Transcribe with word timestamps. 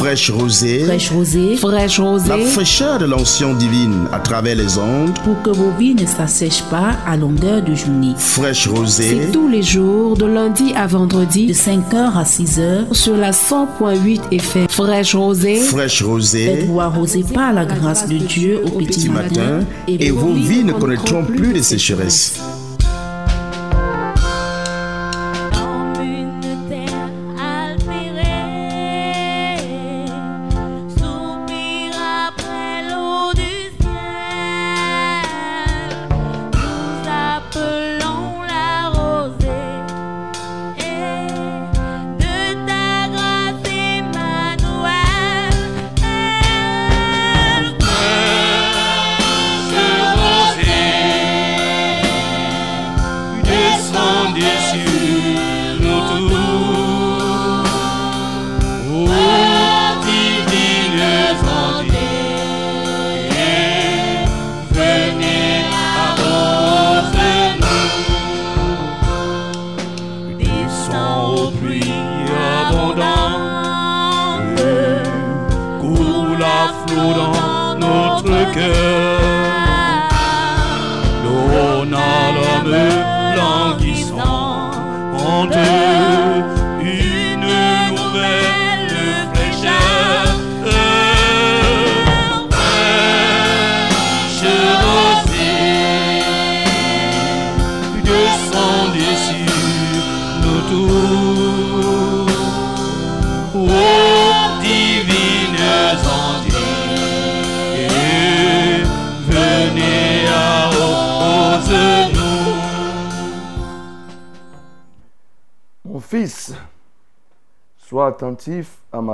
Fraîche 0.00 0.30
rosée, 0.30 0.84
fraîche 0.84 1.10
rosée, 1.10 1.56
fraîche 1.56 2.00
rosée. 2.00 2.28
La 2.30 2.38
fraîcheur 2.38 2.98
de 2.98 3.04
l'onction 3.04 3.52
divine 3.52 4.06
à 4.12 4.18
travers 4.18 4.56
les 4.56 4.78
ondes. 4.78 5.12
Pour 5.24 5.42
que 5.42 5.50
vos 5.50 5.72
vies 5.78 5.94
ne 5.94 6.06
s'assèchent 6.06 6.62
pas 6.70 6.96
à 7.06 7.18
longueur 7.18 7.62
de 7.62 7.74
journée. 7.74 8.14
Fraîche 8.16 8.66
rosée. 8.66 9.24
C'est 9.26 9.30
tous 9.30 9.46
les 9.46 9.62
jours, 9.62 10.16
de 10.16 10.24
lundi 10.24 10.72
à 10.74 10.86
vendredi. 10.86 11.48
De 11.48 11.52
5h 11.52 12.16
à 12.16 12.22
6h. 12.22 12.94
Sur 12.94 13.18
la 13.18 13.32
100.8 13.32 14.22
FM. 14.32 14.68
Fraîche 14.70 15.14
rosée. 15.14 15.56
Fraîche 15.56 16.02
rosée. 16.02 16.46
Faites-vous 16.46 16.80
arroser 16.80 17.22
par 17.34 17.52
la 17.52 17.66
grâce 17.66 18.08
de 18.08 18.16
Dieu 18.16 18.62
au 18.64 18.78
petit 18.78 19.10
matin. 19.10 19.60
Et 19.86 20.10
vos 20.10 20.32
vies 20.32 20.64
ne 20.64 20.72
connaîtront 20.72 21.26
plus 21.26 21.52
de 21.52 21.60
sécheresse. 21.60 22.40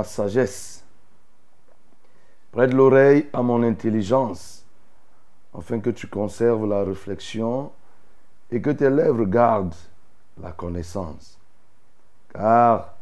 Sagesse. 0.07 0.83
Prête 2.51 2.73
l'oreille 2.73 3.27
à 3.33 3.43
mon 3.43 3.61
intelligence, 3.61 4.65
afin 5.55 5.79
que 5.79 5.91
tu 5.91 6.07
conserves 6.07 6.67
la 6.67 6.83
réflexion 6.83 7.71
et 8.49 8.61
que 8.61 8.69
tes 8.71 8.89
lèvres 8.89 9.25
gardent 9.25 9.75
la 10.41 10.51
connaissance. 10.51 11.37
Car 12.33 12.93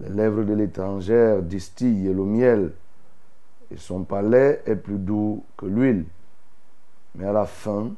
les 0.00 0.08
lèvres 0.08 0.44
de 0.44 0.54
l'étrangère 0.54 1.42
distillent 1.42 2.12
le 2.12 2.24
miel, 2.24 2.72
et 3.70 3.76
son 3.76 4.04
palais 4.04 4.62
est 4.64 4.76
plus 4.76 4.98
doux 4.98 5.44
que 5.56 5.66
l'huile. 5.66 6.06
Mais 7.14 7.26
à 7.26 7.32
la 7.32 7.46
fin, 7.46 7.90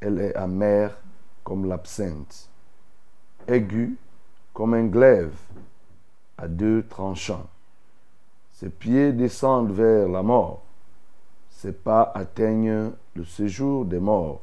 elle 0.00 0.20
est 0.20 0.34
amère 0.34 0.96
comme 1.44 1.66
l'absinthe, 1.66 2.48
aiguë 3.46 3.96
comme 4.52 4.74
un 4.74 4.86
glaive 4.86 5.36
à 6.36 6.48
deux 6.48 6.84
tranchants. 6.88 7.46
Ses 8.58 8.70
pieds 8.70 9.12
descendent 9.12 9.70
vers 9.70 10.08
la 10.08 10.20
mort. 10.20 10.62
Ses 11.48 11.70
pas 11.70 12.10
atteignent 12.12 12.90
le 13.14 13.24
séjour 13.24 13.84
des 13.84 14.00
morts. 14.00 14.40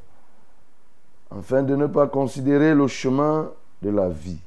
Afin 1.30 1.62
de 1.62 1.76
ne 1.76 1.86
pas 1.86 2.06
considérer 2.06 2.74
le 2.74 2.86
chemin 2.86 3.50
de 3.82 3.90
la 3.90 4.08
vie. 4.08 4.40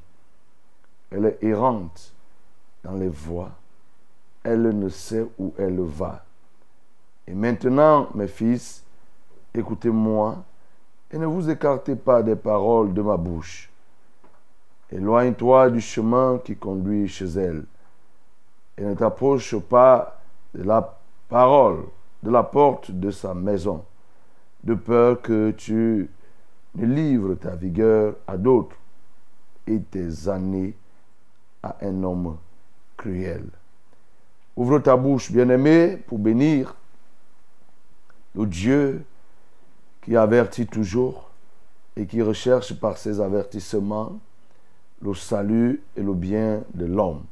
Elle 1.12 1.26
est 1.26 1.38
errante 1.42 2.12
dans 2.82 2.94
les 2.94 3.08
voies. 3.08 3.52
Elle 4.42 4.76
ne 4.76 4.88
sait 4.88 5.24
où 5.38 5.54
elle 5.56 5.80
va. 5.80 6.24
Et 7.28 7.34
maintenant, 7.34 8.08
mes 8.16 8.26
fils, 8.26 8.82
écoutez-moi 9.54 10.42
et 11.12 11.18
ne 11.18 11.26
vous 11.26 11.48
écartez 11.48 11.94
pas 11.94 12.24
des 12.24 12.34
paroles 12.34 12.92
de 12.92 13.02
ma 13.02 13.16
bouche. 13.16 13.70
Éloigne-toi 14.90 15.70
du 15.70 15.80
chemin 15.80 16.40
qui 16.44 16.56
conduit 16.56 17.06
chez 17.06 17.26
elle 17.26 17.62
et 18.80 18.84
ne 18.84 18.94
t'approche 18.94 19.56
pas 19.58 20.20
de 20.54 20.62
la 20.62 20.98
parole, 21.28 21.84
de 22.22 22.30
la 22.30 22.42
porte 22.42 22.90
de 22.90 23.10
sa 23.10 23.34
maison, 23.34 23.84
de 24.64 24.74
peur 24.74 25.20
que 25.20 25.50
tu 25.50 26.10
ne 26.76 26.86
livres 26.86 27.34
ta 27.34 27.54
vigueur 27.54 28.14
à 28.26 28.38
d'autres 28.38 28.76
et 29.66 29.80
tes 29.80 30.28
années 30.28 30.74
à 31.62 31.76
un 31.82 32.02
homme 32.02 32.38
cruel. 32.96 33.44
Ouvre 34.56 34.78
ta 34.78 34.96
bouche, 34.96 35.30
bien-aimé, 35.30 35.98
pour 36.06 36.18
bénir 36.18 36.74
le 38.34 38.46
Dieu 38.46 39.04
qui 40.02 40.16
avertit 40.16 40.66
toujours 40.66 41.30
et 41.96 42.06
qui 42.06 42.22
recherche 42.22 42.74
par 42.78 42.96
ses 42.96 43.20
avertissements 43.20 44.18
le 45.02 45.14
salut 45.14 45.82
et 45.96 46.02
le 46.02 46.14
bien 46.14 46.62
de 46.74 46.86
l'homme. 46.86 47.24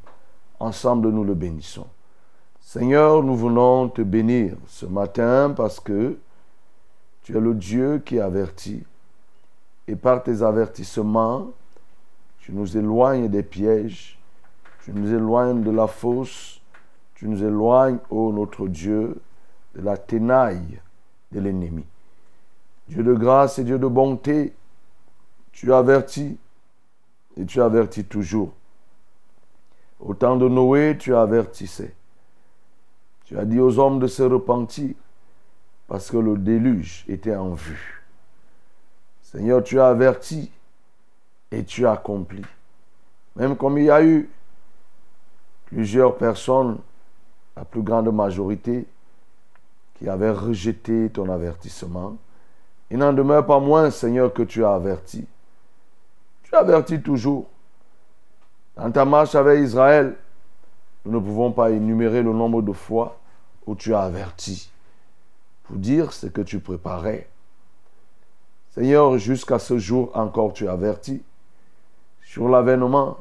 Ensemble, 0.60 1.10
nous 1.10 1.24
le 1.24 1.34
bénissons. 1.34 1.86
Seigneur, 2.60 3.22
nous 3.22 3.36
venons 3.36 3.88
te 3.88 4.02
bénir 4.02 4.56
ce 4.66 4.86
matin 4.86 5.54
parce 5.56 5.80
que 5.80 6.18
tu 7.22 7.36
es 7.36 7.40
le 7.40 7.54
Dieu 7.54 8.02
qui 8.04 8.20
avertit. 8.20 8.84
Et 9.86 9.96
par 9.96 10.22
tes 10.22 10.42
avertissements, 10.42 11.48
tu 12.40 12.52
nous 12.52 12.76
éloignes 12.76 13.28
des 13.28 13.42
pièges, 13.42 14.18
tu 14.84 14.92
nous 14.92 15.12
éloignes 15.12 15.62
de 15.62 15.70
la 15.70 15.86
fosse, 15.86 16.60
tu 17.14 17.28
nous 17.28 17.42
éloignes, 17.42 17.98
ô 18.10 18.32
notre 18.32 18.68
Dieu, 18.68 19.20
de 19.74 19.82
la 19.82 19.96
tenaille 19.96 20.80
de 21.32 21.40
l'ennemi. 21.40 21.84
Dieu 22.88 23.02
de 23.02 23.14
grâce 23.14 23.58
et 23.58 23.64
Dieu 23.64 23.78
de 23.78 23.86
bonté, 23.86 24.54
tu 25.52 25.72
avertis, 25.72 26.38
et 27.36 27.44
tu 27.44 27.60
avertis 27.60 28.04
toujours. 28.04 28.52
Au 30.00 30.14
temps 30.14 30.36
de 30.36 30.48
Noé, 30.48 30.96
tu 30.98 31.14
avertissais. 31.14 31.94
Tu 33.24 33.38
as 33.38 33.44
dit 33.44 33.60
aux 33.60 33.78
hommes 33.78 33.98
de 33.98 34.06
se 34.06 34.22
repentir 34.22 34.94
parce 35.86 36.10
que 36.10 36.16
le 36.16 36.36
déluge 36.36 37.04
était 37.08 37.34
en 37.34 37.54
vue. 37.54 38.02
Seigneur, 39.22 39.62
tu 39.62 39.80
as 39.80 39.88
averti 39.88 40.50
et 41.50 41.64
tu 41.64 41.86
as 41.86 41.92
accompli. 41.92 42.42
Même 43.36 43.56
comme 43.56 43.78
il 43.78 43.84
y 43.84 43.90
a 43.90 44.02
eu 44.02 44.30
plusieurs 45.66 46.16
personnes, 46.16 46.78
la 47.56 47.64
plus 47.64 47.82
grande 47.82 48.12
majorité, 48.12 48.86
qui 49.94 50.08
avaient 50.08 50.30
rejeté 50.30 51.10
ton 51.10 51.28
avertissement, 51.28 52.16
il 52.90 52.98
n'en 52.98 53.12
demeure 53.12 53.44
pas 53.44 53.58
moins, 53.58 53.90
Seigneur, 53.90 54.32
que 54.32 54.42
tu 54.42 54.64
as 54.64 54.72
averti. 54.72 55.26
Tu 56.44 56.54
avertis 56.54 57.02
toujours. 57.02 57.46
Dans 58.78 58.92
ta 58.92 59.04
marche 59.04 59.34
avec 59.34 59.60
Israël, 59.64 60.14
nous 61.04 61.10
ne 61.10 61.18
pouvons 61.18 61.50
pas 61.50 61.70
énumérer 61.70 62.22
le 62.22 62.32
nombre 62.32 62.62
de 62.62 62.72
fois 62.72 63.18
où 63.66 63.74
tu 63.74 63.92
as 63.92 64.02
averti 64.02 64.70
pour 65.64 65.76
dire 65.76 66.12
ce 66.12 66.28
que 66.28 66.40
tu 66.40 66.60
préparais. 66.60 67.28
Seigneur, 68.70 69.18
jusqu'à 69.18 69.58
ce 69.58 69.78
jour 69.78 70.12
encore, 70.14 70.52
tu 70.52 70.68
avertis 70.68 71.22
sur 72.22 72.48
l'avènement, 72.48 73.16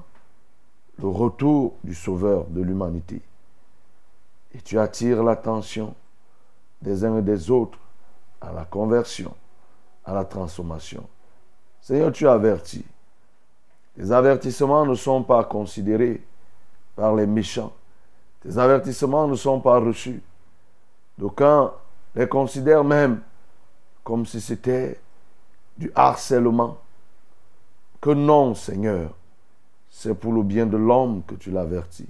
le 1.01 1.07
retour 1.07 1.74
du 1.83 1.95
Sauveur 1.95 2.45
de 2.45 2.62
l'humanité. 2.62 3.19
Et 4.54 4.62
tu 4.62 4.77
attires 4.77 5.24
l'attention 5.24 5.95
des 6.83 7.04
uns 7.04 7.18
et 7.18 7.24
des 7.24 7.50
autres 7.50 7.80
à 8.42 8.51
la 8.51 8.65
conversion, 8.65 9.33
à 10.06 10.13
la 10.13 10.24
transformation. 10.24 11.07
Seigneur, 11.81 12.12
tu 12.12 12.27
avertis. 12.27 12.86
Les 13.97 14.11
avertissements 14.11 14.85
ne 14.85 14.94
sont 14.94 15.23
pas 15.23 15.44
considérés 15.44 16.21
par 16.95 17.15
les 17.15 17.25
méchants. 17.25 17.73
Tes 18.41 18.57
avertissements 18.57 19.27
ne 19.27 19.35
sont 19.35 19.59
pas 19.59 19.79
reçus. 19.79 20.21
D'aucuns 21.17 21.73
les 22.15 22.27
considèrent 22.27 22.83
même 22.83 23.21
comme 24.03 24.25
si 24.25 24.39
c'était 24.39 24.99
du 25.77 25.91
harcèlement. 25.95 26.77
Que 27.99 28.11
non, 28.11 28.53
Seigneur, 28.53 29.11
c'est 29.89 30.13
pour 30.13 30.31
le 30.31 30.44
bien 30.44 30.67
de 30.67 30.77
l'homme 30.77 31.23
que 31.25 31.35
tu 31.35 31.49
l'avertis. 31.49 32.07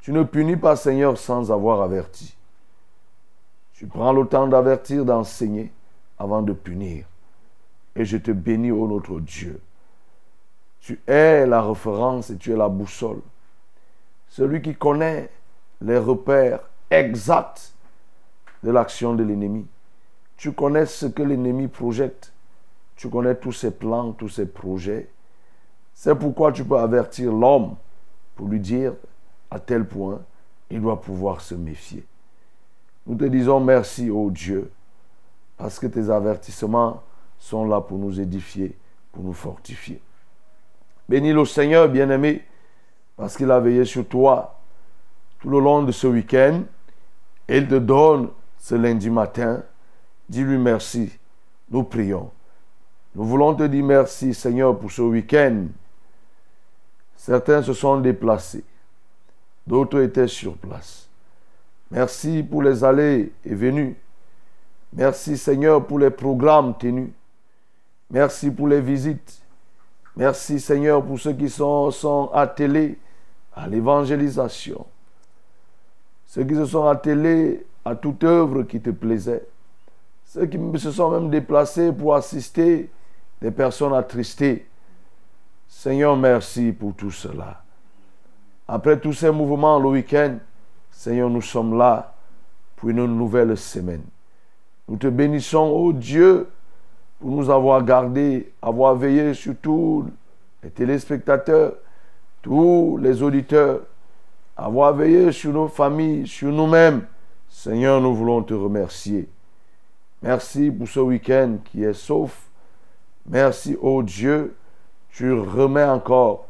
Tu 0.00 0.12
ne 0.12 0.24
punis 0.24 0.56
pas, 0.56 0.76
Seigneur, 0.76 1.16
sans 1.16 1.50
avoir 1.50 1.80
averti. 1.80 2.36
Tu 3.72 3.86
prends 3.86 4.12
le 4.12 4.26
temps 4.26 4.46
d'avertir, 4.46 5.04
d'enseigner 5.04 5.72
avant 6.18 6.42
de 6.42 6.52
punir. 6.52 7.06
Et 7.94 8.04
je 8.04 8.16
te 8.16 8.30
bénis, 8.30 8.72
ô 8.72 8.86
notre 8.86 9.20
Dieu. 9.20 9.60
Tu 10.86 11.00
es 11.08 11.44
la 11.46 11.62
référence 11.62 12.30
et 12.30 12.36
tu 12.36 12.52
es 12.52 12.56
la 12.56 12.68
boussole. 12.68 13.20
Celui 14.28 14.62
qui 14.62 14.76
connaît 14.76 15.28
les 15.80 15.98
repères 15.98 16.60
exacts 16.92 17.74
de 18.62 18.70
l'action 18.70 19.12
de 19.12 19.24
l'ennemi. 19.24 19.66
Tu 20.36 20.52
connais 20.52 20.86
ce 20.86 21.06
que 21.06 21.24
l'ennemi 21.24 21.66
projette. 21.66 22.32
Tu 22.94 23.08
connais 23.08 23.34
tous 23.34 23.50
ses 23.50 23.72
plans, 23.72 24.12
tous 24.12 24.28
ses 24.28 24.46
projets. 24.46 25.10
C'est 25.92 26.14
pourquoi 26.14 26.52
tu 26.52 26.64
peux 26.64 26.78
avertir 26.78 27.32
l'homme 27.32 27.74
pour 28.36 28.46
lui 28.46 28.60
dire 28.60 28.92
à 29.50 29.58
tel 29.58 29.88
point, 29.88 30.20
il 30.70 30.80
doit 30.80 31.00
pouvoir 31.00 31.40
se 31.40 31.56
méfier. 31.56 32.06
Nous 33.08 33.16
te 33.16 33.24
disons 33.24 33.58
merci, 33.58 34.08
ô 34.08 34.30
Dieu, 34.30 34.70
parce 35.56 35.80
que 35.80 35.88
tes 35.88 36.10
avertissements 36.10 37.02
sont 37.40 37.64
là 37.64 37.80
pour 37.80 37.98
nous 37.98 38.20
édifier, 38.20 38.78
pour 39.10 39.24
nous 39.24 39.32
fortifier. 39.32 40.00
Bénis 41.08 41.32
le 41.32 41.44
Seigneur, 41.44 41.88
bien-aimé, 41.88 42.44
parce 43.16 43.36
qu'il 43.36 43.50
a 43.50 43.60
veillé 43.60 43.84
sur 43.84 44.06
toi 44.06 44.58
tout 45.40 45.50
le 45.50 45.60
long 45.60 45.82
de 45.82 45.92
ce 45.92 46.06
week-end. 46.06 46.62
Il 47.48 47.68
te 47.68 47.76
donne 47.76 48.30
ce 48.58 48.74
lundi 48.74 49.10
matin. 49.10 49.62
Dis-lui 50.28 50.58
merci. 50.58 51.12
Nous 51.70 51.84
prions. 51.84 52.30
Nous 53.14 53.24
voulons 53.24 53.54
te 53.54 53.62
dire 53.62 53.84
merci, 53.84 54.34
Seigneur, 54.34 54.78
pour 54.78 54.90
ce 54.90 55.02
week-end. 55.02 55.66
Certains 57.16 57.62
se 57.62 57.72
sont 57.72 58.00
déplacés. 58.00 58.64
D'autres 59.66 60.02
étaient 60.02 60.28
sur 60.28 60.56
place. 60.56 61.08
Merci 61.90 62.42
pour 62.42 62.62
les 62.62 62.84
allées 62.84 63.32
et 63.44 63.54
venues. 63.54 63.96
Merci, 64.92 65.36
Seigneur, 65.36 65.86
pour 65.86 65.98
les 65.98 66.10
programmes 66.10 66.76
tenus. 66.76 67.10
Merci 68.10 68.50
pour 68.50 68.68
les 68.68 68.80
visites. 68.80 69.40
Merci, 70.16 70.60
Seigneur, 70.60 71.04
pour 71.04 71.18
ceux 71.18 71.34
qui 71.34 71.50
sont, 71.50 71.90
sont 71.90 72.30
attelés 72.32 72.98
à 73.54 73.68
l'évangélisation. 73.68 74.86
Ceux 76.26 76.44
qui 76.44 76.54
se 76.54 76.64
sont 76.64 76.86
attelés 76.86 77.66
à 77.84 77.94
toute 77.94 78.24
œuvre 78.24 78.62
qui 78.62 78.80
te 78.80 78.90
plaisait. 78.90 79.46
Ceux 80.24 80.46
qui 80.46 80.58
se 80.78 80.90
sont 80.90 81.10
même 81.10 81.30
déplacés 81.30 81.92
pour 81.92 82.14
assister 82.14 82.90
des 83.40 83.50
personnes 83.50 83.94
attristées. 83.94 84.66
Seigneur, 85.68 86.16
merci 86.16 86.72
pour 86.72 86.94
tout 86.94 87.10
cela. 87.10 87.62
Après 88.66 88.98
tous 88.98 89.12
ces 89.12 89.30
mouvements 89.30 89.78
le 89.78 89.88
week-end, 89.88 90.38
Seigneur, 90.90 91.28
nous 91.28 91.42
sommes 91.42 91.76
là 91.76 92.14
pour 92.74 92.88
une 92.88 93.04
nouvelle 93.04 93.56
semaine. 93.56 94.02
Nous 94.88 94.96
te 94.96 95.06
bénissons, 95.06 95.68
ô 95.68 95.92
Dieu, 95.92 96.48
pour 97.18 97.30
nous 97.30 97.50
avoir 97.50 97.82
gardés, 97.82 98.52
avoir 98.60 98.94
veillé 98.94 99.34
sur 99.34 99.54
tous 99.56 100.04
les 100.62 100.70
téléspectateurs, 100.70 101.74
tous 102.42 102.98
les 103.00 103.22
auditeurs, 103.22 103.80
avoir 104.56 104.94
veillé 104.94 105.32
sur 105.32 105.52
nos 105.52 105.68
familles, 105.68 106.26
sur 106.26 106.50
nous-mêmes. 106.50 107.06
Seigneur, 107.48 108.00
nous 108.00 108.14
voulons 108.14 108.42
te 108.42 108.54
remercier. 108.54 109.28
Merci 110.22 110.70
pour 110.70 110.88
ce 110.88 111.00
week-end 111.00 111.58
qui 111.64 111.84
est 111.84 111.94
sauf. 111.94 112.48
Merci, 113.28 113.76
ô 113.80 114.02
Dieu, 114.02 114.56
tu 115.10 115.32
remets 115.32 115.84
encore 115.84 116.46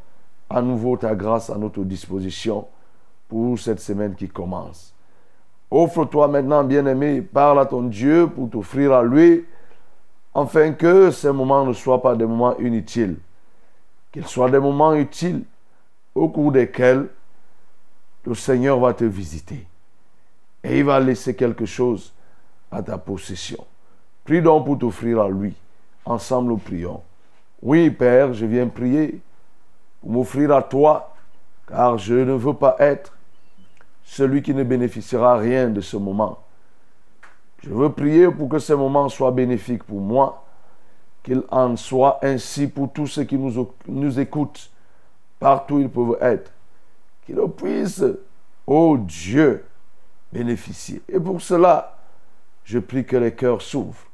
à 0.51 0.63
nouveau 0.63 0.97
ta 0.97 1.15
grâce 1.15 1.51
à 1.51 1.57
notre 1.57 1.83
disposition 1.85 2.67
pour 3.29 3.59
cette 3.59 3.81
semaine 3.81 4.15
qui 4.15 4.29
commence. 4.29 4.95
Offre-toi 5.71 6.29
maintenant, 6.29 6.63
bien-aimé, 6.63 7.23
parle 7.23 7.59
à 7.61 7.67
ton 7.67 7.83
Dieu 7.83 8.29
pour 8.29 8.51
t'offrir 8.51 8.93
à 8.93 9.03
lui, 9.03 9.45
afin 10.37 10.73
que 10.73 11.11
ces 11.11 11.33
moments 11.33 11.65
ne 11.65 11.73
soient 11.73 12.03
pas 12.03 12.15
des 12.15 12.27
moments 12.27 12.59
inutiles, 12.59 13.17
qu'ils 14.13 14.27
soient 14.27 14.51
des 14.51 14.59
moments 14.59 14.95
utiles 14.95 15.45
au 16.15 16.29
cours 16.29 16.53
desquels 16.53 17.09
le 18.27 18.35
Seigneur 18.35 18.79
va 18.79 18.93
te 18.93 19.05
visiter 19.05 19.67
et 20.63 20.79
il 20.79 20.85
va 20.85 21.01
laisser 21.01 21.35
quelque 21.35 21.65
chose 21.65 22.13
à 22.71 22.83
ta 22.83 22.99
possession. 22.99 23.65
Prie 24.25 24.43
donc 24.43 24.67
pour 24.67 24.79
t'offrir 24.79 25.23
à 25.23 25.29
lui. 25.29 25.55
Ensemble, 26.05 26.49
nous 26.49 26.59
prions. 26.59 27.01
Oui, 27.63 27.91
Père, 27.91 28.35
je 28.35 28.45
viens 28.45 28.67
prier 28.67 29.21
pour 30.01 30.11
m'offrir 30.11 30.53
à 30.53 30.63
toi, 30.63 31.15
car 31.67 31.97
je 31.97 32.15
ne 32.15 32.33
veux 32.33 32.55
pas 32.55 32.77
être 32.79 33.17
celui 34.05 34.43
qui 34.43 34.53
ne 34.53 34.65
bénéficiera 34.65 35.39
rien 35.39 35.69
de 35.69 35.81
ce 35.81 35.97
moment. 35.97 36.39
Je 37.67 37.75
veux 37.75 37.91
prier 37.91 38.31
pour 38.31 38.49
que 38.49 38.61
ce 38.61 38.73
moment 38.73 39.09
soit 39.09 39.33
bénéfique 39.33 39.83
pour 39.83 40.01
moi, 40.01 40.45
qu'il 41.25 41.43
en 41.51 41.75
soit 41.77 42.21
ainsi 42.23 42.69
pour 42.69 42.93
tous 42.93 43.09
ceux 43.09 43.25
qui 43.25 43.37
nous, 43.37 43.69
nous 43.89 44.21
écoutent, 44.21 44.71
partout 45.41 45.75
où 45.75 45.81
ils 45.81 45.91
peuvent 45.91 46.17
être, 46.21 46.53
qu'ils 47.25 47.41
puissent, 47.57 48.05
oh 48.69 48.97
Dieu, 48.97 49.65
bénéficier. 50.33 51.03
Et 51.09 51.19
pour 51.19 51.43
cela, 51.43 51.99
je 52.63 52.79
prie 52.79 53.05
que 53.05 53.17
les 53.17 53.35
cœurs 53.35 53.63
s'ouvrent. 53.63 54.07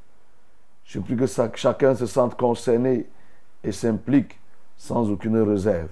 Je 0.85 0.99
prie 0.99 1.15
que 1.15 1.27
chacun 1.55 1.93
se 1.93 2.07
sente 2.07 2.35
concerné 2.35 3.05
et 3.63 3.71
s'implique 3.71 4.39
sans 4.77 5.11
aucune 5.11 5.37
réserve. 5.37 5.89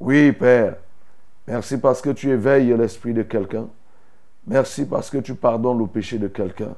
Oui, 0.00 0.32
Père, 0.32 0.76
merci 1.46 1.78
parce 1.78 2.02
que 2.02 2.10
tu 2.10 2.28
éveilles 2.28 2.76
l'esprit 2.76 3.14
de 3.14 3.22
quelqu'un. 3.22 3.68
Merci 4.48 4.86
parce 4.86 5.10
que 5.10 5.18
tu 5.18 5.34
pardonnes 5.34 5.78
le 5.78 5.86
péché 5.86 6.18
de 6.18 6.28
quelqu'un 6.28 6.74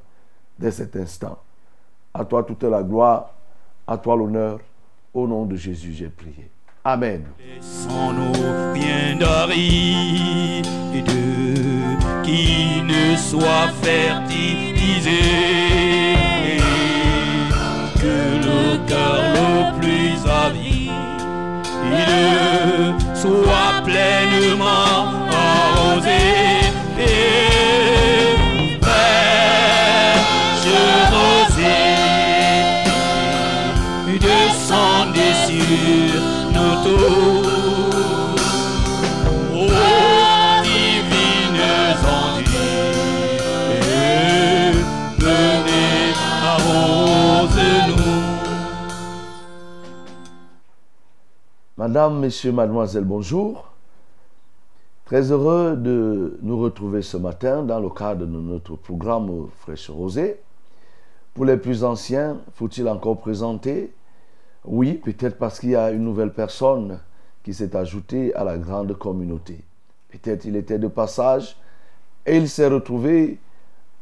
dès 0.59 0.73
cet 0.73 0.97
instant. 0.97 1.39
À 2.13 2.25
toi 2.25 2.43
toute 2.43 2.65
la 2.65 2.83
gloire, 2.83 3.31
à 3.87 3.97
toi 3.97 4.17
l'honneur. 4.17 4.59
Au 5.15 5.27
nom 5.27 5.45
de 5.45 5.57
Jésus, 5.57 5.93
j'ai 5.93 6.09
prié. 6.09 6.51
Amen. 6.85 7.25
Laissons-nous 7.39 8.33
bien 8.75 9.19
qui 12.23 12.83
ne 12.83 13.17
soit 13.17 13.69
fertilisé, 13.83 15.21
que 18.01 18.17
le 18.47 18.87
cœur 18.87 19.23
le 19.35 19.79
plus 19.81 20.31
avide 20.31 20.91
soit 23.15 23.83
pleinement 23.85 25.20
Madame, 51.77 52.21
Messieurs, 52.21 52.53
Mademoiselle, 52.53 53.05
bonjour. 53.05 53.71
Très 55.05 55.33
heureux 55.33 55.77
de 55.77 56.39
nous 56.43 56.59
retrouver 56.59 57.03
ce 57.03 57.17
matin 57.17 57.63
dans 57.63 57.81
le 57.81 57.89
cadre 57.89 58.27
de 58.27 58.39
notre 58.39 58.77
programme 58.77 59.47
Fraîche 59.59 59.91
Rosée. 59.91 60.41
Pour 61.35 61.45
les 61.45 61.57
plus 61.57 61.83
anciens, 61.83 62.39
faut-il 62.55 62.89
encore 62.89 63.19
présenter 63.19 63.93
Oui, 64.65 64.95
peut-être 64.95 65.39
parce 65.39 65.59
qu'il 65.59 65.71
y 65.71 65.77
a 65.77 65.91
une 65.91 66.05
nouvelle 66.05 66.33
personne 66.33 67.01
qui 67.43 67.55
s'est 67.55 67.75
ajoutée 67.75 68.35
à 68.35 68.45
la 68.45 68.59
grande 68.59 68.93
communauté. 68.97 69.65
Peut-être 70.11 70.45
il 70.45 70.57
était 70.57 70.79
de 70.79 70.89
passage 70.89 71.57
et 72.27 72.37
il 72.37 72.49
s'est 72.49 72.67
retrouvé 72.67 73.39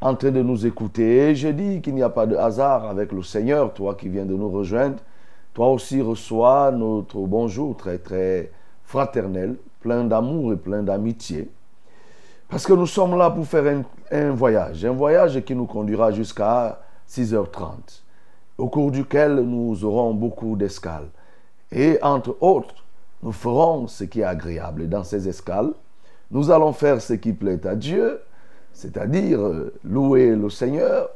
en 0.00 0.15
train 0.15 0.31
de 0.31 0.43
nous 0.43 0.67
écouter. 0.67 1.31
Et 1.31 1.35
je 1.35 1.49
dis 1.49 1.81
qu'il 1.81 1.95
n'y 1.95 2.03
a 2.03 2.09
pas 2.09 2.27
de 2.27 2.37
hasard 2.37 2.87
avec 2.87 3.12
le 3.12 3.23
Seigneur, 3.23 3.73
toi 3.73 3.95
qui 3.95 4.09
viens 4.09 4.25
de 4.25 4.35
nous 4.35 4.50
rejoindre. 4.50 4.99
Toi 5.55 5.71
aussi 5.71 6.00
reçois 6.00 6.71
notre 6.73 7.19
bonjour 7.21 7.77
très 7.77 7.99
très 7.99 8.50
fraternel, 8.85 9.57
plein 9.81 10.05
d'amour 10.05 10.53
et 10.53 10.57
plein 10.57 10.83
d'amitié. 10.83 11.50
Parce 12.49 12.67
que 12.67 12.73
nous 12.73 12.87
sommes 12.87 13.17
là 13.17 13.31
pour 13.31 13.47
faire 13.47 13.85
un, 14.11 14.31
voyage, 14.31 14.85
un 14.85 14.93
voyage 14.93 15.41
qui 15.45 15.55
nous 15.55 15.67
conduira 15.67 16.11
jusqu'à 16.11 16.81
6h30. 17.09 18.03
Au 18.59 18.69
cours 18.69 18.91
duquel 18.91 19.37
nous 19.37 19.85
aurons 19.85 20.12
beaucoup 20.12 20.57
d'escales. 20.57 21.09
Et 21.73 21.99
entre 22.03 22.37
autres, 22.41 22.85
nous 23.23 23.33
ferons 23.33 23.87
ce 23.87 24.05
qui 24.05 24.21
est 24.21 24.25
agréable. 24.25 24.83
Et 24.83 24.87
dans 24.87 25.05
ces 25.05 25.29
escales, 25.29 25.73
nous 26.31 26.50
allons 26.50 26.73
faire 26.73 27.00
ce 27.00 27.15
qui 27.15 27.33
plaît 27.33 27.67
à 27.67 27.75
Dieu, 27.75 28.21
c'est-à-dire 28.73 29.41
euh, 29.41 29.73
louer 29.85 30.35
le 30.35 30.50
Seigneur, 30.50 31.09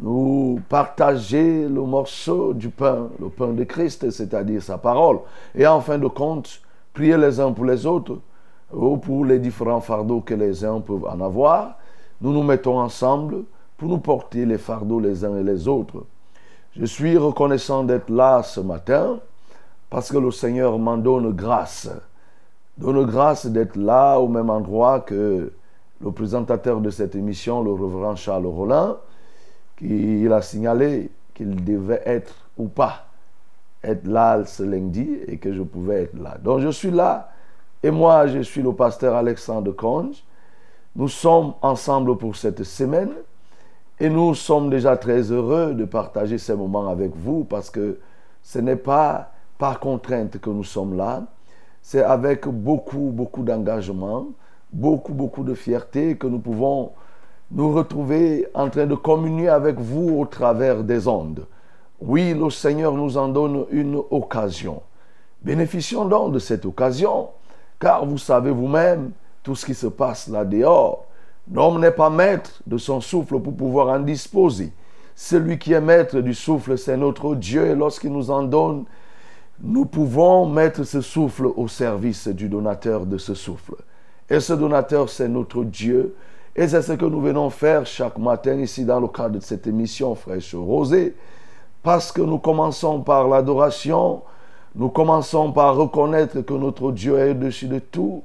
nous 0.00 0.60
partager 0.68 1.68
le 1.68 1.82
morceau 1.82 2.54
du 2.54 2.70
pain, 2.70 3.08
le 3.20 3.28
pain 3.28 3.48
de 3.48 3.64
Christ, 3.64 4.10
c'est-à-dire 4.10 4.62
sa 4.62 4.78
parole. 4.78 5.20
Et 5.54 5.66
en 5.66 5.80
fin 5.80 5.98
de 5.98 6.08
compte, 6.08 6.60
prier 6.92 7.16
les 7.16 7.38
uns 7.38 7.52
pour 7.52 7.66
les 7.66 7.86
autres, 7.86 8.18
ou 8.72 8.96
pour 8.96 9.24
les 9.24 9.38
différents 9.38 9.80
fardeaux 9.80 10.20
que 10.20 10.34
les 10.34 10.64
uns 10.64 10.80
peuvent 10.80 11.04
en 11.04 11.20
avoir. 11.20 11.76
Nous 12.20 12.32
nous 12.32 12.42
mettons 12.42 12.78
ensemble 12.78 13.44
pour 13.76 13.88
nous 13.88 13.98
porter 13.98 14.46
les 14.46 14.58
fardeaux 14.58 15.00
les 15.00 15.24
uns 15.24 15.36
et 15.36 15.42
les 15.42 15.68
autres. 15.68 16.04
Je 16.74 16.86
suis 16.86 17.18
reconnaissant 17.18 17.84
d'être 17.84 18.08
là 18.08 18.42
ce 18.42 18.60
matin 18.60 19.20
parce 19.90 20.10
que 20.10 20.16
le 20.16 20.30
Seigneur 20.30 20.78
m'en 20.78 20.96
donne 20.96 21.30
grâce. 21.32 21.90
Donne 22.78 23.04
grâce 23.04 23.44
d'être 23.44 23.76
là 23.76 24.18
au 24.18 24.26
même 24.26 24.48
endroit 24.48 25.00
que 25.00 25.52
le 26.00 26.10
présentateur 26.12 26.80
de 26.80 26.88
cette 26.88 27.14
émission, 27.14 27.62
le 27.62 27.72
reverend 27.72 28.16
Charles 28.16 28.46
Rollin, 28.46 28.96
qui 29.76 30.26
a 30.32 30.40
signalé 30.40 31.10
qu'il 31.34 31.62
devait 31.62 32.02
être 32.06 32.48
ou 32.56 32.68
pas 32.68 33.06
être 33.84 34.06
là 34.06 34.42
ce 34.46 34.62
lundi 34.62 35.18
et 35.26 35.36
que 35.36 35.52
je 35.52 35.62
pouvais 35.62 36.04
être 36.04 36.18
là. 36.18 36.38
Donc 36.42 36.60
je 36.60 36.70
suis 36.70 36.90
là 36.90 37.32
et 37.82 37.90
moi 37.90 38.28
je 38.28 38.40
suis 38.40 38.62
le 38.62 38.72
pasteur 38.72 39.14
Alexandre 39.14 39.72
Conge. 39.72 40.24
Nous 40.96 41.08
sommes 41.08 41.52
ensemble 41.60 42.16
pour 42.16 42.34
cette 42.34 42.64
semaine 42.64 43.12
et 44.02 44.10
nous 44.10 44.34
sommes 44.34 44.68
déjà 44.68 44.96
très 44.96 45.30
heureux 45.30 45.74
de 45.74 45.84
partager 45.84 46.36
ces 46.36 46.56
moments 46.56 46.88
avec 46.88 47.12
vous 47.14 47.44
parce 47.44 47.70
que 47.70 48.00
ce 48.42 48.58
n'est 48.58 48.74
pas 48.74 49.30
par 49.58 49.78
contrainte 49.78 50.40
que 50.40 50.50
nous 50.50 50.64
sommes 50.64 50.96
là, 50.96 51.22
c'est 51.82 52.02
avec 52.02 52.48
beaucoup, 52.48 53.12
beaucoup 53.12 53.44
d'engagement, 53.44 54.26
beaucoup, 54.72 55.14
beaucoup 55.14 55.44
de 55.44 55.54
fierté 55.54 56.16
que 56.16 56.26
nous 56.26 56.40
pouvons 56.40 56.90
nous 57.52 57.72
retrouver 57.72 58.48
en 58.54 58.70
train 58.70 58.86
de 58.86 58.96
communier 58.96 59.48
avec 59.48 59.78
vous 59.78 60.18
au 60.18 60.26
travers 60.26 60.82
des 60.82 61.06
ondes. 61.06 61.46
Oui, 62.00 62.34
le 62.34 62.50
Seigneur 62.50 62.94
nous 62.94 63.16
en 63.16 63.28
donne 63.28 63.66
une 63.70 64.02
occasion. 64.10 64.82
Bénéficions 65.42 66.06
donc 66.06 66.32
de 66.32 66.40
cette 66.40 66.66
occasion, 66.66 67.28
car 67.78 68.04
vous 68.04 68.18
savez 68.18 68.50
vous-même 68.50 69.12
tout 69.44 69.54
ce 69.54 69.64
qui 69.64 69.74
se 69.74 69.86
passe 69.86 70.26
là 70.26 70.44
dehors. 70.44 71.04
L'homme 71.50 71.80
n'est 71.80 71.90
pas 71.90 72.10
maître 72.10 72.62
de 72.66 72.78
son 72.78 73.00
souffle 73.00 73.40
pour 73.40 73.54
pouvoir 73.54 73.88
en 73.88 74.00
disposer. 74.00 74.72
Celui 75.14 75.58
qui 75.58 75.72
est 75.72 75.80
maître 75.80 76.20
du 76.20 76.34
souffle, 76.34 76.78
c'est 76.78 76.96
notre 76.96 77.34
Dieu, 77.34 77.66
et 77.66 77.74
lorsqu'il 77.74 78.12
nous 78.12 78.30
en 78.30 78.42
donne, 78.42 78.84
nous 79.60 79.84
pouvons 79.84 80.46
mettre 80.46 80.84
ce 80.84 81.00
souffle 81.00 81.46
au 81.46 81.68
service 81.68 82.28
du 82.28 82.48
donateur 82.48 83.06
de 83.06 83.18
ce 83.18 83.34
souffle. 83.34 83.74
Et 84.30 84.40
ce 84.40 84.52
donateur, 84.52 85.08
c'est 85.08 85.28
notre 85.28 85.62
Dieu. 85.64 86.14
Et 86.56 86.68
c'est 86.68 86.82
ce 86.82 86.92
que 86.92 87.04
nous 87.04 87.20
venons 87.20 87.50
faire 87.50 87.86
chaque 87.86 88.18
matin 88.18 88.54
ici 88.54 88.84
dans 88.84 89.00
le 89.00 89.08
cadre 89.08 89.38
de 89.38 89.40
cette 89.40 89.66
émission 89.66 90.14
Fraîche 90.14 90.54
Rosée. 90.54 91.14
Parce 91.82 92.12
que 92.12 92.22
nous 92.22 92.38
commençons 92.38 93.00
par 93.00 93.28
l'adoration, 93.28 94.22
nous 94.74 94.88
commençons 94.88 95.52
par 95.52 95.76
reconnaître 95.76 96.40
que 96.40 96.54
notre 96.54 96.92
Dieu 96.92 97.18
est 97.18 97.30
au-dessus 97.30 97.68
de 97.68 97.78
tout. 97.78 98.22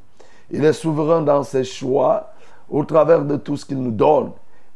Il 0.50 0.64
est 0.64 0.74
souverain 0.74 1.22
dans 1.22 1.44
ses 1.44 1.64
choix 1.64 2.34
au 2.70 2.84
travers 2.84 3.24
de 3.24 3.38
tout 3.38 3.58
ce 3.58 3.66
qu'il 3.66 3.82
nous 3.82 3.92
donne. 3.92 4.32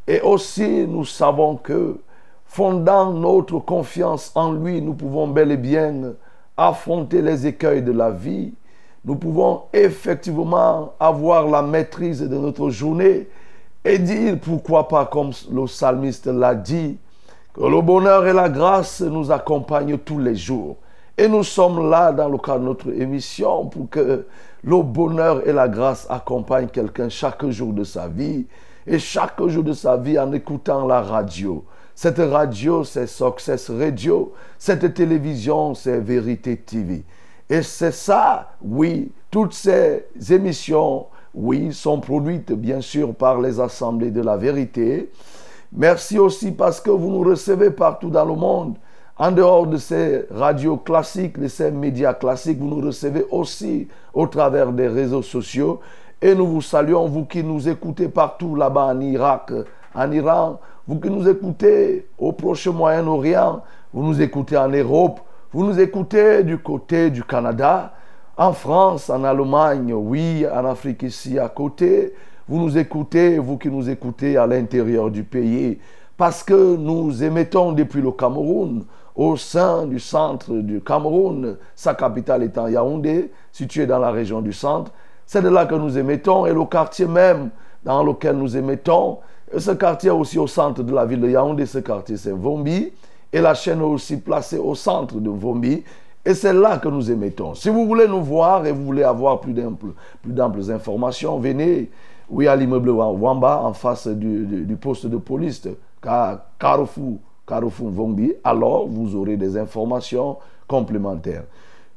Et 0.08 0.22
aussi, 0.22 0.86
nous 0.88 1.06
savons 1.06 1.56
que, 1.56 1.98
fondant 2.46 3.12
notre 3.12 3.60
confiance 3.60 4.32
en 4.36 4.52
lui, 4.52 4.82
nous 4.82 4.94
pouvons 4.94 5.28
bel 5.28 5.52
et 5.52 5.58
bien 5.58 6.14
affronter 6.58 7.22
les 7.22 7.48
écueils 7.48 7.82
de 7.82 7.92
la 7.92 8.12
vie. 8.12 8.54
Nous 9.06 9.16
pouvons 9.16 9.64
effectivement 9.74 10.94
avoir 11.00 11.48
la 11.48 11.62
maîtrise 11.62 12.22
de 12.22 12.38
notre 12.38 12.70
journée 12.70 13.28
et 13.84 13.98
dire, 13.98 14.38
pourquoi 14.40 14.88
pas, 14.88 15.06
comme 15.06 15.32
le 15.52 15.66
psalmiste 15.66 16.28
l'a 16.28 16.54
dit, 16.54 16.98
que 17.54 17.62
le 17.62 17.82
bonheur 17.82 18.28
et 18.28 18.34
la 18.34 18.50
grâce 18.50 19.02
nous 19.02 19.32
accompagnent 19.32 19.98
tous 19.98 20.20
les 20.20 20.36
jours. 20.36 20.78
Et 21.18 21.28
nous 21.28 21.44
sommes 21.44 21.90
là 21.90 22.12
dans 22.12 22.30
le 22.30 22.38
cadre 22.38 22.60
de 22.60 22.66
notre 22.66 22.90
émission 22.90 23.66
pour 23.66 23.90
que 23.90 24.26
le 24.64 24.82
bonheur 24.82 25.48
et 25.48 25.54
la 25.54 25.68
grâce 25.68 26.06
accompagnent 26.10 26.68
quelqu'un 26.68 27.10
chaque 27.10 27.46
jour 27.48 27.74
de 27.74 27.84
sa 27.84 28.08
vie 28.08 28.46
et 28.86 29.00
chaque 29.00 29.42
jour 29.48 29.64
de 29.64 29.74
sa 29.74 29.98
vie 29.98 30.20
en 30.20 30.32
écoutant 30.34 30.86
la 30.88 31.02
radio. 31.02 31.64
Cette 31.96 32.20
radio, 32.20 32.84
c'est 32.84 33.08
Success 33.08 33.70
Radio. 33.70 34.34
Cette 34.58 34.94
télévision, 34.94 35.76
c'est 35.76 36.00
Vérité 36.00 36.58
TV. 36.58 37.04
Et 37.50 37.64
c'est 37.64 37.92
ça, 37.92 38.54
oui, 38.62 39.12
toutes 39.30 39.54
ces 39.54 40.06
émissions, 40.30 41.08
oui, 41.34 41.74
sont 41.74 42.00
produites 42.00 42.52
bien 42.54 42.82
sûr 42.82 43.14
par 43.14 43.42
les 43.42 43.60
assemblées 43.60 44.12
de 44.12 44.22
la 44.22 44.38
vérité. 44.38 45.12
Merci 45.74 46.18
aussi 46.18 46.52
parce 46.52 46.82
que 46.82 46.90
vous 46.90 47.10
nous 47.10 47.24
recevez 47.24 47.72
partout 47.72 48.10
dans 48.10 48.26
le 48.26 48.36
monde. 48.36 48.76
En 49.18 49.32
dehors 49.32 49.68
de 49.68 49.78
ces 49.78 50.26
radios 50.32 50.78
classiques, 50.78 51.40
de 51.40 51.48
ces 51.48 51.70
médias 51.70 52.14
classiques, 52.14 52.60
vous 52.60 52.68
nous 52.68 52.86
recevez 52.86 53.26
aussi 53.30 53.88
au 54.14 54.26
travers 54.28 54.72
des 54.72 54.88
réseaux 54.88 55.22
sociaux. 55.22 55.80
Et 56.22 56.34
nous 56.34 56.48
vous 56.48 56.62
saluons, 56.62 57.08
vous 57.08 57.26
qui 57.26 57.44
nous 57.44 57.68
écoutez 57.68 58.08
partout 58.08 58.56
là-bas 58.56 58.86
en 58.86 59.00
Irak, 59.00 59.52
en 59.94 60.12
Iran, 60.12 60.60
vous 60.88 61.00
qui 61.00 61.10
nous 61.10 61.28
écoutez 61.28 62.08
au 62.18 62.32
proche 62.32 62.68
Moyen-Orient, 62.68 63.62
vous 63.94 64.04
nous 64.04 64.22
écoutez 64.22 64.58
en 64.58 64.70
Europe, 64.70 65.20
vous 65.52 65.66
nous 65.66 65.80
écoutez 65.80 66.44
du 66.44 66.58
côté 66.58 67.10
du 67.10 67.24
Canada, 67.24 67.94
en 68.38 68.54
France, 68.54 69.10
en 69.10 69.24
Allemagne, 69.24 69.94
oui, 69.94 70.46
en 70.52 70.66
Afrique 70.66 71.04
ici 71.04 71.38
à 71.38 71.50
côté, 71.50 72.14
vous 72.48 72.60
nous 72.60 72.78
écoutez, 72.78 73.38
vous 73.38 73.58
qui 73.58 73.70
nous 73.70 73.90
écoutez 73.90 74.38
à 74.38 74.48
l'intérieur 74.48 75.12
du 75.12 75.24
pays, 75.24 75.80
parce 76.18 76.44
que 76.44 76.76
nous 76.76 77.24
émettons 77.24 77.72
depuis 77.72 78.02
le 78.02 78.12
Cameroun, 78.12 78.86
au 79.16 79.36
sein 79.38 79.86
du 79.86 80.00
centre 80.00 80.54
du 80.54 80.82
Cameroun, 80.82 81.58
sa 81.76 81.94
capitale 81.94 82.44
étant 82.44 82.68
Yaoundé, 82.68 83.32
située 83.52 83.86
dans 83.86 84.00
la 84.00 84.12
région 84.12 84.42
du 84.42 84.54
centre. 84.54 84.92
C'est 85.26 85.42
de 85.42 85.50
là 85.50 85.66
que 85.66 85.76
nous 85.76 85.98
émettons 85.98 86.46
et 86.46 86.54
le 86.54 86.66
quartier 86.66 87.06
même 87.06 87.50
dans 87.84 88.04
lequel 88.04 88.36
nous 88.38 88.56
émettons, 88.56 89.18
ce 89.58 89.72
quartier 89.72 90.10
aussi 90.12 90.40
au 90.40 90.48
centre 90.48 90.82
de 90.82 90.94
la 90.94 91.06
ville 91.06 91.20
de 91.22 91.30
Yaoundé, 91.30 91.66
ce 91.66 91.80
quartier 91.80 92.18
c'est 92.18 92.32
Vombi. 92.32 92.92
Et 93.34 93.40
la 93.42 93.54
chaîne 93.54 93.80
est 93.80 93.84
aussi 93.84 94.18
placée 94.18 94.58
au 94.58 94.76
centre 94.76 95.16
de 95.16 95.30
Vombi. 95.30 95.84
Et 96.24 96.34
c'est 96.34 96.54
là 96.54 96.78
que 96.78 96.88
nous 96.88 97.10
émettons. 97.12 97.56
Si 97.56 97.70
vous 97.70 97.86
voulez 97.86 98.08
nous 98.08 98.22
voir 98.22 98.66
et 98.66 98.72
vous 98.72 98.84
voulez 98.86 99.04
avoir 99.04 99.40
plus 99.40 99.54
d'amples 99.54 100.72
informations, 100.72 101.40
venez, 101.40 101.90
oui, 102.30 102.48
à 102.48 102.56
l'immeuble 102.56 102.92
Wamba, 102.92 103.62
en 103.64 103.74
face 103.74 104.08
du, 104.08 104.78
poste 104.80 105.08
de 105.08 105.18
police, 105.18 105.68
Carrefour, 106.60 107.18
Alors, 108.44 108.88
vous 108.88 109.16
aurez 109.16 109.38
des 109.38 109.58
informations 109.58 110.38
complémentaires. 110.68 111.44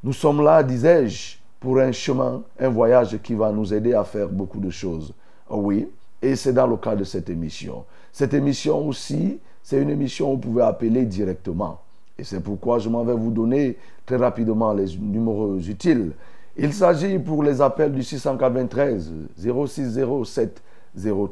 Nous 0.02 0.12
sommes 0.12 0.42
là, 0.42 0.62
disais-je, 0.62 1.36
pour 1.60 1.78
un 1.78 1.92
chemin, 1.92 2.42
un 2.60 2.68
voyage 2.68 3.18
qui 3.22 3.34
va 3.34 3.50
nous 3.50 3.72
aider 3.72 3.94
à 3.94 4.04
faire 4.04 4.28
beaucoup 4.28 4.60
de 4.60 4.70
choses. 4.70 5.14
Oui, 5.48 5.88
et 6.20 6.36
c'est 6.36 6.52
dans 6.52 6.66
le 6.66 6.76
cadre 6.76 6.98
de 6.98 7.04
cette 7.04 7.30
émission. 7.30 7.84
Cette 8.12 8.34
émission 8.34 8.86
aussi, 8.86 9.38
c'est 9.62 9.80
une 9.80 9.90
émission 9.90 10.32
où 10.32 10.34
vous 10.34 10.40
pouvez 10.40 10.62
appeler 10.62 11.04
directement. 11.04 11.80
Et 12.18 12.24
c'est 12.24 12.40
pourquoi 12.40 12.78
je 12.78 12.88
m'en 12.88 13.02
vais 13.02 13.14
vous 13.14 13.30
donner 13.30 13.76
très 14.06 14.16
rapidement 14.16 14.72
les 14.72 14.96
numéros 14.98 15.56
utiles. 15.56 16.12
Il 16.56 16.72
s'agit 16.72 17.18
pour 17.18 17.42
les 17.42 17.60
appels 17.60 17.92
du 17.92 18.02
693 18.02 19.10
0607 19.36 20.62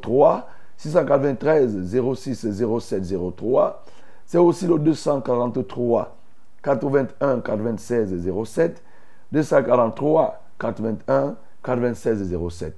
03, 0.01 0.47
693 0.77 1.95
06 2.15 2.47
07 2.79 3.15
03. 3.37 3.85
C'est 4.25 4.37
aussi 4.37 4.67
le 4.67 4.79
243 4.79 6.15
81 6.63 7.39
96 7.41 8.31
07, 8.45 8.83
243 9.31 10.41
81 10.59 11.35
96 11.63 12.37
07. 12.49 12.75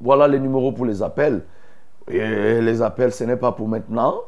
Voilà 0.00 0.26
les 0.28 0.40
numéros 0.40 0.72
pour 0.72 0.86
les 0.86 1.02
appels. 1.02 1.42
Et 2.08 2.60
les 2.60 2.82
appels, 2.82 3.12
ce 3.12 3.24
n'est 3.24 3.36
pas 3.36 3.52
pour 3.52 3.68
maintenant. 3.68 4.20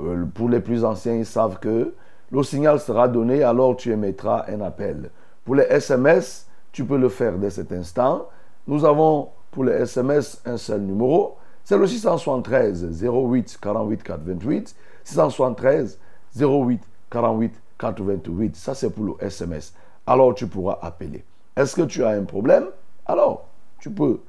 Euh, 0.00 0.24
pour 0.34 0.48
les 0.48 0.60
plus 0.60 0.84
anciens, 0.84 1.14
ils 1.14 1.26
savent 1.26 1.58
que 1.58 1.94
le 2.32 2.42
signal 2.42 2.80
sera 2.80 3.08
donné, 3.08 3.42
alors 3.42 3.76
tu 3.76 3.92
émettras 3.92 4.44
un 4.48 4.60
appel. 4.60 5.10
Pour 5.44 5.56
les 5.56 5.64
SMS, 5.64 6.46
tu 6.72 6.84
peux 6.84 6.96
le 6.96 7.08
faire 7.08 7.36
dès 7.38 7.50
cet 7.50 7.72
instant. 7.72 8.28
Nous 8.66 8.84
avons 8.84 9.28
pour 9.50 9.64
les 9.64 9.72
SMS 9.72 10.40
un 10.44 10.56
seul 10.56 10.82
numéro. 10.82 11.36
C'est 11.64 11.76
le 11.76 11.86
673 11.86 13.02
08 13.02 13.58
48 13.60 14.02
428. 14.02 14.76
673 15.04 15.98
08 16.36 16.82
48 17.10 17.54
428. 17.78 18.56
Ça, 18.56 18.74
c'est 18.74 18.90
pour 18.90 19.04
le 19.04 19.14
SMS. 19.20 19.74
Alors, 20.06 20.34
tu 20.34 20.46
pourras 20.46 20.78
appeler. 20.82 21.24
Est-ce 21.56 21.74
que 21.74 21.82
tu 21.82 22.04
as 22.04 22.10
un 22.10 22.24
problème? 22.24 22.66
Alors, 23.06 23.46
tu 23.78 23.90
peux 23.90 24.20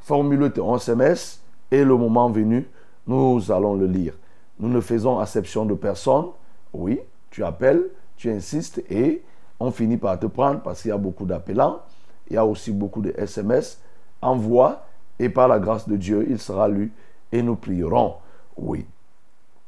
formuler 0.00 0.50
ton 0.50 0.76
SMS 0.76 1.40
et 1.70 1.84
le 1.84 1.96
moment 1.96 2.30
venu, 2.30 2.68
nous 3.06 3.50
allons 3.50 3.74
le 3.74 3.86
lire. 3.86 4.14
Nous 4.58 4.68
ne 4.68 4.80
faisons 4.80 5.18
acception 5.18 5.64
de 5.64 5.74
personne. 5.74 6.26
Oui, 6.72 7.00
tu 7.30 7.44
appelles, 7.44 7.84
tu 8.16 8.30
insistes 8.30 8.82
et 8.90 9.22
on 9.58 9.70
finit 9.70 9.96
par 9.96 10.18
te 10.18 10.26
prendre 10.26 10.60
parce 10.60 10.82
qu'il 10.82 10.90
y 10.90 10.92
a 10.92 10.98
beaucoup 10.98 11.24
d'appelants. 11.24 11.80
Il 12.28 12.34
y 12.34 12.36
a 12.36 12.44
aussi 12.44 12.70
beaucoup 12.70 13.00
de 13.00 13.12
SMS. 13.16 13.80
Envoie 14.22 14.84
et 15.18 15.28
par 15.28 15.48
la 15.48 15.58
grâce 15.58 15.88
de 15.88 15.96
Dieu, 15.96 16.26
il 16.28 16.38
sera 16.38 16.68
lu 16.68 16.92
et 17.32 17.42
nous 17.42 17.56
prierons. 17.56 18.16
Oui. 18.56 18.86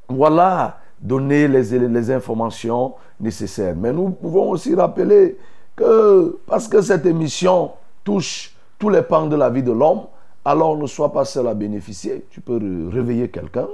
Voilà, 0.09 0.81
donner 1.01 1.49
les, 1.49 1.79
les 1.79 2.11
informations 2.11 2.95
nécessaires. 3.21 3.75
Mais 3.77 3.93
nous 3.93 4.11
pouvons 4.11 4.51
aussi 4.51 4.75
rappeler 4.75 5.37
que 5.77 6.39
parce 6.47 6.69
que 6.69 6.81
cette 6.83 7.07
émission 7.07 7.73
touche 8.05 8.55
tous 8.79 8.89
les 8.89 9.03
pans 9.03 9.27
de 9.27 9.37
la 9.37 9.49
vie 9.49 9.63
de 9.63 9.73
l'homme, 9.73 10.03
alors 10.45 10.77
ne 10.77 10.87
sois 10.87 11.13
pas 11.13 11.25
seul 11.25 11.47
à 11.47 11.55
bénéficier. 11.55 12.27
Tu 12.31 12.41
peux 12.41 12.89
réveiller 12.93 13.29
quelqu'un, 13.29 13.69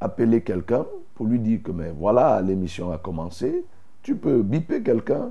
appeler 0.00 0.40
quelqu'un 0.42 0.86
pour 1.14 1.26
lui 1.26 1.38
dire 1.38 1.60
que 1.62 1.70
mais 1.70 1.92
voilà, 1.96 2.40
l'émission 2.40 2.90
a 2.92 2.98
commencé. 2.98 3.64
Tu 4.02 4.16
peux 4.16 4.42
biper 4.42 4.82
quelqu'un 4.82 5.30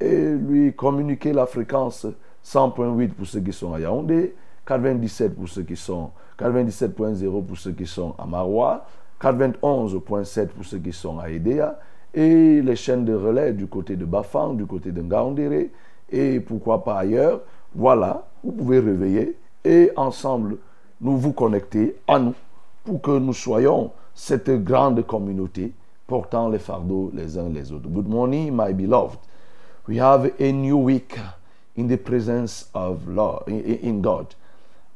et 0.00 0.32
lui 0.32 0.74
communiquer 0.74 1.32
la 1.32 1.46
fréquence 1.46 2.06
100.8 2.44 3.10
pour 3.10 3.26
ceux 3.26 3.40
qui 3.40 3.52
sont 3.52 3.72
à 3.72 3.80
Yaoundé, 3.80 4.34
97 4.66 5.34
pour 5.36 5.48
ceux 5.48 5.62
qui 5.62 5.76
sont 5.76 6.10
97.0 6.38 7.44
pour 7.44 7.58
ceux 7.58 7.72
qui 7.72 7.86
sont 7.86 8.14
à 8.18 8.26
Marois, 8.26 8.86
91.7 9.20 10.48
pour 10.48 10.64
ceux 10.64 10.78
qui 10.78 10.92
sont 10.92 11.18
à 11.18 11.28
Edea 11.30 11.78
et 12.14 12.62
les 12.62 12.76
chaînes 12.76 13.04
de 13.04 13.14
relais 13.14 13.52
du 13.52 13.66
côté 13.66 13.96
de 13.96 14.04
Bafang, 14.04 14.54
du 14.54 14.66
côté 14.66 14.92
de 14.92 15.02
Ngaoundéré 15.02 15.70
et 16.10 16.40
pourquoi 16.40 16.82
pas 16.82 16.98
ailleurs. 16.98 17.42
Voilà, 17.74 18.26
vous 18.42 18.52
pouvez 18.52 18.80
réveiller 18.80 19.36
et 19.64 19.92
ensemble 19.96 20.56
nous 21.00 21.16
vous 21.16 21.32
connecter 21.32 21.96
à 22.08 22.18
nous 22.18 22.34
pour 22.84 23.00
que 23.00 23.18
nous 23.18 23.34
soyons 23.34 23.92
cette 24.14 24.50
grande 24.64 25.06
communauté 25.06 25.72
portant 26.06 26.48
les 26.48 26.58
fardeaux 26.58 27.10
les 27.14 27.38
uns 27.38 27.48
les 27.48 27.70
autres. 27.72 27.88
Good 27.88 28.08
morning, 28.08 28.52
my 28.52 28.72
beloved. 28.72 29.18
We 29.86 29.98
have 29.98 30.32
a 30.40 30.52
new 30.52 30.76
week 30.76 31.18
in 31.76 31.88
the 31.88 31.96
presence 31.96 32.68
of 32.74 33.06
Lord, 33.06 33.48
in 33.48 34.00
God. 34.00 34.34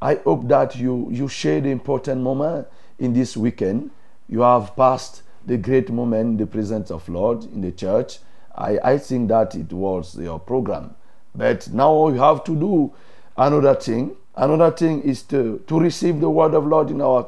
I 0.03 0.19
hope 0.25 0.49
that 0.49 0.77
you, 0.77 1.09
you 1.11 1.29
share 1.29 1.61
the 1.61 1.71
important 1.71 2.21
moment 2.21 2.67
in 2.99 3.13
this 3.13 3.37
weekend. 3.37 3.91
You 4.29 4.41
have 4.41 4.75
passed 4.77 5.23
the 5.47 5.57
great 5.57 5.91
moment 5.91 6.21
in 6.31 6.37
the 6.39 6.47
presence 6.47 6.91
of 6.91 7.09
Lord 7.09 7.45
in 7.45 7.61
the 7.61 7.73
church. 7.73 8.19
I, 8.55 8.79
I 8.83 8.99
think 8.99 9.29
that 9.29 9.55
it 9.55 9.73
was 9.73 10.17
your 10.17 10.39
program. 10.39 10.95
But 11.35 11.69
now 11.73 12.09
you 12.09 12.19
have 12.21 12.45
to 12.45 12.57
do 12.57 12.93
another 13.37 13.75
thing. 13.75 14.17
Another 14.37 14.71
thing 14.71 15.03
is 15.03 15.23
to, 15.25 15.63
to 15.67 15.79
receive 15.79 16.21
the 16.21 16.31
word 16.31 16.55
of 16.55 16.67
Lord 16.67 16.91
in 16.91 17.01
our 17.01 17.25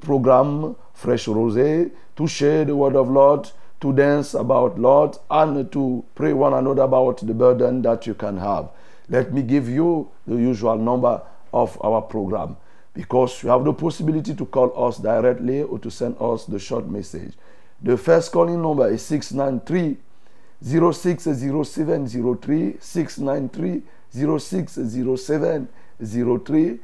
program, 0.00 0.76
Fresh 0.94 1.26
Rosé, 1.26 1.90
to 2.16 2.26
share 2.26 2.64
the 2.64 2.74
word 2.74 2.96
of 2.96 3.08
Lord, 3.08 3.50
to 3.80 3.92
dance 3.92 4.34
about 4.34 4.78
Lord, 4.78 5.16
and 5.30 5.70
to 5.72 6.04
pray 6.14 6.32
one 6.32 6.54
another 6.54 6.82
about 6.82 7.24
the 7.24 7.34
burden 7.34 7.82
that 7.82 8.06
you 8.06 8.14
can 8.14 8.38
have. 8.38 8.70
Let 9.08 9.32
me 9.32 9.42
give 9.42 9.68
you 9.68 10.10
the 10.26 10.36
usual 10.36 10.76
number 10.76 11.20
of 11.52 11.78
our 11.82 12.02
program 12.02 12.56
because 12.98 13.42
you 13.44 13.48
have 13.48 13.64
the 13.64 13.72
possibility 13.72 14.34
to 14.34 14.44
call 14.44 14.72
us 14.88 14.98
directly 14.98 15.62
or 15.62 15.78
to 15.78 15.88
send 15.88 16.16
us 16.20 16.46
the 16.46 16.58
short 16.58 16.88
message. 16.88 17.34
The 17.80 17.96
first 17.96 18.32
calling 18.32 18.60
number 18.60 18.90
is 18.90 19.02
693 19.02 19.96
060703 20.60 22.78
693 22.80 23.82
060703. 24.12 26.80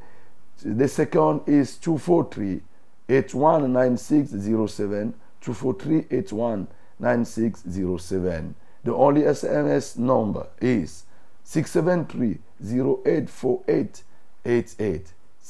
The 0.63 0.87
second 0.87 1.41
is 1.49 1.77
243 1.79 2.61
819607 3.09 5.15
243 5.41 6.07
819607. 6.17 8.55
The 8.85 8.95
only 8.95 9.23
SMS 9.23 9.99
number 9.99 10.47
is 10.61 11.07
673 11.43 12.39
0848 12.63 14.05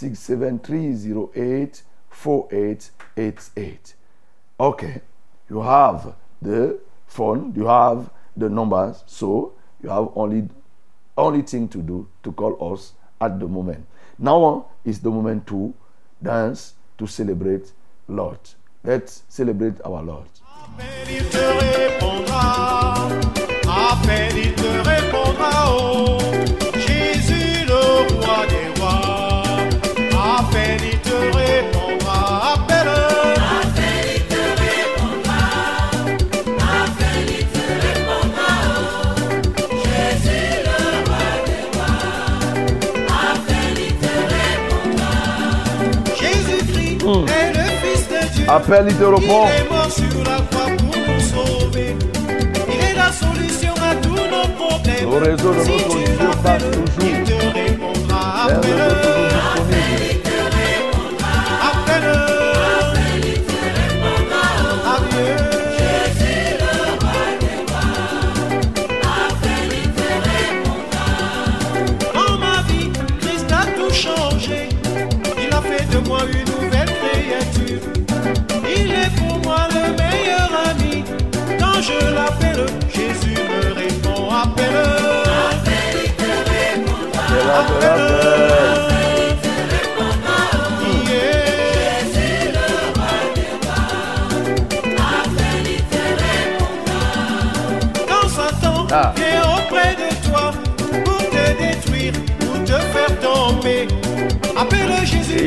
88 0.03 0.15
673 0.17 1.83
4888. 2.11 3.95
Okay, 4.59 5.01
you 5.49 5.63
have 5.63 6.15
the 6.41 6.79
phone, 7.07 7.53
you 7.57 7.67
have 7.67 8.11
the 8.37 8.49
numbers, 8.49 9.05
so 9.07 9.53
you 9.83 9.89
have 9.89 10.09
only 10.15 10.49
only 11.17 11.43
thing 11.43 11.69
to 11.69 11.79
do 11.79 12.09
to 12.23 12.33
call 12.33 12.73
us 12.73 12.95
at 13.21 13.39
the 13.39 13.47
moment. 13.47 13.87
Now 14.19 14.67
is 14.85 15.01
the 15.01 15.11
moment 15.11 15.47
to 15.49 15.73
dance 16.23 16.75
to 16.99 17.07
celebrate 17.07 17.73
Lord. 18.09 18.39
Let's 18.83 19.23
celebrate 19.29 19.81
our 19.85 20.03
Lord. 20.03 20.27
Nos 54.31 54.49
problèmes. 54.57 55.11
Le 55.11 55.19
réseau 55.19 55.55
de 55.55 55.61
si 55.65 55.71
notre 55.71 55.89
tu 55.89 56.13
Dieu 56.19 56.31
passe 56.43 56.63
l'appelles, 56.63 56.71
toujours. 56.71 57.11
il 57.11 57.25
te 57.25 57.59
répondra. 57.59 58.47
Vers 58.47 58.61
le 58.61 58.67
Appelle-le. 58.67 58.85
retour 58.85 59.29
disponible. 59.69 60.14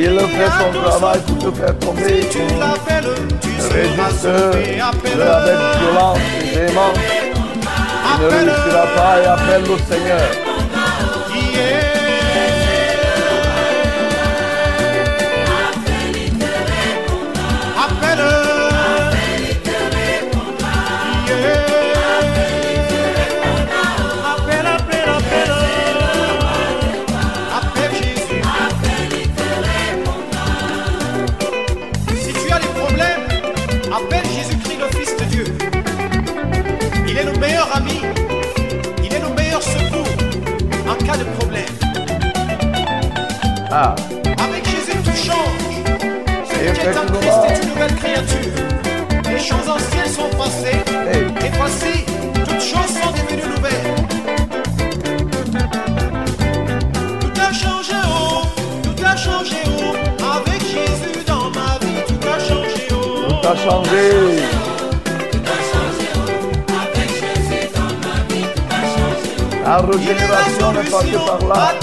Il 0.00 0.18
fait 0.20 0.50
son 0.58 0.80
travail 0.80 1.18
pour 1.26 1.38
te 1.38 1.56
faire 1.56 1.78
tomber. 1.78 2.22
Si 2.22 2.28
tu 2.28 2.38
l'appelles, 2.58 3.14
tu 3.40 3.50
seras 3.60 4.10
sauvé. 4.10 4.80
Appelle-le. 4.80 5.22
avec 5.22 5.56
violence 5.80 6.18
et 6.40 6.56
véhémence. 6.56 6.96
Il 8.10 8.24
ne 8.24 8.28
réussira 8.30 8.86
pas 8.96 9.22
et 9.22 9.26
appelle 9.26 9.62
le 9.62 9.94
Seigneur. 9.94 10.47
Ah. 43.80 43.94
Avec 44.44 44.64
Jésus 44.64 44.98
tout 45.04 45.16
change. 45.16 45.62
Celui 46.50 46.72
Christ 46.72 47.42
est 47.48 47.62
une 47.62 47.68
nouvelle 47.68 47.94
créature. 47.94 48.52
Les 49.30 49.38
choses 49.38 49.68
anciennes 49.68 50.12
sont 50.12 50.36
passées. 50.36 50.82
Et 51.44 51.50
voici, 51.56 52.04
toutes 52.44 52.60
choses 52.60 52.92
sont 52.98 53.12
devenues 53.12 53.48
nouvelles. 53.54 53.94
Tout 57.20 57.40
a 57.40 57.52
changé, 57.52 57.94
oh. 58.04 58.42
tout 58.82 59.04
a. 59.04 59.14
Oh. 59.28 59.94
Avec 60.38 60.60
Jésus 60.60 61.24
dans 61.24 61.48
ma 61.50 61.78
vie, 61.78 62.02
tout 62.08 62.26
a 62.26 62.38
changé, 62.40 62.88
oh. 62.90 62.96
Tout 63.28 63.46
a 63.46 63.54
changé. 63.54 64.06
La 69.64 69.76
régénération 69.76 70.72
par 71.26 71.46
là. 71.46 71.78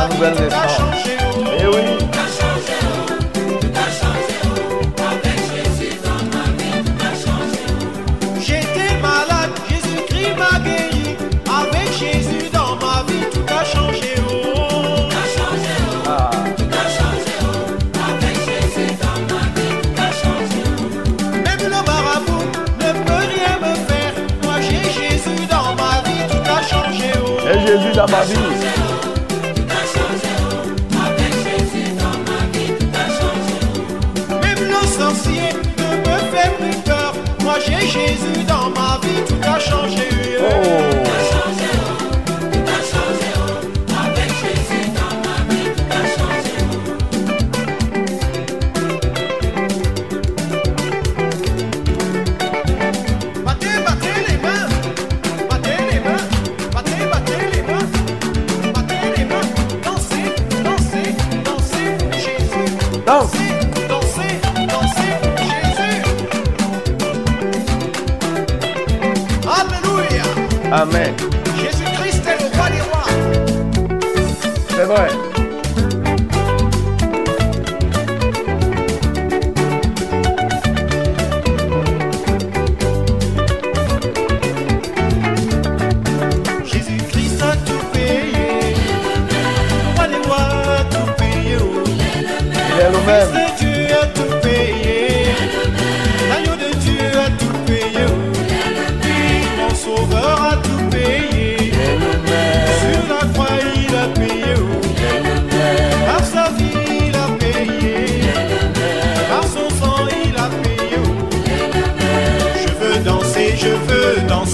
La 0.00 0.06
ma 0.06 0.14
vie, 0.14 0.14
nouvelle 0.14 0.34
tout 0.34 0.42
a 0.42 0.46
naissance. 0.46 0.76
changé. 0.78 1.16
oh. 1.36 1.44
Eh 1.60 1.66
oui. 1.66 2.00
J'étais 8.40 8.96
malade, 9.02 9.50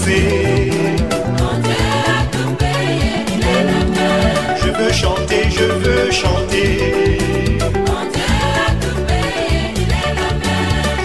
Je 0.09 0.13
veux 4.71 4.93
chanter, 4.93 5.43
je 5.49 5.65
veux 5.65 6.11
chanter. 6.11 7.19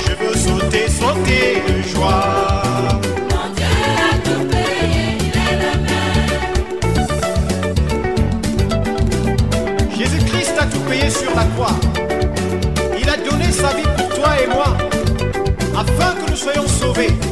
Je 0.06 0.12
veux 0.24 0.36
sauter, 0.36 0.88
sauter 0.88 1.62
de 1.66 1.82
joie. 1.88 3.00
Jésus-Christ 9.98 10.54
a 10.60 10.66
tout 10.66 10.78
payé 10.88 11.10
sur 11.10 11.34
la 11.34 11.44
croix. 11.56 11.74
Il 13.00 13.08
a 13.08 13.16
donné 13.16 13.50
sa 13.50 13.74
vie 13.74 13.88
pour 13.96 14.08
toi 14.10 14.28
et 14.40 14.46
moi, 14.46 14.76
afin 15.76 16.14
que 16.14 16.30
nous 16.30 16.36
soyons 16.36 16.68
sauvés. 16.68 17.31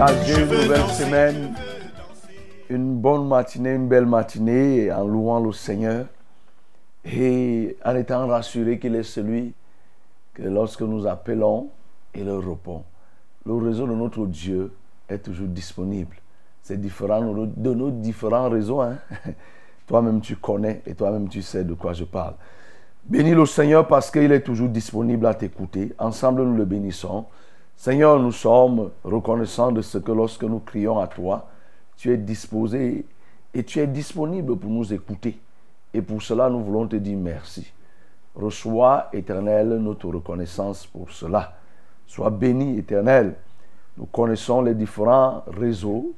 d'engager 0.00 0.40
une 0.40 0.48
nouvelle 0.48 0.88
semaine. 0.88 1.54
Une 2.70 2.96
bonne 2.96 3.28
matinée, 3.28 3.74
une 3.74 3.86
belle 3.86 4.06
matinée 4.06 4.90
en 4.90 5.06
louant 5.06 5.40
le 5.40 5.52
Seigneur 5.52 6.06
et 7.04 7.76
en 7.84 7.94
étant 7.96 8.26
rassuré 8.26 8.78
qu'il 8.78 8.94
est 8.94 9.02
celui 9.02 9.52
que 10.32 10.42
lorsque 10.42 10.80
nous 10.82 11.06
appelons, 11.06 11.68
il 12.14 12.30
répond. 12.30 12.84
Le 13.44 13.54
réseau 13.54 13.86
de 13.86 13.92
notre 13.92 14.24
Dieu 14.26 14.72
est 15.08 15.18
toujours 15.18 15.48
disponible. 15.48 16.16
C'est 16.62 16.80
différent 16.80 17.20
de 17.20 17.74
nos 17.74 17.90
différents 17.90 18.48
réseaux. 18.48 18.80
hein. 18.80 18.96
Toi-même, 19.86 20.20
tu 20.22 20.36
connais 20.36 20.80
et 20.86 20.94
toi-même, 20.94 21.28
tu 21.28 21.42
sais 21.42 21.64
de 21.64 21.74
quoi 21.74 21.92
je 21.92 22.04
parle. 22.04 22.34
Bénis 23.04 23.34
le 23.34 23.44
Seigneur 23.44 23.86
parce 23.86 24.10
qu'il 24.10 24.30
est 24.32 24.42
toujours 24.42 24.68
disponible 24.68 25.26
à 25.26 25.34
t'écouter. 25.34 25.92
Ensemble, 25.98 26.44
nous 26.44 26.56
le 26.56 26.64
bénissons. 26.64 27.26
Seigneur, 27.80 28.20
nous 28.20 28.30
sommes 28.30 28.90
reconnaissants 29.02 29.72
de 29.72 29.80
ce 29.80 29.96
que 29.96 30.12
lorsque 30.12 30.44
nous 30.44 30.58
crions 30.58 30.98
à 30.98 31.06
toi, 31.06 31.46
tu 31.96 32.12
es 32.12 32.18
disposé 32.18 33.06
et 33.54 33.64
tu 33.64 33.78
es 33.78 33.86
disponible 33.86 34.54
pour 34.58 34.68
nous 34.68 34.92
écouter. 34.92 35.40
Et 35.94 36.02
pour 36.02 36.20
cela, 36.20 36.50
nous 36.50 36.62
voulons 36.62 36.86
te 36.86 36.96
dire 36.96 37.16
merci. 37.16 37.72
Reçois, 38.34 39.08
éternel, 39.14 39.78
notre 39.78 40.08
reconnaissance 40.08 40.84
pour 40.84 41.10
cela. 41.10 41.54
Sois 42.06 42.28
béni, 42.28 42.76
éternel. 42.76 43.36
Nous 43.96 44.04
connaissons 44.04 44.60
les 44.60 44.74
différents 44.74 45.42
réseaux. 45.46 46.12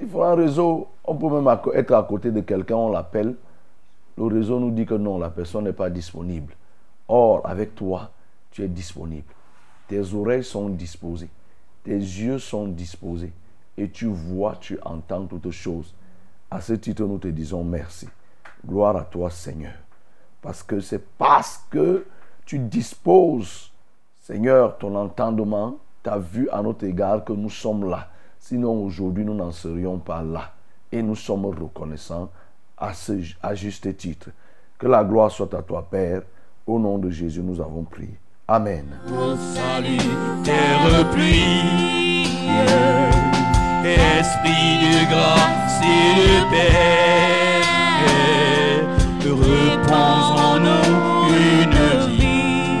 Les 0.00 0.06
différents 0.06 0.34
réseaux, 0.34 0.88
on 1.04 1.14
peut 1.14 1.28
même 1.28 1.58
être 1.74 1.94
à 1.94 2.02
côté 2.02 2.32
de 2.32 2.40
quelqu'un, 2.40 2.74
on 2.74 2.90
l'appelle. 2.90 3.36
Le 4.18 4.24
réseau 4.24 4.58
nous 4.58 4.72
dit 4.72 4.84
que 4.84 4.94
non, 4.94 5.16
la 5.16 5.30
personne 5.30 5.62
n'est 5.62 5.72
pas 5.72 5.90
disponible. 5.90 6.52
Or, 7.06 7.40
avec 7.44 7.76
toi, 7.76 8.10
tu 8.50 8.64
es 8.64 8.68
disponible. 8.68 9.32
Tes 9.92 10.14
oreilles 10.14 10.42
sont 10.42 10.70
disposées. 10.70 11.28
Tes 11.84 11.98
yeux 11.98 12.38
sont 12.38 12.66
disposés. 12.66 13.30
Et 13.76 13.90
tu 13.90 14.06
vois, 14.06 14.56
tu 14.56 14.78
entends 14.86 15.26
toutes 15.26 15.50
choses. 15.50 15.94
À 16.50 16.62
ce 16.62 16.72
titre, 16.72 17.04
nous 17.04 17.18
te 17.18 17.28
disons 17.28 17.62
merci. 17.62 18.08
Gloire 18.66 18.96
à 18.96 19.04
toi, 19.04 19.28
Seigneur. 19.28 19.74
Parce 20.40 20.62
que 20.62 20.80
c'est 20.80 21.06
parce 21.18 21.66
que 21.68 22.06
tu 22.46 22.58
disposes, 22.58 23.70
Seigneur, 24.18 24.78
ton 24.78 24.94
entendement, 24.94 25.76
ta 26.02 26.16
vue 26.16 26.48
à 26.48 26.62
notre 26.62 26.86
égard 26.86 27.22
que 27.22 27.34
nous 27.34 27.50
sommes 27.50 27.90
là. 27.90 28.08
Sinon, 28.38 28.82
aujourd'hui, 28.86 29.26
nous 29.26 29.34
n'en 29.34 29.52
serions 29.52 29.98
pas 29.98 30.22
là. 30.22 30.54
et 30.90 31.02
nous 31.02 31.16
sommes 31.16 31.44
reconnaissants 31.44 32.30
à, 32.78 32.94
ce, 32.94 33.12
à 33.42 33.54
juste 33.54 33.94
titre. 33.98 34.30
Que 34.78 34.86
la 34.86 35.04
gloire 35.04 35.30
soit 35.30 35.52
à 35.52 35.60
toi, 35.60 35.86
Père. 35.90 36.22
Au 36.66 36.78
nom 36.78 36.96
de 36.96 37.10
Jésus, 37.10 37.42
nous 37.42 37.60
avons 37.60 37.84
prié. 37.84 38.21
Amen. 38.48 38.84
Ton 39.06 39.36
salut 39.54 40.10
est 40.46 40.76
repris. 40.84 41.72
Esprit 43.84 44.78
de 44.82 45.10
grâce 45.10 45.80
et 45.82 46.14
de 46.20 46.32
paix, 46.50 47.62
repose 49.28 50.30
en 50.40 50.58
nous 50.58 51.34
une 51.34 51.80
vie 52.08 52.72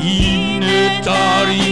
qui 0.00 0.60
ne 0.60 0.80
tarisse 1.04 1.69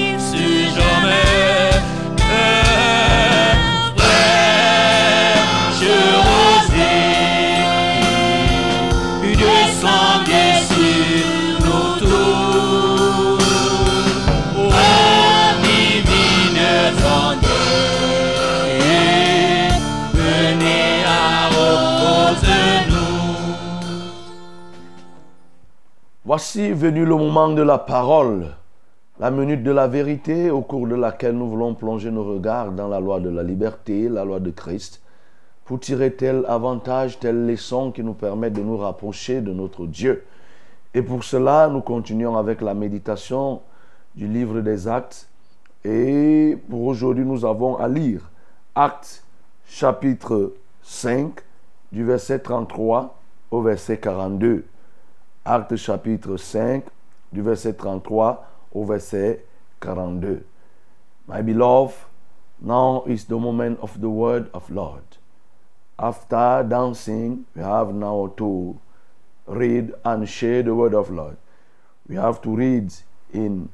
Voici 26.38 26.70
venu 26.70 27.04
le 27.04 27.16
moment 27.16 27.48
de 27.48 27.62
la 27.62 27.78
parole, 27.78 28.54
la 29.18 29.32
minute 29.32 29.64
de 29.64 29.72
la 29.72 29.88
vérité 29.88 30.52
au 30.52 30.60
cours 30.60 30.86
de 30.86 30.94
laquelle 30.94 31.36
nous 31.36 31.48
voulons 31.48 31.74
plonger 31.74 32.12
nos 32.12 32.22
regards 32.22 32.70
dans 32.70 32.86
la 32.86 33.00
loi 33.00 33.18
de 33.18 33.28
la 33.28 33.42
liberté, 33.42 34.08
la 34.08 34.24
loi 34.24 34.38
de 34.38 34.52
Christ, 34.52 35.02
pour 35.64 35.80
tirer 35.80 36.12
tel 36.12 36.44
avantage, 36.46 37.18
telle 37.18 37.44
leçon 37.44 37.90
qui 37.90 38.04
nous 38.04 38.12
permet 38.14 38.50
de 38.50 38.60
nous 38.60 38.76
rapprocher 38.76 39.40
de 39.40 39.52
notre 39.52 39.84
Dieu? 39.86 40.24
Et 40.94 41.02
pour 41.02 41.24
cela, 41.24 41.66
nous 41.66 41.80
continuons 41.80 42.36
avec 42.36 42.60
la 42.60 42.72
méditation 42.72 43.60
du 44.14 44.28
livre 44.28 44.60
des 44.60 44.86
actes. 44.86 45.28
Et 45.84 46.56
pour 46.70 46.84
aujourd'hui, 46.84 47.24
nous 47.24 47.44
avons 47.44 47.78
à 47.78 47.88
lire 47.88 48.30
Actes 48.76 49.24
chapitre 49.66 50.52
5 50.84 51.32
du 51.90 52.04
verset 52.04 52.38
33 52.38 53.18
au 53.50 53.60
verset 53.60 53.96
42. 53.96 54.66
Actes 55.48 55.78
chapitre 55.78 56.36
5, 56.36 56.82
du 57.32 57.40
verset 57.40 57.72
33 57.72 58.44
au 58.74 58.84
verset 58.84 59.46
42. 59.80 60.44
My 61.26 61.40
beloved, 61.40 61.94
now 62.60 63.02
is 63.06 63.24
the 63.24 63.38
moment 63.38 63.78
of 63.80 63.98
the 63.98 64.10
word 64.10 64.50
of 64.52 64.68
Lord. 64.68 65.16
After 65.98 66.62
dancing, 66.68 67.46
we 67.56 67.62
have 67.62 67.94
now 67.94 68.30
to 68.36 68.78
read 69.46 69.94
and 70.04 70.28
share 70.28 70.62
the 70.62 70.74
word 70.74 70.94
of 70.94 71.08
Lord. 71.08 71.38
We 72.06 72.16
have 72.16 72.42
to 72.42 72.54
read 72.54 72.92
in 73.32 73.70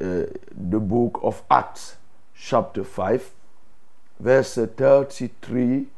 uh, 0.00 0.26
the 0.52 0.78
book 0.78 1.18
of 1.24 1.42
Acts, 1.50 1.96
chapter 2.32 2.84
5, 2.84 3.28
verse 4.20 4.54
33 4.54 5.88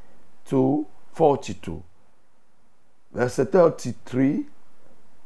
to 0.46 0.86
42. 1.12 1.82
Verset 3.12 3.52
33 3.52 4.46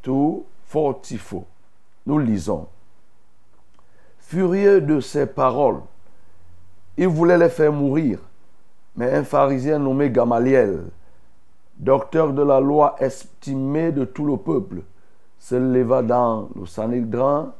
to 0.02 0.46
44. 0.70 1.44
Nous 2.06 2.18
lisons. 2.18 2.66
Furieux 4.18 4.80
de 4.80 5.00
ces 5.00 5.26
paroles, 5.26 5.80
il 6.96 7.08
voulait 7.08 7.38
les 7.38 7.48
faire 7.48 7.72
mourir. 7.72 8.18
Mais 8.96 9.12
un 9.14 9.24
pharisien 9.24 9.78
nommé 9.78 10.10
Gamaliel, 10.10 10.84
docteur 11.78 12.32
de 12.32 12.42
la 12.42 12.60
loi 12.60 12.96
estimé 12.98 13.92
de 13.92 14.04
tout 14.04 14.24
le 14.24 14.36
peuple, 14.36 14.82
se 15.38 15.54
leva 15.54 16.02
dans 16.02 16.48
le 16.56 16.66
Sanhédrin 16.66 17.54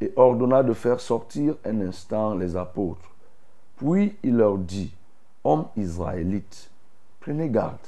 et 0.00 0.12
ordonna 0.16 0.62
de 0.62 0.72
faire 0.72 1.00
sortir 1.00 1.54
un 1.64 1.80
instant 1.82 2.34
les 2.34 2.56
apôtres. 2.56 3.10
Puis 3.76 4.16
il 4.22 4.36
leur 4.36 4.58
dit, 4.58 4.92
Hommes 5.44 5.66
israélites, 5.76 6.70
prenez 7.20 7.48
garde 7.48 7.78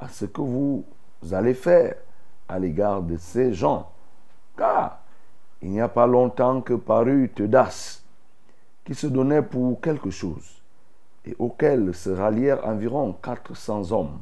à 0.00 0.08
ce 0.08 0.24
que 0.24 0.40
vous 0.40 0.84
allez 1.30 1.54
faire 1.54 1.94
à 2.50 2.58
l'égard 2.58 3.02
de 3.02 3.16
ces 3.16 3.52
gens, 3.52 3.90
car 4.56 4.98
il 5.62 5.70
n'y 5.70 5.80
a 5.80 5.88
pas 5.88 6.06
longtemps 6.06 6.60
que 6.60 6.74
parut 6.74 7.30
Teudas, 7.34 8.02
qui 8.84 8.94
se 8.94 9.06
donnait 9.06 9.42
pour 9.42 9.80
quelque 9.80 10.10
chose, 10.10 10.60
et 11.24 11.36
auquel 11.38 11.94
se 11.94 12.10
rallièrent 12.10 12.66
environ 12.66 13.12
400 13.22 13.92
hommes. 13.92 14.18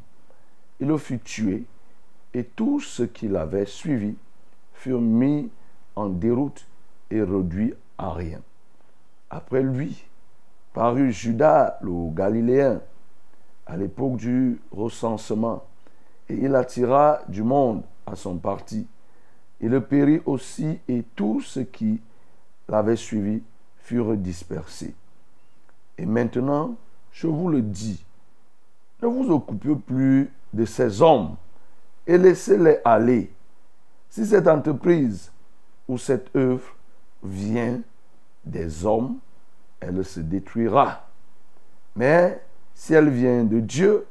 Il 0.79 0.89
le 0.89 0.99
fut 0.99 1.21
tué, 1.21 1.65
et 2.35 2.45
tous 2.45 2.81
ceux 2.81 3.07
qui 3.07 3.29
l'avaient 3.29 3.67
suivi 3.67 4.15
furent 4.75 5.01
mis 5.01 5.51
en 5.97 6.09
déroute 6.09 6.67
et 7.11 7.23
réduits 7.23 7.75
à 7.97 8.13
rien. 8.13 8.41
Après 9.31 9.63
lui, 9.63 10.05
parut 10.75 11.13
Judas 11.13 11.79
le 11.81 12.15
Galiléen, 12.15 12.81
à 13.67 13.77
l'époque 13.77 14.17
du 14.17 14.61
recensement, 14.71 15.65
et 16.29 16.35
il 16.35 16.55
attira 16.55 17.21
du 17.29 17.43
monde 17.43 17.83
son 18.17 18.37
parti. 18.39 18.87
Il 19.61 19.81
périt 19.81 20.21
aussi, 20.27 20.79
et 20.89 21.05
tous 21.17 21.41
ceux 21.41 21.65
qui 21.65 22.01
l'avaient 22.69 22.97
suivi 22.97 23.43
furent 23.79 24.17
dispersés. 24.17 24.95
Et 25.97 26.07
maintenant, 26.07 26.77
je 27.13 27.27
vous 27.27 27.49
le 27.49 27.63
dis, 27.63 28.05
ne 29.03 29.09
vous 29.09 29.31
occupez 29.31 29.75
plus 29.75 30.31
de 30.53 30.65
ces 30.65 31.03
hommes 31.03 31.37
et 32.07 32.17
laissez-les 32.17 32.79
aller. 32.85 33.33
Si 34.09 34.27
cette 34.27 34.47
entreprise 34.47 35.31
ou 35.89 35.99
cette 35.99 36.35
œuvre 36.37 36.75
vient 37.23 37.81
des 38.45 38.85
hommes, 38.85 39.19
elle 39.81 40.05
se 40.05 40.21
détruira. 40.21 41.07
Mais 41.97 42.41
si 42.75 42.95
elle 42.95 43.11
vient 43.11 43.45
de 43.45 43.61
Dieu, 43.61 44.07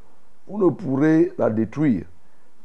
vous 0.48 0.64
ne 0.64 0.70
pourrez 0.70 1.34
la 1.38 1.50
détruire. 1.50 2.06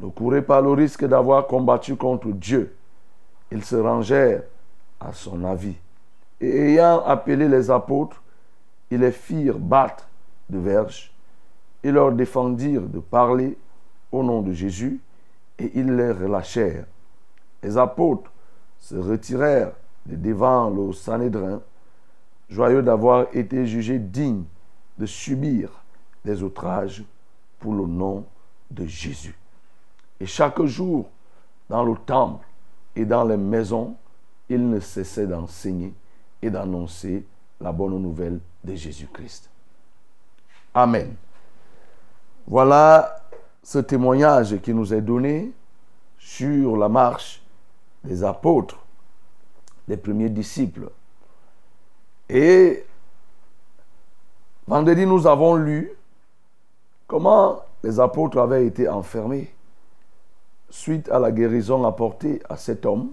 Ne 0.02 0.08
courez 0.08 0.42
pas 0.42 0.60
le 0.60 0.72
risque 0.72 1.04
d'avoir 1.04 1.46
combattu 1.46 1.94
contre 1.94 2.28
Dieu. 2.28 2.74
Ils 3.52 3.64
se 3.64 3.76
rangèrent 3.76 4.42
à 4.98 5.12
son 5.12 5.44
avis. 5.44 5.76
Et 6.40 6.72
ayant 6.72 7.04
appelé 7.04 7.48
les 7.48 7.70
apôtres, 7.70 8.20
ils 8.90 8.98
les 8.98 9.12
firent 9.12 9.60
battre 9.60 10.08
de 10.50 10.58
verges. 10.58 11.14
Ils 11.84 11.92
leur 11.92 12.10
défendirent 12.10 12.88
de 12.88 12.98
parler 12.98 13.56
au 14.10 14.24
nom 14.24 14.42
de 14.42 14.52
Jésus 14.52 15.00
et 15.60 15.70
ils 15.74 15.94
les 15.94 16.10
relâchèrent. 16.10 16.86
Les 17.62 17.78
apôtres 17.78 18.32
se 18.80 18.96
retirèrent 18.96 19.72
de 20.04 20.16
devant 20.16 20.68
le 20.68 20.92
Sanhédrin, 20.92 21.60
joyeux 22.50 22.82
d'avoir 22.82 23.26
été 23.32 23.66
jugés 23.66 24.00
dignes 24.00 24.44
de 24.98 25.06
subir 25.06 25.70
des 26.24 26.42
outrages 26.42 27.04
pour 27.60 27.72
le 27.72 27.86
nom 27.86 28.24
de 28.68 28.84
Jésus. 28.84 29.36
Et 30.22 30.26
chaque 30.26 30.62
jour, 30.66 31.10
dans 31.68 31.82
le 31.82 31.96
temple 31.96 32.46
et 32.94 33.04
dans 33.04 33.24
les 33.24 33.36
maisons, 33.36 33.96
ils 34.48 34.70
ne 34.70 34.78
cessaient 34.78 35.26
d'enseigner 35.26 35.92
et 36.40 36.48
d'annoncer 36.48 37.26
la 37.60 37.72
bonne 37.72 38.00
nouvelle 38.00 38.38
de 38.62 38.72
Jésus-Christ. 38.72 39.50
Amen. 40.74 41.16
Voilà 42.46 43.16
ce 43.64 43.80
témoignage 43.80 44.60
qui 44.60 44.72
nous 44.72 44.94
est 44.94 45.00
donné 45.00 45.50
sur 46.18 46.76
la 46.76 46.88
marche 46.88 47.42
des 48.04 48.22
apôtres, 48.22 48.78
des 49.88 49.96
premiers 49.96 50.30
disciples. 50.30 50.88
Et 52.28 52.86
vendredi, 54.68 55.04
nous 55.04 55.26
avons 55.26 55.56
lu 55.56 55.90
comment 57.08 57.60
les 57.82 57.98
apôtres 57.98 58.38
avaient 58.38 58.64
été 58.64 58.88
enfermés 58.88 59.52
suite 60.72 61.10
à 61.10 61.18
la 61.18 61.30
guérison 61.30 61.84
apportée 61.84 62.42
à 62.48 62.56
cet 62.56 62.86
homme. 62.86 63.10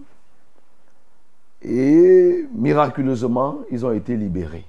Et 1.61 2.45
miraculeusement, 2.53 3.59
ils 3.69 3.85
ont 3.85 3.91
été 3.91 4.15
libérés. 4.15 4.65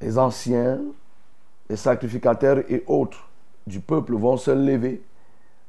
Les 0.00 0.18
anciens, 0.18 0.80
les 1.70 1.76
sacrificateurs 1.76 2.58
et 2.68 2.82
autres 2.88 3.28
du 3.68 3.78
peuple 3.78 4.14
vont 4.14 4.36
se 4.36 4.50
lever 4.50 5.00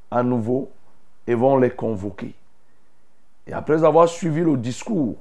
à 0.09 0.23
nouveau 0.23 0.71
et 1.27 1.35
vont 1.35 1.57
les 1.57 1.69
convoquer. 1.69 2.33
Et 3.45 3.53
après 3.53 3.83
avoir 3.83 4.09
suivi 4.09 4.41
le 4.41 4.57
discours 4.57 5.17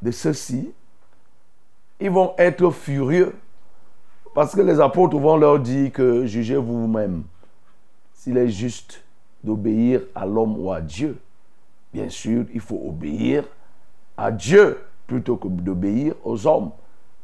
de 0.00 0.10
ceux-ci, 0.10 0.72
ils 2.00 2.10
vont 2.10 2.34
être 2.38 2.70
furieux 2.70 3.36
parce 4.34 4.54
que 4.54 4.62
les 4.62 4.80
apôtres 4.80 5.18
vont 5.18 5.36
leur 5.36 5.58
dire 5.58 5.92
que 5.92 6.24
jugez 6.24 6.56
vous-même 6.56 7.24
s'il 8.16 8.36
est 8.38 8.48
juste 8.48 9.02
d'obéir 9.44 10.00
à 10.14 10.26
l'homme 10.26 10.58
ou 10.58 10.72
à 10.72 10.80
Dieu. 10.80 11.18
Bien 11.92 12.08
sûr, 12.08 12.44
il 12.52 12.60
faut 12.60 12.82
obéir 12.84 13.44
à 14.16 14.32
Dieu 14.32 14.78
plutôt 15.06 15.36
que 15.36 15.46
d'obéir 15.48 16.14
aux 16.24 16.46
hommes. 16.46 16.70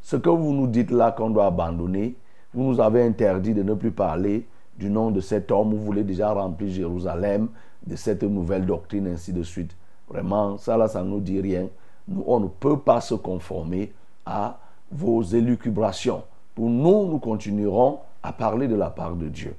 ce 0.02 0.16
que 0.16 0.28
vous 0.28 0.52
nous 0.52 0.66
dites 0.66 0.90
là 0.90 1.12
qu'on 1.12 1.30
doit 1.30 1.46
abandonner, 1.46 2.14
vous 2.54 2.62
nous 2.64 2.80
avez 2.80 3.02
interdit 3.02 3.54
de 3.54 3.62
ne 3.62 3.74
plus 3.74 3.90
parler 3.90 4.46
du 4.76 4.90
nom 4.90 5.10
de 5.10 5.20
cet 5.20 5.50
homme, 5.50 5.70
vous 5.70 5.84
voulez 5.84 6.04
déjà 6.04 6.32
remplir 6.32 6.70
Jérusalem 6.70 7.48
de 7.86 7.96
cette 7.96 8.22
nouvelle 8.22 8.66
doctrine, 8.66 9.06
ainsi 9.08 9.32
de 9.32 9.42
suite. 9.42 9.74
Vraiment, 10.08 10.58
ça 10.58 10.76
là, 10.76 10.88
ça 10.88 11.02
ne 11.02 11.08
nous 11.08 11.20
dit 11.20 11.40
rien. 11.40 11.68
Nous, 12.08 12.22
on 12.26 12.40
ne 12.40 12.48
peut 12.48 12.78
pas 12.78 13.00
se 13.00 13.14
conformer 13.14 13.92
à 14.26 14.58
vos 14.90 15.22
élucubrations. 15.22 16.22
Pour 16.54 16.68
nous, 16.68 17.06
nous 17.06 17.18
continuerons 17.18 18.00
à 18.22 18.32
parler 18.32 18.68
de 18.68 18.74
la 18.74 18.90
part 18.90 19.14
de 19.14 19.28
Dieu. 19.28 19.54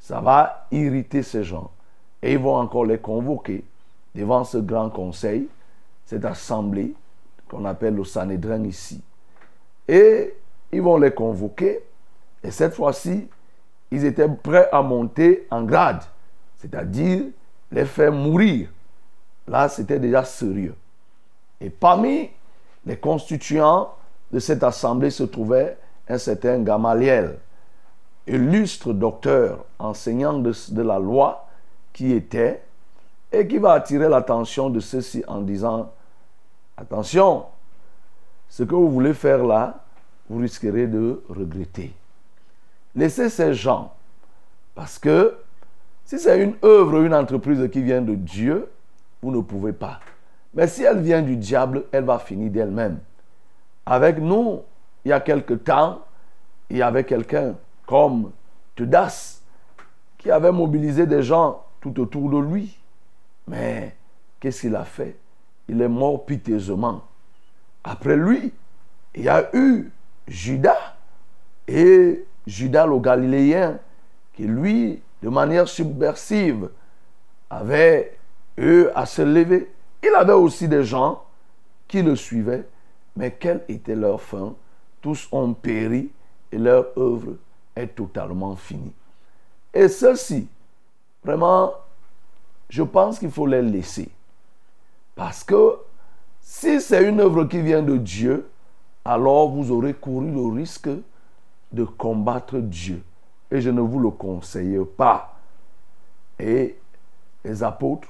Ça 0.00 0.20
va 0.20 0.66
irriter 0.70 1.22
ces 1.22 1.44
gens. 1.44 1.70
Et 2.22 2.32
ils 2.32 2.38
vont 2.38 2.56
encore 2.56 2.84
les 2.84 2.98
convoquer 2.98 3.64
devant 4.14 4.44
ce 4.44 4.58
grand 4.58 4.90
conseil, 4.90 5.48
cette 6.06 6.24
assemblée 6.24 6.94
qu'on 7.48 7.64
appelle 7.64 7.94
le 7.94 8.04
Sanhédrin 8.04 8.64
ici. 8.64 9.02
Et 9.86 10.34
ils 10.72 10.82
vont 10.82 10.98
les 10.98 11.12
convoquer. 11.12 11.80
Et 12.42 12.50
cette 12.50 12.74
fois-ci, 12.74 13.28
ils 13.90 14.04
étaient 14.04 14.28
prêts 14.28 14.68
à 14.70 14.82
monter 14.82 15.46
en 15.50 15.62
grade, 15.62 16.02
c'est-à-dire 16.56 17.24
les 17.70 17.84
faire 17.84 18.12
mourir. 18.12 18.68
Là, 19.46 19.68
c'était 19.68 19.98
déjà 19.98 20.24
sérieux. 20.24 20.74
Et 21.60 21.70
parmi 21.70 22.30
les 22.84 22.96
constituants 22.96 23.90
de 24.30 24.38
cette 24.38 24.62
assemblée 24.62 25.10
se 25.10 25.24
trouvait 25.24 25.76
un 26.08 26.18
certain 26.18 26.60
Gamaliel, 26.60 27.38
illustre 28.28 28.92
docteur, 28.92 29.64
enseignant 29.78 30.38
de, 30.38 30.82
la 30.82 30.98
loi 30.98 31.48
qui 31.92 32.12
était, 32.12 32.62
et 33.32 33.46
qui 33.46 33.58
va 33.58 33.72
attirer 33.72 34.08
l'attention 34.08 34.70
de 34.70 34.80
ceux-ci 34.80 35.22
en 35.26 35.40
disant, 35.40 35.92
attention, 36.76 37.44
ce 38.48 38.62
que 38.62 38.74
vous 38.74 38.90
voulez 38.90 39.14
faire 39.14 39.44
là, 39.44 39.84
vous 40.28 40.38
risquerez 40.40 40.86
de 40.86 41.22
regretter. 41.28 41.92
Laissez 42.94 43.28
ces 43.28 43.54
gens, 43.54 43.92
parce 44.74 44.98
que 44.98 45.36
si 46.04 46.18
c'est 46.18 46.42
une 46.42 46.54
œuvre, 46.64 47.02
une 47.02 47.14
entreprise 47.14 47.68
qui 47.70 47.82
vient 47.82 48.00
de 48.00 48.14
Dieu, 48.14 48.70
vous 49.22 49.30
ne 49.30 49.40
pouvez 49.40 49.72
pas. 49.72 50.00
Mais 50.54 50.66
si 50.66 50.82
elle 50.82 51.00
vient 51.00 51.22
du 51.22 51.36
diable, 51.36 51.84
elle 51.92 52.04
va 52.04 52.18
finir 52.18 52.50
d'elle-même. 52.50 52.98
Avec 53.84 54.18
nous, 54.18 54.62
il 55.04 55.10
y 55.10 55.12
a 55.12 55.20
quelque 55.20 55.54
temps, 55.54 56.00
il 56.70 56.78
y 56.78 56.82
avait 56.82 57.04
quelqu'un 57.04 57.54
comme 57.88 58.32
Tudas 58.76 59.40
qui 60.18 60.30
avait 60.30 60.52
mobilisé 60.52 61.06
des 61.06 61.22
gens 61.22 61.64
tout 61.80 61.98
autour 61.98 62.28
de 62.28 62.38
lui. 62.38 62.78
Mais 63.48 63.96
qu'est-ce 64.38 64.60
qu'il 64.60 64.76
a 64.76 64.84
fait? 64.84 65.16
Il 65.68 65.80
est 65.80 65.88
mort 65.88 66.26
piteusement. 66.26 67.02
Après 67.82 68.14
lui, 68.14 68.52
il 69.14 69.24
y 69.24 69.28
a 69.28 69.48
eu 69.54 69.90
Judas 70.26 70.96
et 71.66 72.26
Judas 72.46 72.86
le 72.86 72.98
Galiléen 72.98 73.78
qui 74.34 74.44
lui, 74.44 75.00
de 75.22 75.30
manière 75.30 75.66
subversive, 75.66 76.68
avait 77.48 78.18
eu 78.58 78.84
à 78.94 79.06
se 79.06 79.22
lever. 79.22 79.72
Il 80.02 80.14
avait 80.14 80.34
aussi 80.34 80.68
des 80.68 80.84
gens 80.84 81.24
qui 81.88 82.02
le 82.02 82.16
suivaient, 82.16 82.68
mais 83.16 83.30
quelle 83.30 83.64
était 83.66 83.96
leur 83.96 84.20
fin? 84.20 84.54
Tous 85.00 85.26
ont 85.32 85.54
péri 85.54 86.10
et 86.52 86.58
leur 86.58 86.86
œuvre 86.98 87.36
totalement 87.86 88.56
finie. 88.56 88.92
Et 89.72 89.88
ceci, 89.88 90.48
vraiment, 91.24 91.72
je 92.68 92.82
pense 92.82 93.18
qu'il 93.18 93.30
faut 93.30 93.46
les 93.46 93.62
laisser. 93.62 94.10
Parce 95.14 95.44
que 95.44 95.78
si 96.40 96.80
c'est 96.80 97.08
une 97.08 97.20
œuvre 97.20 97.44
qui 97.44 97.60
vient 97.60 97.82
de 97.82 97.96
Dieu, 97.96 98.48
alors 99.04 99.48
vous 99.48 99.70
aurez 99.70 99.94
couru 99.94 100.30
le 100.30 100.54
risque 100.54 100.90
de 101.72 101.84
combattre 101.84 102.58
Dieu. 102.58 103.02
Et 103.50 103.60
je 103.60 103.70
ne 103.70 103.80
vous 103.80 103.98
le 103.98 104.10
conseille 104.10 104.78
pas. 104.96 105.36
Et 106.38 106.78
les 107.44 107.62
apôtres, 107.62 108.08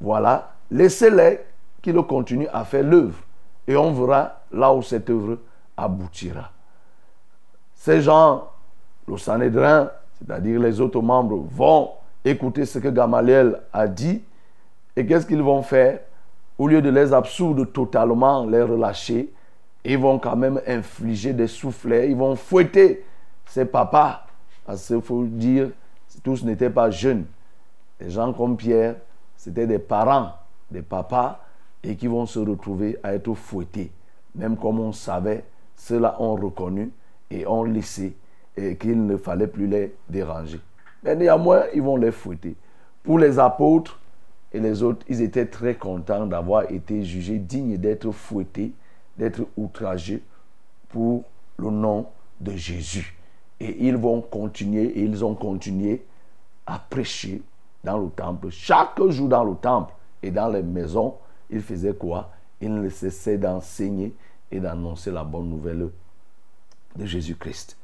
voilà, 0.00 0.54
laissez-les 0.70 1.40
qu'ils 1.82 2.00
continuent 2.02 2.48
à 2.52 2.64
faire 2.64 2.84
l'œuvre. 2.84 3.18
Et 3.66 3.76
on 3.76 3.92
verra 3.92 4.40
là 4.52 4.72
où 4.72 4.82
cette 4.82 5.10
œuvre 5.10 5.38
aboutira. 5.76 6.50
Ces 7.74 8.02
gens, 8.02 8.48
le 9.08 9.16
Sanhédrin, 9.18 9.90
c'est-à-dire 10.18 10.60
les 10.60 10.80
autres 10.80 11.00
membres, 11.00 11.44
vont 11.50 11.90
écouter 12.24 12.64
ce 12.64 12.78
que 12.78 12.88
Gamaliel 12.88 13.60
a 13.72 13.86
dit. 13.86 14.22
Et 14.96 15.06
qu'est-ce 15.06 15.26
qu'ils 15.26 15.42
vont 15.42 15.62
faire? 15.62 16.00
Au 16.58 16.66
lieu 16.66 16.82
de 16.82 16.90
les 16.90 17.12
absoudre 17.12 17.64
totalement, 17.66 18.44
les 18.44 18.62
relâcher, 18.62 19.32
ils 19.84 19.98
vont 19.98 20.18
quand 20.18 20.36
même 20.36 20.60
infliger 20.66 21.32
des 21.32 21.46
soufflets, 21.46 22.10
ils 22.10 22.16
vont 22.16 22.34
fouetter 22.34 23.04
ces 23.46 23.64
papas. 23.64 24.26
Parce 24.66 24.86
qu'il 24.86 25.00
faut 25.00 25.24
dire, 25.24 25.70
tous 26.22 26.44
n'étaient 26.44 26.70
pas 26.70 26.90
jeunes. 26.90 27.24
Les 28.00 28.10
gens 28.10 28.32
comme 28.32 28.56
Pierre, 28.56 28.96
c'était 29.36 29.66
des 29.66 29.78
parents, 29.78 30.32
des 30.70 30.82
papas, 30.82 31.40
et 31.82 31.94
qui 31.94 32.08
vont 32.08 32.26
se 32.26 32.40
retrouver 32.40 32.98
à 33.02 33.14
être 33.14 33.32
fouettés. 33.34 33.92
Même 34.34 34.56
comme 34.56 34.80
on 34.80 34.92
savait, 34.92 35.44
ceux-là 35.76 36.16
ont 36.18 36.34
reconnu 36.34 36.90
et 37.30 37.46
ont 37.46 37.62
laissé 37.62 38.16
et 38.58 38.76
qu'il 38.76 39.06
ne 39.06 39.16
fallait 39.16 39.46
plus 39.46 39.66
les 39.66 39.94
déranger. 40.08 40.60
Mais 41.02 41.14
néanmoins, 41.14 41.64
ils 41.74 41.82
vont 41.82 41.96
les 41.96 42.10
fouetter. 42.10 42.56
Pour 43.02 43.18
les 43.18 43.38
apôtres 43.38 44.00
et 44.52 44.60
les 44.60 44.82
autres, 44.82 45.04
ils 45.08 45.22
étaient 45.22 45.46
très 45.46 45.76
contents 45.76 46.26
d'avoir 46.26 46.70
été 46.70 47.04
jugés 47.04 47.38
dignes 47.38 47.76
d'être 47.76 48.10
fouettés, 48.10 48.72
d'être 49.16 49.42
outragés 49.56 50.22
pour 50.88 51.24
le 51.58 51.70
nom 51.70 52.06
de 52.40 52.52
Jésus. 52.52 53.16
Et 53.60 53.86
ils 53.86 53.96
vont 53.96 54.20
continuer, 54.20 54.84
et 54.84 55.02
ils 55.02 55.24
ont 55.24 55.34
continué 55.34 56.04
à 56.66 56.78
prêcher 56.78 57.42
dans 57.84 57.98
le 57.98 58.10
temple. 58.10 58.50
Chaque 58.50 59.00
jour 59.08 59.28
dans 59.28 59.44
le 59.44 59.54
temple 59.54 59.94
et 60.22 60.30
dans 60.30 60.48
les 60.48 60.62
maisons, 60.62 61.14
ils 61.50 61.62
faisaient 61.62 61.94
quoi? 61.94 62.30
Ils 62.60 62.74
ne 62.74 62.88
cessaient 62.88 63.38
d'enseigner 63.38 64.14
et 64.50 64.60
d'annoncer 64.60 65.10
la 65.10 65.24
bonne 65.24 65.48
nouvelle 65.48 65.88
de 66.96 67.06
Jésus-Christ. 67.06 67.77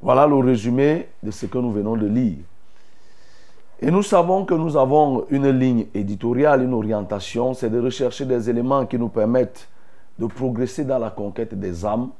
Voilà 0.00 0.26
le 0.26 0.36
résumé 0.36 1.08
de 1.22 1.30
ce 1.30 1.46
que 1.46 1.58
nous 1.58 1.72
venons 1.72 1.96
de 1.96 2.06
lire. 2.06 2.38
Et 3.80 3.90
nous 3.90 4.02
savons 4.02 4.44
que 4.44 4.54
nous 4.54 4.76
avons 4.76 5.26
une 5.30 5.50
ligne 5.50 5.86
éditoriale, 5.94 6.62
une 6.62 6.74
orientation, 6.74 7.54
c'est 7.54 7.70
de 7.70 7.80
rechercher 7.80 8.24
des 8.24 8.48
éléments 8.48 8.86
qui 8.86 8.98
nous 8.98 9.08
permettent 9.08 9.68
de 10.18 10.26
progresser 10.26 10.84
dans 10.84 10.98
la 10.98 11.10
conquête 11.10 11.54
des 11.58 11.84
âmes 11.84 12.10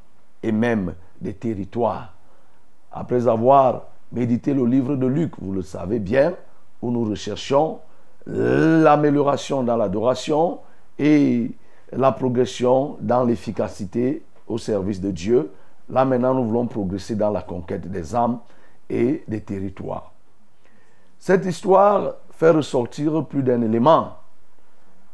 et 0.43 0.53
même 0.53 0.95
des 1.21 1.33
territoires. 1.33 2.13
Après 2.93 3.29
avoir 3.29 3.85
médité 4.13 4.53
le 4.53 4.67
livre 4.67 4.97
de 4.97 5.07
Luc, 5.07 5.33
vous 5.41 5.53
le 5.53 5.63
savez 5.63 5.99
bien, 5.99 6.35
où 6.83 6.91
nous 6.91 7.05
recherchons 7.05 7.79
l'amélioration 8.27 9.63
dans 9.63 9.77
l'adoration 9.77 10.59
et 10.99 11.51
la 11.93 12.13
progression 12.13 12.97
dans 13.01 13.25
l'efficacité 13.25 14.23
au 14.47 14.59
service 14.59 15.01
de 15.01 15.11
Dieu. 15.11 15.51
Là 15.89 16.05
maintenant, 16.05 16.35
nous 16.35 16.45
voulons 16.45 16.67
progresser 16.67 17.15
dans 17.15 17.31
la 17.31 17.43
conquête 17.43 17.91
des 17.91 18.15
âmes 18.15 18.39
et 18.89 19.25
des 19.29 19.41
territoires. 19.41 20.13
Cette 21.19 21.45
histoire 21.47 22.15
fait 22.31 22.51
ressortir 22.51 23.25
plus 23.27 23.43
d'un 23.43 23.63
élément 23.63 24.17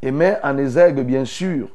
et 0.02 0.10
met 0.10 0.38
en 0.42 0.56
exergue, 0.58 1.00
bien 1.00 1.24
sûr, 1.24 1.68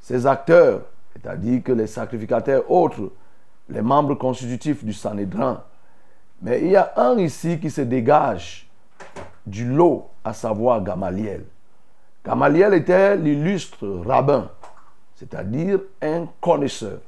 ces 0.00 0.26
acteurs, 0.26 0.82
c'est-à-dire 1.12 1.62
que 1.62 1.72
les 1.72 1.86
sacrificateurs 1.86 2.70
autres, 2.70 3.12
les 3.68 3.82
membres 3.82 4.14
constitutifs 4.14 4.84
du 4.84 4.92
Sanhédrin. 4.92 5.62
Mais 6.42 6.60
il 6.60 6.70
y 6.70 6.76
a 6.76 6.92
un 6.96 7.16
ici 7.18 7.58
qui 7.58 7.70
se 7.70 7.80
dégage 7.80 8.68
du 9.46 9.66
lot, 9.66 10.08
à 10.22 10.32
savoir 10.32 10.82
Gamaliel. 10.82 11.44
Gamaliel 12.24 12.74
était 12.74 13.16
l'illustre 13.16 13.86
rabbin, 14.06 14.50
c'est-à-dire 15.14 15.80
un 16.00 16.26
connaisseur, 16.40 17.00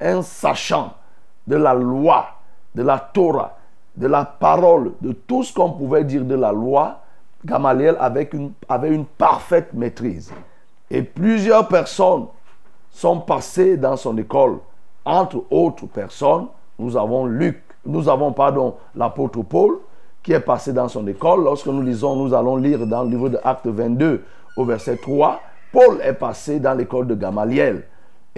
un 0.00 0.22
sachant 0.22 0.94
de 1.46 1.56
la 1.56 1.74
loi, 1.74 2.26
de 2.74 2.82
la 2.82 2.98
Torah, 2.98 3.56
de 3.96 4.06
la 4.06 4.24
parole, 4.24 4.92
de 5.00 5.12
tout 5.12 5.42
ce 5.42 5.52
qu'on 5.52 5.72
pouvait 5.72 6.04
dire 6.04 6.24
de 6.24 6.34
la 6.34 6.52
loi. 6.52 7.00
Gamaliel 7.44 7.96
avait 7.98 8.28
une, 8.32 8.52
avait 8.68 8.94
une 8.94 9.06
parfaite 9.06 9.72
maîtrise. 9.72 10.32
Et 10.90 11.02
plusieurs 11.02 11.68
personnes 11.68 12.26
sont 12.90 13.20
passées 13.20 13.76
dans 13.76 13.96
son 13.96 14.16
école. 14.18 14.58
Entre 15.04 15.42
autres 15.50 15.86
personnes, 15.86 16.46
nous 16.78 16.96
avons 16.96 17.26
Luc, 17.26 17.62
nous 17.86 18.08
avons, 18.08 18.32
pardon, 18.32 18.76
l'apôtre 18.94 19.42
Paul, 19.42 19.78
qui 20.22 20.32
est 20.32 20.40
passé 20.40 20.72
dans 20.72 20.88
son 20.88 21.06
école. 21.06 21.44
Lorsque 21.44 21.66
nous 21.66 21.82
lisons, 21.82 22.16
nous 22.16 22.34
allons 22.34 22.56
lire 22.56 22.86
dans 22.86 23.04
le 23.04 23.10
livre 23.10 23.28
de 23.28 23.38
Actes 23.42 23.66
22 23.66 24.22
au 24.56 24.64
verset 24.64 24.96
3, 24.96 25.40
Paul 25.72 26.00
est 26.02 26.12
passé 26.12 26.58
dans 26.60 26.74
l'école 26.74 27.06
de 27.06 27.14
Gamaliel. 27.14 27.84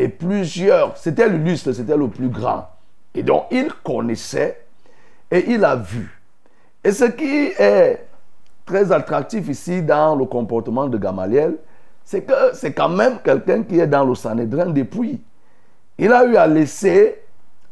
Et 0.03 0.09
plusieurs, 0.09 0.97
c'était 0.97 1.29
l'illustre, 1.29 1.71
c'était 1.71 1.97
le 1.97 2.09
plus 2.09 2.29
grand. 2.29 2.67
Et 3.15 3.23
donc, 3.23 3.45
il 3.53 3.73
connaissait 3.85 4.65
et 5.31 5.53
il 5.53 5.65
a 5.65 5.77
vu. 5.77 6.21
Et 6.83 6.91
ce 6.91 7.05
qui 7.05 7.53
est 7.57 8.05
très 8.67 8.91
attractif 8.91 9.47
ici 9.47 9.81
dans 9.81 10.17
le 10.17 10.25
comportement 10.25 10.89
de 10.89 10.99
Gamaliel, 10.99 11.55
c'est 12.05 12.23
que 12.23 12.33
c'est 12.53 12.73
quand 12.73 12.89
même 12.89 13.21
quelqu'un 13.25 13.63
qui 13.63 13.79
est 13.79 13.87
dans 13.87 14.05
le 14.05 14.17
Sanhédrin 14.17 14.71
depuis. 14.71 15.23
il 15.99 16.13
a 16.13 16.25
eu 16.25 16.35
à 16.35 16.49
laisser 16.49 17.21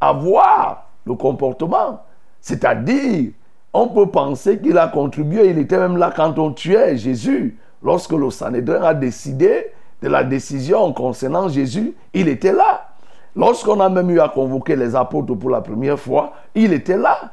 avoir 0.01 0.89
le 1.05 1.15
comportement. 1.15 2.05
C'est-à-dire, 2.41 3.33
on 3.73 3.89
peut 3.89 4.07
penser 4.07 4.61
qu'il 4.61 4.79
a 4.79 4.87
contribué, 4.87 5.51
il 5.51 5.59
était 5.59 5.79
même 5.79 5.97
là 5.97 6.13
quand 6.15 6.39
on 6.39 6.53
tuait 6.53 6.97
Jésus. 6.97 7.59
Lorsque 7.83 8.13
le 8.13 8.31
Sanhédrin 8.31 8.85
a 8.85 8.95
décidé 8.95 9.73
de 10.03 10.09
la 10.09 10.25
décision 10.25 10.93
concernant 10.93 11.49
Jésus, 11.49 11.95
il 12.15 12.29
était 12.29 12.53
là. 12.53 12.89
Lorsqu'on 13.37 13.79
a 13.81 13.89
même 13.89 14.11
eu 14.11 14.21
à 14.21 14.29
convoquer 14.29 14.77
les 14.77 14.97
apôtres 14.97 15.35
pour 15.35 15.51
la 15.51 15.61
première 15.61 15.99
fois, 15.99 16.33
il 16.55 16.73
était 16.73 16.97
là. 16.97 17.33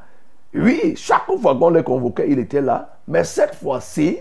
Oui, 0.53 0.93
chaque 0.95 1.26
fois 1.41 1.55
qu'on 1.55 1.70
les 1.70 1.84
convoquait, 1.84 2.30
il 2.30 2.39
était 2.39 2.61
là. 2.61 2.97
Mais 3.07 3.24
cette 3.24 3.55
fois-ci, 3.55 4.18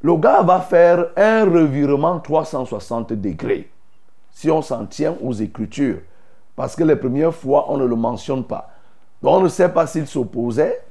le 0.00 0.16
gars 0.16 0.42
va 0.42 0.60
faire 0.60 1.06
un 1.16 1.44
revirement 1.44 2.18
360 2.20 3.12
degrés. 3.12 3.70
Si 4.30 4.50
on 4.50 4.62
s'en 4.62 4.86
tient 4.86 5.14
aux 5.22 5.32
Écritures. 5.32 5.98
Parce 6.56 6.74
que 6.74 6.84
les 6.84 6.96
premières 6.96 7.34
fois, 7.34 7.66
on 7.68 7.76
ne 7.76 7.84
le 7.84 7.96
mentionne 7.96 8.44
pas. 8.44 8.70
Donc 9.22 9.34
on 9.34 9.40
ne 9.42 9.48
sait 9.48 9.68
pas 9.68 9.86
s'il 9.86 10.06
s'opposait, 10.06 10.82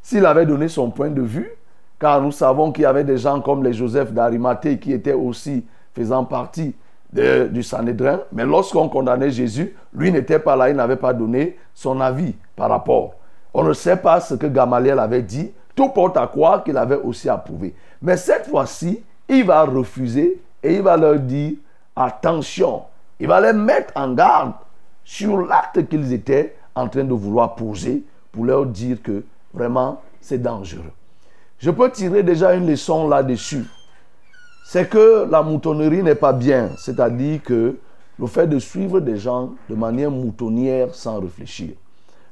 s'il 0.00 0.24
avait 0.24 0.46
donné 0.46 0.68
son 0.68 0.90
point 0.90 1.10
de 1.10 1.22
vue, 1.22 1.50
car 1.98 2.20
nous 2.20 2.32
savons 2.32 2.72
qu'il 2.72 2.82
y 2.82 2.86
avait 2.86 3.04
des 3.04 3.18
gens 3.18 3.40
comme 3.40 3.62
les 3.62 3.72
Joseph 3.72 4.12
d'Arimathée 4.12 4.78
qui 4.78 4.92
étaient 4.92 5.12
aussi 5.12 5.64
faisant 5.94 6.24
partie 6.24 6.74
du 7.12 7.62
Sanhédrin. 7.62 8.20
Mais 8.32 8.44
lorsqu'on 8.44 8.88
condamnait 8.88 9.30
Jésus, 9.30 9.74
lui 9.94 10.10
n'était 10.10 10.38
pas 10.40 10.56
là, 10.56 10.70
il 10.70 10.76
n'avait 10.76 10.96
pas 10.96 11.12
donné 11.12 11.56
son 11.72 12.00
avis 12.00 12.34
par 12.56 12.68
rapport. 12.70 13.14
On 13.52 13.62
ne 13.62 13.72
sait 13.72 13.96
pas 13.96 14.20
ce 14.20 14.34
que 14.34 14.46
Gamaliel 14.46 14.98
avait 14.98 15.22
dit. 15.22 15.52
Tout 15.76 15.88
porte 15.90 16.16
à 16.16 16.26
croire 16.26 16.64
qu'il 16.64 16.76
avait 16.76 16.96
aussi 16.96 17.28
approuvé. 17.28 17.74
Mais 18.02 18.16
cette 18.16 18.46
fois-ci, 18.46 19.02
il 19.28 19.44
va 19.44 19.62
refuser 19.62 20.40
et 20.62 20.74
il 20.74 20.82
va 20.82 20.96
leur 20.96 21.18
dire 21.18 21.54
attention. 21.94 22.82
Il 23.20 23.28
va 23.28 23.40
les 23.40 23.52
mettre 23.52 23.92
en 23.96 24.12
garde 24.12 24.52
sur 25.04 25.40
l'acte 25.40 25.88
qu'ils 25.88 26.12
étaient 26.12 26.56
en 26.74 26.88
train 26.88 27.04
de 27.04 27.14
vouloir 27.14 27.54
poser 27.54 28.02
pour 28.32 28.44
leur 28.44 28.66
dire 28.66 29.00
que 29.02 29.24
vraiment 29.52 30.00
c'est 30.20 30.42
dangereux. 30.42 30.92
Je 31.58 31.70
peux 31.70 31.90
tirer 31.90 32.22
déjà 32.22 32.54
une 32.54 32.66
leçon 32.66 33.08
là-dessus. 33.08 33.64
C'est 34.66 34.88
que 34.88 35.28
la 35.30 35.42
moutonnerie 35.42 36.02
n'est 36.02 36.14
pas 36.14 36.32
bien. 36.32 36.70
C'est-à-dire 36.78 37.42
que 37.42 37.76
le 38.18 38.26
fait 38.26 38.46
de 38.46 38.58
suivre 38.58 38.98
des 38.98 39.18
gens 39.18 39.50
de 39.68 39.74
manière 39.74 40.10
moutonnière 40.10 40.94
sans 40.94 41.20
réfléchir. 41.20 41.74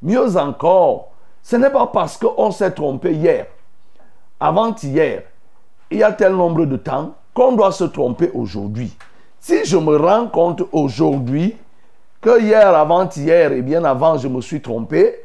Mieux 0.00 0.36
encore, 0.36 1.10
ce 1.42 1.56
n'est 1.56 1.70
pas 1.70 1.86
parce 1.86 2.16
qu'on 2.16 2.50
s'est 2.50 2.70
trompé 2.72 3.12
hier, 3.12 3.46
avant-hier, 4.40 5.22
il 5.90 5.98
y 5.98 6.02
a 6.02 6.12
tel 6.12 6.32
nombre 6.32 6.64
de 6.64 6.76
temps 6.76 7.14
qu'on 7.34 7.52
doit 7.52 7.70
se 7.70 7.84
tromper 7.84 8.30
aujourd'hui. 8.32 8.96
Si 9.38 9.64
je 9.64 9.76
me 9.76 9.96
rends 9.96 10.28
compte 10.28 10.62
aujourd'hui 10.72 11.56
que 12.20 12.40
hier, 12.40 12.74
avant-hier 12.74 13.52
et 13.52 13.62
bien 13.62 13.84
avant, 13.84 14.16
je 14.16 14.28
me 14.28 14.40
suis 14.40 14.62
trompé, 14.62 15.16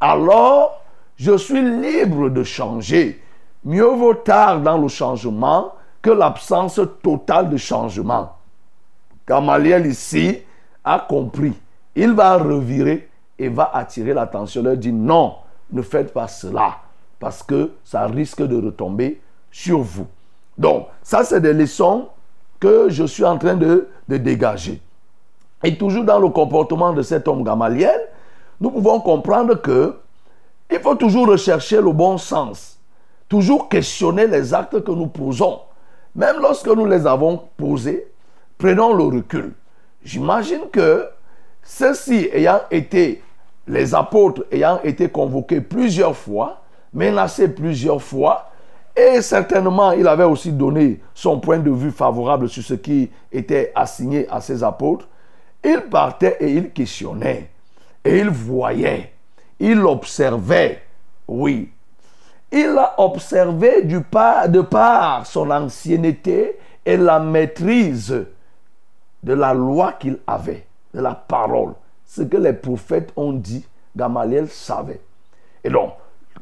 alors 0.00 0.82
je 1.16 1.36
suis 1.36 1.62
libre 1.62 2.28
de 2.28 2.42
changer. 2.42 3.22
Mieux 3.64 3.84
vaut 3.84 4.14
tard 4.14 4.60
dans 4.60 4.78
le 4.78 4.88
changement 4.88 5.72
que 6.06 6.12
l'absence 6.12 6.80
totale 7.02 7.50
de 7.50 7.56
changement. 7.56 8.36
Gamaliel 9.26 9.86
ici 9.86 10.38
a 10.84 11.00
compris. 11.00 11.52
Il 11.96 12.12
va 12.12 12.36
revirer 12.38 13.08
et 13.36 13.48
va 13.48 13.72
attirer 13.74 14.14
l'attention. 14.14 14.62
Leur 14.62 14.76
dit 14.76 14.92
non, 14.92 15.34
ne 15.72 15.82
faites 15.82 16.12
pas 16.12 16.28
cela 16.28 16.76
parce 17.18 17.42
que 17.42 17.72
ça 17.82 18.06
risque 18.06 18.40
de 18.40 18.54
retomber 18.66 19.20
sur 19.50 19.80
vous. 19.80 20.06
Donc, 20.56 20.86
ça, 21.02 21.24
c'est 21.24 21.40
des 21.40 21.52
leçons 21.52 22.06
que 22.60 22.88
je 22.88 23.02
suis 23.02 23.24
en 23.24 23.36
train 23.36 23.56
de, 23.56 23.88
de 24.08 24.16
dégager. 24.16 24.80
Et 25.64 25.76
toujours 25.76 26.04
dans 26.04 26.20
le 26.20 26.28
comportement 26.28 26.92
de 26.92 27.02
cet 27.02 27.26
homme 27.26 27.42
Gamaliel, 27.42 28.00
nous 28.60 28.70
pouvons 28.70 29.00
comprendre 29.00 29.56
que 29.56 29.96
il 30.70 30.78
faut 30.78 30.94
toujours 30.94 31.26
rechercher 31.26 31.80
le 31.80 31.90
bon 31.90 32.16
sens, 32.16 32.78
toujours 33.28 33.68
questionner 33.68 34.28
les 34.28 34.54
actes 34.54 34.84
que 34.84 34.92
nous 34.92 35.08
posons. 35.08 35.62
Même 36.16 36.36
lorsque 36.40 36.66
nous 36.66 36.86
les 36.86 37.06
avons 37.06 37.42
posés, 37.58 38.08
prenons 38.56 38.94
le 38.94 39.04
recul. 39.04 39.52
J'imagine 40.02 40.62
que 40.72 41.06
ceux-ci 41.62 42.30
ayant 42.32 42.60
été, 42.70 43.22
les 43.68 43.94
apôtres 43.94 44.46
ayant 44.50 44.80
été 44.82 45.10
convoqués 45.10 45.60
plusieurs 45.60 46.16
fois, 46.16 46.62
menacés 46.94 47.48
plusieurs 47.48 48.00
fois, 48.00 48.50
et 48.96 49.20
certainement 49.20 49.92
il 49.92 50.08
avait 50.08 50.24
aussi 50.24 50.52
donné 50.52 51.00
son 51.12 51.38
point 51.38 51.58
de 51.58 51.70
vue 51.70 51.90
favorable 51.90 52.48
sur 52.48 52.62
ce 52.62 52.74
qui 52.74 53.10
était 53.30 53.72
assigné 53.74 54.26
à 54.30 54.40
ses 54.40 54.64
apôtres, 54.64 55.06
il 55.62 55.82
partait 55.82 56.38
et 56.40 56.50
il 56.50 56.70
questionnait, 56.70 57.50
et 58.02 58.20
il 58.20 58.30
voyait, 58.30 59.12
il 59.60 59.80
observait, 59.80 60.80
oui. 61.28 61.72
Il 62.52 62.76
a 62.78 62.94
observé 62.98 63.82
du 63.82 63.98
de 63.98 64.60
par 64.60 65.26
son 65.26 65.50
ancienneté 65.50 66.58
et 66.84 66.96
la 66.96 67.18
maîtrise 67.18 68.26
de 69.22 69.32
la 69.32 69.52
loi 69.52 69.94
qu'il 69.94 70.18
avait, 70.26 70.66
de 70.94 71.00
la 71.00 71.14
parole. 71.14 71.72
Ce 72.04 72.22
que 72.22 72.36
les 72.36 72.52
prophètes 72.52 73.12
ont 73.16 73.32
dit, 73.32 73.66
Gamaliel 73.96 74.48
savait. 74.48 75.00
Et 75.64 75.70
donc, 75.70 75.92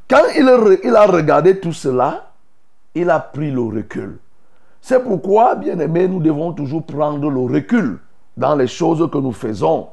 quand 0.09 0.25
il, 0.37 0.79
il 0.85 0.95
a 0.95 1.07
regardé 1.07 1.59
tout 1.59 1.73
cela, 1.73 2.31
il 2.95 3.09
a 3.09 3.19
pris 3.21 3.51
le 3.51 3.63
recul. 3.63 4.19
C'est 4.81 5.03
pourquoi, 5.03 5.55
bien 5.55 5.79
aimés, 5.79 6.07
nous 6.07 6.21
devons 6.21 6.53
toujours 6.53 6.85
prendre 6.85 7.31
le 7.31 7.41
recul 7.41 7.99
dans 8.37 8.55
les 8.55 8.67
choses 8.67 9.09
que 9.11 9.19
nous 9.19 9.33
faisons 9.33 9.89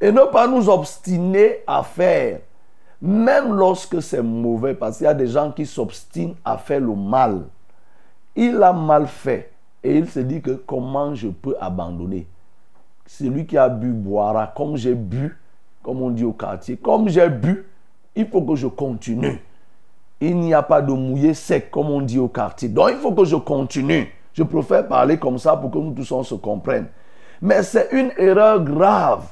et 0.00 0.10
ne 0.10 0.22
pas 0.32 0.46
nous 0.46 0.68
obstiner 0.70 1.58
à 1.66 1.82
faire, 1.82 2.40
même 3.00 3.54
lorsque 3.54 4.02
c'est 4.02 4.22
mauvais, 4.22 4.74
parce 4.74 4.98
qu'il 4.98 5.04
y 5.04 5.08
a 5.08 5.14
des 5.14 5.26
gens 5.26 5.52
qui 5.52 5.66
s'obstinent 5.66 6.34
à 6.44 6.58
faire 6.58 6.80
le 6.80 6.94
mal. 6.94 7.42
Il 8.36 8.62
a 8.62 8.72
mal 8.72 9.06
fait 9.06 9.52
et 9.82 9.96
il 9.96 10.08
se 10.08 10.20
dit 10.20 10.40
que 10.40 10.52
comment 10.52 11.14
je 11.14 11.28
peux 11.28 11.56
abandonner? 11.60 12.26
Celui 13.06 13.46
qui 13.46 13.58
a 13.58 13.68
bu 13.68 13.90
boira, 13.92 14.52
comme 14.54 14.76
j'ai 14.76 14.94
bu, 14.94 15.36
comme 15.82 16.02
on 16.02 16.10
dit 16.10 16.24
au 16.24 16.32
quartier, 16.32 16.76
comme 16.76 17.08
j'ai 17.08 17.28
bu, 17.28 17.66
il 18.14 18.26
faut 18.28 18.42
que 18.42 18.54
je 18.54 18.66
continue 18.66 19.40
il 20.20 20.36
n'y 20.36 20.52
a 20.52 20.62
pas 20.62 20.82
de 20.82 20.92
mouillé 20.92 21.34
sec, 21.34 21.70
comme 21.70 21.90
on 21.90 22.02
dit 22.02 22.18
au 22.18 22.28
quartier. 22.28 22.68
Donc 22.68 22.90
il 22.90 22.98
faut 22.98 23.12
que 23.12 23.24
je 23.24 23.36
continue. 23.36 24.12
Je 24.34 24.42
préfère 24.42 24.86
parler 24.86 25.18
comme 25.18 25.38
ça 25.38 25.56
pour 25.56 25.70
que 25.70 25.78
nous 25.78 25.92
tous 25.92 26.12
on 26.12 26.22
se 26.22 26.34
comprenne. 26.34 26.86
Mais 27.40 27.62
c'est 27.62 27.88
une 27.92 28.12
erreur 28.18 28.62
grave. 28.62 29.26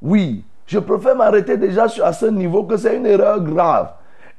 Oui, 0.00 0.44
je 0.66 0.78
préfère 0.78 1.16
m'arrêter 1.16 1.56
déjà 1.56 1.86
à 2.02 2.12
ce 2.12 2.26
niveau 2.26 2.64
que 2.64 2.76
c'est 2.76 2.96
une 2.96 3.06
erreur 3.06 3.40
grave. 3.40 3.92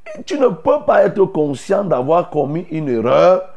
Et 0.05 0.23
tu 0.23 0.37
ne 0.39 0.47
peux 0.47 0.83
pas 0.85 1.05
être 1.05 1.25
conscient 1.25 1.83
d'avoir 1.83 2.29
commis 2.29 2.65
une 2.71 2.89
erreur 2.89 3.49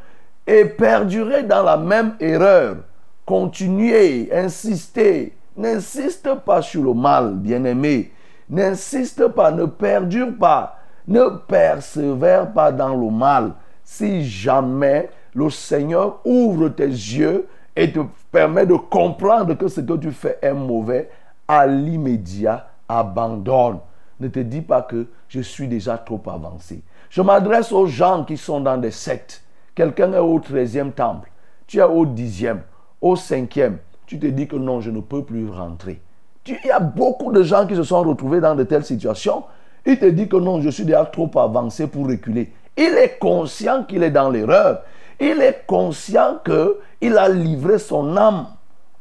et 0.46 0.64
perdurer 0.64 1.42
dans 1.42 1.62
la 1.62 1.76
même 1.76 2.14
erreur. 2.20 2.76
Continuer, 3.24 4.30
insister. 4.32 5.32
N'insiste 5.56 6.34
pas 6.44 6.62
sur 6.62 6.82
le 6.82 6.94
mal, 6.94 7.34
bien-aimé. 7.34 8.12
N'insiste 8.48 9.26
pas, 9.28 9.50
ne 9.50 9.64
perdure 9.64 10.36
pas. 10.38 10.78
Ne 11.08 11.28
persévère 11.48 12.52
pas 12.52 12.70
dans 12.70 12.94
le 12.94 13.10
mal. 13.10 13.52
Si 13.82 14.24
jamais 14.24 15.08
le 15.34 15.50
Seigneur 15.50 16.20
ouvre 16.24 16.68
tes 16.68 16.86
yeux 16.86 17.46
et 17.74 17.92
te 17.92 18.00
permet 18.30 18.66
de 18.66 18.74
comprendre 18.74 19.54
que 19.54 19.68
ce 19.68 19.80
que 19.80 19.94
tu 19.94 20.10
fais 20.10 20.38
est 20.42 20.52
mauvais, 20.52 21.08
à 21.49 21.66
l'immédiat, 21.66 22.68
abandonne. 22.88 23.78
Ne 24.20 24.28
te 24.28 24.38
dis 24.38 24.62
pas 24.62 24.82
que 24.82 25.07
je 25.28 25.40
suis 25.40 25.68
déjà 25.68 25.99
trop 25.99 26.22
avancé. 26.26 26.82
Je 27.11 27.22
m'adresse 27.22 27.72
aux 27.72 27.86
gens 27.86 28.24
qui 28.24 28.36
sont 28.36 28.61
dans 28.61 28.78
des 28.78 28.90
sectes. 28.90 29.42
Quelqu'un 29.74 30.12
est 30.12 30.18
au 30.18 30.38
13e 30.40 30.92
temple, 30.92 31.30
tu 31.66 31.78
es 31.78 31.82
au 31.82 32.07
10e, 32.07 32.59
au 33.01 33.14
5e. 33.14 33.74
Tu 34.07 34.18
te 34.18 34.26
dis 34.26 34.47
que 34.49 34.57
non, 34.57 34.80
je 34.80 34.90
ne 34.90 35.01
peux 35.01 35.22
plus 35.22 35.51
rentrer. 35.51 36.01
Il 36.47 36.59
y 36.64 36.70
a 36.70 36.80
beaucoup 36.80 37.32
de 37.32 37.42
gens 37.42 37.66
qui 37.66 37.74
se 37.74 37.82
sont 37.82 38.03
retrouvés 38.03 38.40
dans 38.40 38.55
de 38.55 38.62
telles 38.62 38.84
situations. 38.84 39.44
Il 39.84 39.99
te 39.99 40.07
dit 40.07 40.28
que 40.28 40.36
non, 40.36 40.61
je 40.61 40.70
suis 40.70 40.84
déjà 40.84 41.05
trop 41.05 41.30
avancé 41.38 41.88
pour 41.88 42.07
reculer. 42.09 42.53
Il 42.76 42.94
est 42.97 43.18
conscient 43.18 43.84
qu'il 43.84 44.03
est 44.03 44.11
dans 44.11 44.30
l'erreur. 44.30 44.82
Il 45.18 45.40
est 45.40 45.64
conscient 45.66 46.38
qu'il 46.44 47.18
a 47.18 47.28
livré 47.28 47.78
son 47.78 48.16
âme 48.16 48.47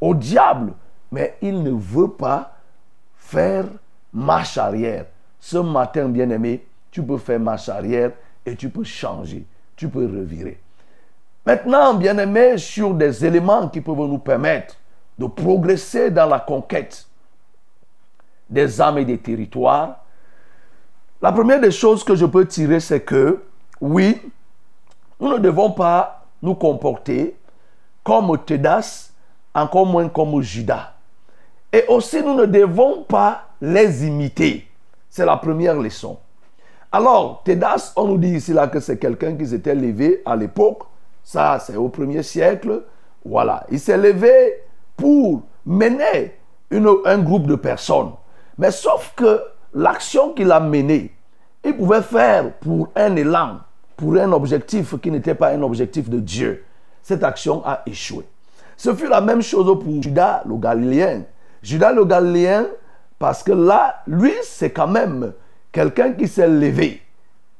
au 0.01 0.15
diable. 0.15 0.73
Mais 1.15 1.37
il 1.41 1.63
ne 1.63 1.71
veut 1.71 2.09
pas 2.09 2.57
faire 3.15 3.63
marche 4.11 4.57
arrière. 4.57 5.05
Ce 5.39 5.55
matin, 5.57 6.09
bien-aimé, 6.09 6.67
tu 6.91 7.01
peux 7.01 7.17
faire 7.17 7.39
marche 7.39 7.69
arrière 7.69 8.11
et 8.45 8.53
tu 8.57 8.67
peux 8.67 8.83
changer. 8.83 9.45
Tu 9.77 9.87
peux 9.87 10.05
revirer. 10.05 10.59
Maintenant, 11.45 11.93
bien-aimé, 11.93 12.57
sur 12.57 12.93
des 12.93 13.23
éléments 13.25 13.69
qui 13.69 13.79
peuvent 13.79 13.95
nous 13.95 14.17
permettre 14.17 14.75
de 15.17 15.25
progresser 15.27 16.11
dans 16.11 16.25
la 16.25 16.41
conquête 16.41 17.07
des 18.49 18.81
âmes 18.81 18.97
et 18.97 19.05
des 19.05 19.17
territoires, 19.17 20.03
la 21.21 21.31
première 21.31 21.61
des 21.61 21.71
choses 21.71 22.03
que 22.03 22.15
je 22.15 22.25
peux 22.25 22.45
tirer, 22.45 22.81
c'est 22.81 22.99
que, 22.99 23.41
oui, 23.79 24.21
nous 25.21 25.29
ne 25.29 25.37
devons 25.37 25.71
pas 25.71 26.25
nous 26.41 26.55
comporter 26.55 27.37
comme 28.03 28.37
Tédas, 28.43 29.11
encore 29.53 29.85
moins 29.85 30.09
comme 30.09 30.41
Judas. 30.41 30.94
Et 31.75 31.83
aussi, 31.89 32.23
nous 32.23 32.35
ne 32.35 32.45
devons 32.45 33.03
pas 33.03 33.49
les 33.59 34.07
imiter. 34.07 34.65
C'est 35.09 35.25
la 35.25 35.35
première 35.35 35.75
leçon. 35.75 36.17
Alors, 36.89 37.41
Tédas, 37.43 37.91
on 37.97 38.05
nous 38.05 38.17
dit 38.17 38.29
ici 38.29 38.53
là 38.53 38.69
que 38.69 38.79
c'est 38.79 38.97
quelqu'un 38.97 39.35
qui 39.35 39.45
s'était 39.45 39.75
levé 39.75 40.21
à 40.25 40.37
l'époque. 40.37 40.83
Ça, 41.21 41.59
c'est 41.59 41.75
au 41.75 41.89
premier 41.89 42.23
siècle. 42.23 42.83
Voilà. 43.25 43.65
Il 43.69 43.81
s'est 43.81 43.97
levé 43.97 44.53
pour 44.95 45.41
mener 45.65 46.37
un 46.71 47.17
groupe 47.17 47.45
de 47.45 47.55
personnes. 47.55 48.11
Mais 48.57 48.71
sauf 48.71 49.11
que 49.13 49.41
l'action 49.73 50.31
qu'il 50.31 50.53
a 50.53 50.61
menée, 50.61 51.13
il 51.65 51.75
pouvait 51.75 52.03
faire 52.03 52.53
pour 52.53 52.87
un 52.95 53.17
élan, 53.17 53.57
pour 53.97 54.15
un 54.15 54.31
objectif 54.31 54.97
qui 55.01 55.11
n'était 55.11 55.35
pas 55.35 55.49
un 55.49 55.61
objectif 55.61 56.09
de 56.09 56.21
Dieu. 56.21 56.63
Cette 57.01 57.25
action 57.25 57.65
a 57.65 57.81
échoué. 57.85 58.23
Ce 58.77 58.95
fut 58.95 59.09
la 59.09 59.19
même 59.19 59.41
chose 59.41 59.65
pour 59.83 60.01
Judas 60.01 60.41
le 60.47 60.55
Galiléen. 60.55 61.25
Judas 61.65 61.91
le 61.91 62.05
Galiléen, 62.05 62.67
parce 63.17 63.41
que 63.41 63.51
là, 63.51 64.03
lui, 64.05 64.33
c'est 64.43 64.69
quand 64.69 64.87
même 64.87 65.33
quelqu'un 65.71 66.11
qui 66.13 66.27
s'est 66.27 66.47
levé 66.47 67.01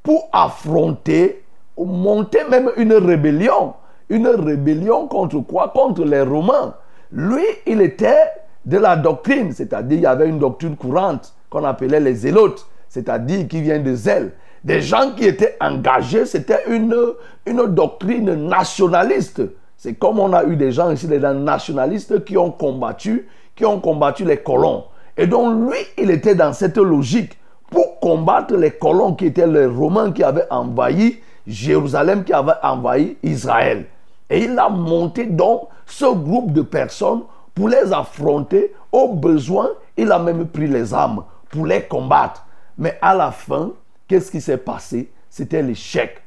pour 0.02 0.28
affronter, 0.32 1.42
ou 1.76 1.84
monter 1.84 2.44
même 2.48 2.70
une 2.76 2.94
rébellion. 2.94 3.74
Une 4.08 4.28
rébellion 4.28 5.08
contre 5.08 5.40
quoi? 5.40 5.72
Contre 5.74 6.04
les 6.04 6.22
Romains. 6.22 6.74
Lui, 7.10 7.42
il 7.66 7.80
était 7.80 8.30
de 8.64 8.78
la 8.78 8.96
doctrine, 8.96 9.52
c'est-à-dire 9.52 9.98
il 9.98 10.02
y 10.02 10.06
avait 10.06 10.28
une 10.28 10.38
doctrine 10.38 10.76
courante 10.76 11.34
qu'on 11.50 11.64
appelait 11.64 12.00
les 12.00 12.14
zélotes, 12.14 12.66
c'est-à-dire 12.88 13.48
qui 13.48 13.60
vient 13.60 13.80
de 13.80 13.94
zèle. 13.94 14.32
Des 14.62 14.80
gens 14.80 15.12
qui 15.16 15.24
étaient 15.24 15.56
engagés, 15.60 16.26
c'était 16.26 16.62
une, 16.68 16.96
une 17.44 17.66
doctrine 17.66 18.48
nationaliste. 18.48 19.42
C'est 19.76 19.94
comme 19.94 20.20
on 20.20 20.32
a 20.32 20.44
eu 20.44 20.56
des 20.56 20.72
gens 20.72 20.90
ici, 20.90 21.06
des 21.08 21.18
nationalistes 21.18 22.24
qui 22.24 22.36
ont 22.36 22.50
combattu, 22.50 23.28
qui 23.56 23.64
ont 23.64 23.80
combattu 23.80 24.24
les 24.24 24.36
colons. 24.36 24.84
Et 25.16 25.26
donc 25.26 25.68
lui, 25.68 25.78
il 25.98 26.10
était 26.10 26.34
dans 26.34 26.52
cette 26.52 26.76
logique 26.76 27.36
pour 27.70 27.98
combattre 27.98 28.54
les 28.54 28.70
colons 28.70 29.14
qui 29.14 29.26
étaient 29.26 29.46
les 29.46 29.66
Romains 29.66 30.12
qui 30.12 30.22
avaient 30.22 30.46
envahi 30.50 31.20
Jérusalem, 31.46 32.22
qui 32.22 32.32
avaient 32.32 32.52
envahi 32.62 33.16
Israël. 33.22 33.86
Et 34.28 34.44
il 34.44 34.58
a 34.58 34.68
monté 34.68 35.26
donc 35.26 35.68
ce 35.86 36.04
groupe 36.04 36.52
de 36.52 36.62
personnes 36.62 37.22
pour 37.54 37.68
les 37.68 37.92
affronter. 37.92 38.74
Au 38.92 39.14
besoin, 39.14 39.70
il 39.96 40.12
a 40.12 40.18
même 40.18 40.46
pris 40.46 40.66
les 40.66 40.92
armes 40.92 41.24
pour 41.48 41.66
les 41.66 41.82
combattre. 41.82 42.44
Mais 42.76 42.98
à 43.00 43.14
la 43.14 43.30
fin, 43.30 43.70
qu'est-ce 44.06 44.30
qui 44.30 44.40
s'est 44.40 44.58
passé? 44.58 45.10
C'était 45.30 45.62
l'échec. 45.62 46.22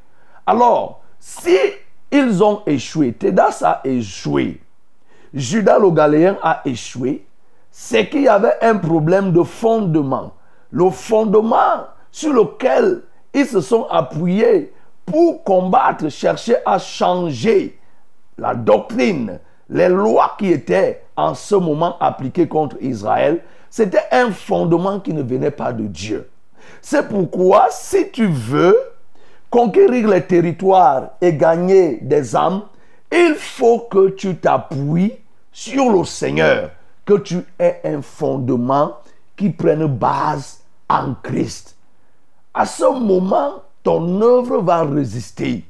Alors, 0.46 1.02
si 1.20 1.56
ils 2.12 2.44
ont 2.44 2.62
échoué, 2.66 3.14
Tédas 3.14 3.62
a 3.64 3.82
échoué, 3.84 4.62
Judas 5.34 5.80
le 5.80 5.92
Galéen 5.92 6.38
a 6.42 6.62
échoué, 6.66 7.26
c'est 7.72 8.10
qu'il 8.10 8.24
y 8.24 8.28
avait 8.28 8.58
un 8.62 8.78
problème 8.78 9.32
de 9.32 9.44
fondement. 9.44 10.34
Le 10.72 10.90
fondement 10.90 11.86
sur 12.12 12.34
lequel 12.34 13.04
ils 13.34 13.46
se 13.46 13.62
sont 13.62 13.86
appuyés 13.90 14.74
pour 15.06 15.44
combattre, 15.44 16.10
chercher 16.10 16.56
à 16.66 16.80
changer 16.80 17.80
la 18.38 18.56
doctrine, 18.56 19.40
les 19.70 19.90
lois 19.90 20.36
qui 20.38 20.52
étaient 20.52 21.04
en 21.16 21.34
ce 21.34 21.56
moment 21.56 21.98
appliquées 22.00 22.48
contre 22.48 22.78
Israël, 22.82 23.42
c'était 23.70 24.06
un 24.12 24.32
fondement 24.32 25.00
qui 25.00 25.14
ne 25.14 25.22
venait 25.22 25.52
pas 25.52 25.74
de 25.74 25.84
Dieu. 25.84 26.30
C'est 26.82 27.08
pourquoi 27.08 27.68
si 27.70 28.10
tu 28.12 28.26
veux 28.26 28.78
conquérir 29.50 30.08
les 30.08 30.22
territoires 30.22 31.12
et 31.22 31.34
gagner 31.34 32.00
des 32.02 32.36
âmes, 32.36 32.64
il 33.12 33.36
faut 33.36 33.88
que 33.92 34.10
tu 34.10 34.36
t'appuies 34.38 35.14
sur 35.52 35.92
le 35.92 36.04
Seigneur, 36.06 36.72
que 37.06 37.16
tu 37.16 37.40
aies 37.58 37.82
un 37.84 38.02
fondement 38.02 38.98
qui 39.36 39.50
prenne 39.50 39.86
base 39.88 40.62
en 40.88 41.16
Christ. 41.24 41.76
À 42.54 42.66
ce 42.66 42.84
moment, 42.84 43.64
ton 43.84 44.22
œuvre 44.22 44.62
va 44.62 44.84
résister. 44.84 45.64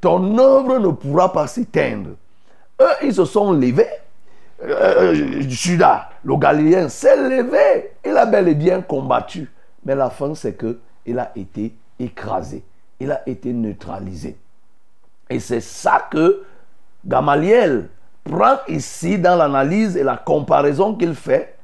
Ton 0.00 0.36
œuvre 0.38 0.78
ne 0.78 0.88
pourra 0.88 1.32
pas 1.32 1.46
s'éteindre. 1.46 2.10
Eux, 2.80 2.94
ils 3.04 3.14
se 3.14 3.24
sont 3.24 3.52
levés. 3.52 3.86
Euh, 4.62 5.42
Judas, 5.48 6.10
le 6.24 6.36
Galiléen, 6.36 6.88
s'est 6.88 7.16
levé. 7.16 7.92
Il 8.04 8.16
a 8.16 8.26
bel 8.26 8.48
et 8.48 8.54
bien 8.54 8.82
combattu. 8.82 9.50
Mais 9.84 9.94
la 9.94 10.10
fin, 10.10 10.34
c'est 10.34 10.54
que 10.54 10.78
il 11.06 11.18
a 11.18 11.32
été 11.34 11.74
écrasé. 11.98 12.62
Il 13.00 13.10
a 13.10 13.22
été 13.28 13.52
neutralisé. 13.52 14.36
Et 15.30 15.40
c'est 15.40 15.60
ça 15.60 16.08
que 16.10 16.42
Gamaliel 17.06 17.88
prend 18.24 18.58
ici 18.68 19.18
dans 19.18 19.36
l'analyse 19.36 19.96
et 19.96 20.02
la 20.02 20.16
comparaison 20.16 20.94
qu'il 20.94 21.14
fait 21.14 21.56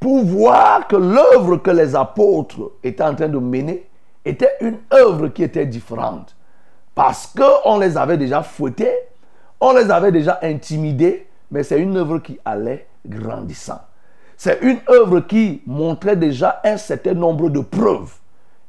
pour 0.00 0.24
voir 0.24 0.86
que 0.86 0.96
l'œuvre 0.96 1.56
que 1.56 1.70
les 1.70 1.94
apôtres 1.94 2.72
étaient 2.82 3.02
en 3.02 3.14
train 3.14 3.28
de 3.28 3.38
mener 3.38 3.86
était 4.24 4.52
une 4.60 4.78
œuvre 4.92 5.28
qui 5.28 5.42
était 5.42 5.66
différente. 5.66 6.36
Parce 6.94 7.26
qu'on 7.26 7.78
les 7.78 7.96
avait 7.96 8.16
déjà 8.16 8.42
fouettés, 8.42 8.92
on 9.60 9.72
les 9.72 9.90
avait 9.90 10.12
déjà 10.12 10.38
intimidés, 10.42 11.26
mais 11.50 11.62
c'est 11.62 11.80
une 11.80 11.96
œuvre 11.96 12.18
qui 12.18 12.38
allait 12.44 12.86
grandissant. 13.06 13.80
C'est 14.36 14.60
une 14.62 14.78
œuvre 14.88 15.20
qui 15.20 15.62
montrait 15.66 16.16
déjà 16.16 16.60
un 16.64 16.76
certain 16.76 17.14
nombre 17.14 17.50
de 17.50 17.60
preuves. 17.60 18.12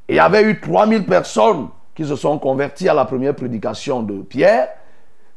Il 0.07 0.15
y 0.15 0.19
avait 0.19 0.41
eu 0.43 0.59
3000 0.59 1.05
personnes 1.05 1.67
qui 1.93 2.05
se 2.05 2.15
sont 2.15 2.39
converties 2.39 2.89
à 2.89 2.93
la 2.93 3.05
première 3.05 3.35
prédication 3.35 4.01
de 4.01 4.21
Pierre, 4.21 4.69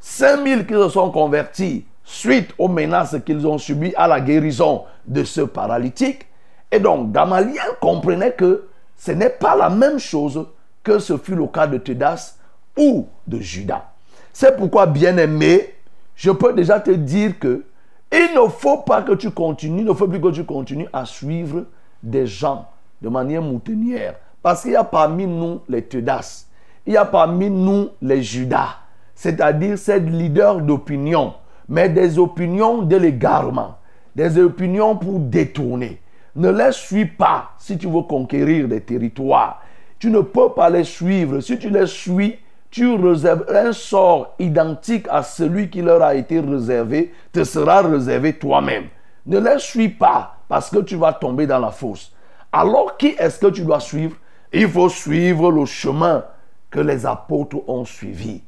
5000 0.02 0.66
qui 0.66 0.74
se 0.74 0.88
sont 0.88 1.10
convertis 1.10 1.86
suite 2.04 2.50
aux 2.58 2.68
menaces 2.68 3.16
qu'ils 3.24 3.46
ont 3.46 3.56
subies 3.56 3.94
à 3.96 4.08
la 4.08 4.20
guérison 4.20 4.82
de 5.06 5.22
ce 5.22 5.40
paralytique. 5.40 6.26
Et 6.70 6.80
donc, 6.80 7.12
Gamaliel 7.12 7.62
comprenait 7.80 8.32
que 8.32 8.68
ce 8.96 9.12
n'est 9.12 9.30
pas 9.30 9.54
la 9.56 9.70
même 9.70 9.98
chose 9.98 10.46
que 10.82 10.98
ce 10.98 11.16
fut 11.16 11.36
le 11.36 11.46
cas 11.46 11.68
de 11.68 11.78
Tédas 11.78 12.36
ou 12.76 13.06
de 13.26 13.38
Judas. 13.38 13.92
C'est 14.32 14.56
pourquoi, 14.56 14.86
bien-aimé, 14.86 15.74
je 16.16 16.32
peux 16.32 16.52
déjà 16.52 16.80
te 16.80 16.90
dire 16.90 17.38
que 17.38 17.64
il 18.10 18.34
ne 18.34 18.48
faut 18.48 18.78
pas 18.78 19.02
que 19.02 19.12
tu 19.12 19.30
continues, 19.30 19.80
il 19.80 19.86
ne 19.86 19.92
faut 19.94 20.08
plus 20.08 20.20
que 20.20 20.30
tu 20.30 20.44
continues 20.44 20.88
à 20.92 21.06
suivre 21.06 21.64
des 22.02 22.26
gens 22.26 22.68
de 23.00 23.08
manière 23.08 23.40
moutonnière. 23.40 24.16
Parce 24.42 24.62
qu'il 24.62 24.72
y 24.72 24.76
a 24.76 24.84
parmi 24.84 25.26
nous 25.26 25.60
les 25.68 25.82
Tédas, 25.82 26.46
il 26.84 26.94
y 26.94 26.96
a 26.96 27.04
parmi 27.04 27.48
nous 27.48 27.90
les 28.02 28.22
Judas, 28.22 28.78
c'est-à-dire 29.22 29.78
ces 29.78 30.00
leaders 30.00 30.62
d'opinion, 30.62 31.34
mais 31.68 31.88
des 31.88 32.18
opinions 32.18 32.82
de 32.82 32.96
l'égarement, 32.96 33.78
des 34.16 34.36
opinions 34.36 34.96
pour 34.96 35.20
détourner. 35.20 36.02
Ne 36.34 36.50
les 36.50 36.72
suis 36.72 37.06
pas 37.06 37.52
si 37.56 37.78
tu 37.78 37.86
veux 37.86 38.02
conquérir 38.02 38.66
des 38.66 38.80
territoires. 38.80 39.62
Tu 40.00 40.10
ne 40.10 40.22
peux 40.22 40.48
pas 40.48 40.70
les 40.70 40.82
suivre. 40.82 41.38
Si 41.38 41.56
tu 41.56 41.70
les 41.70 41.86
suis, 41.86 42.36
tu 42.68 42.92
réserves 42.96 43.44
un 43.48 43.72
sort 43.72 44.34
identique 44.40 45.06
à 45.08 45.22
celui 45.22 45.70
qui 45.70 45.82
leur 45.82 46.02
a 46.02 46.16
été 46.16 46.40
réservé, 46.40 47.12
te 47.32 47.44
sera 47.44 47.82
réservé 47.82 48.32
toi-même. 48.32 48.86
Ne 49.26 49.38
les 49.38 49.60
suis 49.60 49.90
pas 49.90 50.34
parce 50.48 50.68
que 50.68 50.80
tu 50.80 50.96
vas 50.96 51.12
tomber 51.12 51.46
dans 51.46 51.60
la 51.60 51.70
fosse. 51.70 52.12
Alors 52.50 52.96
qui 52.96 53.14
est-ce 53.16 53.38
que 53.38 53.52
tu 53.52 53.62
dois 53.62 53.78
suivre? 53.78 54.16
Il 54.52 54.68
faut 54.68 54.88
suivre 54.88 55.52
le 55.52 55.64
chemin 55.64 56.24
que 56.72 56.80
les 56.80 57.06
apôtres 57.06 57.58
ont 57.68 57.84
suivi. 57.84 58.42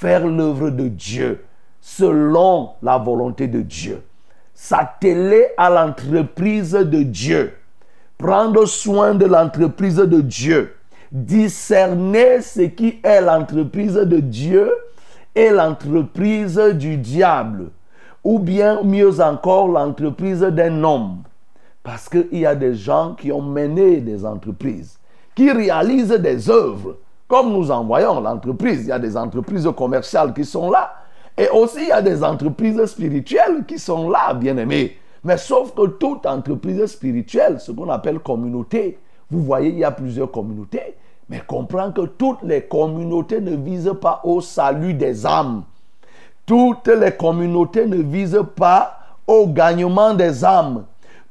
Faire 0.00 0.26
l'œuvre 0.26 0.70
de 0.70 0.88
Dieu 0.88 1.44
selon 1.82 2.70
la 2.80 2.96
volonté 2.96 3.48
de 3.48 3.60
Dieu. 3.60 4.02
S'atteler 4.54 5.48
à 5.58 5.68
l'entreprise 5.68 6.72
de 6.72 7.02
Dieu. 7.02 7.52
Prendre 8.16 8.64
soin 8.64 9.14
de 9.14 9.26
l'entreprise 9.26 9.96
de 9.96 10.22
Dieu 10.22 10.74
discerner 11.12 12.40
ce 12.40 12.62
qui 12.62 12.98
est 13.02 13.20
l'entreprise 13.20 13.94
de 13.94 14.20
Dieu 14.20 14.72
et 15.34 15.50
l'entreprise 15.50 16.58
du 16.74 16.96
diable, 16.96 17.66
ou 18.24 18.38
bien 18.38 18.82
mieux 18.82 19.20
encore 19.20 19.68
l'entreprise 19.68 20.40
d'un 20.40 20.82
homme. 20.82 21.18
Parce 21.82 22.08
qu'il 22.08 22.38
y 22.38 22.46
a 22.46 22.54
des 22.54 22.74
gens 22.74 23.14
qui 23.14 23.32
ont 23.32 23.42
mené 23.42 24.00
des 24.00 24.24
entreprises, 24.24 24.98
qui 25.34 25.50
réalisent 25.50 26.08
des 26.08 26.48
œuvres, 26.48 26.96
comme 27.30 27.52
nous 27.52 27.70
en 27.70 27.84
voyons 27.84 28.20
l'entreprise. 28.20 28.80
Il 28.82 28.88
y 28.88 28.92
a 28.92 28.98
des 28.98 29.16
entreprises 29.16 29.68
commerciales 29.76 30.34
qui 30.34 30.44
sont 30.44 30.68
là, 30.68 30.92
et 31.38 31.48
aussi 31.48 31.82
il 31.82 31.88
y 31.88 31.92
a 31.92 32.02
des 32.02 32.24
entreprises 32.24 32.84
spirituelles 32.86 33.64
qui 33.68 33.78
sont 33.78 34.10
là, 34.10 34.34
bien 34.34 34.56
aimés. 34.56 34.98
Mais 35.22 35.36
sauf 35.36 35.72
que 35.72 35.86
toute 35.86 36.26
entreprise 36.26 36.84
spirituelle, 36.86 37.60
ce 37.60 37.70
qu'on 37.70 37.88
appelle 37.88 38.18
communauté, 38.18 38.98
vous 39.30 39.44
voyez, 39.44 39.68
il 39.68 39.78
y 39.78 39.84
a 39.84 39.92
plusieurs 39.92 40.32
communautés. 40.32 40.96
Mais 41.28 41.40
comprends 41.46 41.92
que 41.92 42.00
toutes 42.00 42.42
les 42.42 42.62
communautés 42.62 43.40
ne 43.40 43.54
visent 43.54 43.94
pas 44.00 44.20
au 44.24 44.40
salut 44.40 44.94
des 44.94 45.24
âmes. 45.24 45.62
Toutes 46.44 46.88
les 46.88 47.12
communautés 47.12 47.86
ne 47.86 48.02
visent 48.02 48.44
pas 48.56 48.98
au 49.28 49.46
gagnement 49.46 50.14
des 50.14 50.44
âmes. 50.44 50.84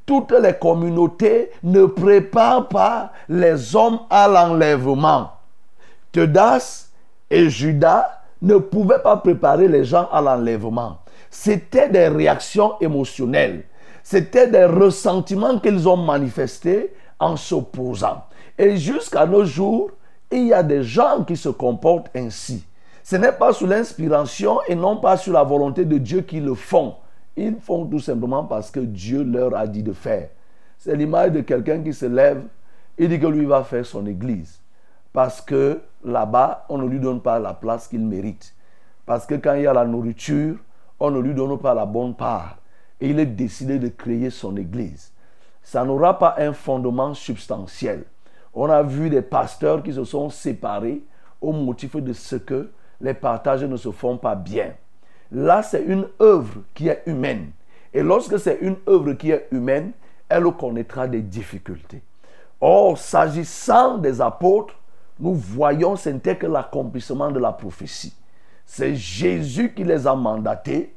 Toutes 0.06 0.32
les 0.32 0.54
communautés 0.54 1.52
ne 1.62 1.86
préparent 1.86 2.70
pas 2.70 3.12
les 3.28 3.76
hommes 3.76 4.00
à 4.10 4.30
l'enlèvement. 4.30 5.32
Tedas 6.12 6.90
et 7.30 7.50
Judas 7.50 8.22
ne 8.42 8.58
pouvaient 8.58 9.02
pas 9.02 9.18
préparer 9.18 9.68
les 9.68 9.84
gens 9.84 10.08
à 10.12 10.22
l'enlèvement. 10.22 11.00
C'était 11.30 11.90
des 11.90 12.08
réactions 12.08 12.74
émotionnelles. 12.80 13.66
C'était 14.04 14.48
des 14.48 14.66
ressentiments 14.66 15.60
qu'ils 15.60 15.88
ont 15.88 15.98
manifestés 15.98 16.94
en 17.20 17.36
s'opposant. 17.36 18.24
Et 18.58 18.78
jusqu'à 18.78 19.26
nos 19.26 19.46
jours, 19.46 19.92
il 20.32 20.48
y 20.48 20.54
a 20.54 20.64
des 20.64 20.84
gens 20.84 21.24
qui 21.24 21.38
se 21.38 21.50
comportent 21.50 22.10
ainsi. 22.16 22.66
Ce 23.04 23.16
n'est 23.16 23.32
pas 23.32 23.54
sous 23.54 23.66
l'inspiration 23.66 24.60
et 24.68 24.76
non 24.76 24.98
pas 24.98 25.18
sous 25.18 25.32
la 25.32 25.44
volonté 25.44 25.86
de 25.86 25.98
Dieu 25.98 26.22
qu'ils 26.22 26.46
le 26.46 26.56
font. 26.56 26.96
Ils 27.36 27.56
font 27.60 27.86
tout 27.86 28.00
simplement 28.00 28.44
parce 28.44 28.70
que 28.72 28.80
Dieu 28.80 29.24
leur 29.24 29.56
a 29.56 29.66
dit 29.68 29.84
de 29.84 29.94
faire. 29.94 30.30
C'est 30.78 30.96
l'image 30.96 31.32
de 31.32 31.42
quelqu'un 31.42 31.82
qui 31.82 31.94
se 31.94 32.06
lève 32.06 32.44
et 32.98 33.08
dit 33.08 33.20
que 33.20 33.28
lui 33.28 33.46
va 33.46 33.64
faire 33.64 33.86
son 33.86 34.06
église. 34.06 34.60
Parce 35.14 35.42
que 35.42 35.82
là-bas, 36.04 36.66
on 36.70 36.78
ne 36.78 36.88
lui 36.88 37.00
donne 37.00 37.22
pas 37.22 37.40
la 37.40 37.54
place 37.54 37.88
qu'il 37.88 38.06
mérite. 38.06 38.54
Parce 39.06 39.26
que 39.26 39.36
quand 39.36 39.56
il 39.56 39.64
y 39.64 39.68
a 39.68 39.74
la 39.74 39.86
nourriture, 39.86 40.58
on 41.00 41.12
ne 41.12 41.20
lui 41.20 41.34
donne 41.34 41.58
pas 41.58 41.74
la 41.74 41.86
bonne 41.86 42.16
part. 42.16 42.58
Et 43.02 43.10
il 43.10 43.20
est 43.20 43.26
décidé 43.26 43.80
de 43.80 43.88
créer 43.88 44.30
son 44.30 44.56
église. 44.58 45.12
Ça 45.64 45.84
n'aura 45.84 46.20
pas 46.20 46.36
un 46.38 46.54
fondement 46.54 47.14
substantiel. 47.14 48.04
On 48.54 48.70
a 48.70 48.84
vu 48.84 49.10
des 49.10 49.22
pasteurs 49.22 49.84
qui 49.84 49.94
se 49.94 50.04
sont 50.04 50.30
séparés 50.30 51.02
au 51.42 51.54
motif 51.54 51.96
de 51.96 52.14
ce 52.14 52.36
que 52.36 52.70
les 53.02 53.14
partages 53.14 53.64
ne 53.64 53.78
se 53.78 53.92
font 53.92 54.18
pas 54.18 54.36
bien. 54.36 54.74
Là, 55.32 55.64
c'est 55.64 55.84
une 55.84 56.08
œuvre 56.22 56.62
qui 56.74 56.88
est 56.88 57.04
humaine. 57.06 57.52
Et 57.94 58.04
lorsque 58.04 58.40
c'est 58.40 58.60
une 58.62 58.78
œuvre 58.88 59.14
qui 59.14 59.32
est 59.32 59.48
humaine, 59.52 59.92
elle 60.28 60.52
connaîtra 60.52 61.08
des 61.08 61.22
difficultés. 61.22 62.02
Or, 62.62 62.98
s'agissant 62.98 63.98
des 63.98 64.22
apôtres, 64.22 64.76
nous 65.20 65.34
voyons 65.34 65.96
ce 65.96 66.10
n'était 66.10 66.36
que 66.36 66.48
l'accomplissement 66.48 67.32
de 67.32 67.40
la 67.40 67.52
prophétie. 67.52 68.14
C'est 68.66 68.96
Jésus 68.96 69.74
qui 69.74 69.84
les 69.84 70.08
a 70.08 70.16
mandatés 70.16 70.94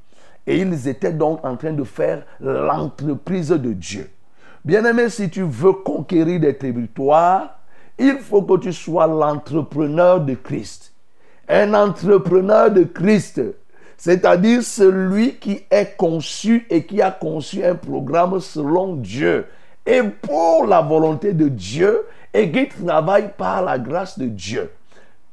et 0.46 0.58
ils 0.58 0.88
étaient 0.88 1.12
donc 1.12 1.44
en 1.44 1.56
train 1.56 1.72
de 1.72 1.84
faire 1.84 2.24
l'entreprise 2.40 3.48
de 3.48 3.72
Dieu. 3.72 4.10
Bien-aimé, 4.64 5.08
si 5.08 5.28
tu 5.28 5.42
veux 5.42 5.72
conquérir 5.72 6.40
des 6.40 6.56
territoires, 6.56 7.58
il 7.98 8.18
faut 8.18 8.42
que 8.42 8.58
tu 8.58 8.72
sois 8.72 9.06
l'entrepreneur 9.06 10.20
de 10.20 10.34
Christ. 10.34 10.92
Un 11.48 11.74
entrepreneur 11.74 12.70
de 12.70 12.84
Christ, 12.84 13.40
c'est-à-dire 13.96 14.62
celui 14.62 15.34
qui 15.34 15.62
est 15.70 15.96
conçu 15.96 16.66
et 16.70 16.84
qui 16.84 17.02
a 17.02 17.10
conçu 17.10 17.64
un 17.64 17.74
programme 17.74 18.38
selon 18.40 18.94
Dieu 18.96 19.46
et 19.84 20.02
pour 20.02 20.66
la 20.66 20.80
volonté 20.80 21.32
de 21.32 21.48
Dieu 21.48 22.02
et 22.34 22.50
qui 22.50 22.68
travaille 22.68 23.30
par 23.36 23.62
la 23.62 23.78
grâce 23.78 24.18
de 24.18 24.26
Dieu. 24.26 24.70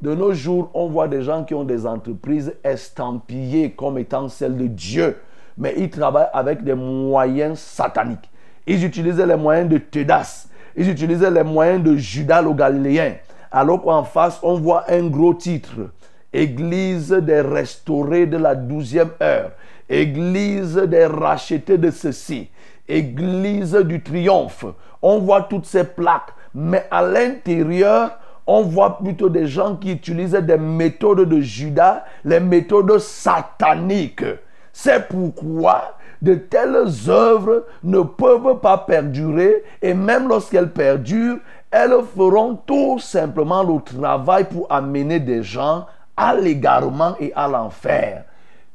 De 0.01 0.15
nos 0.15 0.33
jours, 0.33 0.69
on 0.73 0.87
voit 0.87 1.07
des 1.07 1.23
gens 1.23 1.43
qui 1.43 1.53
ont 1.53 1.65
des 1.65 1.85
entreprises 1.85 2.53
estampillées 2.63 3.71
comme 3.71 3.97
étant 3.97 4.29
celles 4.29 4.57
de 4.57 4.67
Dieu, 4.67 5.17
mais 5.57 5.73
ils 5.77 5.89
travaillent 5.89 6.29
avec 6.33 6.63
des 6.63 6.73
moyens 6.73 7.59
sataniques. 7.59 8.29
Ils 8.65 8.85
utilisaient 8.85 9.27
les 9.27 9.35
moyens 9.35 9.69
de 9.69 9.77
Tedas, 9.77 10.47
ils 10.75 10.89
utilisaient 10.89 11.31
les 11.31 11.43
moyens 11.43 11.83
de 11.83 11.95
Judas 11.97 12.41
le 12.41 12.53
Galiléen. 12.53 13.15
Alors 13.51 13.81
qu'en 13.81 14.03
face, 14.03 14.39
on 14.43 14.55
voit 14.55 14.85
un 14.89 15.07
gros 15.07 15.33
titre 15.33 15.89
Église 16.31 17.09
des 17.09 17.41
restaurés 17.41 18.27
de 18.27 18.37
la 18.37 18.53
douzième 18.53 19.09
heure, 19.21 19.51
Église 19.89 20.75
des 20.75 21.07
rachetés 21.07 21.79
de 21.79 21.89
ceci, 21.89 22.49
Église 22.87 23.73
du 23.73 24.01
triomphe. 24.01 24.65
On 25.01 25.19
voit 25.19 25.41
toutes 25.41 25.65
ces 25.65 25.83
plaques, 25.83 26.33
mais 26.53 26.85
à 26.91 27.01
l'intérieur, 27.01 28.17
on 28.47 28.63
voit 28.63 28.97
plutôt 28.97 29.29
des 29.29 29.47
gens 29.47 29.75
qui 29.75 29.91
utilisent 29.91 30.31
des 30.31 30.57
méthodes 30.57 31.29
de 31.29 31.39
Judas, 31.39 32.03
les 32.25 32.39
méthodes 32.39 32.97
sataniques. 32.97 34.25
C'est 34.73 35.07
pourquoi 35.07 35.95
de 36.21 36.35
telles 36.35 36.87
œuvres 37.07 37.65
ne 37.83 38.01
peuvent 38.01 38.59
pas 38.59 38.77
perdurer 38.77 39.63
et 39.81 39.93
même 39.93 40.27
lorsqu'elles 40.27 40.71
perdurent, 40.71 41.37
elles 41.71 41.95
feront 42.15 42.55
tout 42.55 42.99
simplement 42.99 43.63
le 43.63 43.81
travail 43.81 44.45
pour 44.45 44.67
amener 44.71 45.19
des 45.19 45.43
gens 45.43 45.85
à 46.17 46.35
l'égarement 46.35 47.15
et 47.19 47.31
à 47.35 47.47
l'enfer. 47.47 48.25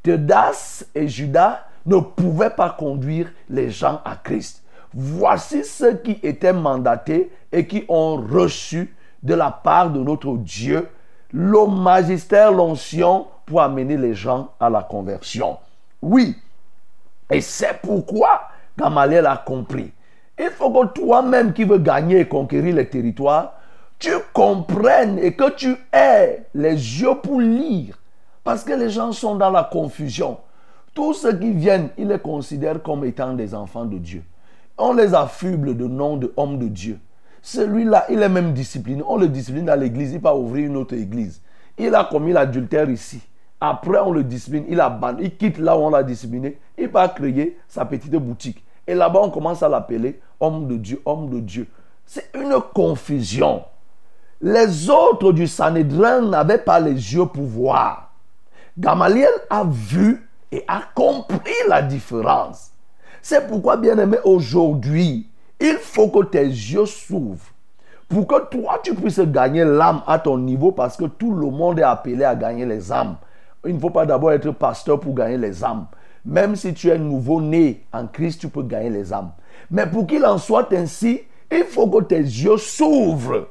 Teudas 0.03 0.85
et 0.95 1.09
Judas 1.09 1.67
ne 1.87 1.99
pouvaient 1.99 2.51
pas 2.51 2.71
conduire 2.71 3.31
les 3.51 3.71
gens 3.71 4.01
à 4.05 4.17
Christ. 4.17 4.64
Voici 4.95 5.65
ceux 5.65 5.97
qui 5.97 6.19
étaient 6.23 6.53
mandatés 6.53 7.33
et 7.51 7.67
qui 7.67 7.85
ont 7.89 8.17
reçu 8.17 8.95
de 9.23 9.35
la 9.35 9.51
part 9.51 9.91
de 9.91 10.01
notre 10.01 10.37
Dieu 10.37 10.89
le 11.33 11.67
magistère, 11.67 12.53
l'onction 12.53 13.27
pour 13.45 13.61
amener 13.61 13.97
les 13.97 14.15
gens 14.15 14.53
à 14.61 14.71
la 14.71 14.83
conversion. 14.83 15.59
Oui, 16.01 16.37
et 17.31 17.41
c'est 17.41 17.81
pourquoi 17.83 18.43
Gamaliel 18.79 19.27
a 19.27 19.37
compris. 19.37 19.93
Il 20.39 20.51
faut 20.51 20.71
que 20.71 20.87
toi-même 20.87 21.53
qui 21.53 21.65
veux 21.65 21.79
gagner 21.79 22.21
et 22.21 22.29
conquérir 22.29 22.77
les 22.77 22.89
territoires, 22.89 23.55
tu 23.99 24.13
comprennes 24.33 25.19
et 25.19 25.35
que 25.35 25.51
tu 25.51 25.77
aies 25.93 26.45
les 26.55 26.75
yeux 26.75 27.17
pour 27.23 27.41
lire. 27.41 27.99
Parce 28.43 28.63
que 28.63 28.73
les 28.73 28.91
gens 28.91 29.11
sont 29.13 29.37
dans 29.37 29.51
la 29.51 29.65
confusion. 29.65 30.39
Tous 30.93 31.15
ceux 31.15 31.37
qui 31.37 31.51
viennent, 31.51 31.89
ils 31.97 32.09
les 32.09 32.19
considèrent 32.19 32.83
comme 32.83 33.05
étant 33.05 33.33
des 33.33 33.55
enfants 33.55 33.87
de 33.87 33.99
Dieu. 33.99 34.23
On 34.77 34.93
les 34.93 35.15
affuble 35.15 35.77
de 35.77 35.87
nom 35.87 36.17
de 36.17 36.33
homme 36.37 36.59
de 36.59 36.69
Dieu. 36.69 36.99
Celui-là, 37.43 38.07
il 38.09 38.23
est 38.23 38.29
même 38.29 38.53
discipliné. 38.53 39.03
On 39.07 39.17
le 39.17 39.29
discipline 39.29 39.69
à 39.69 39.77
l'église, 39.77 40.13
il 40.13 40.21
va 40.21 40.35
ouvrir 40.35 40.67
une 40.67 40.77
autre 40.77 40.95
église. 40.95 41.43
Il 41.79 41.95
a 41.95 42.05
commis 42.05 42.33
l'adultère 42.33 42.89
ici. 42.91 43.21
Après, 43.61 43.99
on 43.99 44.13
le 44.13 44.25
discipline, 44.25 44.65
il 44.69 44.81
abandonne, 44.81 45.25
il 45.25 45.37
quitte 45.37 45.59
là 45.59 45.77
où 45.77 45.83
on 45.83 45.91
l'a 45.91 46.03
discipliné, 46.03 46.59
il 46.77 46.89
va 46.89 47.09
créer 47.09 47.59
sa 47.69 47.85
petite 47.85 48.15
boutique. 48.17 48.65
Et 48.87 48.95
là-bas, 48.95 49.21
on 49.23 49.31
commence 49.31 49.63
à 49.63 49.69
l'appeler 49.69 50.21
homme 50.41 50.67
de 50.67 50.77
Dieu, 50.77 51.01
homme 51.07 51.31
de 51.31 51.41
Dieu. 51.41 51.69
C'est 52.05 52.31
une 52.35 52.57
confusion. 52.75 53.63
Les 54.41 54.91
autres 54.91 55.33
du 55.33 55.47
Sanhédrin 55.47 56.21
n'avaient 56.23 56.59
pas 56.59 56.81
les 56.81 56.93
yeux 56.93 57.27
pour 57.27 57.45
voir. 57.45 58.13
Gamaliel 58.77 59.33
a 59.49 59.65
vu 59.65 60.29
et 60.53 60.65
a 60.69 60.83
compris 60.95 61.55
la 61.69 61.81
différence. 61.81 62.74
C'est 63.27 63.47
pourquoi, 63.47 63.79
bien 63.79 63.97
aimé, 63.97 64.19
aujourd'hui, 64.25 65.27
il 65.59 65.79
faut 65.81 66.09
que 66.09 66.27
tes 66.27 66.45
yeux 66.45 66.85
s'ouvrent 66.85 67.55
pour 68.07 68.27
que 68.27 68.49
toi, 68.51 68.79
tu 68.83 68.95
puisses 68.95 69.19
gagner 69.19 69.65
l'âme 69.65 70.03
à 70.07 70.19
ton 70.19 70.37
niveau 70.37 70.73
parce 70.73 70.99
que 70.99 71.07
tout 71.07 71.33
le 71.33 71.49
monde 71.49 71.79
est 71.79 71.85
appelé 71.85 72.23
à 72.23 72.35
gagner 72.35 72.67
les 72.67 72.93
âmes. 72.93 73.17
Il 73.65 73.77
ne 73.77 73.81
faut 73.81 73.89
pas 73.89 74.05
d'abord 74.05 74.33
être 74.33 74.51
pasteur 74.51 75.01
pour 75.01 75.15
gagner 75.15 75.39
les 75.39 75.65
âmes. 75.65 75.87
Même 76.27 76.55
si 76.55 76.75
tu 76.75 76.91
es 76.91 76.99
nouveau-né 76.99 77.87
en 77.95 78.07
Christ, 78.09 78.43
tu 78.43 78.49
peux 78.49 78.63
gagner 78.63 78.91
les 78.91 79.11
âmes. 79.11 79.31
Mais 79.71 79.87
pour 79.87 80.07
qu'il 80.07 80.27
en 80.27 80.37
soit 80.37 80.71
ainsi, 80.75 81.23
il 81.51 81.65
faut 81.65 81.87
que 81.87 82.05
tes 82.05 82.21
yeux 82.21 82.59
s'ouvrent. 82.59 83.49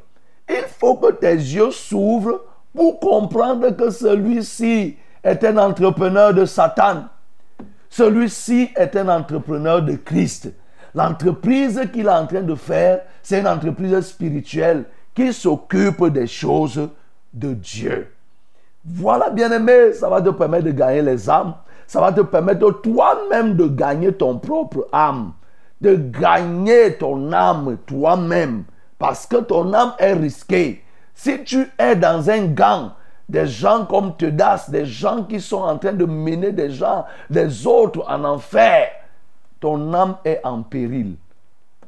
Il 0.47 0.65
faut 0.79 0.97
que 0.97 1.13
tes 1.13 1.33
yeux 1.33 1.71
s'ouvrent 1.71 2.41
pour 2.75 2.99
comprendre 2.99 3.71
que 3.71 3.89
celui-ci 3.89 4.97
est 5.23 5.43
un 5.43 5.57
entrepreneur 5.57 6.31
de 6.31 6.45
Satan. 6.45 7.05
Celui-ci 7.95 8.71
est 8.75 8.95
un 8.95 9.07
entrepreneur 9.07 9.79
de 9.83 9.93
Christ. 9.93 10.51
L'entreprise 10.95 11.79
qu'il 11.93 12.07
est 12.07 12.09
en 12.09 12.25
train 12.25 12.41
de 12.41 12.55
faire, 12.55 13.01
c'est 13.21 13.39
une 13.39 13.47
entreprise 13.47 13.99
spirituelle 14.01 14.85
qui 15.13 15.31
s'occupe 15.31 16.03
des 16.07 16.25
choses 16.25 16.89
de 17.31 17.53
Dieu. 17.53 18.11
Voilà, 18.83 19.29
bien-aimé, 19.29 19.93
ça 19.93 20.09
va 20.09 20.23
te 20.23 20.29
permettre 20.29 20.65
de 20.65 20.71
gagner 20.71 21.03
les 21.03 21.29
âmes. 21.29 21.53
Ça 21.85 22.01
va 22.01 22.11
te 22.11 22.21
permettre 22.21 22.81
toi-même 22.81 23.55
de 23.55 23.67
gagner 23.67 24.11
ton 24.11 24.39
propre 24.39 24.87
âme. 24.91 25.33
De 25.79 25.93
gagner 25.93 26.95
ton 26.95 27.31
âme 27.31 27.77
toi-même. 27.85 28.63
Parce 28.97 29.27
que 29.27 29.37
ton 29.37 29.71
âme 29.71 29.93
est 29.99 30.13
risquée. 30.13 30.83
Si 31.13 31.43
tu 31.43 31.69
es 31.77 31.95
dans 31.95 32.27
un 32.27 32.45
gang, 32.47 32.89
des 33.29 33.47
gens 33.47 33.85
comme 33.85 34.15
Tedas, 34.15 34.69
des 34.69 34.85
gens 34.85 35.23
qui 35.23 35.39
sont 35.39 35.61
en 35.61 35.77
train 35.77 35.93
de 35.93 36.05
mener 36.05 36.51
des 36.51 36.69
gens, 36.69 37.05
des 37.29 37.65
autres 37.65 38.05
en 38.07 38.23
enfer, 38.23 38.87
ton 39.59 39.93
âme 39.93 40.17
est 40.25 40.41
en 40.43 40.61
péril. 40.61 41.15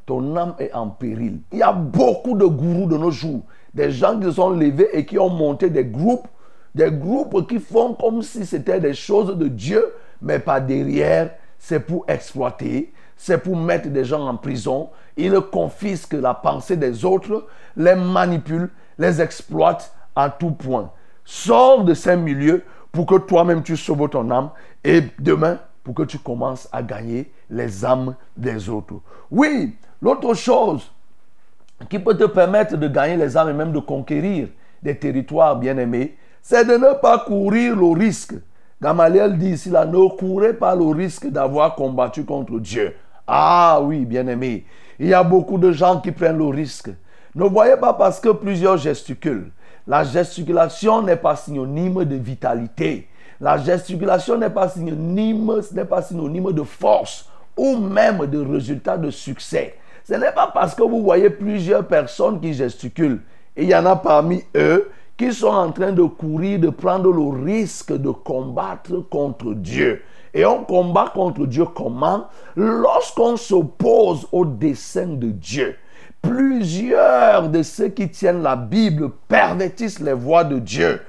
Ton 0.06 0.36
âme 0.38 0.56
est 0.60 0.74
en 0.74 0.90
péril. 0.90 1.40
Il 1.52 1.60
y 1.60 1.64
a 1.64 1.74
beaucoup 1.74 2.38
de 2.38 2.46
gourous 2.46 2.88
de 2.88 2.98
nos 2.98 3.12
jours. 3.12 3.42
Des 3.74 3.92
gens 3.92 4.18
qui 4.18 4.26
se 4.26 4.34
sont 4.34 4.52
levés 4.52 4.90
et 4.94 5.06
qui 5.06 5.20
ont 5.20 5.30
monté 5.30 5.70
des 5.70 5.84
groupes 5.84 6.28
des 6.76 6.92
groupes 6.92 7.48
qui 7.48 7.60
font 7.60 7.94
comme 7.94 8.22
si 8.22 8.46
c'était 8.46 8.82
des 8.82 8.94
choses 8.94 9.36
de 9.38 9.48
Dieu, 9.48 9.94
mais 10.22 10.40
pas 10.40 10.60
derrière, 10.60 11.32
c'est 11.58 11.80
pour 11.80 12.04
exploiter, 12.08 12.94
c'est 13.16 13.38
pour 13.38 13.56
mettre 13.56 13.88
des 13.88 14.04
gens 14.04 14.28
en 14.28 14.36
prison. 14.36 14.90
Ils 15.16 15.40
confisquent 15.40 16.14
la 16.14 16.34
pensée 16.34 16.76
des 16.76 17.06
autres, 17.06 17.48
les 17.78 17.96
manipulent, 17.96 18.70
les 18.98 19.22
exploitent 19.22 19.94
à 20.16 20.30
tout 20.30 20.52
point. 20.52 20.92
Sors 21.26 21.84
de 21.84 21.94
ces 21.94 22.16
milieux 22.16 22.64
pour 22.92 23.06
que 23.08 23.16
toi-même 23.16 23.64
tu 23.64 23.76
sauves 23.76 24.08
ton 24.10 24.30
âme 24.32 24.52
et 24.84 25.02
demain 25.20 25.60
pour 25.84 25.96
que 25.96 26.04
tu 26.04 26.20
commences 26.20 26.70
à 26.72 26.82
gagner 26.82 27.32
les 27.50 27.84
âmes 27.84 28.16
des 28.38 28.70
autres. 28.70 28.96
Oui, 29.30 29.76
l'autre 30.02 30.34
chose 30.36 30.92
qui 31.90 32.00
peut 32.00 32.16
te 32.16 32.26
permettre 32.26 32.78
de 32.78 32.88
gagner 32.88 33.18
les 33.18 33.36
âmes 33.36 33.50
et 33.50 33.54
même 33.54 33.72
de 33.72 33.80
conquérir 33.80 34.48
des 34.82 34.98
territoires 34.98 35.58
bien 35.58 35.78
aimés, 35.78 36.16
c'est 36.42 36.66
de 36.66 36.74
ne 36.74 36.94
pas 37.02 37.20
courir 37.20 37.76
le 37.76 37.88
risque. 37.88 38.36
Gamaliel 38.82 39.38
dit 39.38 39.52
ici 39.52 39.70
là, 39.70 39.86
ne 39.86 40.08
courez 40.16 40.54
pas 40.54 40.76
le 40.76 40.86
risque 40.86 41.28
d'avoir 41.28 41.76
combattu 41.76 42.24
contre 42.24 42.60
Dieu. 42.60 42.96
Ah 43.26 43.80
oui, 43.82 44.06
bien-aimé, 44.06 44.66
il 45.00 45.08
y 45.08 45.14
a 45.14 45.24
beaucoup 45.24 45.58
de 45.58 45.72
gens 45.72 46.00
qui 46.00 46.12
prennent 46.12 46.38
le 46.38 46.46
risque. 46.46 46.92
Ne 47.34 47.46
voyez 47.46 47.78
pas 47.78 47.94
parce 47.94 48.20
que 48.20 48.30
plusieurs 48.30 48.78
gesticulent. 48.78 49.52
La 49.88 50.04
gesticulation 50.04 51.02
n'est 51.02 51.16
pas 51.16 51.36
synonyme 51.36 52.06
de 52.06 52.16
vitalité. 52.16 53.08
La 53.40 53.58
gesticulation 53.58 54.38
n'est 54.38 54.50
pas 54.50 54.70
synonyme, 54.70 55.62
n'est 55.74 55.86
pas 55.86 56.02
synonyme 56.02 56.52
de 56.52 56.64
force 56.64 57.30
ou 57.56 57.78
même 57.78 58.26
de 58.26 58.40
résultat 58.40 58.98
de 58.98 59.12
succès. 59.12 59.76
Ce 60.04 60.14
n'est 60.14 60.32
pas 60.32 60.52
parce 60.54 60.76
que 60.76 60.84
vous 60.84 61.02
voyez 61.04 61.30
plusieurs 61.30 61.86
personnes 61.86 62.40
qui 62.40 62.54
gesticulent 62.54 63.22
et 63.56 63.64
il 63.64 63.70
y 63.70 63.76
en 63.76 63.86
a 63.86 63.96
parmi 63.96 64.44
eux 64.56 64.90
qui 65.18 65.32
sont 65.32 65.48
en 65.48 65.72
train 65.72 65.92
de 65.92 66.04
courir, 66.04 66.60
de 66.60 66.70
prendre 66.70 67.12
le 67.12 67.44
risque 67.44 67.94
de 67.94 68.10
combattre 68.10 69.00
contre 69.10 69.54
Dieu. 69.54 70.02
Et 70.34 70.46
on 70.46 70.66
combat 70.66 71.12
contre 71.14 71.46
Dieu 71.46 71.66
comment? 71.66 72.26
Lorsqu'on 72.58 73.38
s'oppose 73.38 74.28
au 74.34 74.46
dessein 74.46 75.08
de 75.08 75.30
Dieu. 75.30 75.76
Plusieurs 76.28 77.50
de 77.50 77.62
ceux 77.62 77.90
qui 77.90 78.10
tiennent 78.10 78.42
la 78.42 78.56
Bible 78.56 79.12
pervertissent 79.28 80.00
les 80.00 80.14
voies 80.14 80.44
de 80.44 80.60
Dieu. 80.60 81.02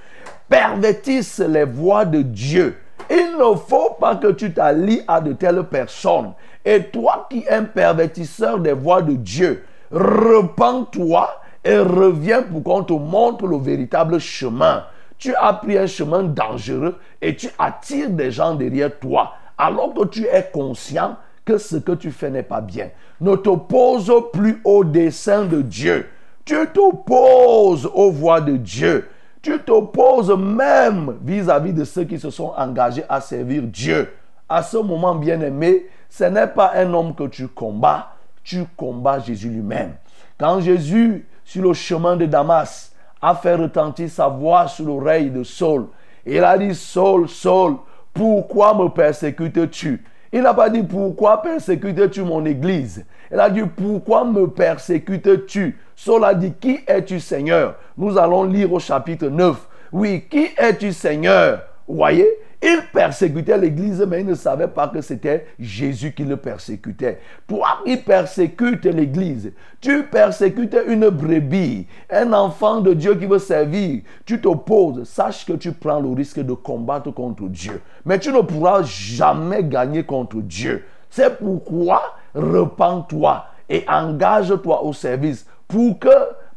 Pervertissent 0.49 1.39
les 1.39 1.65
voies 1.65 2.05
de 2.05 2.23
Dieu. 2.23 2.77
Il 3.11 3.37
ne 3.39 3.57
faut 3.57 3.97
pas 4.01 4.17
que 4.17 4.33
tu 4.33 4.53
t'allies 4.53 5.03
à 5.09 5.21
de 5.21 5.33
telles 5.33 5.65
personnes. 5.65 6.33
Et 6.65 6.85
toi 6.85 7.27
qui 7.31 7.45
es 7.49 7.51
un 7.51 7.65
pervertisseur 7.65 8.59
des 8.59 8.73
voies 8.73 9.03
de 9.03 9.15
Dieu, 9.15 9.65
repens-toi 9.91 11.31
et 11.65 11.79
reviens 11.79 12.43
pour 12.43 12.63
qu'on 12.63 12.85
te 12.85 12.93
montre 12.93 13.47
le 13.47 13.59
véritable 13.59 14.19
chemin. 14.19 14.85
Tu 15.19 15.35
as 15.35 15.55
pris 15.55 15.79
un 15.79 15.87
chemin 15.87 16.25
dangereux 16.25 16.99
et 17.23 17.35
tu 17.35 17.49
attires 17.59 18.11
des 18.11 18.31
gens 18.31 18.55
derrière 18.55 18.99
toi 18.99 19.33
alors 19.57 19.95
que 19.95 20.05
tu 20.07 20.27
es 20.27 20.51
conscient 20.53 21.17
que 21.45 21.59
ce 21.59 21.77
que 21.77 21.93
tu 21.93 22.11
fais 22.11 22.29
n'est 22.29 22.43
pas 22.43 22.61
bien. 22.61 22.91
Ne 23.21 23.37
t'oppose 23.37 24.13
plus 24.33 24.61
au 24.65 24.85
dessein 24.85 25.45
de 25.45 25.63
Dieu. 25.63 26.07
Tu 26.45 26.57
t'opposes 26.73 27.91
aux 27.93 28.11
voies 28.11 28.41
de 28.41 28.57
Dieu. 28.57 29.09
Tu 29.43 29.59
t'opposes 29.61 30.37
même 30.37 31.17
vis-à-vis 31.23 31.73
de 31.73 31.85
ceux 31.85 32.05
qui 32.05 32.19
se 32.19 32.31
sont 32.31 32.53
engagés 32.57 33.05
à 33.09 33.21
servir 33.21 33.63
Dieu. 33.63 34.13
À 34.49 34.63
ce 34.63 34.77
moment, 34.77 35.15
bien-aimé, 35.15 35.87
ce 36.09 36.25
n'est 36.25 36.47
pas 36.47 36.73
un 36.75 36.93
homme 36.95 37.15
que 37.15 37.25
tu 37.29 37.49
combats, 37.49 38.13
tu 38.45 38.65
combats 38.77 39.19
Jésus 39.19 39.49
lui-même. 39.49 39.95
Quand 40.39 40.61
Jésus, 40.61 41.27
sur 41.45 41.63
le 41.63 41.73
chemin 41.73 42.17
de 42.17 42.27
Damas, 42.27 42.93
a 43.21 43.35
fait 43.35 43.55
retentir 43.55 44.09
sa 44.11 44.29
voix 44.29 44.69
sur 44.69 44.87
l'oreille 44.87 45.31
de 45.31 45.43
Saul, 45.43 45.87
il 46.25 46.43
a 46.43 46.59
dit, 46.59 46.75
Saul, 46.75 47.29
Saul, 47.29 47.77
pourquoi 48.13 48.75
me 48.75 48.89
persécutes-tu? 48.89 50.05
Il 50.33 50.43
n'a 50.43 50.55
pas 50.55 50.69
dit, 50.69 50.83
pourquoi 50.83 51.41
persécutes-tu 51.43 52.23
mon 52.23 52.45
église? 52.45 53.05
Il 53.31 53.41
a 53.41 53.49
dit, 53.51 53.63
pourquoi 53.63 54.25
me 54.25 54.47
persécutes-tu? 54.49 55.79
Saul 55.95 56.25
a 56.25 56.35
dit, 56.35 56.53
qui 56.53 56.81
es-tu 56.87 57.21
Seigneur? 57.21 57.77
Nous 57.97 58.19
allons 58.19 58.45
lire 58.45 58.73
au 58.73 58.79
chapitre 58.79 59.29
9. 59.29 59.57
Oui, 59.93 60.25
qui 60.29 60.49
es-tu 60.59 60.93
Seigneur? 60.93 61.63
Voyez? 61.89 62.29
Il 62.67 62.83
persécutait 62.93 63.57
l'Église, 63.57 64.05
mais 64.09 64.21
il 64.21 64.27
ne 64.27 64.35
savait 64.35 64.67
pas 64.67 64.89
que 64.89 65.01
c'était 65.01 65.47
Jésus 65.57 66.13
qui 66.13 66.25
le 66.25 66.37
persécutait. 66.37 67.21
Toi 67.47 67.79
qui 67.85 67.97
persécutes 67.97 68.87
l'Église, 68.87 69.53
tu 69.81 70.03
persécutes 70.03 70.77
une 70.89 71.09
brebis, 71.09 71.87
un 72.11 72.33
enfant 72.33 72.81
de 72.81 72.93
Dieu 72.93 73.15
qui 73.15 73.27
veut 73.27 73.39
servir, 73.39 74.03
tu 74.25 74.41
t'opposes, 74.41 75.05
sache 75.05 75.47
que 75.47 75.53
tu 75.53 75.71
prends 75.71 76.01
le 76.01 76.09
risque 76.09 76.41
de 76.41 76.55
combattre 76.55 77.13
contre 77.13 77.45
Dieu. 77.45 77.81
Mais 78.05 78.19
tu 78.19 78.33
ne 78.33 78.41
pourras 78.41 78.83
jamais 78.83 79.63
gagner 79.63 80.03
contre 80.03 80.39
Dieu. 80.39 80.85
C'est 81.09 81.39
pourquoi 81.39 82.17
repens-toi 82.35 83.47
et 83.69 83.85
engage-toi 83.89 84.83
au 84.83 84.93
service 84.93 85.47
pour 85.69 86.01
que, 86.01 86.09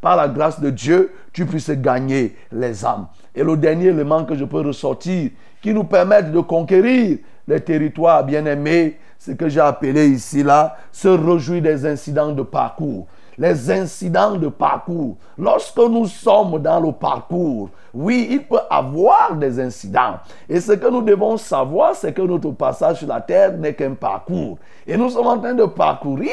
par 0.01 0.15
la 0.15 0.27
grâce 0.27 0.59
de 0.59 0.71
Dieu, 0.71 1.11
tu 1.33 1.45
puisses 1.45 1.69
gagner 1.69 2.35
les 2.51 2.83
âmes. 2.83 3.07
Et 3.35 3.43
le 3.43 3.55
dernier 3.57 3.87
élément 3.87 4.25
que 4.25 4.35
je 4.35 4.45
peux 4.45 4.61
ressortir, 4.61 5.29
qui 5.61 5.73
nous 5.73 5.83
permettent 5.83 6.31
de 6.31 6.39
conquérir 6.39 7.17
les 7.47 7.59
territoires 7.59 8.23
bien-aimés, 8.23 8.97
ce 9.17 9.31
que 9.31 9.49
j'ai 9.49 9.59
appelé 9.59 10.07
ici 10.07 10.43
là, 10.43 10.77
se 10.91 11.07
réjouir 11.07 11.61
des 11.61 11.85
incidents 11.85 12.31
de 12.31 12.43
parcours. 12.43 13.07
Les 13.37 13.71
incidents 13.71 14.35
de 14.35 14.49
parcours. 14.49 15.15
Lorsque 15.37 15.77
nous 15.77 16.07
sommes 16.07 16.59
dans 16.59 16.79
le 16.79 16.91
parcours, 16.91 17.69
oui, 17.93 18.27
il 18.31 18.43
peut 18.43 18.59
avoir 18.69 19.35
des 19.35 19.59
incidents. 19.59 20.19
Et 20.47 20.59
ce 20.59 20.73
que 20.73 20.87
nous 20.87 21.01
devons 21.01 21.37
savoir, 21.37 21.95
c'est 21.95 22.13
que 22.13 22.21
notre 22.21 22.51
passage 22.51 22.99
sur 22.99 23.07
la 23.07 23.21
terre 23.21 23.53
n'est 23.53 23.73
qu'un 23.73 23.93
parcours. 23.93 24.57
Et 24.85 24.97
nous 24.97 25.09
sommes 25.09 25.27
en 25.27 25.39
train 25.39 25.53
de 25.53 25.65
parcourir 25.65 26.31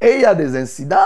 et 0.00 0.14
il 0.14 0.20
y 0.22 0.24
a 0.24 0.34
des 0.34 0.56
incidents, 0.56 0.96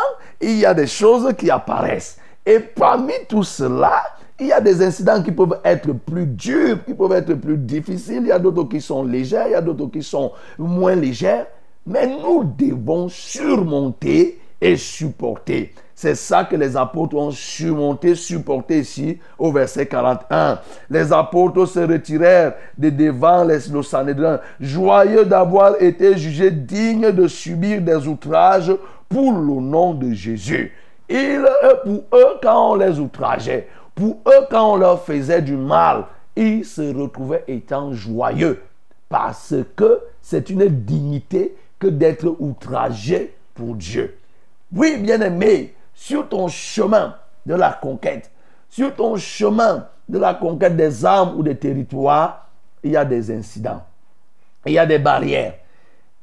il 0.40 0.58
y 0.58 0.66
a 0.66 0.72
des 0.72 0.86
choses 0.86 1.32
qui 1.36 1.50
apparaissent. 1.50 2.18
Et 2.46 2.60
parmi 2.60 3.12
tout 3.28 3.44
cela, 3.44 4.02
il 4.40 4.46
y 4.46 4.52
a 4.52 4.60
des 4.60 4.82
incidents 4.82 5.22
qui 5.22 5.32
peuvent 5.32 5.60
être 5.64 5.92
plus 5.92 6.26
durs, 6.26 6.84
qui 6.84 6.94
peuvent 6.94 7.12
être 7.12 7.34
plus 7.34 7.58
difficiles. 7.58 8.22
Il 8.22 8.28
y 8.28 8.32
a 8.32 8.38
d'autres 8.38 8.64
qui 8.64 8.80
sont 8.80 9.04
légers, 9.04 9.44
il 9.46 9.52
y 9.52 9.54
a 9.54 9.60
d'autres 9.60 9.86
qui 9.86 10.02
sont 10.02 10.32
moins 10.58 10.94
légers. 10.94 11.44
Mais 11.86 12.06
nous 12.06 12.44
devons 12.44 13.08
surmonter 13.08 14.40
et 14.60 14.76
supporter. 14.76 15.72
C'est 15.94 16.14
ça 16.14 16.44
que 16.44 16.56
les 16.56 16.76
apôtres 16.76 17.16
ont 17.16 17.30
surmonté, 17.30 18.14
supporté 18.14 18.80
ici 18.80 19.18
au 19.38 19.52
verset 19.52 19.84
41. 19.84 20.58
Les 20.88 21.12
apôtres 21.12 21.66
se 21.66 21.80
retirèrent 21.80 22.54
de 22.78 22.88
devant 22.88 23.44
les, 23.44 23.58
le 23.68 24.38
joyeux 24.60 25.26
d'avoir 25.26 25.80
été 25.82 26.16
jugés 26.16 26.50
dignes 26.50 27.12
de 27.12 27.28
subir 27.28 27.82
des 27.82 28.06
outrages 28.06 28.72
pour 29.10 29.32
le 29.32 29.60
nom 29.60 29.92
de 29.92 30.12
Jésus. 30.12 30.72
Il, 31.10 31.44
pour 31.84 32.04
eux, 32.14 32.38
quand 32.42 32.70
on 32.70 32.74
les 32.76 32.98
outrageait, 32.98 33.68
pour 34.00 34.16
eux, 34.26 34.46
quand 34.50 34.72
on 34.72 34.76
leur 34.76 35.04
faisait 35.04 35.42
du 35.42 35.58
mal, 35.58 36.06
ils 36.34 36.64
se 36.64 36.94
retrouvaient 36.94 37.44
étant 37.48 37.92
joyeux. 37.92 38.62
Parce 39.10 39.54
que 39.76 40.00
c'est 40.22 40.48
une 40.48 40.66
dignité 40.68 41.54
que 41.78 41.86
d'être 41.86 42.34
outragé 42.38 43.36
pour 43.52 43.74
Dieu. 43.74 44.16
Oui, 44.72 44.96
bien-aimé, 44.96 45.74
sur 45.92 46.26
ton 46.26 46.48
chemin 46.48 47.14
de 47.44 47.54
la 47.54 47.72
conquête, 47.72 48.30
sur 48.70 48.94
ton 48.94 49.16
chemin 49.16 49.86
de 50.08 50.18
la 50.18 50.32
conquête 50.32 50.76
des 50.76 51.04
âmes 51.04 51.34
ou 51.36 51.42
des 51.42 51.56
territoires, 51.56 52.48
il 52.82 52.92
y 52.92 52.96
a 52.96 53.04
des 53.04 53.30
incidents, 53.30 53.84
il 54.64 54.72
y 54.72 54.78
a 54.78 54.86
des 54.86 54.98
barrières, 54.98 55.56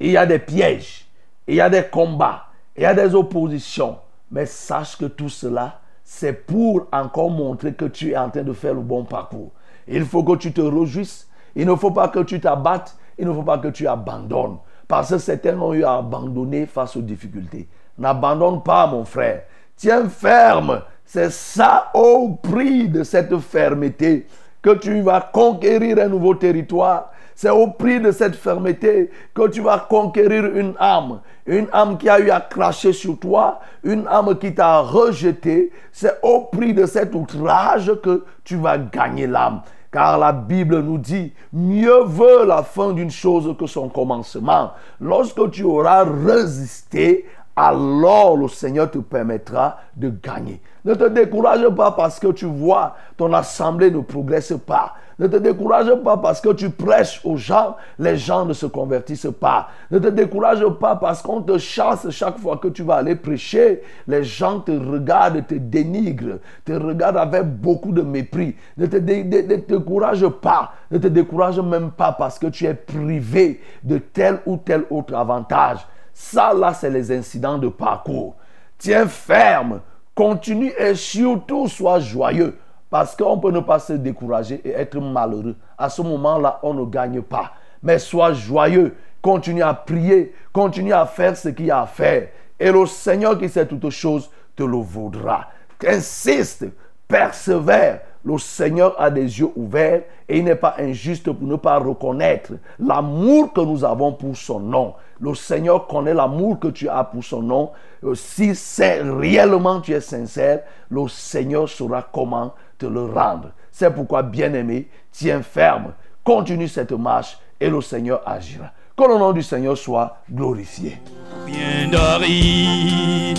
il 0.00 0.10
y 0.10 0.16
a 0.16 0.26
des 0.26 0.40
pièges, 0.40 1.06
il 1.46 1.54
y 1.54 1.60
a 1.60 1.70
des 1.70 1.84
combats, 1.84 2.46
il 2.76 2.82
y 2.82 2.86
a 2.86 2.94
des 2.94 3.14
oppositions. 3.14 3.98
Mais 4.32 4.46
sache 4.46 4.96
que 4.98 5.04
tout 5.04 5.28
cela, 5.28 5.80
c'est 6.10 6.32
pour 6.32 6.86
encore 6.90 7.28
montrer 7.28 7.74
que 7.74 7.84
tu 7.84 8.12
es 8.12 8.16
en 8.16 8.30
train 8.30 8.42
de 8.42 8.54
faire 8.54 8.72
le 8.72 8.80
bon 8.80 9.04
parcours. 9.04 9.50
Il 9.86 10.06
faut 10.06 10.24
que 10.24 10.36
tu 10.36 10.52
te 10.54 10.62
réjouisses. 10.62 11.28
Il 11.54 11.66
ne 11.66 11.74
faut 11.74 11.90
pas 11.90 12.08
que 12.08 12.20
tu 12.20 12.40
t'abattes. 12.40 12.96
Il 13.18 13.28
ne 13.28 13.32
faut 13.34 13.42
pas 13.42 13.58
que 13.58 13.68
tu 13.68 13.86
abandonnes. 13.86 14.56
Parce 14.88 15.10
que 15.10 15.18
certains 15.18 15.60
ont 15.60 15.74
eu 15.74 15.84
à 15.84 15.96
abandonner 15.96 16.64
face 16.64 16.96
aux 16.96 17.02
difficultés. 17.02 17.68
N'abandonne 17.98 18.62
pas, 18.62 18.86
mon 18.86 19.04
frère. 19.04 19.42
Tiens 19.76 20.08
ferme. 20.08 20.80
C'est 21.04 21.30
ça 21.30 21.90
au 21.92 22.30
prix 22.42 22.88
de 22.88 23.04
cette 23.04 23.36
fermeté 23.40 24.26
que 24.62 24.76
tu 24.76 25.02
vas 25.02 25.20
conquérir 25.20 25.98
un 25.98 26.08
nouveau 26.08 26.34
territoire. 26.34 27.12
C'est 27.40 27.50
au 27.50 27.68
prix 27.68 28.00
de 28.00 28.10
cette 28.10 28.34
fermeté 28.34 29.12
que 29.32 29.46
tu 29.46 29.60
vas 29.60 29.86
conquérir 29.88 30.46
une 30.56 30.74
âme. 30.80 31.20
Une 31.46 31.68
âme 31.72 31.96
qui 31.96 32.08
a 32.08 32.18
eu 32.18 32.30
à 32.30 32.40
cracher 32.40 32.92
sur 32.92 33.16
toi, 33.16 33.60
une 33.84 34.08
âme 34.08 34.36
qui 34.40 34.52
t'a 34.52 34.80
rejeté. 34.80 35.70
C'est 35.92 36.18
au 36.24 36.46
prix 36.50 36.74
de 36.74 36.84
cet 36.84 37.14
outrage 37.14 37.92
que 38.02 38.24
tu 38.42 38.56
vas 38.56 38.76
gagner 38.76 39.28
l'âme. 39.28 39.60
Car 39.92 40.18
la 40.18 40.32
Bible 40.32 40.80
nous 40.80 40.98
dit, 40.98 41.32
mieux 41.52 42.00
vaut 42.02 42.44
la 42.44 42.64
fin 42.64 42.92
d'une 42.92 43.12
chose 43.12 43.54
que 43.56 43.68
son 43.68 43.88
commencement. 43.88 44.72
Lorsque 45.00 45.52
tu 45.52 45.62
auras 45.62 46.06
résisté 46.26 47.24
alors 47.54 48.36
le 48.36 48.48
Seigneur 48.48 48.90
te 48.90 48.98
permettra 48.98 49.78
de 49.96 50.10
gagner. 50.10 50.60
Ne 50.84 50.94
te 50.94 51.08
décourage 51.08 51.68
pas 51.70 51.90
parce 51.90 52.20
que 52.20 52.28
tu 52.28 52.46
vois 52.46 52.94
ton 53.16 53.32
assemblée 53.32 53.90
ne 53.90 54.00
progresse 54.00 54.54
pas. 54.64 54.94
Ne 55.18 55.26
te 55.26 55.36
décourage 55.36 55.92
pas 56.04 56.16
parce 56.16 56.40
que 56.40 56.52
tu 56.52 56.70
prêches 56.70 57.20
aux 57.24 57.36
gens, 57.36 57.76
les 57.98 58.16
gens 58.16 58.44
ne 58.44 58.52
se 58.52 58.66
convertissent 58.66 59.32
pas. 59.40 59.68
Ne 59.90 59.98
te 59.98 60.06
décourage 60.06 60.64
pas 60.80 60.94
parce 60.94 61.22
qu'on 61.22 61.42
te 61.42 61.58
chasse 61.58 62.08
chaque 62.10 62.38
fois 62.38 62.58
que 62.58 62.68
tu 62.68 62.84
vas 62.84 62.96
aller 62.96 63.16
prêcher. 63.16 63.82
Les 64.06 64.22
gens 64.22 64.60
te 64.60 64.70
regardent, 64.70 65.44
te 65.44 65.56
dénigrent, 65.56 66.38
te 66.64 66.72
regardent 66.72 67.16
avec 67.16 67.44
beaucoup 67.46 67.90
de 67.90 68.02
mépris. 68.02 68.54
Ne 68.76 68.86
te, 68.86 68.96
décourage 68.96 70.28
pas. 70.28 70.72
Ne 70.92 70.98
te 70.98 71.08
décourage 71.08 71.58
même 71.58 71.90
pas 71.90 72.12
parce 72.12 72.38
que 72.38 72.46
tu 72.46 72.66
es 72.66 72.74
privé 72.74 73.60
de 73.82 73.98
tel 73.98 74.38
ou 74.46 74.56
tel 74.56 74.84
autre 74.88 75.16
avantage. 75.16 75.78
Ça, 76.14 76.54
là, 76.54 76.72
c'est 76.74 76.90
les 76.90 77.10
incidents 77.10 77.58
de 77.58 77.68
parcours. 77.68 78.36
Tiens 78.78 79.08
ferme, 79.08 79.80
continue 80.14 80.72
et 80.78 80.94
surtout 80.94 81.66
sois 81.66 81.98
joyeux. 81.98 82.56
Parce 82.90 83.14
qu'on 83.14 83.38
peut 83.38 83.50
ne 83.50 83.60
pas 83.60 83.78
se 83.78 83.92
décourager 83.92 84.60
et 84.64 84.70
être 84.70 84.98
malheureux. 84.98 85.56
À 85.76 85.88
ce 85.90 86.02
moment-là, 86.02 86.58
on 86.62 86.74
ne 86.74 86.84
gagne 86.84 87.20
pas. 87.22 87.52
Mais 87.82 87.98
sois 87.98 88.32
joyeux, 88.32 88.96
continue 89.20 89.62
à 89.62 89.74
prier, 89.74 90.34
continue 90.52 90.92
à 90.92 91.06
faire 91.06 91.36
ce 91.36 91.50
qu'il 91.50 91.66
y 91.66 91.70
a 91.70 91.82
à 91.82 91.86
faire. 91.86 92.28
Et 92.58 92.70
le 92.72 92.86
Seigneur 92.86 93.38
qui 93.38 93.48
sait 93.48 93.66
toutes 93.66 93.90
choses 93.90 94.30
te 94.56 94.62
le 94.62 94.78
vaudra. 94.78 95.46
Insiste, 95.86 96.66
persévère. 97.06 98.00
Le 98.24 98.36
Seigneur 98.36 99.00
a 99.00 99.10
des 99.10 99.22
yeux 99.22 99.50
ouverts 99.54 100.02
et 100.28 100.38
il 100.38 100.44
n'est 100.44 100.56
pas 100.56 100.74
injuste 100.78 101.30
pour 101.30 101.46
ne 101.48 101.56
pas 101.56 101.78
reconnaître 101.78 102.52
l'amour 102.78 103.52
que 103.52 103.60
nous 103.60 103.84
avons 103.84 104.12
pour 104.12 104.36
son 104.36 104.60
nom. 104.60 104.94
Le 105.20 105.34
Seigneur 105.34 105.86
connaît 105.86 106.14
l'amour 106.14 106.58
que 106.58 106.68
tu 106.68 106.88
as 106.88 107.04
pour 107.04 107.22
son 107.22 107.42
nom. 107.42 107.70
Euh, 108.04 108.14
Si 108.14 108.54
c'est 108.54 109.00
réellement 109.02 109.80
tu 109.80 109.92
es 109.92 110.00
sincère, 110.00 110.60
le 110.90 111.06
Seigneur 111.08 111.68
saura 111.68 112.06
comment 112.12 112.52
te 112.78 112.86
le 112.86 113.04
rendre. 113.04 113.50
C'est 113.70 113.90
pourquoi, 113.90 114.22
bien-aimé, 114.22 114.88
tiens 115.12 115.42
ferme, 115.42 115.92
continue 116.24 116.68
cette 116.68 116.92
marche 116.92 117.38
et 117.60 117.68
le 117.68 117.80
Seigneur 117.80 118.22
agira. 118.26 118.72
Que 118.96 119.04
le 119.04 119.18
nom 119.18 119.32
du 119.32 119.42
Seigneur 119.42 119.76
soit 119.76 120.18
glorifié. 120.30 121.00
bien 121.46 121.88
d'Aride 121.90 123.38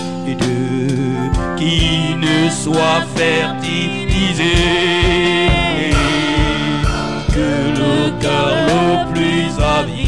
qui 1.58 2.16
ne 2.16 2.50
soit 2.50 3.02
fertilisé. 3.16 4.44
Que 7.34 7.50
le 7.80 8.22
cœur 8.22 8.50
le 8.68 9.14
plus 9.14 9.62
avide 9.62 10.00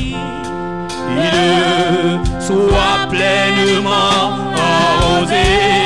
soit 2.40 3.08
pleinement 3.10 4.32
arrosé. 4.56 5.81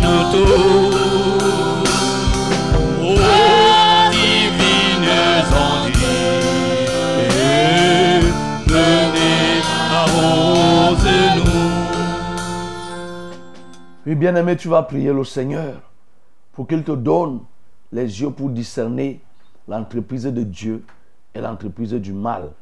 Nous 0.00 0.32
tous. 0.32 1.14
Oui, 14.06 14.14
bien-aimé, 14.16 14.56
tu 14.56 14.68
vas 14.68 14.82
prier 14.82 15.12
le 15.12 15.24
Seigneur 15.24 15.80
pour 16.52 16.66
qu'il 16.68 16.84
te 16.84 16.92
donne 16.92 17.40
les 17.90 18.20
yeux 18.20 18.30
pour 18.30 18.50
discerner 18.50 19.20
l'entreprise 19.66 20.24
de 20.24 20.42
Dieu 20.42 20.84
et 21.34 21.40
l'entreprise 21.40 21.94
du 21.94 22.12
mal. 22.12 22.52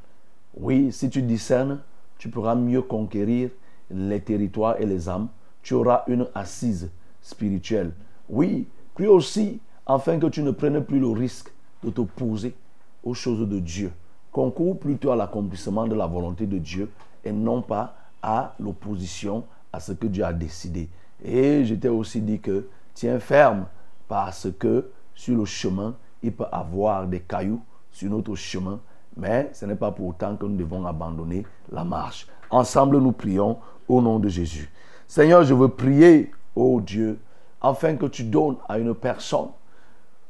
Oui, 0.54 0.92
si 0.92 1.10
tu 1.10 1.20
discernes, 1.20 1.80
tu 2.16 2.28
pourras 2.28 2.54
mieux 2.54 2.80
conquérir 2.80 3.50
les 3.90 4.20
territoires 4.20 4.76
et 4.80 4.86
les 4.86 5.08
âmes. 5.08 5.28
Tu 5.62 5.74
auras 5.74 6.04
une 6.08 6.26
assise 6.34 6.90
spirituelle. 7.20 7.92
Oui, 8.28 8.66
prie 8.94 9.06
aussi 9.06 9.60
afin 9.86 10.18
que 10.18 10.26
tu 10.26 10.42
ne 10.42 10.50
prennes 10.50 10.82
plus 10.84 10.98
le 10.98 11.08
risque 11.08 11.52
de 11.82 11.90
te 11.90 12.00
poser 12.00 12.54
aux 13.02 13.14
choses 13.14 13.48
de 13.48 13.58
Dieu. 13.58 13.92
Concours 14.30 14.78
plutôt 14.78 15.10
à 15.10 15.16
l'accomplissement 15.16 15.86
de 15.86 15.94
la 15.94 16.06
volonté 16.06 16.46
de 16.46 16.58
Dieu 16.58 16.90
et 17.24 17.32
non 17.32 17.62
pas 17.62 17.94
à 18.22 18.54
l'opposition 18.58 19.44
à 19.72 19.80
ce 19.80 19.92
que 19.92 20.06
Dieu 20.06 20.24
a 20.24 20.32
décidé. 20.32 20.88
Et 21.24 21.64
je 21.64 21.74
t'ai 21.74 21.88
aussi 21.88 22.20
dit 22.20 22.40
que 22.40 22.68
tiens 22.94 23.18
ferme 23.18 23.66
parce 24.08 24.48
que 24.58 24.90
sur 25.14 25.36
le 25.36 25.44
chemin, 25.44 25.94
il 26.22 26.32
peut 26.32 26.46
avoir 26.50 27.06
des 27.06 27.20
cailloux 27.20 27.60
sur 27.90 28.10
notre 28.10 28.34
chemin, 28.34 28.80
mais 29.16 29.50
ce 29.52 29.66
n'est 29.66 29.76
pas 29.76 29.90
pour 29.90 30.08
autant 30.08 30.36
que 30.36 30.46
nous 30.46 30.56
devons 30.56 30.86
abandonner 30.86 31.44
la 31.70 31.84
marche. 31.84 32.26
Ensemble, 32.50 32.98
nous 32.98 33.12
prions 33.12 33.58
au 33.88 34.00
nom 34.00 34.18
de 34.18 34.28
Jésus. 34.28 34.70
Seigneur, 35.14 35.44
je 35.44 35.52
veux 35.52 35.68
prier, 35.68 36.30
ô 36.56 36.80
Dieu, 36.80 37.18
afin 37.60 37.96
que 37.96 38.06
tu 38.06 38.24
donnes 38.24 38.56
à 38.66 38.78
une 38.78 38.94
personne 38.94 39.48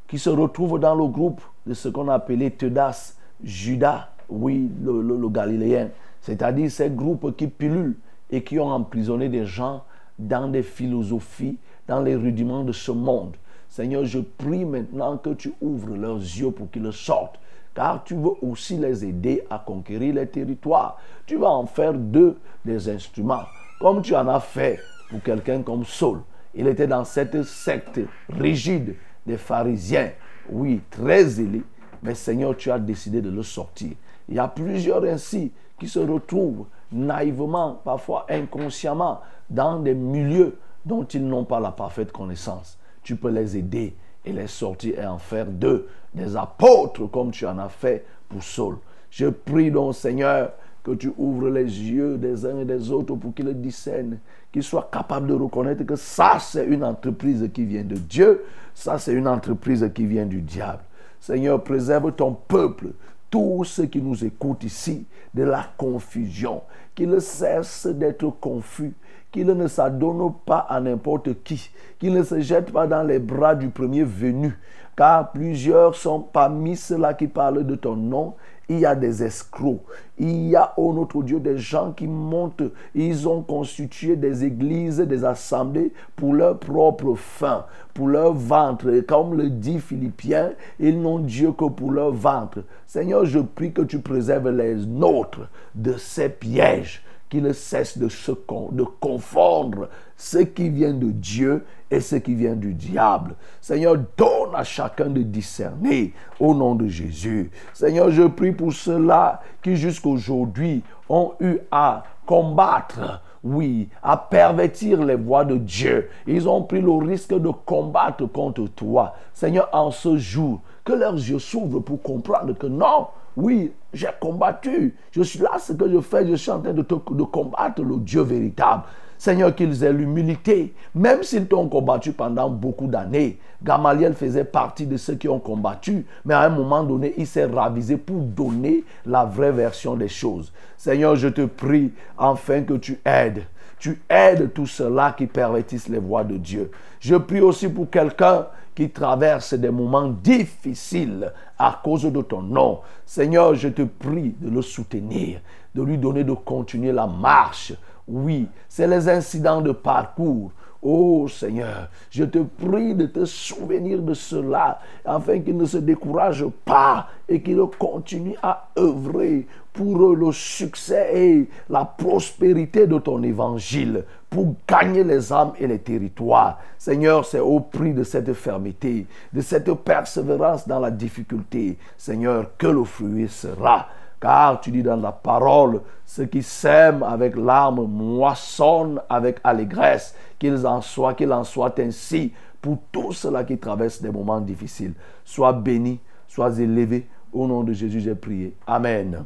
qui 0.09 0.19
se 0.19 0.29
retrouve 0.29 0.81
dans 0.81 0.97
le 0.97 1.07
groupe 1.07 1.41
de 1.65 1.73
ce 1.73 1.89
qu'on 1.89 2.09
a 2.09 2.15
appelé 2.15 2.51
Teudas, 2.51 3.15
Judas, 3.45 4.09
oui, 4.29 4.69
le 4.83 5.29
Galiléen, 5.29 5.91
c'est-à-dire 6.21 6.69
ces 6.69 6.91
groupes 6.91 7.37
qui 7.37 7.47
pilulent 7.47 7.97
et 8.29 8.43
qui 8.43 8.59
ont 8.59 8.71
emprisonné 8.71 9.29
des 9.29 9.47
gens 9.47 9.85
dans 10.19 10.49
des 10.49 10.65
philosophies, 10.65 11.59
dans 11.87 12.01
les 12.01 12.17
rudiments 12.17 12.65
de 12.65 12.73
ce 12.73 12.91
monde. 12.91 13.37
Seigneur, 13.69 14.05
je 14.05 14.19
prie 14.19 14.65
maintenant 14.65 15.17
que 15.17 15.31
tu 15.31 15.53
ouvres 15.61 15.95
leurs 15.95 16.19
yeux 16.19 16.51
pour 16.51 16.69
qu'ils 16.73 16.93
sortent, 16.93 17.39
car 17.73 18.03
tu 18.03 18.17
veux 18.17 18.35
aussi 18.43 18.79
les 18.79 19.05
aider 19.05 19.45
à 19.49 19.63
conquérir 19.65 20.17
les 20.17 20.27
territoires. 20.27 20.99
Tu 21.25 21.37
vas 21.37 21.51
en 21.51 21.67
faire 21.67 21.95
d'eux 21.95 22.37
des 22.65 22.89
instruments, 22.89 23.45
comme 23.83 24.01
tu 24.01 24.15
en 24.15 24.29
as 24.29 24.41
fait 24.41 24.79
pour 25.11 25.21
quelqu'un 25.23 25.63
comme 25.63 25.85
Saul. 25.85 26.21
Il 26.55 26.69
était 26.69 26.87
dans 26.87 27.05
cette 27.05 27.43
secte 27.43 28.01
rigide 28.29 28.95
des 29.27 29.37
pharisiens, 29.37 30.13
oui, 30.49 30.81
très 30.89 31.25
zélés, 31.25 31.65
mais 32.03 32.15
Seigneur, 32.15 32.57
tu 32.57 32.71
as 32.71 32.79
décidé 32.79 33.21
de 33.21 33.31
le 33.31 33.43
sortir. 33.43 33.91
Il 34.29 34.37
y 34.37 34.39
a 34.39 34.47
plusieurs 34.47 35.03
ainsi 35.05 35.53
qui 35.79 35.89
se 35.89 35.99
retrouvent 35.99 36.67
naïvement, 36.93 37.81
parfois 37.85 38.27
inconsciemment, 38.29 39.21
dans 39.51 39.81
des 39.81 39.95
milieux 39.95 40.59
dont 40.85 41.05
ils 41.05 41.27
n'ont 41.27 41.45
pas 41.45 41.59
la 41.59 41.73
parfaite 41.73 42.13
connaissance. 42.13 42.79
Tu 43.03 43.17
peux 43.17 43.31
les 43.31 43.57
aider 43.57 43.97
et 44.25 44.33
les 44.33 44.47
sortir 44.47 44.99
et 45.01 45.07
en 45.07 45.19
faire 45.19 45.47
d'eux 45.47 45.89
des 46.15 46.37
apôtres 46.37 47.11
comme 47.11 47.33
tu 47.33 47.47
en 47.47 47.59
as 47.59 47.69
fait 47.69 48.05
pour 48.29 48.43
Saul. 48.45 48.79
Je 49.11 49.27
prie 49.27 49.71
donc, 49.73 49.95
Seigneur, 49.95 50.53
que 50.83 50.93
tu 50.93 51.13
ouvres 51.17 51.49
les 51.49 51.65
yeux 51.65 52.19
des 52.19 52.45
uns 52.45 52.59
et 52.59 52.65
des 52.65 52.91
autres 52.91 53.15
pour 53.15 53.35
qu'ils 53.35 53.61
discernent, 53.61 54.19
qu'ils 54.51 54.63
soient 54.63 54.89
capables 54.93 55.29
de 55.29 55.35
reconnaître 55.35 55.85
que 55.85 55.97
ça, 55.97 56.39
c'est 56.41 56.67
une 56.67 56.85
entreprise 56.85 57.49
qui 57.53 57.65
vient 57.65 57.85
de 57.85 57.97
Dieu, 57.97 58.43
ça, 58.75 58.99
c'est 58.99 59.13
une 59.13 59.29
entreprise 59.29 59.89
qui 59.95 60.07
vient 60.07 60.27
du 60.27 60.41
diable. 60.41 60.83
Seigneur, 61.21 61.63
préserve 61.63 62.13
ton 62.13 62.33
peuple, 62.33 62.89
tous 63.31 63.65
ceux 63.65 63.87
qui 63.87 64.03
nous 64.03 64.25
écoutent 64.25 64.65
ici, 64.65 65.07
de 65.35 65.45
la 65.45 65.65
confusion, 65.77 66.63
qu'ils 66.95 67.21
cessent 67.21 67.87
d'être 67.87 68.29
confus, 68.41 68.93
qu'ils 69.31 69.47
ne 69.47 69.67
s'adonnent 69.67 70.35
pas 70.45 70.67
à 70.69 70.81
n'importe 70.81 71.43
qui, 71.43 71.71
qu'ils 71.99 72.13
ne 72.13 72.23
se 72.23 72.41
jettent 72.41 72.73
pas 72.73 72.87
dans 72.87 73.03
les 73.03 73.19
bras 73.19 73.55
du 73.55 73.71
premier 73.71 74.05
venu, 74.05 74.59
car 74.97 75.33
plusieurs 75.33 75.95
sont 75.95 76.21
parmi 76.21 76.77
ceux-là 76.77 77.15
qui 77.15 77.27
parlent 77.27 77.65
de 77.65 77.75
ton 77.75 77.97
nom. 77.97 78.35
Il 78.69 78.79
y 78.79 78.87
a 78.87 78.95
des 78.95 79.23
escrocs. 79.23 79.83
Il 80.19 80.49
y 80.49 80.57
a, 80.57 80.73
oh 80.77 80.93
notre 80.93 81.23
Dieu, 81.23 81.41
des 81.41 81.59
gens 81.59 81.93
qui 81.93 82.07
montent. 82.07 82.63
Ils 82.95 83.29
ont 83.29 83.43
constitué 83.43 84.17
des 84.17 84.45
églises, 84.45 84.99
des 84.99 85.25
assemblées 85.25 85.93
pour 86.17 86.35
leur 86.35 86.59
propre 86.59 87.15
fin, 87.15 87.67
pour 87.93 88.09
leur 88.09 88.33
ventre. 88.33 88.89
Et 88.93 89.05
comme 89.05 89.37
le 89.37 89.51
dit 89.51 89.81
Philippiens, 89.81 90.53
ils 90.79 91.01
n'ont 91.01 91.19
Dieu 91.19 91.53
que 91.53 91.69
pour 91.69 91.91
leur 91.91 92.13
ventre. 92.13 92.61
Seigneur, 92.87 93.25
je 93.25 93.41
prie 93.41 93.73
que 93.73 93.83
tu 93.83 93.99
préserves 93.99 94.51
les 94.51 94.75
nôtres 94.75 95.49
de 95.75 95.95
ces 95.97 96.29
pièges 96.29 97.03
qu'ils 97.33 97.55
cessent 97.55 97.97
de, 97.97 98.11
se 98.11 98.33
con- 98.33 98.69
de 98.73 98.85
confondre 98.85 99.89
ce 100.19 100.37
qui 100.39 100.69
vient 100.69 100.93
de 100.93 101.11
Dieu 101.11 101.65
et 101.91 101.99
ce 102.01 102.17
qui 102.17 102.35
vient 102.35 102.55
du 102.55 102.75
diable. 102.75 103.35
Seigneur, 103.59 103.97
donne 104.19 104.55
à 104.55 104.65
chacun 104.65 105.07
de 105.07 105.23
discerner 105.23 106.13
au 106.39 106.55
nom 106.55 106.75
de 106.75 106.87
Jésus. 106.89 107.51
Seigneur, 107.73 108.11
je 108.11 108.25
prie 108.25 108.53
pour 108.53 108.75
ceux-là 108.75 109.41
qui 109.63 109.77
jusqu'aujourd'hui 109.77 110.83
ont 111.09 111.33
eu 111.41 111.59
à 111.71 112.05
combattre 112.27 113.23
oui, 113.45 113.89
à 114.05 114.17
pervertir 114.17 115.03
les 115.03 115.17
voies 115.17 115.45
de 115.45 115.57
Dieu. 115.57 116.09
Ils 116.29 116.49
ont 116.49 116.63
pris 116.63 116.81
le 116.81 116.93
risque 116.93 117.35
de 117.35 117.49
combattre 117.49 118.25
contre 118.27 118.69
toi. 118.69 119.15
Seigneur, 119.33 119.69
en 119.73 119.91
ce 119.91 120.17
jour, 120.17 120.61
que 120.85 120.93
leurs 120.93 121.15
yeux 121.15 121.41
s'ouvrent 121.41 121.81
pour 121.81 122.01
comprendre 122.03 122.53
que 122.53 122.69
non, 122.69 123.09
oui, 123.37 123.73
j'ai 123.93 124.09
combattu. 124.21 124.95
Je 125.11 125.23
suis 125.23 125.39
là, 125.39 125.59
ce 125.59 125.73
que 125.73 125.91
je 125.91 126.01
fais, 126.01 126.27
je 126.27 126.35
suis 126.35 126.51
en 126.51 126.61
train 126.61 126.73
de, 126.73 126.83
combattre 126.83 127.83
le 127.83 127.97
Dieu 127.97 128.23
véritable. 128.23 128.85
Seigneur, 129.17 129.55
qu'ils 129.55 129.85
aient 129.85 129.93
l'humilité, 129.93 130.75
même 130.97 131.23
s'ils 131.23 131.47
t'ont 131.47 131.69
combattu 131.69 132.13
pendant 132.13 132.51
beaucoup 132.51 132.89
d'années. 132.89 133.39
Gamaliel 133.63 134.15
faisait 134.15 134.45
partie 134.45 134.85
de 134.85 134.97
ceux 134.97 135.15
qui 135.15 135.29
ont 135.29 135.39
combattu, 135.39 136.05
mais 136.25 136.35
à 136.35 136.41
un 136.41 136.49
moment 136.49 136.83
donné, 136.83 137.15
il 137.17 137.27
s'est 137.27 137.45
ravisé 137.45 137.97
pour 137.97 138.21
donner 138.21 138.83
la 139.07 139.25
vraie 139.25 139.53
version 139.53 139.95
des 139.95 140.09
choses. 140.09 140.53
Seigneur, 140.77 141.15
je 141.15 141.29
te 141.29 141.43
prie 141.43 141.93
enfin 142.19 142.63
que 142.63 142.75
tu 142.75 143.01
aides. 143.05 143.45
Tu 143.79 144.01
aides 144.11 144.53
tous 144.53 144.67
ceux-là 144.67 145.15
qui 145.17 145.27
pervertissent 145.27 145.89
les 145.89 145.99
voies 145.99 146.25
de 146.25 146.37
Dieu. 146.37 146.73
Je 146.99 147.15
prie 147.15 147.41
aussi 147.41 147.69
pour 147.69 147.89
quelqu'un 147.91 148.47
qui 148.75 148.91
traverse 148.91 149.55
des 149.55 149.71
moments 149.71 150.09
difficiles 150.09 151.33
à 151.63 151.81
cause 151.83 152.03
de 152.03 152.23
ton 152.23 152.43
nom. 152.43 152.81
Seigneur, 153.07 153.55
je 153.55 153.69
te 153.69 153.83
prie 153.83 154.35
de 154.41 154.51
le 154.51 154.63
soutenir, 154.63 155.41
de 155.75 155.83
lui 155.83 155.97
donner 155.97 156.25
de 156.25 156.33
continuer 156.33 156.91
la 156.91 157.07
marche. 157.07 157.73
Oui, 158.09 158.49
c'est 158.69 158.89
les 158.89 159.09
incidents 159.09 159.61
de 159.61 159.71
parcours 159.71 160.51
Oh 160.85 161.29
Seigneur, 161.29 161.89
je 162.11 162.25
te 162.25 162.39
prie 162.39 162.97
de 162.97 163.07
te 163.07 163.25
souvenir 163.25 164.03
de 164.03 164.15
cela 164.15 164.81
afin 165.05 165.39
qu'ils 165.39 165.57
ne 165.57 165.65
se 165.65 165.79
découragent 165.79 166.49
pas 166.65 167.07
et 167.29 167.41
qu'ils 167.41 167.63
continuent 167.79 168.35
à 168.43 168.69
œuvrer 168.77 169.47
pour 169.73 170.17
le 170.17 170.33
succès 170.33 171.11
et 171.15 171.49
la 171.71 171.85
prospérité 171.85 172.89
de 172.89 172.99
ton 172.99 173.23
évangile, 173.23 174.05
pour 174.29 174.57
gagner 174.67 175.05
les 175.05 175.33
âmes 175.33 175.53
et 175.61 175.69
les 175.69 175.79
territoires. 175.79 176.59
Seigneur, 176.77 177.25
c'est 177.25 177.39
au 177.39 177.61
prix 177.61 177.95
de 177.95 178.03
cette 178.03 178.33
fermeté, 178.33 179.07
de 179.33 179.41
cette 179.41 179.73
persévérance 179.73 180.67
dans 180.67 180.81
la 180.81 180.91
difficulté, 180.91 181.79
Seigneur, 181.97 182.57
que 182.59 182.67
le 182.67 182.83
fruit 182.83 183.29
sera. 183.29 183.87
Car 184.23 184.61
tu 184.61 184.71
dis 184.71 184.85
dans 184.85 184.95
la 184.95 185.11
parole, 185.11 185.81
ceux 186.07 186.27
qui 186.27 186.45
sèment 186.45 187.03
avec 187.03 187.35
larmes 187.35 187.85
moissonnent 187.89 189.01
avec 189.11 189.41
allégresse, 189.43 190.15
qu'il 190.39 190.65
en 190.65 190.81
soit, 190.81 191.15
qu'il 191.15 191.33
en 191.33 191.43
soit 191.43 191.77
ainsi 191.81 192.33
pour 192.61 192.79
tous 192.93 193.15
ceux-là 193.15 193.43
qui 193.43 193.59
traversent 193.59 194.01
des 194.01 194.13
moments 194.13 194.41
difficiles. 194.41 194.93
Sois 195.25 195.53
béni, 195.53 195.99
sois 196.29 196.57
élevé. 196.57 197.09
Au 197.33 197.49
nom 197.49 197.65
de 197.65 197.73
Jésus, 197.73 197.99
j'ai 197.99 198.15
prié. 198.15 198.55
Amen. 198.65 199.25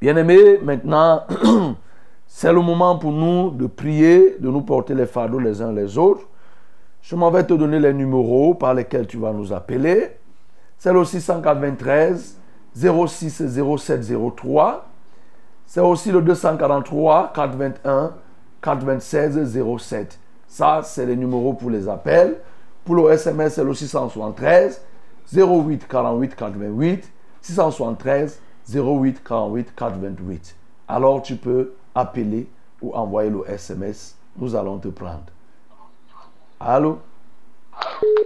Bien-aimés, 0.00 0.60
maintenant, 0.62 1.22
c'est 2.28 2.52
le 2.52 2.60
moment 2.60 2.96
pour 2.96 3.10
nous 3.10 3.50
de 3.50 3.66
prier, 3.66 4.36
de 4.38 4.48
nous 4.50 4.62
porter 4.62 4.94
les 4.94 5.06
fardeaux 5.06 5.40
les 5.40 5.60
uns 5.60 5.72
les 5.72 5.98
autres. 5.98 6.28
Je 7.00 7.16
m'en 7.16 7.32
vais 7.32 7.42
te 7.42 7.54
donner 7.54 7.80
les 7.80 7.92
numéros 7.92 8.54
par 8.54 8.72
lesquels 8.74 9.08
tu 9.08 9.16
vas 9.16 9.32
nous 9.32 9.52
appeler. 9.52 10.12
C'est 10.78 10.92
le 10.92 11.04
693 11.04 12.38
06 12.74 13.42
07 13.76 14.12
03. 14.36 14.86
C'est 15.66 15.80
aussi 15.80 16.10
le 16.10 16.22
243 16.22 17.32
421 17.34 18.12
426 18.60 19.78
07. 19.78 20.18
Ça, 20.46 20.80
c'est 20.82 21.06
les 21.06 21.16
numéros 21.16 21.54
pour 21.54 21.70
les 21.70 21.88
appels. 21.88 22.38
Pour 22.84 22.96
le 22.96 23.10
SMS, 23.12 23.54
c'est 23.54 23.64
le 23.64 23.74
673 23.74 24.82
08 25.32 25.88
48 25.88 26.36
88 26.36 27.12
673 27.40 28.40
08 28.74 29.22
48 29.24 29.74
428. 29.74 30.56
Alors 30.88 31.22
tu 31.22 31.36
peux 31.36 31.72
appeler 31.94 32.48
ou 32.80 32.94
envoyer 32.94 33.30
le 33.30 33.48
SMS. 33.48 34.16
Nous 34.36 34.54
allons 34.54 34.78
te 34.78 34.88
prendre. 34.88 35.24
Allô? 36.58 36.98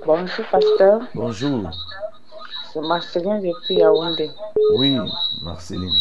Bonjour, 0.04 0.44
pasteur. 0.50 1.00
Bonjour. 1.14 1.70
C'est 2.76 2.82
Marceline 2.86 3.40
depuis 3.40 3.76
Yaoundé. 3.76 4.30
Oui, 4.74 4.98
Marceline. 5.40 5.94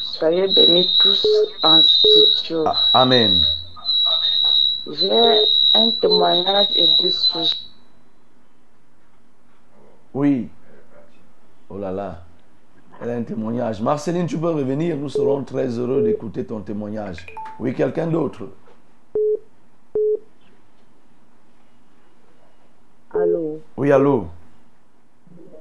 Soyez 0.00 0.46
bénis 0.54 0.88
tous 0.98 1.22
en 1.62 1.82
studio. 1.82 2.64
Ah, 2.66 3.02
Amen. 3.02 3.42
J'ai 4.90 5.10
un 5.74 5.90
témoignage 6.00 6.68
et 6.76 6.88
deux 7.02 7.10
sujets. 7.10 7.56
Oui. 10.14 10.48
Oh 11.68 11.76
là 11.76 11.90
là. 11.90 12.22
Elle 13.02 13.10
a 13.10 13.14
un 13.16 13.22
témoignage. 13.22 13.82
Marceline, 13.82 14.26
tu 14.26 14.38
peux 14.38 14.48
revenir. 14.50 14.96
Nous 14.96 15.10
serons 15.10 15.44
très 15.44 15.68
heureux 15.78 16.02
d'écouter 16.04 16.46
ton 16.46 16.60
témoignage. 16.60 17.26
Oui, 17.60 17.74
quelqu'un 17.74 18.06
d'autre? 18.06 18.48
Allô, 23.12 23.60
Oui, 23.76 23.92
allô? 23.92 24.28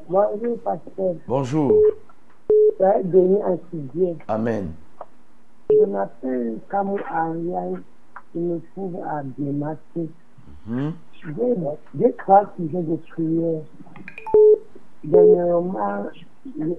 Bonjour 0.09 0.57
pasteur. 0.59 1.15
Bonjour. 1.27 1.73
Soyez 2.77 3.03
bénis 3.03 3.43
en 3.43 3.57
studio. 3.67 4.17
Amen. 4.27 4.71
Je 5.69 5.85
m'appelle 5.85 6.57
Kamou 6.69 6.97
Ariane. 7.09 7.81
Je 8.35 8.39
me 8.39 8.59
trouve 8.73 8.95
à 9.07 9.21
Dématé. 9.37 10.09
Mhm. 10.67 10.93
J'ai 11.13 11.55
j'ai 11.99 12.11
trois 12.13 12.43
sujets 12.57 12.81
de 12.81 12.95
prière. 13.11 13.61
Dernièrement, 15.03 16.05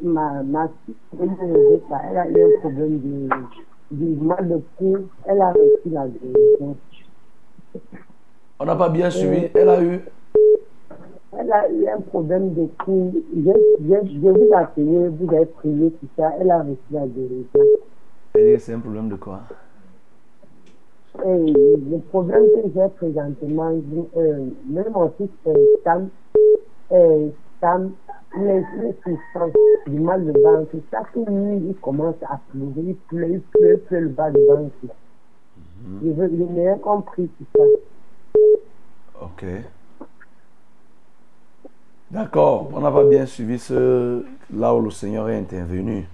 ma, 0.03 0.43
ma 0.43 0.69
fille, 0.85 0.95
elle 1.21 2.19
a 2.19 2.29
eu 2.29 2.43
un 2.43 2.61
problème 2.61 3.01
de, 3.01 3.29
de 3.93 4.25
mal 4.25 4.49
de 4.49 4.61
cou. 4.79 4.97
Elle 5.27 5.41
a 5.41 5.53
reçu 5.53 5.91
la 5.91 6.07
guérison. 6.09 6.77
On 8.59 8.65
n'a 8.65 8.77
pas 8.77 8.89
bien 8.89 9.11
suivi. 9.11 9.49
Elle 9.55 9.69
a 9.69 9.83
eu. 9.83 10.01
Elle 11.39 11.53
a 11.53 11.71
eu 11.71 11.89
un 11.89 12.01
problème 12.01 12.55
de 12.55 12.67
cou. 12.85 13.13
Je, 13.35 13.53
je, 13.81 14.09
je 14.13 14.19
vous 14.19 14.37
ai 14.37 14.55
appelé, 14.55 15.09
vous 15.09 15.35
avez 15.35 15.47
prié, 15.47 15.91
tout 15.91 16.09
ça. 16.17 16.33
Elle 16.41 16.51
a 16.51 16.59
reçu 16.59 16.79
la 16.91 17.07
guérison. 17.07 17.47
Dit, 18.35 18.59
c'est 18.59 18.75
un 18.75 18.81
problème 18.81 19.09
de 19.09 19.17
quoi? 19.17 19.41
Le 21.25 21.99
problème 22.09 22.43
que 22.55 22.69
j'ai 22.75 22.89
présentement, 22.97 23.73
euh, 24.17 24.47
même 24.69 24.91
mon 24.93 25.09
fils 25.11 25.29
euh, 25.47 25.55
Sam, 25.85 26.09
euh, 26.91 27.29
Sam, 27.61 27.93
il 28.37 28.47
est 28.49 28.65
souffrant 29.05 29.49
du 29.87 30.01
mal 30.01 30.25
de 30.25 30.33
ventre. 30.41 30.75
Chaque 30.91 31.15
nuit, 31.15 31.63
il 31.69 31.75
commence 31.77 32.17
à 32.23 32.41
pleurer, 32.51 32.89
il 32.89 32.97
pleure, 32.97 33.29
il 33.29 33.41
pleure, 33.41 33.73
il 33.75 33.79
pleure 33.79 34.01
le 34.01 34.09
bas 34.09 34.31
de 34.31 34.41
ventre. 34.41 34.73
Je 36.03 36.11
veux, 36.11 36.29
je 36.29 36.43
n'ai 36.43 36.63
rien 36.63 36.79
compris 36.79 37.29
tout 37.29 37.45
ça. 37.57 37.63
Ok. 39.23 39.45
D'accord. 42.15 42.69
On 42.73 42.79
n'a 42.79 42.93
pas 42.93 43.03
bien 43.03 43.27
suivi 43.27 43.59
ce 43.59 44.25
là 44.55 44.73
où 44.73 44.81
le 44.81 44.93
Seigneur 44.93 45.29
est 45.29 45.37
intervenu. 45.37 46.07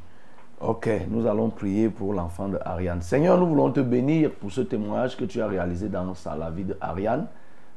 Ok, 0.58 0.88
nous 1.10 1.26
allons 1.26 1.50
prier 1.50 1.90
pour 1.90 2.14
l'enfant 2.14 2.48
de 2.48 2.58
Ariane. 2.64 3.02
Seigneur, 3.02 3.36
nous 3.36 3.46
voulons 3.46 3.70
te 3.70 3.80
bénir 3.80 4.30
pour 4.30 4.50
ce 4.50 4.62
témoignage 4.62 5.14
que 5.14 5.26
tu 5.26 5.42
as 5.42 5.46
réalisé 5.46 5.90
dans 5.90 6.14
la 6.38 6.50
vie 6.50 6.64
de 6.64 6.74
Ariane. 6.80 7.26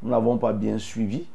Nous 0.02 0.08
ne 0.08 0.14
l'avons 0.14 0.38
pas 0.38 0.54
bien 0.54 0.78
suivi, 0.78 1.28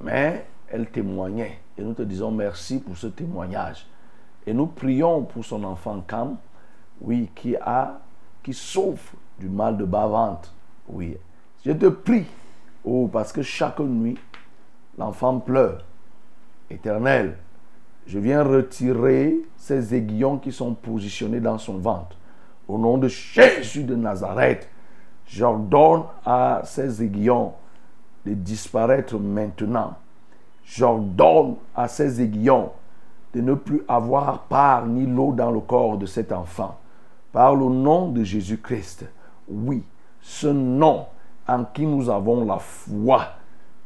mais 0.00 0.46
elle 0.68 0.86
témoignait. 0.86 1.58
Et 1.76 1.82
nous 1.82 1.92
te 1.92 2.02
disons 2.02 2.30
merci 2.30 2.78
pour 2.78 2.96
ce 2.96 3.08
témoignage. 3.08 3.84
Et 4.46 4.54
nous 4.54 4.66
prions 4.66 5.24
pour 5.24 5.44
son 5.44 5.64
enfant 5.64 6.04
Cam, 6.06 6.36
oui, 7.00 7.30
qui 7.34 7.56
a, 7.56 7.98
qui 8.44 8.54
souffre 8.54 9.14
du 9.40 9.48
mal 9.48 9.76
de 9.76 9.84
bas-ventre. 9.84 10.54
Oui. 10.88 11.16
Je 11.66 11.72
te 11.72 11.86
prie, 11.86 12.26
oh, 12.84 13.10
parce 13.12 13.32
que 13.32 13.42
chaque 13.42 13.80
nuit, 13.80 14.18
l'enfant 14.96 15.40
pleure. 15.40 15.82
Éternel, 16.72 17.36
je 18.06 18.18
viens 18.18 18.42
retirer 18.42 19.36
ces 19.56 19.94
aiguillons 19.94 20.38
qui 20.38 20.52
sont 20.52 20.74
positionnés 20.74 21.40
dans 21.40 21.58
son 21.58 21.78
ventre. 21.78 22.16
Au 22.66 22.78
nom 22.78 22.98
de 22.98 23.08
Jésus 23.08 23.84
de 23.84 23.94
Nazareth, 23.94 24.68
j'ordonne 25.26 26.04
à 26.24 26.62
ces 26.64 27.02
aiguillons 27.02 27.52
de 28.24 28.34
disparaître 28.34 29.18
maintenant. 29.18 29.94
J'ordonne 30.64 31.56
à 31.74 31.88
ces 31.88 32.22
aiguillons 32.22 32.70
de 33.34 33.40
ne 33.40 33.54
plus 33.54 33.82
avoir 33.88 34.42
part 34.42 34.86
ni 34.86 35.06
l'eau 35.06 35.32
dans 35.32 35.50
le 35.50 35.60
corps 35.60 35.98
de 35.98 36.06
cet 36.06 36.32
enfant. 36.32 36.78
Par 37.32 37.54
le 37.54 37.66
nom 37.66 38.08
de 38.08 38.24
Jésus-Christ, 38.24 39.06
oui, 39.48 39.82
ce 40.20 40.46
nom 40.46 41.06
en 41.46 41.64
qui 41.64 41.86
nous 41.86 42.08
avons 42.08 42.44
la 42.44 42.58
foi. 42.58 43.24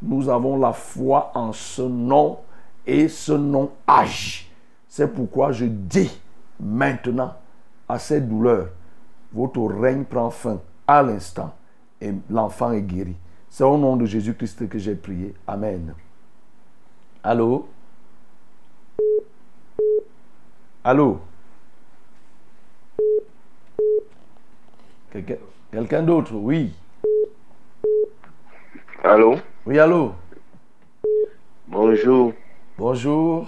Nous 0.03 0.29
avons 0.29 0.59
la 0.59 0.73
foi 0.73 1.31
en 1.35 1.53
ce 1.53 1.83
nom 1.83 2.39
et 2.87 3.09
ce 3.09 3.33
nom 3.33 3.73
agit. 3.87 4.49
C'est 4.89 5.13
pourquoi 5.13 5.53
je 5.53 5.67
dis 5.67 6.11
maintenant 6.61 7.35
à 7.89 7.99
cette 7.99 8.29
douleur, 8.29 8.69
votre 9.33 9.61
règne 9.61 10.05
prend 10.05 10.31
fin 10.31 10.61
à 10.87 11.03
l'instant 11.03 11.55
et 12.01 12.13
l'enfant 12.31 12.73
est 12.73 12.83
guéri. 12.83 13.17
C'est 13.49 13.65
au 13.65 13.77
nom 13.77 13.97
de 13.97 14.07
Jésus-Christ 14.07 14.69
que 14.69 14.79
j'ai 14.79 14.95
prié. 14.95 15.35
Amen. 15.47 15.95
Allô? 17.23 17.69
Allô? 20.85 21.21
Quelqu'un 25.11 25.37
quelqu'un 25.73 26.03
d'autre? 26.03 26.35
Oui. 26.35 26.73
Allô? 29.03 29.37
Oui, 29.67 29.79
allô? 29.79 30.15
Bonjour. 31.67 32.33
Bonjour. 32.79 33.47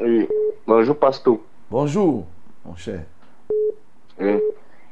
Oui. 0.00 0.26
Bonjour, 0.66 0.96
Pasteur. 0.96 1.36
Bonjour, 1.70 2.26
mon 2.64 2.74
cher. 2.74 3.02
Oui. 4.18 4.40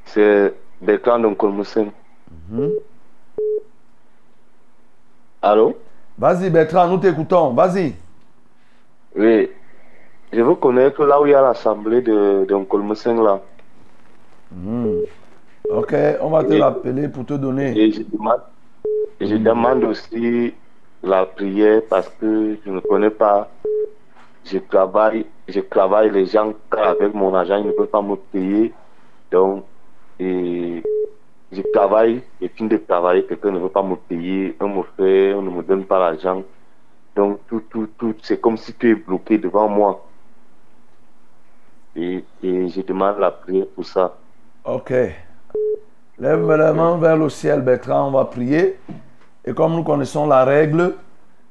C'est 0.05 0.55
Bertrand 0.81 1.19
Donkolmusen. 1.19 1.91
Mhm. 2.49 2.71
Allô? 5.43 5.77
Vas-y, 6.17 6.51
Bertrand, 6.51 6.87
nous 6.87 6.99
t'écoutons. 6.99 7.51
Vas-y. 7.53 7.95
Oui. 9.17 9.51
Je 10.33 10.41
veux 10.41 10.55
connaître 10.55 11.05
là 11.05 11.21
où 11.21 11.27
il 11.27 11.33
y 11.33 11.35
a 11.35 11.43
l'assemblée 11.43 12.01
de 12.01 12.47
Donkolmusen 12.49 13.21
là. 13.25 13.41
Mhm. 14.53 15.01
Ok, 15.69 15.95
on 16.21 16.31
va 16.31 16.45
te 16.45 16.53
l'appeler 16.53 17.09
pour 17.09 17.27
te 17.27 17.35
donner. 17.35 17.77
Et 17.77 17.91
je 17.91 18.03
demande, 18.03 18.41
je 19.21 19.35
demande 19.35 19.85
aussi 19.85 20.55
la 21.03 21.27
prière 21.27 21.83
parce 21.89 22.09
que 22.09 22.57
je 22.65 22.71
ne 22.71 22.81
connais 22.81 23.11
pas. 23.11 23.49
Je 24.45 24.59
travaille, 24.59 25.27
je 25.49 25.61
travaille 25.61 26.11
les 26.11 26.27
gens 26.27 26.53
avec 26.73 27.15
mon 27.15 27.35
agent, 27.35 27.57
ils 27.57 27.67
ne 27.67 27.73
peuvent 27.73 27.87
pas 27.87 28.03
me 28.03 28.17
payer. 28.17 28.73
Donc, 29.31 29.65
et 30.19 30.83
je 31.53 31.63
travaille, 31.73 32.23
je 32.41 32.49
finis 32.49 32.71
de 32.71 32.77
travailler, 32.79 33.25
quelqu'un 33.25 33.51
ne 33.51 33.59
veut 33.59 33.69
pas 33.69 33.83
me 33.83 33.97
payer, 33.97 34.57
on 34.61 34.69
me 34.69 34.83
fait, 34.97 35.35
on 35.35 35.43
ne 35.43 35.51
me 35.51 35.63
donne 35.63 35.85
pas 35.85 35.99
l'argent. 35.99 36.43
Donc 37.15 37.41
tout, 37.49 37.63
tout, 37.71 37.89
tout, 37.99 38.15
c'est 38.23 38.41
comme 38.41 38.57
si 38.57 38.73
tu 38.75 38.91
es 38.91 38.95
bloqué 38.95 39.39
devant 39.39 39.69
moi. 39.69 40.07
Et, 41.97 42.25
et 42.43 42.69
je 42.69 42.81
demande 42.83 43.19
la 43.19 43.31
prière 43.31 43.67
pour 43.75 43.85
ça. 43.85 44.17
Ok. 44.65 44.93
Lève 46.19 46.51
la 46.51 46.73
main 46.73 46.97
vers 46.99 47.17
le 47.17 47.29
ciel, 47.29 47.63
Bertrand, 47.63 48.09
on 48.09 48.11
va 48.13 48.25
prier. 48.27 48.79
Et 49.45 49.53
comme 49.55 49.75
nous 49.75 49.83
connaissons 49.83 50.27
la 50.27 50.45
règle, 50.45 50.95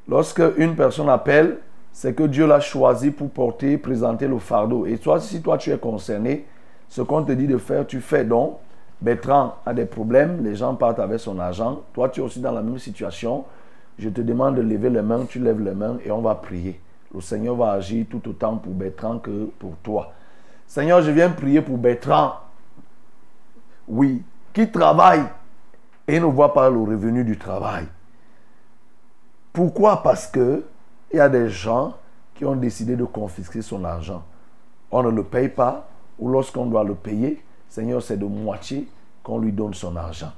lorsque 0.08 0.44
une 0.58 0.76
personne 0.76 1.10
appelle, 1.10 1.58
c'est 1.92 2.14
que 2.14 2.24
Dieu 2.24 2.46
l'a 2.46 2.60
choisi 2.60 3.12
pour 3.12 3.30
porter, 3.30 3.78
présenter 3.78 4.28
le 4.28 4.38
fardeau. 4.38 4.86
Et 4.86 4.98
toi, 4.98 5.20
si 5.20 5.42
toi 5.42 5.58
tu 5.58 5.72
es 5.72 5.78
concerné, 5.78 6.46
ce 6.88 7.02
qu'on 7.02 7.24
te 7.24 7.32
dit 7.32 7.48
de 7.48 7.58
faire, 7.58 7.86
tu 7.86 8.00
fais 8.02 8.24
donc. 8.24 8.58
Bertrand 9.02 9.56
a 9.66 9.74
des 9.74 9.86
problèmes, 9.86 10.44
les 10.44 10.56
gens 10.56 10.76
partent 10.76 11.00
avec 11.00 11.20
son 11.20 11.40
argent. 11.40 11.82
Toi, 11.94 12.10
tu 12.10 12.20
es 12.20 12.24
aussi 12.24 12.42
dans 12.42 12.52
la 12.52 12.62
même 12.62 12.80
situation. 12.80 13.46
Je 13.98 14.10
te 14.10 14.22
demande 14.22 14.56
de 14.56 14.62
lever 14.62 14.90
les 14.90 15.02
mains, 15.02 15.26
tu 15.28 15.40
lèves 15.40 15.62
les 15.62 15.74
mains 15.74 15.98
et 16.06 16.12
on 16.12 16.22
va 16.22 16.36
prier. 16.36 16.80
Le 17.14 17.22
Seigneur 17.22 17.56
va 17.56 17.72
agir 17.72 18.06
tout 18.10 18.28
autant 18.30 18.58
pour 18.58 18.74
Bertrand 18.74 19.20
que 19.20 19.50
pour 19.58 19.76
toi. 19.84 20.12
Seigneur, 20.68 21.02
je 21.02 21.12
viens 21.12 21.30
prier 21.30 21.62
pour 21.62 21.78
Bertrand. 21.78 22.34
Oui, 23.88 24.22
qui 24.54 24.70
travaille? 24.70 25.24
Et 26.10 26.20
ne 26.20 26.26
voit 26.26 26.54
pas 26.54 26.72
le 26.72 26.80
revenu 26.80 27.24
du 27.24 27.38
travail. 27.38 27.86
Pourquoi? 29.54 30.02
Parce 30.02 30.26
que 30.26 30.64
il 31.14 31.18
y 31.18 31.20
a 31.20 31.30
des 31.30 31.50
gens 31.50 31.96
qui 32.34 32.46
ont 32.46 32.56
décidé 32.56 32.96
de 32.96 33.04
confisquer 33.04 33.62
son 33.62 33.84
argent. 33.84 34.24
On 34.90 35.04
ne 35.04 35.12
le 35.12 35.24
paye 35.24 35.50
pas, 35.50 35.88
ou 36.18 36.30
lorsqu'on 36.30 36.66
doit 36.66 36.84
le 36.84 36.96
payer, 36.96 37.44
Seigneur, 37.68 38.02
c'est 38.02 38.18
de 38.18 38.26
moitié 38.26 38.88
qu'on 39.22 39.38
lui 39.38 39.52
donne 39.52 39.76
son 39.76 39.96
argent. 39.96 40.32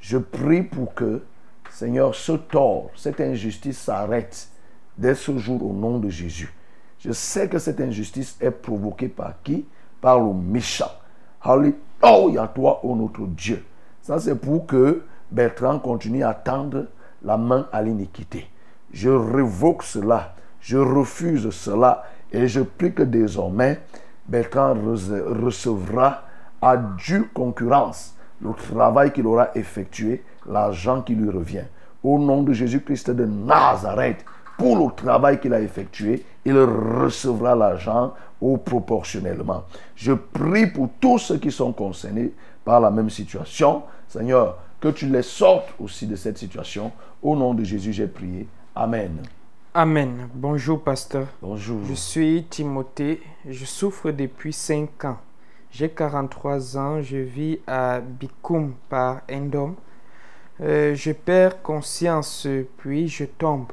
Je 0.00 0.18
prie 0.18 0.62
pour 0.62 0.94
que, 0.94 1.24
Seigneur, 1.70 2.14
ce 2.14 2.32
tort, 2.32 2.90
cette 2.94 3.20
injustice 3.20 3.78
s'arrête 3.78 4.48
dès 4.96 5.16
ce 5.16 5.36
jour 5.36 5.64
au 5.64 5.72
nom 5.72 5.98
de 5.98 6.08
Jésus. 6.08 6.52
Je 7.00 7.10
sais 7.10 7.48
que 7.48 7.58
cette 7.58 7.80
injustice 7.80 8.36
est 8.40 8.52
provoquée 8.52 9.08
par 9.08 9.34
qui? 9.42 9.66
Par 10.00 10.20
le 10.20 10.32
méchant. 10.32 10.92
Alléluia, 11.42 12.46
toi, 12.54 12.84
ô 12.84 12.94
notre 12.94 13.26
Dieu. 13.26 13.64
Ça, 14.08 14.18
c'est 14.18 14.36
pour 14.36 14.64
que 14.64 15.02
Bertrand 15.30 15.78
continue 15.78 16.24
à 16.24 16.32
tendre 16.32 16.86
la 17.22 17.36
main 17.36 17.68
à 17.70 17.82
l'iniquité. 17.82 18.48
Je 18.90 19.10
révoque 19.10 19.82
cela. 19.82 20.34
Je 20.62 20.78
refuse 20.78 21.50
cela. 21.50 22.04
Et 22.32 22.48
je 22.48 22.62
prie 22.62 22.94
que 22.94 23.02
désormais, 23.02 23.82
Bertrand 24.26 24.72
recevra 24.72 26.22
à 26.62 26.78
due 26.78 27.28
concurrence 27.34 28.14
le 28.40 28.54
travail 28.54 29.12
qu'il 29.12 29.26
aura 29.26 29.50
effectué, 29.54 30.24
l'argent 30.48 31.02
qui 31.02 31.14
lui 31.14 31.28
revient. 31.28 31.66
Au 32.02 32.18
nom 32.18 32.42
de 32.42 32.54
Jésus-Christ 32.54 33.10
de 33.10 33.26
Nazareth, 33.26 34.24
pour 34.56 34.78
le 34.78 34.90
travail 34.90 35.38
qu'il 35.38 35.52
a 35.52 35.60
effectué, 35.60 36.24
il 36.46 36.58
recevra 36.58 37.54
l'argent 37.54 38.14
au 38.40 38.56
proportionnellement. 38.56 39.64
Je 39.96 40.12
prie 40.12 40.66
pour 40.66 40.88
tous 40.98 41.18
ceux 41.18 41.36
qui 41.36 41.52
sont 41.52 41.72
concernés 41.74 42.32
par 42.68 42.80
la 42.80 42.90
même 42.90 43.08
situation. 43.08 43.82
Seigneur, 44.08 44.58
que 44.78 44.88
tu 44.88 45.06
les 45.06 45.22
sortes 45.22 45.72
aussi 45.80 46.06
de 46.06 46.16
cette 46.16 46.36
situation. 46.36 46.92
Au 47.22 47.34
nom 47.34 47.54
de 47.54 47.64
Jésus, 47.64 47.94
j'ai 47.94 48.06
prié. 48.06 48.46
Amen. 48.74 49.22
Amen. 49.72 50.28
Bonjour, 50.34 50.84
pasteur. 50.84 51.28
Bonjour. 51.40 51.80
Je 51.88 51.94
suis 51.94 52.44
Timothée. 52.44 53.22
Je 53.48 53.64
souffre 53.64 54.10
depuis 54.10 54.52
5 54.52 55.02
ans. 55.06 55.16
J'ai 55.70 55.88
43 55.88 56.76
ans. 56.76 57.00
Je 57.00 57.16
vis 57.16 57.58
à 57.66 58.00
Bikoum 58.00 58.74
par 58.90 59.22
Endom. 59.32 59.74
Euh, 60.60 60.94
je 60.94 61.12
perds 61.12 61.62
conscience, 61.62 62.46
puis 62.76 63.08
je 63.08 63.24
tombe. 63.24 63.72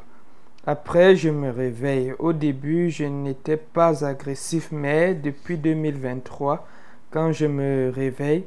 Après, 0.65 1.17
je 1.17 1.29
me 1.29 1.49
réveille. 1.49 2.13
Au 2.17 2.31
début, 2.31 2.89
je 2.91 3.03
n'étais 3.03 3.57
pas 3.57 4.05
agressif, 4.05 4.69
mais 4.71 5.13
depuis 5.15 5.57
2023, 5.57 6.65
quand 7.11 7.33
je 7.33 7.45
me 7.45 7.91
réveille 7.93 8.45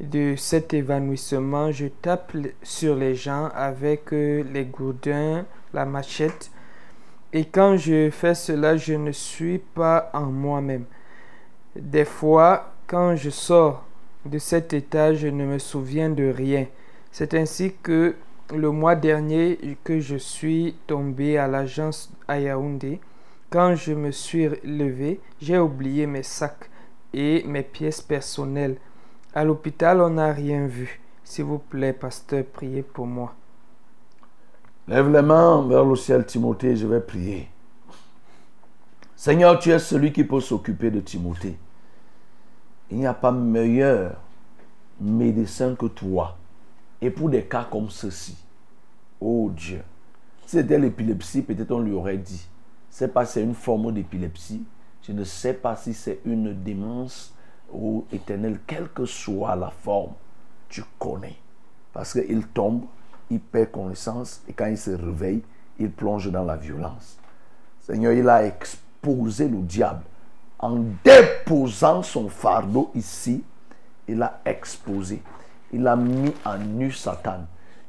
de 0.00 0.34
cet 0.36 0.74
évanouissement, 0.74 1.70
je 1.70 1.86
tape 1.86 2.36
sur 2.62 2.96
les 2.96 3.14
gens 3.14 3.48
avec 3.54 4.12
euh, 4.12 4.42
les 4.52 4.64
gourdins, 4.64 5.44
la 5.72 5.84
machette. 5.84 6.50
Et 7.32 7.44
quand 7.44 7.76
je 7.76 8.10
fais 8.10 8.34
cela, 8.34 8.76
je 8.76 8.94
ne 8.94 9.12
suis 9.12 9.58
pas 9.58 10.10
en 10.12 10.26
moi-même. 10.26 10.84
Des 11.76 12.04
fois, 12.04 12.72
quand 12.86 13.16
je 13.16 13.30
sors 13.30 13.84
de 14.24 14.38
cet 14.38 14.72
état, 14.72 15.14
je 15.14 15.28
ne 15.28 15.44
me 15.44 15.58
souviens 15.58 16.10
de 16.10 16.24
rien. 16.24 16.66
C'est 17.10 17.34
ainsi 17.34 17.74
que 17.82 18.16
le 18.52 18.70
mois 18.70 18.94
dernier 18.94 19.58
que 19.84 20.00
je 20.00 20.16
suis 20.16 20.76
tombé 20.86 21.38
à 21.38 21.46
l'agence 21.48 22.12
à 22.28 22.38
Yaoundé. 22.40 23.00
Quand 23.50 23.74
je 23.74 23.92
me 23.92 24.10
suis 24.10 24.48
levé, 24.64 25.20
j'ai 25.40 25.58
oublié 25.58 26.06
mes 26.06 26.22
sacs 26.22 26.70
et 27.12 27.44
mes 27.46 27.62
pièces 27.62 28.00
personnelles. 28.00 28.76
À 29.36 29.42
l'hôpital, 29.42 30.00
on 30.00 30.10
n'a 30.10 30.32
rien 30.32 30.68
vu. 30.68 31.00
S'il 31.24 31.46
vous 31.46 31.58
plaît, 31.58 31.92
pasteur, 31.92 32.44
priez 32.44 32.82
pour 32.82 33.04
moi. 33.04 33.34
Lève 34.86 35.10
les 35.10 35.22
mains 35.22 35.66
vers 35.66 35.84
le 35.84 35.96
ciel, 35.96 36.24
Timothée, 36.24 36.76
je 36.76 36.86
vais 36.86 37.00
prier. 37.00 37.48
Seigneur, 39.16 39.58
tu 39.58 39.70
es 39.70 39.78
celui 39.80 40.12
qui 40.12 40.22
peut 40.22 40.40
s'occuper 40.40 40.92
de 40.92 41.00
Timothée. 41.00 41.56
Il 42.92 42.98
n'y 42.98 43.06
a 43.06 43.14
pas 43.14 43.32
meilleur 43.32 44.20
médecin 45.00 45.74
que 45.74 45.86
toi. 45.86 46.36
Et 47.00 47.10
pour 47.10 47.28
des 47.28 47.42
cas 47.42 47.66
comme 47.68 47.90
ceci, 47.90 48.36
oh 49.20 49.50
Dieu, 49.52 49.82
si 50.46 50.58
c'était 50.58 50.78
l'épilepsie, 50.78 51.42
peut-être 51.42 51.72
on 51.72 51.80
lui 51.80 51.92
aurait 51.92 52.18
dit, 52.18 52.46
c'est 52.88 53.12
pas 53.12 53.24
une 53.34 53.54
forme 53.54 53.92
d'épilepsie, 53.92 54.64
je 55.02 55.10
ne 55.10 55.24
sais 55.24 55.54
pas 55.54 55.74
si 55.74 55.92
c'est 55.92 56.20
une 56.24 56.54
démence 56.62 57.34
ou 57.72 58.04
éternelle, 58.12 58.60
quelle 58.66 58.88
que 58.88 59.04
soit 59.04 59.56
la 59.56 59.70
forme, 59.70 60.12
tu 60.68 60.82
connais. 60.98 61.36
Parce 61.92 62.12
qu'il 62.12 62.46
tombe, 62.48 62.82
il 63.30 63.40
perd 63.40 63.70
connaissance 63.70 64.42
et 64.48 64.52
quand 64.52 64.66
il 64.66 64.78
se 64.78 64.90
réveille, 64.90 65.42
il 65.78 65.90
plonge 65.90 66.30
dans 66.30 66.44
la 66.44 66.56
violence. 66.56 67.18
Seigneur, 67.80 68.12
il 68.12 68.28
a 68.28 68.44
exposé 68.44 69.48
le 69.48 69.58
diable. 69.58 70.02
En 70.58 70.80
déposant 71.04 72.02
son 72.02 72.28
fardeau 72.28 72.90
ici, 72.94 73.44
il 74.08 74.22
a 74.22 74.40
exposé. 74.44 75.22
Il 75.72 75.86
a 75.86 75.96
mis 75.96 76.32
en 76.44 76.58
nu 76.58 76.92
Satan. 76.92 77.40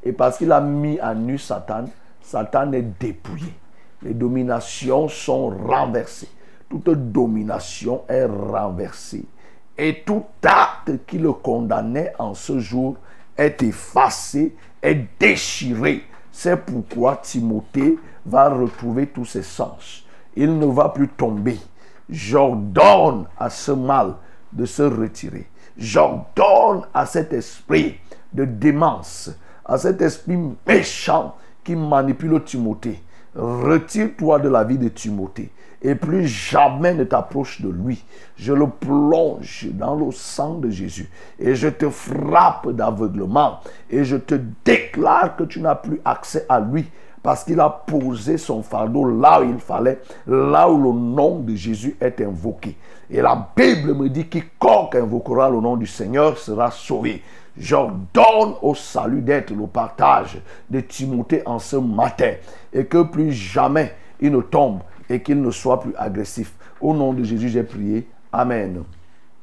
Et 0.04 0.12
parce 0.12 0.38
qu'il 0.38 0.52
a 0.52 0.62
mis 0.62 1.00
en 1.00 1.16
nu 1.16 1.38
Satan, 1.38 1.86
Satan 2.22 2.72
est 2.74 2.82
dépouillé. 2.82 3.54
Les 4.02 4.14
dominations 4.14 5.08
sont 5.08 5.50
renversées. 5.50 6.30
Toute 6.70 6.90
domination 7.12 8.04
est 8.08 8.26
renversée. 8.26 9.26
Et 9.78 10.04
tout 10.06 10.24
acte 10.44 11.06
qui 11.06 11.18
le 11.18 11.34
condamnait 11.34 12.14
en 12.18 12.34
ce 12.34 12.60
jour 12.60 12.96
est 13.38 13.62
effacé, 13.64 14.56
est 14.82 15.06
déchiré. 15.20 16.04
C'est 16.32 16.58
pourquoi 16.58 17.18
Timothée 17.18 17.98
va 18.26 18.50
retrouver 18.50 19.08
tous 19.08 19.26
ses 19.26 19.44
sens. 19.44 20.06
Il 20.36 20.58
ne 20.58 20.66
va 20.66 20.90
plus 20.90 21.08
tomber. 21.08 21.58
J'ordonne 22.10 23.26
à 23.38 23.50
ce 23.50 23.72
mal 23.72 24.16
de 24.52 24.66
se 24.66 24.84
retirer. 24.84 25.48
J'ordonne 25.78 26.84
à 26.94 27.06
cet 27.06 27.34
esprit 27.34 27.98
de 28.32 28.46
démence, 28.46 29.32
à 29.66 29.78
cet 29.78 30.02
esprit 30.02 30.38
méchant 30.68 31.36
qui 31.64 31.76
manipule 31.76 32.42
Timothée. 32.44 33.02
Retire-toi 33.36 34.40
de 34.40 34.50
la 34.50 34.64
vie 34.64 34.78
de 34.78 34.88
Timothée 34.88 35.52
et 35.82 35.94
plus 35.94 36.26
jamais 36.26 36.94
ne 36.94 37.04
t'approche 37.04 37.62
de 37.62 37.70
lui. 37.70 38.04
Je 38.38 38.54
le 38.54 38.68
plonge 38.68 39.68
dans 39.74 39.96
le 39.96 40.12
sang 40.12 40.56
de 40.56 40.70
Jésus 40.70 41.10
et 41.40 41.54
je 41.54 41.68
te 41.68 41.90
frappe 41.90 42.70
d'aveuglement 42.70 43.60
et 43.90 44.04
je 44.04 44.16
te 44.16 44.36
déclare 44.64 45.36
que 45.36 45.44
tu 45.44 45.60
n'as 45.60 45.76
plus 45.76 46.00
accès 46.06 46.46
à 46.48 46.60
lui 46.60 46.86
parce 47.22 47.44
qu'il 47.44 47.60
a 47.60 47.70
posé 47.70 48.38
son 48.38 48.62
fardeau 48.62 49.04
là 49.04 49.42
où 49.42 49.50
il 49.50 49.60
fallait, 49.60 50.00
là 50.28 50.70
où 50.70 50.78
le 50.78 50.92
nom 50.98 51.40
de 51.40 51.56
Jésus 51.56 51.98
est 52.00 52.22
invoqué. 52.22 52.78
Et 53.10 53.22
la 53.22 53.50
Bible 53.56 53.96
me 53.96 54.10
dit 54.10 54.28
quiconque 54.28 54.96
invoquera 54.96 55.50
le 55.50 55.60
nom 55.60 55.76
du 55.76 55.88
Seigneur 55.88 56.38
sera 56.38 56.70
sauvé. 56.72 57.24
J'ordonne 57.58 58.56
au 58.62 58.76
salut 58.76 59.22
d'être 59.22 59.52
le 59.52 59.68
partage 59.68 60.40
de 60.70 60.82
Timothée 60.82 61.42
en 61.46 61.60
ce 61.60 61.78
matin 61.78 62.34
et 62.74 62.86
que 62.86 63.04
plus 63.04 63.32
jamais 63.32 63.94
il 64.20 64.32
ne 64.32 64.42
tombe 64.42 64.80
et 65.10 65.22
qu'il 65.22 65.42
ne 65.42 65.52
soit 65.52 65.80
plus 65.80 65.96
agressif. 65.98 66.54
Au 66.82 66.94
nom 66.94 67.14
de 67.14 67.24
Jésus, 67.24 67.50
j'ai 67.50 67.64
prié. 67.64 68.08
Amen. 68.32 68.84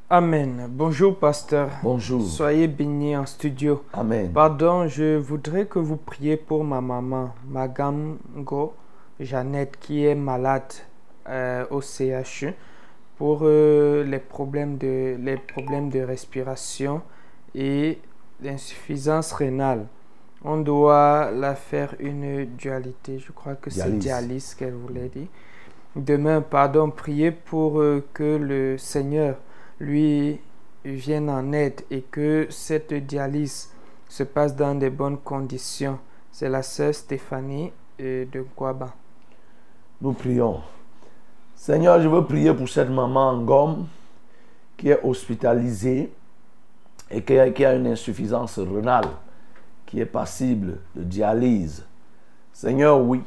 Amen. 0.09 0.67
Bonjour, 0.69 1.17
pasteur. 1.17 1.69
Bonjour. 1.81 2.21
Soyez 2.21 2.67
bénis 2.67 3.17
en 3.17 3.25
studio. 3.25 3.83
Amen. 3.93 4.31
Pardon, 4.31 4.87
je 4.87 5.17
voudrais 5.17 5.65
que 5.65 5.79
vous 5.79 5.97
priez 5.97 6.37
pour 6.37 6.63
ma 6.63 6.81
maman, 6.81 7.33
Magamgo 7.47 8.73
Jeannette, 9.19 9.77
qui 9.79 10.05
est 10.05 10.13
malade 10.13 10.71
euh, 11.27 11.65
au 11.71 11.81
CHU 11.81 12.53
pour 13.17 13.39
euh, 13.41 14.03
les, 14.03 14.19
problèmes 14.19 14.77
de, 14.77 15.15
les 15.19 15.37
problèmes 15.37 15.89
de 15.89 16.01
respiration 16.01 17.01
et 17.55 17.99
d'insuffisance 18.39 19.31
rénale. 19.33 19.85
On 20.43 20.57
doit 20.57 21.31
la 21.31 21.55
faire 21.55 21.95
une 21.99 22.45
dualité. 22.45 23.19
Je 23.19 23.31
crois 23.31 23.55
que 23.55 23.69
c'est 23.69 23.83
Dialyse. 23.83 23.99
dialyse 24.03 24.55
qu'elle 24.55 24.73
voulait 24.73 25.09
dire. 25.09 25.27
Demain, 25.95 26.41
pardon, 26.41 26.89
priez 26.89 27.31
pour 27.31 27.79
euh, 27.79 28.03
que 28.13 28.23
le 28.37 28.77
Seigneur 28.77 29.37
lui 29.79 30.39
vienne 30.83 31.29
en 31.29 31.53
aide 31.53 31.81
et 31.91 32.01
que 32.01 32.47
cette 32.49 32.93
dialyse 32.93 33.69
se 34.09 34.23
passe 34.23 34.55
dans 34.55 34.75
de 34.75 34.89
bonnes 34.89 35.19
conditions. 35.19 35.99
C'est 36.31 36.49
la 36.49 36.63
sœur 36.63 36.93
Stéphanie 36.93 37.71
euh, 38.01 38.25
de 38.31 38.43
Guaba. 38.57 38.93
Nous 40.01 40.13
prions. 40.13 40.61
Seigneur, 41.55 42.01
je 42.01 42.09
veux 42.09 42.25
prier 42.25 42.53
pour 42.53 42.67
cette 42.67 42.89
maman 42.89 43.29
en 43.29 43.41
gomme 43.43 43.87
qui 44.75 44.89
est 44.89 44.99
hospitalisée 45.03 46.11
et 47.13 47.21
qui 47.21 47.65
a, 47.65 47.75
une 47.75 47.87
insuffisance 47.87 48.57
rénale, 48.57 49.07
qui 49.85 49.99
est 49.99 50.05
passible 50.05 50.79
de 50.95 51.03
dialyse. 51.03 51.85
Seigneur, 52.51 52.99
oui, 53.01 53.21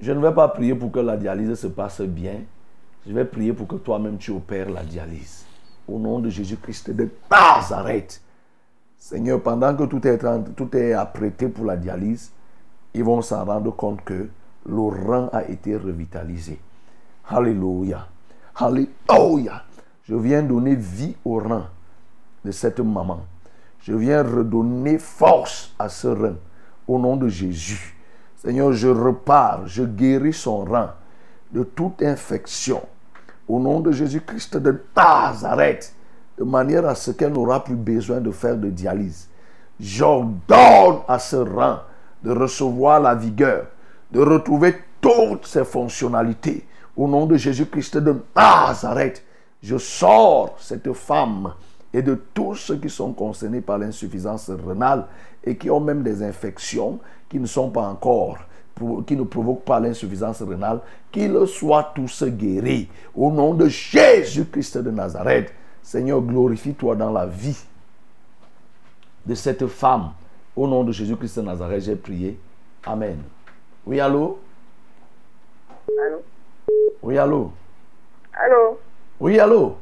je 0.00 0.12
ne 0.12 0.20
vais 0.20 0.34
pas 0.34 0.48
prier 0.48 0.74
pour 0.74 0.92
que 0.92 1.00
la 1.00 1.16
dialyse 1.16 1.54
se 1.54 1.66
passe 1.66 2.02
bien. 2.02 2.40
Je 3.06 3.12
vais 3.12 3.24
prier 3.24 3.54
pour 3.54 3.66
que 3.66 3.76
toi-même 3.76 4.18
tu 4.18 4.32
opères 4.32 4.68
la 4.68 4.82
dialyse. 4.82 5.46
Au 5.88 5.98
nom 5.98 6.18
de 6.18 6.28
Jésus-Christ 6.28 6.90
de 6.90 7.08
Nazareth. 7.30 8.20
Seigneur, 8.98 9.40
pendant 9.40 9.74
que 9.74 9.84
tout 9.84 10.06
est, 10.06 10.18
tout 10.54 10.76
est 10.76 10.92
apprêté 10.92 11.48
pour 11.48 11.64
la 11.64 11.76
dialyse, 11.76 12.32
ils 12.92 13.04
vont 13.04 13.22
s'en 13.22 13.44
rendre 13.44 13.74
compte 13.74 14.04
que 14.04 14.28
le 14.66 14.80
rein 14.82 15.30
a 15.32 15.44
été 15.44 15.76
revitalisé. 15.76 16.58
Alléluia. 17.28 18.08
Alléluia. 18.56 19.62
Je 20.02 20.14
viens 20.14 20.42
donner 20.42 20.74
vie 20.74 21.16
au 21.24 21.38
rein 21.38 21.68
de 22.46 22.52
cette 22.52 22.80
maman. 22.80 23.20
Je 23.80 23.92
viens 23.92 24.22
redonner 24.22 24.98
force 24.98 25.74
à 25.78 25.88
ce 25.88 26.08
rein 26.08 26.36
au 26.88 26.98
nom 26.98 27.16
de 27.16 27.28
Jésus. 27.28 27.96
Seigneur, 28.36 28.72
je 28.72 28.88
repars, 28.88 29.66
je 29.66 29.82
guéris 29.82 30.32
son 30.32 30.64
rein 30.64 30.94
de 31.52 31.62
toute 31.62 32.02
infection 32.02 32.82
au 33.48 33.60
nom 33.60 33.80
de 33.80 33.92
Jésus-Christ 33.92 34.56
de 34.56 34.82
Nazareth, 34.96 35.94
de 36.38 36.44
manière 36.44 36.86
à 36.86 36.94
ce 36.94 37.12
qu'elle 37.12 37.32
n'aura 37.32 37.62
plus 37.62 37.76
besoin 37.76 38.20
de 38.20 38.30
faire 38.30 38.56
de 38.56 38.70
dialyse. 38.70 39.28
J'ordonne 39.78 41.00
à 41.06 41.18
ce 41.18 41.36
rein 41.36 41.82
de 42.22 42.32
recevoir 42.32 43.00
la 43.00 43.14
vigueur, 43.14 43.66
de 44.10 44.20
retrouver 44.20 44.74
toutes 45.00 45.46
ses 45.46 45.64
fonctionnalités. 45.64 46.66
Au 46.96 47.06
nom 47.06 47.26
de 47.26 47.36
Jésus-Christ 47.36 47.98
de 47.98 48.16
Nazareth, 48.34 49.22
je 49.62 49.76
sors 49.76 50.56
cette 50.58 50.92
femme 50.92 51.52
et 51.96 52.02
de 52.02 52.14
tous 52.14 52.56
ceux 52.56 52.76
qui 52.76 52.90
sont 52.90 53.14
concernés 53.14 53.62
par 53.62 53.78
l'insuffisance 53.78 54.50
rénale 54.50 55.06
et 55.42 55.56
qui 55.56 55.70
ont 55.70 55.80
même 55.80 56.02
des 56.02 56.22
infections 56.22 57.00
qui 57.26 57.40
ne 57.40 57.46
sont 57.46 57.70
pas 57.70 57.88
encore, 57.88 58.36
qui 59.06 59.16
ne 59.16 59.22
provoquent 59.22 59.64
pas 59.64 59.80
l'insuffisance 59.80 60.42
rénale, 60.42 60.80
qu'ils 61.10 61.46
soient 61.46 61.92
tous 61.94 62.22
guéris. 62.24 62.90
Au 63.14 63.32
nom 63.32 63.54
de 63.54 63.66
Jésus-Christ 63.66 64.76
de 64.76 64.90
Nazareth, 64.90 65.54
Seigneur, 65.82 66.20
glorifie-toi 66.20 66.96
dans 66.96 67.10
la 67.10 67.24
vie 67.24 67.64
de 69.24 69.34
cette 69.34 69.66
femme. 69.66 70.10
Au 70.54 70.68
nom 70.68 70.84
de 70.84 70.92
Jésus-Christ 70.92 71.38
de 71.38 71.44
Nazareth, 71.46 71.80
j'ai 71.80 71.96
prié. 71.96 72.38
Amen. 72.84 73.22
Oui, 73.86 74.00
allô? 74.00 74.38
Allô? 75.88 76.22
Oui, 77.02 77.16
allô? 77.16 77.52
Allô? 78.34 78.78
Oui, 79.18 79.40
allô? 79.40 79.76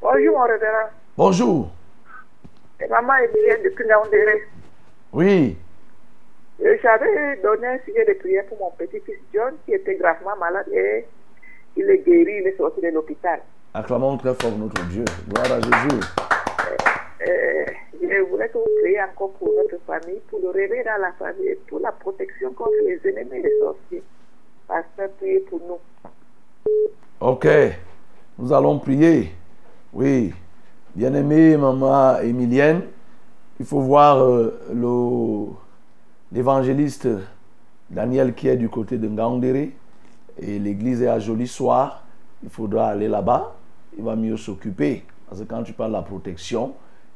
Bonjour, 0.00 0.38
mon 0.38 0.44
révérend. 0.44 1.01
Bonjour. 1.16 1.68
C'est 2.78 2.88
maman 2.88 3.12
Emilienne 3.16 3.62
depuis 3.64 3.86
Naoundéré. 3.86 4.42
Oui. 5.12 5.56
Euh, 6.64 6.76
J'avais 6.82 7.36
donné 7.42 7.66
un 7.66 7.78
sujet 7.84 8.04
de 8.06 8.14
prière 8.18 8.46
pour 8.46 8.58
mon 8.58 8.70
petit-fils 8.70 9.18
John 9.34 9.52
qui 9.66 9.74
était 9.74 9.96
gravement 9.96 10.36
malade 10.40 10.66
et 10.72 11.04
il 11.76 11.90
est 11.90 11.98
guéri, 11.98 12.38
il 12.40 12.46
est 12.46 12.56
sorti 12.56 12.80
de 12.80 12.88
l'hôpital. 12.88 13.40
Acclamons 13.74 14.16
très 14.16 14.34
fort 14.34 14.56
notre 14.56 14.82
Dieu. 14.86 15.04
Gloire 15.28 15.52
à 15.52 15.60
Jésus. 15.60 16.00
Euh, 17.28 17.64
je 18.00 18.20
voulais 18.30 18.48
que 18.48 18.58
vous 18.58 18.64
priez 18.82 19.02
encore 19.02 19.32
pour 19.32 19.50
notre 19.54 19.82
famille, 19.86 20.20
pour 20.30 20.40
le 20.40 20.48
réveil 20.50 20.82
dans 20.84 21.00
la 21.00 21.12
famille 21.12 21.48
et 21.48 21.58
pour 21.68 21.80
la 21.80 21.92
protection 21.92 22.52
contre 22.54 22.72
les 22.86 22.98
ennemis 23.10 23.42
des 23.42 23.52
sorciers. 23.60 24.02
Pasteur, 24.66 25.10
priez 25.18 25.40
pour 25.40 25.60
nous. 25.60 26.72
Ok. 27.20 27.46
Nous 28.38 28.52
allons 28.52 28.78
prier. 28.78 29.30
Oui. 29.92 30.32
Bien-aimée 30.94 31.56
maman 31.56 32.18
Emilienne, 32.18 32.82
il 33.58 33.64
faut 33.64 33.80
voir 33.80 34.18
euh, 34.18 35.48
l'évangéliste 36.30 37.08
Daniel 37.88 38.34
qui 38.34 38.48
est 38.48 38.58
du 38.58 38.68
côté 38.68 38.98
de 38.98 39.08
Ngaoundéré 39.08 39.74
et 40.38 40.58
l'église 40.58 41.00
est 41.00 41.08
à 41.08 41.18
Joli 41.18 41.46
Soir. 41.46 42.04
Il 42.42 42.50
faudra 42.50 42.88
aller 42.88 43.08
là-bas. 43.08 43.54
Il 43.96 44.04
va 44.04 44.16
mieux 44.16 44.36
s'occuper. 44.36 45.04
Parce 45.26 45.40
que 45.40 45.46
quand 45.46 45.62
tu 45.62 45.72
parles 45.72 45.92
de 45.92 45.96
la 45.96 46.02
protection, 46.02 46.74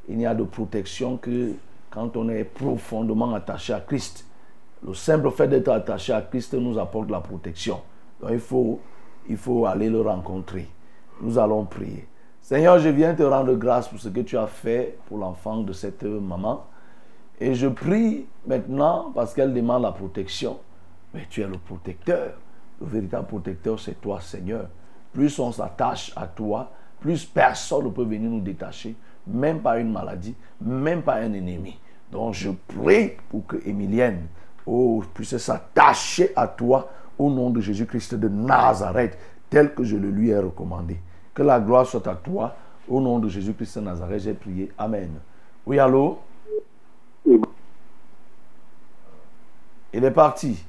il 0.09 0.17
n'y 0.17 0.25
a 0.25 0.35
de 0.35 0.45
protection 0.45 1.19
que 1.19 1.53
quand 1.91 2.17
on 2.17 2.31
est 2.31 2.45
profondément 2.45 3.35
attaché 3.35 3.75
à 3.75 3.81
Christ. 3.81 4.25
Le 4.87 4.95
simple 4.95 5.31
fait 5.31 5.49
d'être 5.49 5.69
attaché 5.69 6.15
à 6.15 6.23
Christ 6.23 6.55
nous 6.55 6.79
apporte 6.79 7.11
la 7.11 7.21
protection. 7.21 7.83
Donc 8.23 8.31
il 8.33 8.41
faut, 8.41 8.81
il 9.29 9.37
faut 9.37 9.67
aller 9.67 9.91
le 9.91 10.01
rencontrer. 10.01 10.67
Nous 11.21 11.39
allons 11.39 11.67
prier. 11.67 12.07
Seigneur, 12.47 12.79
je 12.79 12.91
viens 12.91 13.13
te 13.13 13.25
rendre 13.25 13.57
grâce 13.57 13.89
pour 13.89 13.99
ce 13.99 14.09
que 14.09 14.21
tu 14.21 14.39
as 14.39 14.47
fait 14.47 14.97
pour 15.09 15.19
l'enfant 15.19 15.63
de 15.63 15.73
cette 15.73 16.05
maman. 16.05 16.65
Et 17.41 17.57
je 17.57 17.67
prie 17.67 18.25
maintenant 18.47 19.11
parce 19.13 19.35
qu'elle 19.35 19.53
demande 19.53 19.83
la 19.83 19.91
protection. 19.91 20.57
Mais 21.13 21.27
tu 21.29 21.43
es 21.43 21.47
le 21.49 21.59
protecteur. 21.59 22.35
Le 22.81 22.87
véritable 22.87 23.27
protecteur, 23.27 23.81
c'est 23.81 24.01
toi, 24.01 24.21
Seigneur. 24.21 24.69
Plus 25.13 25.37
on 25.41 25.51
s'attache 25.51 26.13
à 26.15 26.29
toi, 26.29 26.71
plus 27.01 27.25
personne 27.25 27.87
ne 27.87 27.91
peut 27.91 28.05
venir 28.05 28.31
nous 28.31 28.41
détacher, 28.41 28.95
même 29.27 29.59
pas 29.59 29.81
une 29.81 29.91
maladie, 29.91 30.37
même 30.61 31.03
pas 31.03 31.17
un 31.17 31.33
ennemi. 31.33 31.77
Donc 32.13 32.35
je 32.35 32.51
prie 32.51 33.15
pour 33.29 33.45
que 33.45 33.57
Emilienne 33.67 34.29
oh, 34.67 35.03
puisse 35.15 35.37
s'attacher 35.37 36.31
à 36.37 36.47
toi 36.47 36.93
au 37.19 37.29
nom 37.29 37.51
de 37.51 37.61
Jésus-Christ 37.61 38.15
de 38.15 38.29
Nazareth, 38.29 39.19
tel 39.51 39.75
que 39.75 39.83
je 39.83 39.97
le 39.97 40.11
lui 40.11 40.29
ai 40.29 40.39
recommandé. 40.39 41.01
Que 41.37 41.43
la 41.43 41.61
gloire 41.61 41.87
soit 41.87 42.09
à 42.09 42.15
toi. 42.15 42.57
Au 42.89 42.99
nom 42.99 43.19
de 43.19 43.29
Jésus-Christ 43.29 43.77
de 43.77 43.85
Nazareth, 43.85 44.23
j'ai 44.23 44.33
prié. 44.33 44.73
Amen. 44.79 45.11
Oui, 45.67 45.79
allô? 45.79 46.19
Il 49.93 50.03
est 50.03 50.11
parti. 50.11 50.65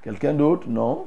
Quelqu'un 0.00 0.32
d'autre? 0.32 0.66
Non? 0.70 1.06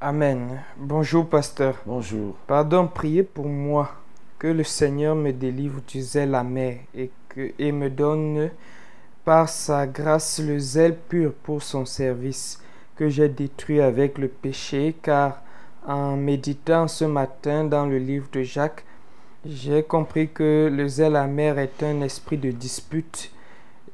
Amen. 0.00 0.62
Bonjour, 0.76 1.28
pasteur. 1.28 1.82
Bonjour. 1.84 2.36
Pardon, 2.46 2.86
priez 2.86 3.24
pour 3.24 3.48
moi. 3.48 3.90
Que 4.38 4.46
le 4.46 4.62
Seigneur 4.62 5.16
me 5.16 5.32
délivre 5.32 5.80
du 5.88 6.00
zèle 6.00 6.36
amer 6.36 6.82
et, 6.94 7.10
que, 7.28 7.52
et 7.58 7.72
me 7.72 7.90
donne 7.90 8.50
par 9.24 9.48
sa 9.48 9.88
grâce 9.88 10.38
le 10.38 10.60
zèle 10.60 10.96
pur 10.96 11.32
pour 11.32 11.60
son 11.60 11.86
service 11.86 12.62
que 12.94 13.08
j'ai 13.08 13.28
détruit 13.28 13.80
avec 13.80 14.18
le 14.18 14.28
péché, 14.28 14.94
car 15.02 15.41
en 15.86 16.16
méditant 16.16 16.88
ce 16.88 17.04
matin 17.04 17.64
dans 17.64 17.86
le 17.86 17.98
livre 17.98 18.28
de 18.32 18.42
Jacques, 18.42 18.84
j'ai 19.44 19.82
compris 19.82 20.28
que 20.28 20.70
le 20.72 20.86
zèle 20.86 21.16
amer 21.16 21.58
est 21.58 21.82
un 21.82 22.00
esprit 22.02 22.38
de 22.38 22.50
dispute 22.50 23.32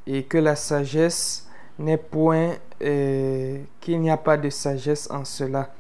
et 0.07 0.25
que 0.25 0.39
la 0.39 0.57
sagesse 0.57 1.49
n'est 1.79 1.97
point, 1.97 2.53
euh, 2.83 3.59
qu'il 3.81 4.01
n'y 4.01 4.11
a 4.11 4.17
pas 4.17 4.37
de 4.37 4.51
sagesse 4.51 5.11
en 5.11 5.25
cela 5.25 5.73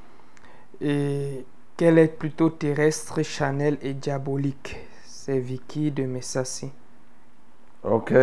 et 0.80 1.44
qu'elle 1.76 1.98
est 1.98 2.08
plutôt 2.08 2.50
terrestre, 2.50 3.22
chanel 3.22 3.78
et 3.82 3.94
diabolique. 3.94 4.76
C'est 5.04 5.38
Vicky 5.38 5.90
de 5.90 6.04
Messassi. 6.04 6.70
Ok. 7.84 8.14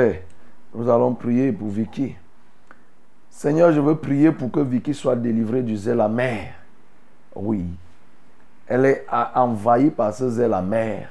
Nous 0.74 0.90
allons 0.90 1.14
prier 1.14 1.52
pour 1.52 1.70
Vicky. 1.70 2.16
Seigneur, 3.30 3.72
je 3.72 3.80
veux 3.80 3.96
prier 3.96 4.32
pour 4.32 4.52
que 4.52 4.60
Vicky 4.60 4.94
soit 4.94 5.16
délivrée 5.16 5.62
du 5.62 5.78
zèle 5.78 6.02
amer. 6.02 6.54
Oui. 7.36 7.66
Elle 8.68 8.86
est 8.86 9.06
envahie 9.36 9.92
par 9.92 10.14
ce 10.14 10.30
zèle 10.30 10.54
amer 10.54 11.10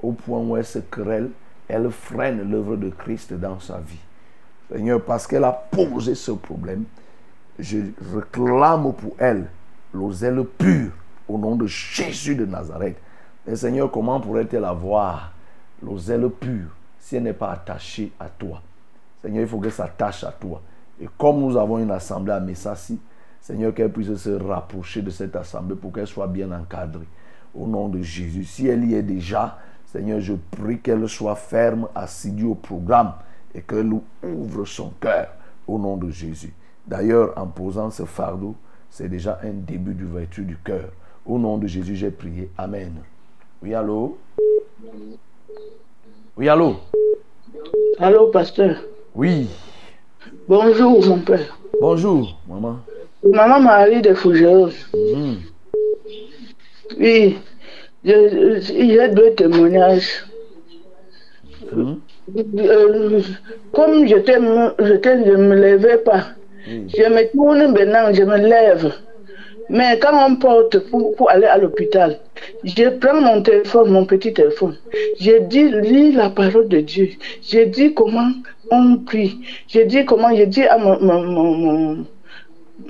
au 0.00 0.12
point 0.12 0.38
où 0.38 0.56
elle 0.56 0.64
se 0.64 0.78
querelle, 0.78 1.30
elle 1.68 1.90
freine 1.90 2.50
l'œuvre 2.50 2.76
de 2.76 2.90
Christ 2.90 3.32
dans 3.32 3.58
sa 3.60 3.78
vie. 3.78 3.98
Seigneur, 4.70 5.02
parce 5.02 5.26
qu'elle 5.26 5.44
a 5.44 5.52
posé 5.52 6.14
ce 6.14 6.32
problème, 6.32 6.84
je 7.58 7.78
réclame 8.14 8.92
pour 8.92 9.14
elle 9.18 9.46
le 9.92 10.12
zèle 10.12 10.44
pur 10.44 10.90
au 11.28 11.38
nom 11.38 11.56
de 11.56 11.66
Jésus 11.66 12.34
de 12.34 12.46
Nazareth. 12.46 12.96
Mais 13.46 13.56
Seigneur, 13.56 13.90
comment 13.90 14.20
pourrait-elle 14.20 14.64
avoir 14.64 15.32
le 15.82 15.96
zèle 15.98 16.28
pur 16.30 16.66
si 16.98 17.16
elle 17.16 17.24
n'est 17.24 17.32
pas 17.32 17.52
attachée 17.52 18.12
à 18.18 18.28
toi? 18.28 18.62
Seigneur, 19.20 19.42
il 19.42 19.48
faut 19.48 19.58
qu'elle 19.58 19.72
s'attache 19.72 20.24
à 20.24 20.32
toi. 20.32 20.60
Et 21.00 21.08
comme 21.18 21.40
nous 21.40 21.56
avons 21.56 21.78
une 21.78 21.90
assemblée 21.90 22.32
à 22.32 22.40
Messassi, 22.40 22.98
Seigneur, 23.42 23.74
qu'elle 23.74 23.90
puisse 23.90 24.14
se 24.14 24.30
rapprocher 24.30 25.02
de 25.02 25.10
cette 25.10 25.34
assemblée 25.34 25.74
pour 25.74 25.92
qu'elle 25.92 26.06
soit 26.06 26.28
bien 26.28 26.52
encadrée. 26.52 27.08
Au 27.54 27.66
nom 27.66 27.88
de 27.88 28.00
Jésus. 28.00 28.44
Si 28.44 28.68
elle 28.68 28.84
y 28.84 28.94
est 28.94 29.02
déjà, 29.02 29.58
Seigneur, 29.84 30.20
je 30.20 30.34
prie 30.52 30.78
qu'elle 30.78 31.06
soit 31.08 31.34
ferme, 31.34 31.88
assidue 31.94 32.46
au 32.46 32.54
programme 32.54 33.12
et 33.52 33.60
qu'elle 33.60 33.92
ouvre 34.22 34.64
son 34.64 34.90
cœur 35.00 35.26
au 35.66 35.76
nom 35.78 35.96
de 35.96 36.08
Jésus. 36.08 36.54
D'ailleurs, 36.86 37.34
en 37.36 37.46
posant 37.46 37.90
ce 37.90 38.04
fardeau, 38.04 38.54
c'est 38.88 39.08
déjà 39.08 39.40
un 39.42 39.52
début 39.52 39.92
d'ouverture 39.92 40.44
du 40.44 40.56
cœur. 40.56 40.90
Au 41.26 41.38
nom 41.38 41.58
de 41.58 41.66
Jésus, 41.66 41.96
j'ai 41.96 42.10
prié. 42.10 42.50
Amen. 42.56 42.92
Oui, 43.60 43.74
allô? 43.74 44.18
Oui, 46.36 46.48
allô? 46.48 46.76
Allô, 47.98 48.28
pasteur. 48.28 48.82
Oui. 49.14 49.50
Bonjour, 50.48 51.04
mon 51.06 51.18
père. 51.18 51.58
Bonjour, 51.80 52.38
maman. 52.48 52.78
Maman 53.24 53.60
Marie 53.60 54.02
de 54.02 54.14
Fougeuse. 54.14 54.74
Mhm. 54.94 55.36
Oui, 56.98 57.38
je- 58.04 58.58
j'ai 58.60 59.08
deux 59.08 59.30
témoignages. 59.34 60.24
Mhm. 61.72 62.00
Euh, 62.58 63.20
comme 63.72 64.06
j'étais, 64.06 64.34
je 64.34 65.32
ne 65.36 65.46
me 65.48 65.54
levais 65.56 65.98
pas, 65.98 66.24
je 66.66 67.02
me 67.14 67.22
tourne 67.32 67.72
maintenant, 67.72 68.12
je 68.12 68.22
me 68.22 68.36
lève. 68.36 68.92
Mais 69.70 69.98
quand 70.00 70.14
on 70.28 70.36
porte 70.36 70.78
pour, 70.90 71.14
pour 71.16 71.30
aller 71.30 71.46
à 71.46 71.56
l'hôpital, 71.56 72.18
je 72.64 72.88
prends 73.00 73.20
mon 73.20 73.42
téléphone, 73.42 73.90
mon 73.90 74.04
petit 74.04 74.32
téléphone. 74.34 74.76
Je 75.20 75.38
dis, 75.44 75.70
lis 75.70 76.12
la 76.12 76.28
parole 76.30 76.68
de 76.68 76.80
Dieu. 76.80 77.10
Je 77.42 77.60
dis 77.64 77.94
comment 77.94 78.30
on 78.70 78.98
prie. 78.98 79.40
Je 79.68 79.80
dis 79.82 80.04
comment, 80.04 80.34
je 80.36 80.42
dis 80.44 80.64
à 80.64 80.76
mon, 80.78 80.98
mon, 81.00 81.22
mon, 81.22 82.06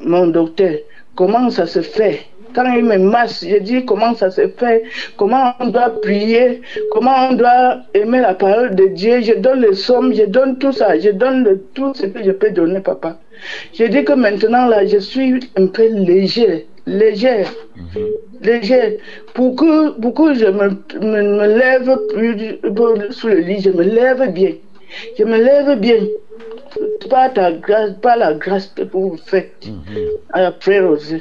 mon- 0.05 0.27
docteur 0.29 0.75
comment 1.15 1.51
ça 1.51 1.67
se 1.67 1.81
fait? 1.83 2.21
Quand 2.55 2.71
il 2.75 2.85
me 2.85 2.99
masse, 2.99 3.45
je 3.49 3.57
dis 3.57 3.85
comment 3.87 4.15
ça 4.15 4.31
se 4.31 4.47
fait, 4.49 4.83
comment 5.17 5.55
on 5.61 5.69
doit 5.69 5.89
prier, 6.03 6.61
comment 6.91 7.29
on 7.31 7.33
doit 7.35 7.79
aimer 7.95 8.21
la 8.21 8.35
parole 8.35 8.75
de 8.75 8.87
Dieu? 8.89 9.21
Je 9.23 9.35
donne 9.35 9.63
les 9.63 9.75
sommes, 9.75 10.13
je 10.15 10.25
donne 10.25 10.59
tout 10.59 10.73
ça, 10.73 10.99
je 10.99 11.11
donne 11.11 11.45
le- 11.45 11.61
tout 11.75 11.93
ce 11.95 12.05
que 12.07 12.23
je 12.23 12.31
peux 12.31 12.51
donner, 12.51 12.81
papa. 12.81 13.19
Je 13.73 13.85
dis 13.85 14.05
que 14.05 14.13
maintenant, 14.13 14.67
là, 14.69 14.85
je 14.87 14.99
suis 14.99 15.41
un 15.57 15.67
peu 15.67 15.87
léger, 15.89 16.67
léger, 16.87 17.45
léger. 18.43 18.99
Pour 19.35 19.57
que, 19.57 19.99
pour 20.01 20.15
que 20.15 20.35
je 20.35 20.47
me, 20.47 20.69
me, 21.01 21.23
me 21.39 21.47
lève 21.59 21.91
plus 22.13 22.59
sous 23.11 23.29
le 23.29 23.37
lit, 23.37 23.61
je 23.61 23.71
me 23.71 23.83
lève 23.83 24.31
bien. 24.33 24.53
Je 25.19 25.25
me 25.25 25.37
lève 25.43 25.79
bien. 25.79 26.01
Pas 27.11 27.29
ta 27.29 27.53
grâce, 27.53 27.93
pas 28.01 28.17
la 28.17 28.33
grâce 28.35 28.67
que 28.69 28.83
vous 28.83 29.17
faites 29.27 29.67
après 30.33 30.81
aussi. 30.81 31.21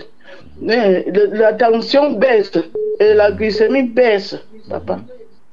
Mais 0.62 1.04
le- 1.12 1.32
la 1.38 1.54
tension 1.54 2.12
baisse 2.14 2.52
et 3.00 3.14
la 3.14 3.32
glycémie 3.32 3.84
baisse, 3.84 4.36
papa. 4.70 5.00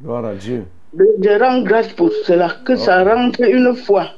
Gloire 0.01 0.24
à 0.27 0.35
Dieu. 0.35 0.65
Je 0.97 1.39
rends 1.43 1.62
grâce 1.62 1.93
pour 1.93 2.11
cela, 2.24 2.49
que 2.65 2.77
ça 2.77 3.03
rentre 3.05 3.40
une 3.43 3.74
fois, 3.74 4.09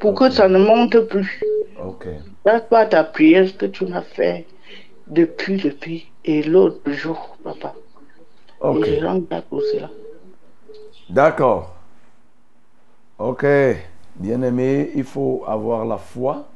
pour 0.00 0.14
que 0.14 0.30
ça 0.30 0.48
ne 0.48 0.58
monte 0.58 0.98
plus. 1.00 1.40
Ok. 1.86 2.06
Grâce 2.44 2.62
pas 2.68 2.86
ta 2.86 3.04
prière 3.04 3.56
que 3.56 3.66
tu 3.66 3.84
m'as 3.86 4.02
fait 4.02 4.46
depuis, 5.06 5.56
depuis, 5.58 6.10
et 6.24 6.42
l'autre 6.42 6.90
jour, 6.90 7.36
papa. 7.44 7.74
Ok. 8.60 8.86
Et 8.88 8.98
je 9.00 9.04
rends 9.06 9.18
grâce 9.18 9.44
pour 9.48 9.62
cela. 9.62 9.90
D'accord. 11.10 11.74
Ok. 13.18 13.44
Bien-aimé, 14.14 14.92
il 14.94 15.04
faut 15.04 15.44
avoir 15.46 15.84
la 15.84 15.96
foi 15.96 16.46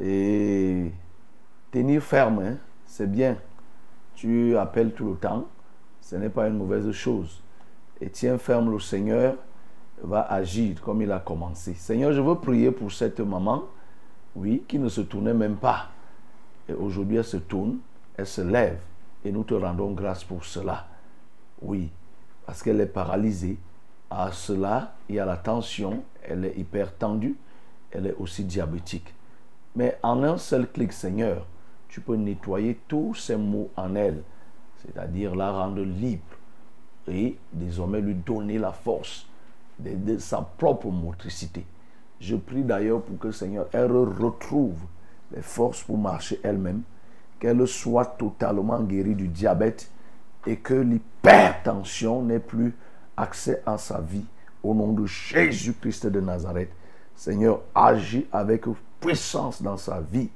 et 0.00 0.90
tenir 1.70 2.02
ferme. 2.02 2.40
hein. 2.40 2.56
C'est 2.86 3.10
bien. 3.10 3.36
Tu 4.14 4.56
appelles 4.56 4.92
tout 4.92 5.10
le 5.10 5.16
temps. 5.16 5.46
Ce 6.02 6.16
n'est 6.16 6.28
pas 6.28 6.48
une 6.48 6.58
mauvaise 6.58 6.90
chose. 6.92 7.42
Et 8.00 8.10
tiens 8.10 8.36
ferme, 8.36 8.70
le 8.70 8.78
Seigneur 8.78 9.36
va 10.02 10.22
agir 10.22 10.80
comme 10.82 11.00
il 11.02 11.12
a 11.12 11.18
commencé. 11.18 11.74
Seigneur, 11.74 12.12
je 12.12 12.20
veux 12.20 12.34
prier 12.34 12.70
pour 12.70 12.90
cette 12.92 13.20
maman, 13.20 13.64
oui, 14.36 14.62
qui 14.66 14.78
ne 14.78 14.88
se 14.88 15.02
tournait 15.02 15.34
même 15.34 15.56
pas. 15.56 15.88
Et 16.68 16.72
aujourd'hui, 16.72 17.16
elle 17.16 17.24
se 17.24 17.36
tourne, 17.38 17.78
elle 18.16 18.26
se 18.26 18.40
lève. 18.42 18.78
Et 19.24 19.32
nous 19.32 19.44
te 19.44 19.54
rendons 19.54 19.92
grâce 19.92 20.24
pour 20.24 20.44
cela. 20.44 20.86
Oui, 21.62 21.90
parce 22.46 22.62
qu'elle 22.62 22.80
est 22.80 22.86
paralysée. 22.86 23.58
À 24.10 24.32
cela, 24.32 24.94
il 25.08 25.14
y 25.14 25.20
a 25.20 25.24
la 25.24 25.36
tension, 25.36 26.02
elle 26.22 26.44
est 26.44 26.58
hyper 26.58 26.96
tendue, 26.96 27.36
elle 27.92 28.08
est 28.08 28.16
aussi 28.18 28.44
diabétique. 28.44 29.14
Mais 29.76 29.98
en 30.02 30.22
un 30.24 30.36
seul 30.36 30.68
clic, 30.68 30.92
Seigneur, 30.92 31.46
tu 31.88 32.00
peux 32.00 32.16
nettoyer 32.16 32.80
tous 32.88 33.14
ces 33.14 33.36
maux 33.36 33.70
en 33.76 33.94
elle, 33.94 34.22
c'est-à-dire 34.78 35.34
la 35.34 35.52
rendre 35.52 35.82
libre 35.82 36.22
et 37.08 37.36
désormais 37.52 38.00
lui 38.00 38.14
donner 38.14 38.58
la 38.58 38.72
force 38.72 39.26
de, 39.78 40.18
sa 40.18 40.40
propre 40.42 40.88
motricité. 40.88 41.64
Je 42.20 42.36
prie 42.36 42.62
d'ailleurs 42.62 43.02
pour 43.02 43.18
que 43.18 43.30
Seigneur, 43.30 43.66
elle 43.72 43.92
retrouve 43.92 44.78
les 45.32 45.42
forces 45.42 45.82
pour 45.82 45.98
marcher 45.98 46.40
elle-même, 46.42 46.82
qu'elle 47.38 47.66
soit 47.66 48.04
totalement 48.04 48.80
guérie 48.80 49.14
du 49.14 49.28
diabète 49.28 49.90
et 50.46 50.56
que 50.56 50.74
l'hypertension 50.74 52.22
n'ait 52.22 52.40
plus 52.40 52.74
accès 53.16 53.62
à 53.66 53.78
sa 53.78 54.00
vie. 54.00 54.24
Au 54.62 54.74
nom 54.74 54.92
de 54.92 55.06
Jésus-Christ 55.06 56.06
de 56.06 56.20
Nazareth, 56.20 56.70
Seigneur, 57.14 57.60
agis 57.74 58.26
avec 58.32 58.64
puissance 59.00 59.62
dans 59.62 59.76
sa 59.76 60.00
vie. 60.00 60.28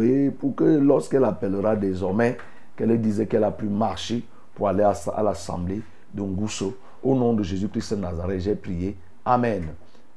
Et 0.00 0.30
pour 0.30 0.54
que 0.54 0.64
lorsqu'elle 0.64 1.24
appellera 1.24 1.76
désormais, 1.76 2.36
qu'elle 2.76 3.00
dise 3.00 3.26
qu'elle 3.28 3.44
a 3.44 3.50
pu 3.50 3.66
marcher 3.66 4.22
pour 4.54 4.68
aller 4.68 4.82
à, 4.82 5.22
l'assemblée 5.22 5.82
de 6.12 6.22
Ngousso. 6.22 6.76
Au 7.02 7.14
nom 7.14 7.32
de 7.32 7.42
Jésus-Christ 7.42 7.94
de 7.94 8.00
Nazareth, 8.00 8.40
j'ai 8.40 8.54
prié. 8.54 8.96
Amen. 9.24 9.66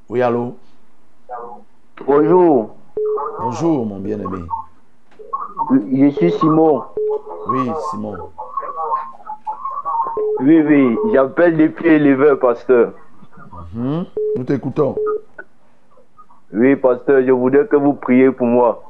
Oui, 0.10 0.22
allô? 0.22 0.58
Bonjour, 2.06 2.76
Bonjour, 3.40 3.86
mon 3.86 4.00
bien-aimé. 4.00 4.46
je 5.72 6.10
suis 6.12 6.32
Simon. 6.34 6.84
Oui, 7.48 7.70
Simon. 7.90 8.16
Oui, 10.40 10.62
oui, 10.62 10.98
j'appelle 11.14 11.58
depuis 11.58 11.90
éleveur, 11.90 12.40
pasteur. 12.40 12.94
Mhm. 13.74 14.06
Nous 14.36 14.44
t'écoutons. 14.44 14.96
Oui, 16.52 16.76
pasteur, 16.76 17.24
je 17.26 17.32
voudrais 17.32 17.66
que 17.66 17.76
vous 17.76 17.94
priez 17.94 18.32
pour 18.32 18.46
moi. 18.46 18.84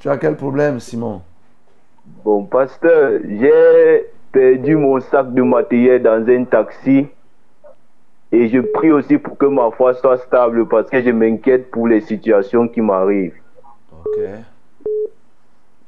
Tu 0.00 0.08
as 0.08 0.16
quel 0.16 0.36
problème, 0.36 0.80
Simon? 0.80 1.22
Bon, 2.24 2.44
pasteur, 2.44 3.20
j'ai 3.24 4.06
perdu 4.32 4.76
mon 4.76 5.00
sac 5.00 5.32
de 5.32 5.42
matériel 5.42 6.02
dans 6.02 6.26
un 6.28 6.44
taxi. 6.44 7.06
Et 8.30 8.48
je 8.48 8.60
prie 8.60 8.92
aussi 8.92 9.16
pour 9.16 9.38
que 9.38 9.46
ma 9.46 9.70
foi 9.70 9.94
soit 9.94 10.18
stable 10.18 10.66
parce 10.68 10.90
que 10.90 11.00
je 11.00 11.10
m'inquiète 11.10 11.70
pour 11.70 11.88
les 11.88 12.00
situations 12.00 12.68
qui 12.68 12.80
m'arrivent. 12.80 13.34
Ok. 13.92 14.18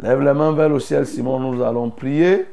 Lève 0.00 0.20
les 0.22 0.32
mains 0.32 0.52
vers 0.52 0.68
le 0.68 0.78
ciel, 0.78 1.06
Simon. 1.06 1.38
Nous 1.38 1.62
allons 1.62 1.90
prier. 1.90 2.46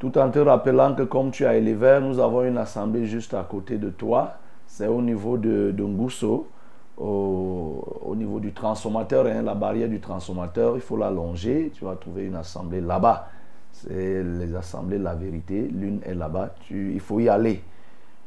Tout 0.00 0.16
en 0.16 0.30
te 0.30 0.38
rappelant 0.38 0.94
que 0.94 1.02
comme 1.02 1.30
tu 1.30 1.44
as 1.44 1.56
élevé, 1.56 1.98
nous 2.00 2.18
avons 2.18 2.42
une 2.42 2.56
assemblée 2.56 3.04
juste 3.04 3.34
à 3.34 3.42
côté 3.42 3.76
de 3.76 3.90
toi. 3.90 4.32
C'est 4.66 4.86
au 4.86 5.02
niveau 5.02 5.36
de, 5.36 5.74
de 5.76 5.84
Ngousso, 5.84 6.48
au, 6.96 7.84
au 8.06 8.16
niveau 8.16 8.40
du 8.40 8.54
transformateur, 8.54 9.26
hein, 9.26 9.42
la 9.42 9.54
barrière 9.54 9.90
du 9.90 10.00
transformateur. 10.00 10.76
Il 10.76 10.80
faut 10.80 10.96
la 10.96 11.10
longer. 11.10 11.70
Tu 11.74 11.84
vas 11.84 11.96
trouver 11.96 12.24
une 12.24 12.36
assemblée 12.36 12.80
là-bas. 12.80 13.28
C'est 13.72 14.22
les 14.22 14.54
assemblées 14.56 14.96
de 14.96 15.04
la 15.04 15.14
vérité. 15.14 15.68
L'une 15.70 16.00
est 16.06 16.14
là-bas. 16.14 16.54
Il 16.70 17.00
faut 17.00 17.20
y 17.20 17.28
aller. 17.28 17.62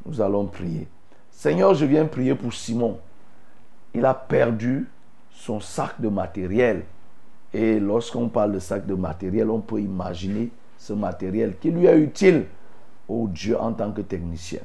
Nous 0.06 0.20
allons 0.20 0.46
prier. 0.46 0.86
Seigneur, 1.28 1.74
je 1.74 1.86
viens 1.86 2.04
prier 2.04 2.36
pour 2.36 2.52
Simon. 2.52 2.98
Il 3.92 4.04
a 4.04 4.14
perdu 4.14 4.88
son 5.32 5.58
sac 5.58 6.00
de 6.00 6.08
matériel. 6.08 6.84
Et 7.52 7.80
lorsqu'on 7.80 8.28
parle 8.28 8.52
de 8.52 8.58
sac 8.60 8.86
de 8.86 8.94
matériel, 8.94 9.50
on 9.50 9.60
peut 9.60 9.80
imaginer 9.80 10.50
ce 10.84 10.92
matériel 10.92 11.56
qui 11.58 11.70
lui 11.70 11.86
est 11.86 11.98
utile 11.98 12.44
au 13.08 13.26
Dieu 13.28 13.58
en 13.58 13.72
tant 13.72 13.90
que 13.90 14.02
technicien. 14.02 14.60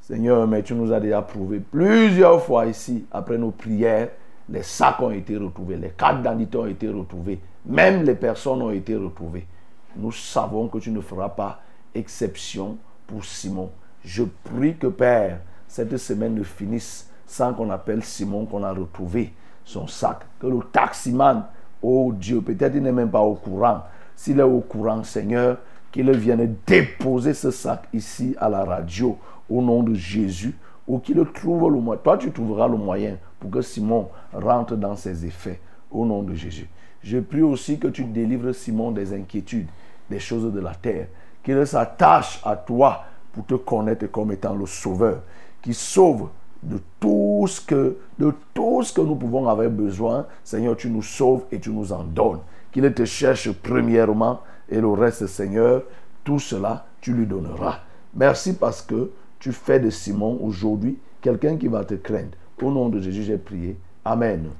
Seigneur, 0.00 0.46
mais 0.48 0.62
tu 0.62 0.74
nous 0.74 0.90
as 0.94 0.98
déjà 0.98 1.20
prouvé 1.20 1.60
plusieurs 1.60 2.42
fois 2.42 2.64
ici, 2.64 3.04
après 3.12 3.36
nos 3.36 3.50
prières, 3.50 4.08
les 4.48 4.62
sacs 4.62 4.98
ont 5.00 5.10
été 5.10 5.36
retrouvés, 5.36 5.76
les 5.76 5.90
cartes 5.90 6.22
d'identité 6.22 6.56
ont 6.56 6.66
été 6.66 6.88
retrouvées, 6.88 7.38
même 7.66 8.02
les 8.02 8.14
personnes 8.14 8.62
ont 8.62 8.70
été 8.70 8.96
retrouvées. 8.96 9.46
Nous 9.94 10.10
savons 10.10 10.68
que 10.68 10.78
tu 10.78 10.90
ne 10.90 11.02
feras 11.02 11.28
pas 11.28 11.60
exception 11.94 12.78
pour 13.06 13.22
Simon. 13.22 13.70
Je 14.02 14.24
prie 14.24 14.76
que 14.78 14.86
Père, 14.86 15.40
cette 15.68 15.98
semaine 15.98 16.34
ne 16.34 16.42
finisse 16.42 17.10
sans 17.26 17.52
qu'on 17.52 17.68
appelle 17.68 18.02
Simon 18.02 18.46
qu'on 18.46 18.62
a 18.62 18.72
retrouvé 18.72 19.34
son 19.66 19.86
sac. 19.86 20.20
Que 20.40 20.46
le 20.46 20.60
taximan, 20.72 21.44
oh 21.82 22.10
Dieu, 22.14 22.40
peut-être 22.40 22.74
il 22.74 22.82
n'est 22.82 22.90
même 22.90 23.10
pas 23.10 23.20
au 23.20 23.34
courant. 23.34 23.82
S'il 24.20 24.38
est 24.38 24.42
au 24.42 24.60
courant, 24.60 25.02
Seigneur, 25.02 25.56
qu'il 25.90 26.10
vienne 26.10 26.54
déposer 26.66 27.32
ce 27.32 27.50
sac 27.50 27.88
ici 27.94 28.36
à 28.38 28.50
la 28.50 28.64
radio 28.64 29.16
au 29.48 29.62
nom 29.62 29.82
de 29.82 29.94
Jésus 29.94 30.54
ou 30.86 30.98
qu'il 30.98 31.24
trouve 31.32 31.72
le 31.72 31.80
moyen. 31.80 32.02
Toi, 32.04 32.18
tu 32.18 32.30
trouveras 32.30 32.68
le 32.68 32.76
moyen 32.76 33.16
pour 33.38 33.50
que 33.50 33.62
Simon 33.62 34.10
rentre 34.34 34.76
dans 34.76 34.94
ses 34.94 35.24
effets 35.24 35.58
au 35.90 36.04
nom 36.04 36.22
de 36.22 36.34
Jésus. 36.34 36.68
Je 37.02 37.16
prie 37.16 37.40
aussi 37.40 37.78
que 37.78 37.88
tu 37.88 38.04
délivres 38.04 38.52
Simon 38.52 38.90
des 38.90 39.14
inquiétudes, 39.14 39.68
des 40.10 40.20
choses 40.20 40.52
de 40.52 40.60
la 40.60 40.74
terre, 40.74 41.06
qu'il 41.42 41.66
s'attache 41.66 42.42
à 42.44 42.56
toi 42.56 43.04
pour 43.32 43.46
te 43.46 43.54
connaître 43.54 44.06
comme 44.08 44.32
étant 44.32 44.54
le 44.54 44.66
sauveur, 44.66 45.22
qui 45.62 45.72
sauve 45.72 46.28
de 46.62 46.78
tout 47.00 47.46
ce 47.48 47.58
que, 47.62 47.96
de 48.18 48.34
tout 48.52 48.82
ce 48.82 48.92
que 48.92 49.00
nous 49.00 49.14
pouvons 49.14 49.48
avoir 49.48 49.70
besoin. 49.70 50.26
Seigneur, 50.44 50.76
tu 50.76 50.90
nous 50.90 51.00
sauves 51.00 51.44
et 51.50 51.58
tu 51.58 51.70
nous 51.70 51.90
en 51.90 52.04
donnes. 52.04 52.40
Qu'il 52.72 52.92
te 52.92 53.04
cherche 53.04 53.50
premièrement 53.52 54.40
et 54.68 54.80
le 54.80 54.88
reste, 54.88 55.26
Seigneur, 55.26 55.82
tout 56.24 56.38
cela, 56.38 56.86
tu 57.00 57.12
lui 57.12 57.26
donneras. 57.26 57.80
Merci 58.14 58.54
parce 58.54 58.82
que 58.82 59.10
tu 59.38 59.52
fais 59.52 59.80
de 59.80 59.90
Simon 59.90 60.38
aujourd'hui 60.42 60.98
quelqu'un 61.20 61.56
qui 61.56 61.68
va 61.68 61.84
te 61.84 61.94
craindre. 61.94 62.36
Au 62.62 62.70
nom 62.70 62.88
de 62.88 63.00
Jésus, 63.00 63.22
j'ai 63.22 63.38
prié. 63.38 63.76
Amen. 64.04 64.50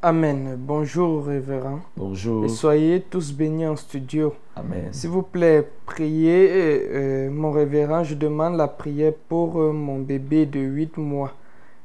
Amen. 0.00 0.56
Bonjour, 0.56 1.26
révérend. 1.26 1.80
Bonjour. 1.96 2.44
Et 2.44 2.48
soyez 2.48 3.00
tous 3.00 3.32
bénis 3.32 3.66
en 3.66 3.74
studio. 3.74 4.32
Amen. 4.54 4.88
S'il 4.92 5.10
vous 5.10 5.22
plaît, 5.22 5.68
priez, 5.86 6.50
euh, 6.52 7.30
mon 7.30 7.50
révérend. 7.50 8.04
Je 8.04 8.14
demande 8.14 8.56
la 8.56 8.68
prière 8.68 9.12
pour 9.28 9.60
euh, 9.60 9.72
mon 9.72 9.98
bébé 9.98 10.46
de 10.46 10.60
8 10.60 10.98
mois 10.98 11.32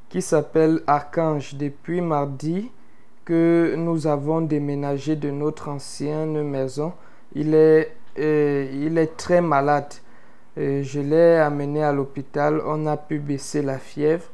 qui 0.08 0.22
s'appelle 0.22 0.80
Archange. 0.86 1.56
Depuis 1.56 2.00
mardi 2.00 2.70
que 3.24 3.74
nous 3.76 4.06
avons 4.06 4.40
déménagé 4.40 5.16
de 5.16 5.30
notre 5.30 5.68
ancienne 5.68 6.42
maison, 6.42 6.92
il 7.34 7.54
est, 7.54 7.96
euh, 8.18 8.70
il 8.72 8.98
est 8.98 9.16
très 9.16 9.40
malade. 9.40 9.92
Euh, 10.56 10.82
je 10.82 11.00
l'ai 11.00 11.36
amené 11.36 11.82
à 11.82 11.92
l'hôpital. 11.92 12.60
On 12.66 12.86
a 12.86 12.96
pu 12.96 13.18
baisser 13.18 13.62
la 13.62 13.78
fièvre. 13.78 14.26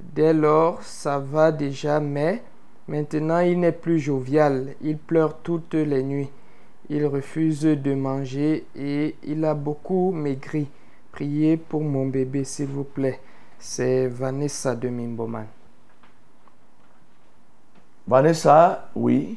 Dès 0.00 0.32
lors, 0.32 0.82
ça 0.82 1.18
va 1.18 1.52
déjà, 1.52 2.00
mais 2.00 2.42
maintenant 2.88 3.38
il 3.38 3.60
n'est 3.60 3.72
plus 3.72 3.98
jovial. 3.98 4.74
Il 4.82 4.98
pleure 4.98 5.38
toutes 5.38 5.74
les 5.74 6.02
nuits. 6.02 6.30
Il 6.90 7.06
refuse 7.06 7.62
de 7.62 7.94
manger 7.94 8.66
et 8.76 9.14
il 9.22 9.44
a 9.44 9.54
beaucoup 9.54 10.10
maigri. 10.10 10.68
Priez 11.12 11.56
pour 11.56 11.82
mon 11.82 12.06
bébé, 12.06 12.44
s'il 12.44 12.66
vous 12.66 12.84
plaît. 12.84 13.20
C'est 13.58 14.08
Vanessa 14.08 14.74
de 14.74 14.88
Mimboman. 14.88 15.46
Vanessa, 18.06 18.88
oui. 18.96 19.36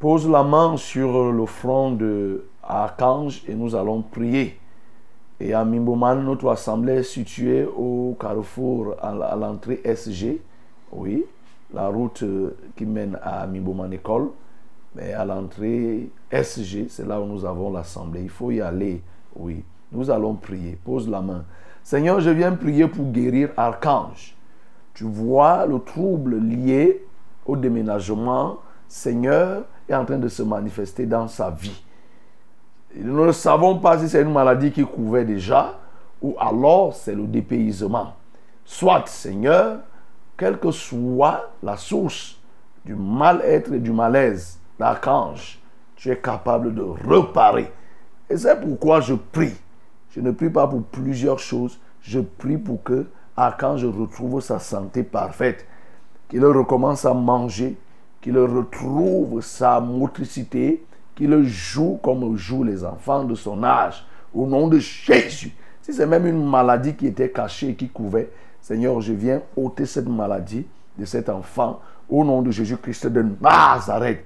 Pose 0.00 0.28
la 0.28 0.42
main 0.42 0.76
sur 0.76 1.32
le 1.32 1.46
front 1.46 1.92
de 1.92 2.44
Archange 2.62 3.42
et 3.46 3.54
nous 3.54 3.74
allons 3.76 4.02
prier. 4.02 4.58
Et 5.38 5.54
à 5.54 5.64
Mimboman, 5.64 6.24
notre 6.24 6.48
assemblée 6.50 6.94
est 6.94 7.02
située 7.04 7.64
au 7.64 8.16
carrefour 8.18 8.96
à 9.00 9.36
l'entrée 9.36 9.80
SG. 9.84 10.42
Oui, 10.92 11.24
la 11.72 11.88
route 11.88 12.22
euh, 12.24 12.56
qui 12.76 12.86
mène 12.86 13.18
à 13.22 13.46
Mimboman 13.46 13.92
École. 13.92 14.30
Mais 14.96 15.12
à 15.12 15.24
l'entrée 15.24 16.10
SG, 16.32 16.88
c'est 16.88 17.06
là 17.06 17.20
où 17.20 17.26
nous 17.26 17.44
avons 17.44 17.72
l'assemblée. 17.72 18.22
Il 18.22 18.30
faut 18.30 18.50
y 18.50 18.60
aller. 18.60 19.00
Oui, 19.36 19.62
nous 19.92 20.10
allons 20.10 20.34
prier. 20.34 20.76
Pose 20.84 21.08
la 21.08 21.20
main. 21.20 21.44
Seigneur, 21.84 22.18
je 22.20 22.30
viens 22.30 22.52
prier 22.52 22.88
pour 22.88 23.12
guérir 23.12 23.50
Archange. 23.56 24.34
Tu 24.92 25.04
vois 25.04 25.66
le 25.66 25.78
trouble 25.78 26.38
lié 26.38 27.06
au 27.46 27.56
déménagement. 27.56 28.58
Seigneur 28.88 29.64
est 29.88 29.94
en 29.94 30.04
train 30.04 30.18
de 30.18 30.28
se 30.28 30.42
manifester 30.42 31.06
dans 31.06 31.28
sa 31.28 31.50
vie. 31.50 31.82
Nous 32.94 33.26
ne 33.26 33.32
savons 33.32 33.78
pas 33.78 33.98
si 33.98 34.08
c'est 34.08 34.22
une 34.22 34.32
maladie 34.32 34.70
qui 34.72 34.84
couvait 34.84 35.24
déjà 35.24 35.74
ou 36.22 36.34
alors 36.38 36.94
c'est 36.94 37.14
le 37.14 37.26
dépaysement. 37.26 38.14
Soit, 38.64 39.06
Seigneur, 39.06 39.78
quelle 40.36 40.58
que 40.58 40.70
soit 40.70 41.50
la 41.62 41.76
source 41.76 42.38
du 42.84 42.94
mal-être 42.94 43.72
et 43.72 43.78
du 43.78 43.92
malaise 43.92 44.58
d'Archange, 44.78 45.58
tu 45.96 46.10
es 46.10 46.16
capable 46.16 46.74
de 46.74 46.82
reparer. 46.82 47.72
Et 48.28 48.36
c'est 48.36 48.60
pourquoi 48.60 49.00
je 49.00 49.14
prie. 49.14 49.54
Je 50.10 50.20
ne 50.20 50.30
prie 50.30 50.50
pas 50.50 50.66
pour 50.66 50.82
plusieurs 50.82 51.38
choses. 51.38 51.78
Je 52.00 52.20
prie 52.20 52.58
pour 52.58 52.82
que 52.82 53.06
Archange 53.36 53.84
retrouve 53.84 54.40
sa 54.40 54.58
santé 54.58 55.02
parfaite, 55.02 55.66
qu'il 56.28 56.44
recommence 56.44 57.04
à 57.04 57.14
manger, 57.14 57.76
qu'il 58.20 58.38
retrouve 58.38 59.40
sa 59.40 59.80
motricité, 59.80 60.84
qu'il 61.14 61.42
joue 61.44 61.98
comme 62.02 62.36
jouent 62.36 62.64
les 62.64 62.84
enfants 62.84 63.24
de 63.24 63.34
son 63.34 63.62
âge, 63.62 64.04
au 64.34 64.46
nom 64.46 64.68
de 64.68 64.78
Jésus. 64.78 65.54
Si 65.80 65.92
c'est 65.92 66.06
même 66.06 66.26
une 66.26 66.48
maladie 66.48 66.94
qui 66.94 67.06
était 67.06 67.30
cachée 67.30 67.70
et 67.70 67.74
qui 67.74 67.88
couvait, 67.88 68.30
Seigneur, 68.60 69.00
je 69.00 69.12
viens 69.12 69.42
ôter 69.56 69.86
cette 69.86 70.08
maladie 70.08 70.66
de 70.98 71.04
cet 71.04 71.28
enfant 71.28 71.80
au 72.08 72.24
nom 72.24 72.42
de 72.42 72.50
Jésus-Christ 72.50 73.06
de 73.06 73.24
Nazareth. 73.40 74.24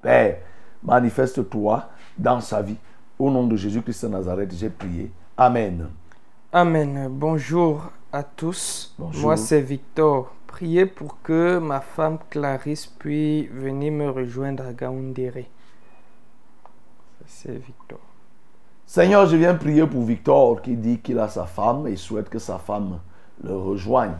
Père, 0.00 0.36
manifeste-toi 0.82 1.88
dans 2.16 2.40
sa 2.40 2.62
vie. 2.62 2.76
Au 3.18 3.30
nom 3.30 3.46
de 3.46 3.56
Jésus-Christ 3.56 4.04
de 4.04 4.10
Nazareth, 4.10 4.54
j'ai 4.54 4.70
prié. 4.70 5.10
Amen. 5.36 5.88
Amen. 6.52 7.08
Bonjour 7.10 7.90
à 8.12 8.22
tous. 8.22 8.94
Bonjour. 8.98 9.22
Moi, 9.22 9.36
c'est 9.36 9.60
Victor. 9.60 10.32
Priez 10.50 10.84
pour 10.84 11.22
que 11.22 11.58
ma 11.58 11.80
femme 11.80 12.18
Clarisse 12.28 12.86
puisse 12.86 13.48
venir 13.50 13.92
me 13.92 14.10
rejoindre 14.10 14.64
à 14.66 14.72
Gaoundéré. 14.72 15.48
C'est 17.24 17.52
Victor. 17.52 18.00
Seigneur, 18.84 19.26
je 19.26 19.36
viens 19.36 19.54
prier 19.54 19.86
pour 19.86 20.02
Victor 20.02 20.60
qui 20.60 20.76
dit 20.76 20.98
qu'il 20.98 21.20
a 21.20 21.28
sa 21.28 21.46
femme 21.46 21.86
et 21.86 21.94
souhaite 21.94 22.28
que 22.28 22.40
sa 22.40 22.58
femme 22.58 22.98
le 23.44 23.56
rejoigne. 23.56 24.16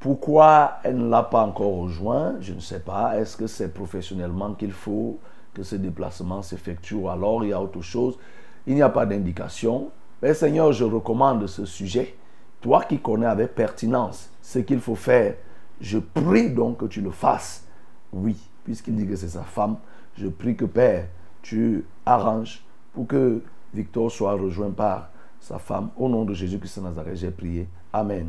Pourquoi 0.00 0.78
elle 0.82 0.96
ne 0.96 1.10
l'a 1.10 1.24
pas 1.24 1.42
encore 1.42 1.76
rejoint 1.76 2.36
Je 2.40 2.54
ne 2.54 2.60
sais 2.60 2.80
pas. 2.80 3.20
Est-ce 3.20 3.36
que 3.36 3.46
c'est 3.46 3.74
professionnellement 3.74 4.54
qu'il 4.54 4.72
faut 4.72 5.18
que 5.52 5.62
ce 5.62 5.76
déplacement 5.76 6.40
s'effectue 6.40 6.94
ou 6.94 7.10
alors? 7.10 7.44
Il 7.44 7.50
y 7.50 7.52
a 7.52 7.60
autre 7.60 7.82
chose 7.82 8.18
Il 8.66 8.76
n'y 8.76 8.82
a 8.82 8.88
pas 8.88 9.04
d'indication. 9.04 9.90
Mais 10.22 10.32
Seigneur, 10.32 10.72
je 10.72 10.84
recommande 10.84 11.46
ce 11.46 11.66
sujet. 11.66 12.16
Toi 12.62 12.82
qui 12.84 12.98
connais 12.98 13.26
avec 13.26 13.54
pertinence 13.54 14.30
ce 14.40 14.58
qu'il 14.58 14.80
faut 14.80 14.96
faire, 14.96 15.34
je 15.80 15.98
prie 15.98 16.50
donc 16.50 16.78
que 16.78 16.86
tu 16.86 17.00
le 17.00 17.10
fasses. 17.10 17.66
Oui, 18.12 18.36
puisqu'il 18.64 18.96
dit 18.96 19.06
que 19.06 19.16
c'est 19.16 19.28
sa 19.28 19.42
femme, 19.42 19.76
je 20.18 20.28
prie 20.28 20.56
que 20.56 20.64
Père, 20.64 21.06
tu 21.42 21.84
arranges 22.04 22.62
pour 22.92 23.06
que 23.06 23.40
Victor 23.72 24.10
soit 24.10 24.32
rejoint 24.32 24.70
par 24.70 25.10
sa 25.38 25.58
femme. 25.58 25.90
Au 25.96 26.08
nom 26.08 26.24
de 26.24 26.34
Jésus-Christ 26.34 26.78
de 26.80 26.84
Nazareth, 26.84 27.16
j'ai 27.16 27.30
prié. 27.30 27.66
Amen. 27.92 28.26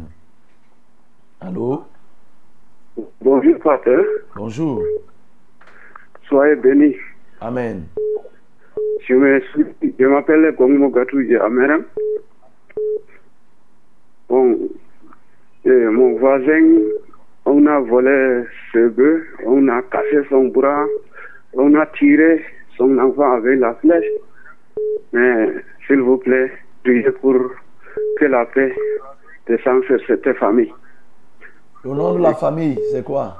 Allô? 1.39 1.83
Bonjour, 3.21 3.57
pasteur. 3.59 4.03
Bonjour. 4.35 4.83
Soyez 6.27 6.55
bénis. 6.55 6.95
Amen. 7.39 7.85
Je 9.07 9.15
me 9.15 9.41
suis- 9.51 9.93
je 9.99 10.05
m'appelle 10.05 10.55
Kongo 10.55 10.91
Amera. 11.41 11.77
Bon, 14.29 14.57
et 15.65 15.69
mon 15.69 16.17
voisin, 16.17 16.77
on 17.45 17.65
a 17.65 17.79
volé 17.79 18.43
ce 18.71 18.87
bœuf, 18.87 19.23
on 19.45 19.67
a 19.67 19.81
cassé 19.83 20.21
son 20.29 20.45
bras, 20.45 20.85
on 21.53 21.73
a 21.75 21.85
tiré 21.87 22.43
son 22.77 22.97
enfant 22.97 23.33
avec 23.33 23.59
la 23.59 23.73
flèche. 23.75 24.05
Mais 25.13 25.49
s'il 25.87 26.01
vous 26.01 26.17
plaît, 26.17 26.51
priez 26.83 27.11
pour 27.11 27.35
que 28.19 28.25
la 28.25 28.45
paix 28.45 28.73
descende 29.47 29.83
sur 29.85 29.99
cette 30.07 30.31
famille. 30.33 30.73
Le 31.83 31.91
nom 31.91 32.15
de 32.15 32.21
la 32.21 32.33
famille, 32.33 32.77
c'est 32.91 33.03
quoi? 33.03 33.35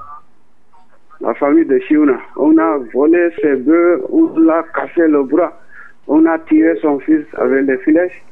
la 1.22 1.34
famille 1.34 1.64
de 1.64 1.78
Chiuna. 1.78 2.18
On 2.36 2.58
a 2.58 2.78
volé 2.92 3.30
ses 3.40 3.54
bœufs, 3.56 4.04
on 4.10 4.36
l'a 4.40 4.64
cassé 4.74 5.06
le 5.06 5.22
bras, 5.22 5.52
on 6.08 6.26
a 6.26 6.38
tiré 6.40 6.76
son 6.80 6.98
fils 6.98 7.24
avec 7.34 7.66
les 7.66 7.78
flèches. 7.78 8.24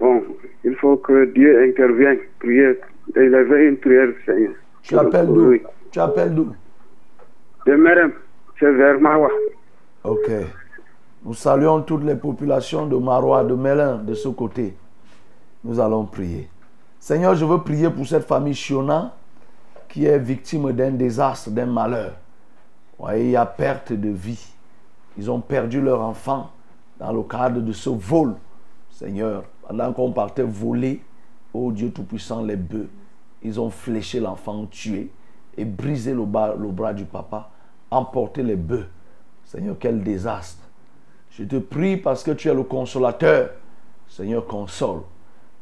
Bon, 0.00 0.22
il 0.64 0.74
faut 0.76 0.96
que 0.96 1.26
Dieu 1.26 1.62
intervienne, 1.62 2.18
prier, 2.40 2.78
élever 3.14 3.68
une 3.68 3.76
prière, 3.76 4.08
Seigneur. 4.24 4.52
Tu 4.82 4.98
appelles 4.98 5.26
d'où? 5.26 5.54
Tu 5.90 6.00
appelles 6.00 6.34
d'où? 6.34 6.52
De 7.66 7.74
Merem, 7.74 8.12
c'est 8.58 8.72
vers 8.72 9.00
Mawa. 9.00 9.28
Ok. 10.04 10.30
Nous 11.24 11.34
saluons 11.34 11.82
toutes 11.82 12.04
les 12.04 12.16
populations 12.16 12.86
de 12.86 12.96
Marois, 12.96 13.44
de 13.44 13.54
Mélin, 13.54 13.98
de 13.98 14.14
ce 14.14 14.28
côté. 14.28 14.74
Nous 15.62 15.78
allons 15.78 16.04
prier. 16.04 16.48
Seigneur, 16.98 17.34
je 17.36 17.44
veux 17.44 17.58
prier 17.58 17.90
pour 17.90 18.06
cette 18.06 18.24
famille 18.24 18.54
Shiona 18.54 19.14
qui 19.88 20.06
est 20.06 20.18
victime 20.18 20.72
d'un 20.72 20.90
désastre, 20.90 21.50
d'un 21.50 21.66
malheur. 21.66 22.14
Ouais, 22.98 23.20
il 23.24 23.30
y 23.30 23.36
a 23.36 23.46
perte 23.46 23.92
de 23.92 24.08
vie. 24.08 24.52
Ils 25.16 25.30
ont 25.30 25.40
perdu 25.40 25.80
leur 25.80 26.00
enfant 26.00 26.50
dans 26.98 27.12
le 27.12 27.22
cadre 27.22 27.60
de 27.60 27.72
ce 27.72 27.90
vol. 27.90 28.34
Seigneur, 28.90 29.44
pendant 29.66 29.92
qu'on 29.92 30.12
partait 30.12 30.42
voler, 30.42 31.02
oh 31.54 31.72
Dieu 31.72 31.90
Tout-Puissant, 31.90 32.42
les 32.42 32.56
bœufs, 32.56 32.88
ils 33.42 33.60
ont 33.60 33.70
fléché 33.70 34.20
l'enfant, 34.20 34.66
tué 34.66 35.10
et 35.56 35.64
brisé 35.64 36.14
le 36.14 36.24
bras, 36.24 36.54
le 36.54 36.68
bras 36.68 36.94
du 36.94 37.04
papa, 37.04 37.50
emporté 37.90 38.42
les 38.42 38.56
bœufs. 38.56 38.86
Seigneur, 39.44 39.76
quel 39.78 40.02
désastre. 40.02 40.62
Je 41.30 41.44
te 41.44 41.56
prie 41.56 41.96
parce 41.96 42.22
que 42.22 42.30
tu 42.30 42.48
es 42.48 42.54
le 42.54 42.62
consolateur. 42.62 43.50
Seigneur, 44.08 44.46
console. 44.46 45.00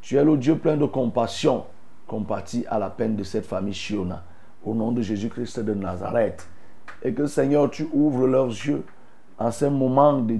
Tu 0.01 0.17
es 0.17 0.23
le 0.23 0.37
Dieu 0.37 0.57
plein 0.57 0.77
de 0.77 0.85
compassion. 0.85 1.65
Compatis 2.07 2.65
à 2.69 2.79
la 2.79 2.89
peine 2.89 3.15
de 3.15 3.23
cette 3.23 3.45
famille 3.45 3.73
Shiona. 3.73 4.23
Au 4.65 4.73
nom 4.73 4.91
de 4.91 5.01
Jésus-Christ 5.01 5.59
de 5.59 5.73
Nazareth. 5.73 6.47
Et 7.03 7.13
que 7.13 7.25
Seigneur, 7.25 7.69
tu 7.69 7.87
ouvres 7.93 8.27
leurs 8.27 8.47
yeux 8.47 8.83
en 9.39 9.51
ces 9.51 9.69
moments, 9.69 10.19
de, 10.19 10.37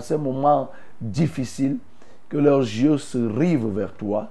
ces 0.00 0.18
moments 0.18 0.70
difficiles. 1.00 1.78
que 2.28 2.38
leurs 2.38 2.60
yeux 2.60 2.98
se 2.98 3.18
rivent 3.18 3.68
vers 3.68 3.92
toi 3.92 4.30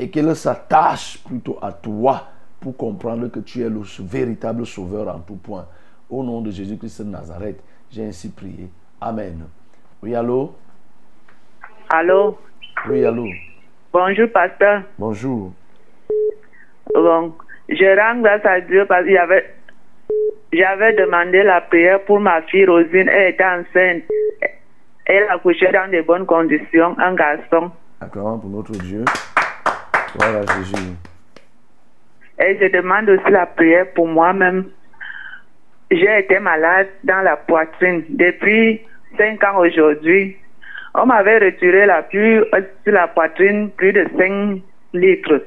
et 0.00 0.08
qu'ils 0.08 0.34
s'attachent 0.34 1.18
plutôt 1.18 1.58
à 1.60 1.72
toi 1.72 2.22
pour 2.58 2.74
comprendre 2.76 3.28
que 3.28 3.40
tu 3.40 3.60
es 3.60 3.68
le 3.68 3.82
véritable 4.00 4.64
sauveur 4.64 5.14
en 5.14 5.18
tout 5.20 5.36
point. 5.36 5.66
Au 6.08 6.24
nom 6.24 6.40
de 6.40 6.50
Jésus-Christ 6.50 7.02
de 7.02 7.10
Nazareth, 7.10 7.62
j'ai 7.90 8.06
ainsi 8.06 8.30
prié. 8.30 8.70
Amen. 9.00 9.46
Oui, 10.02 10.14
allô? 10.14 10.54
Allô? 11.90 12.38
Oui, 12.88 13.04
allô? 13.04 13.26
Bonjour, 13.92 14.28
pasteur. 14.30 14.82
Bonjour. 14.98 15.52
Bon, 16.94 17.34
je 17.68 18.00
rends 18.00 18.20
grâce 18.20 18.44
à 18.44 18.60
Dieu 18.62 18.86
parce 18.86 19.04
que 19.04 19.12
j'avais, 19.12 19.54
j'avais 20.52 20.94
demandé 20.94 21.42
la 21.42 21.60
prière 21.60 22.02
pour 22.04 22.20
ma 22.20 22.40
fille 22.42 22.64
Rosine. 22.64 23.08
Elle 23.08 23.34
était 23.34 23.44
enceinte. 23.44 24.04
Elle 25.04 25.24
a 25.28 25.38
couché 25.38 25.70
dans 25.72 25.90
de 25.90 26.00
bonnes 26.02 26.26
conditions, 26.26 26.96
un 26.98 27.14
garçon. 27.14 27.70
Acclamons 28.00 28.38
pour 28.38 28.50
notre 28.50 28.72
Dieu. 28.72 29.04
Voilà. 30.14 30.40
Et 32.40 32.58
je 32.58 32.66
demande 32.66 33.08
aussi 33.10 33.30
la 33.30 33.46
prière 33.46 33.92
pour 33.94 34.08
moi-même. 34.08 34.66
J'ai 35.90 36.20
été 36.20 36.38
malade 36.38 36.88
dans 37.04 37.22
la 37.22 37.36
poitrine 37.36 38.04
depuis 38.08 38.80
5 39.18 39.42
ans 39.44 39.58
aujourd'hui. 39.58 40.36
On 40.94 41.06
m'avait 41.06 41.38
retiré 41.38 41.86
la 41.86 42.02
plus 42.02 42.44
sur 42.84 42.92
la 42.92 43.08
poitrine 43.08 43.70
plus 43.70 43.92
de 43.92 44.06
5 44.16 44.60
litres. 44.94 45.44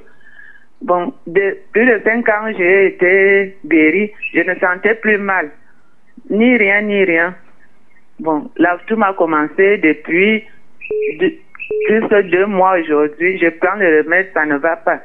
Bon, 0.81 1.13
de, 1.27 1.57
plus 1.71 1.85
de 1.85 2.01
5 2.03 2.29
ans, 2.29 2.51
j'ai 2.57 2.87
été 2.87 3.57
guéri. 3.65 4.11
Je 4.33 4.41
ne 4.41 4.55
sentais 4.59 4.95
plus 4.95 5.17
mal. 5.17 5.49
Ni 6.29 6.57
rien, 6.57 6.81
ni 6.81 7.03
rien. 7.03 7.35
Bon, 8.19 8.49
là, 8.57 8.77
tout 8.87 8.95
m'a 8.95 9.13
commencé 9.13 9.77
depuis 9.77 10.45
de 11.89 12.21
deux 12.29 12.45
mois 12.45 12.77
aujourd'hui. 12.79 13.37
Je 13.39 13.49
prends 13.49 13.75
le 13.75 14.01
remède, 14.03 14.29
ça 14.33 14.45
ne 14.45 14.57
va 14.57 14.75
pas. 14.77 14.99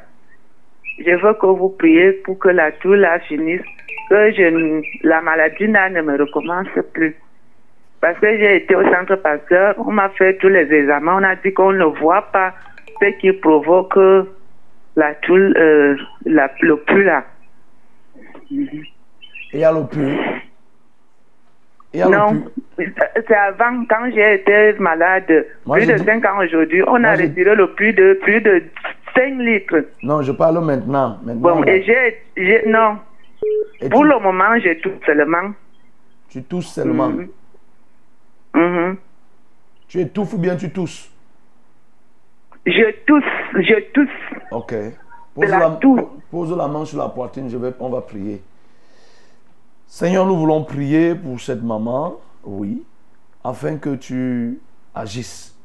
Je 0.99 1.11
veux 1.11 1.33
que 1.33 1.45
vous 1.45 1.69
priez 1.69 2.13
pour 2.23 2.39
que 2.39 2.49
la 2.49 2.71
toux 2.71 2.93
là 2.93 3.19
finisse, 3.19 3.61
que 4.09 5.07
la 5.07 5.21
maladie 5.21 5.67
là 5.67 5.89
ne 5.89 6.01
me 6.01 6.17
recommence 6.17 6.67
plus. 6.93 7.15
Parce 8.01 8.17
que 8.19 8.37
j'ai 8.37 8.57
été 8.57 8.75
au 8.75 8.83
centre 8.83 9.15
pasteur, 9.17 9.75
on 9.77 9.91
m'a 9.91 10.09
fait 10.09 10.37
tous 10.37 10.47
les 10.47 10.71
examens, 10.71 11.19
on 11.19 11.23
a 11.23 11.35
dit 11.35 11.53
qu'on 11.53 11.73
ne 11.73 11.85
voit 11.85 12.31
pas 12.31 12.53
ce 13.01 13.07
qui 13.19 13.31
provoque 13.33 13.97
la 14.95 15.15
toux, 15.15 15.35
euh, 15.35 15.95
le 16.25 16.75
plus 16.75 17.03
là. 17.03 17.23
Et 19.53 19.63
à 19.63 19.71
l'opus 19.71 20.17
Non, 21.93 22.43
c'est 22.77 23.35
avant, 23.35 23.83
quand 23.89 24.11
j'ai 24.13 24.35
été 24.35 24.73
malade, 24.79 25.45
Moi, 25.65 25.77
plus 25.77 25.87
de 25.87 25.93
dis- 25.93 26.03
5 26.05 26.23
ans 26.25 26.39
aujourd'hui, 26.43 26.83
on 26.87 26.99
Moi, 26.99 27.09
a 27.09 27.15
retiré 27.15 27.55
le 27.55 27.73
plus 27.73 27.93
de 27.93 28.19
plus 28.21 28.41
de 28.41 28.63
5 29.15 29.33
litres. 29.39 29.85
Non, 30.03 30.21
je 30.21 30.31
parle 30.31 30.63
maintenant. 30.63 31.17
maintenant 31.23 31.55
Bon, 31.55 31.61
là. 31.61 31.73
et 31.75 31.83
j'ai, 31.83 32.63
non. 32.67 32.97
Et 33.81 33.89
Pour 33.89 34.01
tu- 34.03 34.07
le 34.07 34.19
moment, 34.19 34.57
j'ai 34.61 34.77
tout 34.79 34.91
seulement. 35.05 35.51
Tu 36.29 36.43
tousses 36.43 36.67
seulement. 36.73 37.09
Mhm. 37.09 37.27
Mhm. 38.53 38.97
Tu 39.87 39.99
étouffes 40.01 40.33
ou 40.33 40.37
bien 40.37 40.55
tu 40.55 40.69
tousses? 40.71 41.11
Je 42.67 42.91
tousse, 43.07 43.23
je 43.55 43.79
tousse. 43.93 44.09
Ok. 44.51 44.75
Pose 45.33 45.49
la 45.49 45.57
la, 45.59 45.69
po- 45.71 46.19
pose 46.29 46.55
la 46.55 46.67
main 46.67 46.85
sur 46.85 46.99
la 46.99 47.09
poitrine, 47.09 47.49
je 47.49 47.57
vais, 47.57 47.71
on 47.79 47.89
va 47.89 48.01
prier. 48.01 48.41
Seigneur, 49.91 50.23
nous 50.27 50.37
voulons 50.37 50.63
prier 50.63 51.15
pour 51.15 51.41
cette 51.41 51.63
maman, 51.63 52.17
oui, 52.43 52.83
afin 53.43 53.77
que 53.77 53.95
tu 53.95 54.61
agisses. 54.93 55.57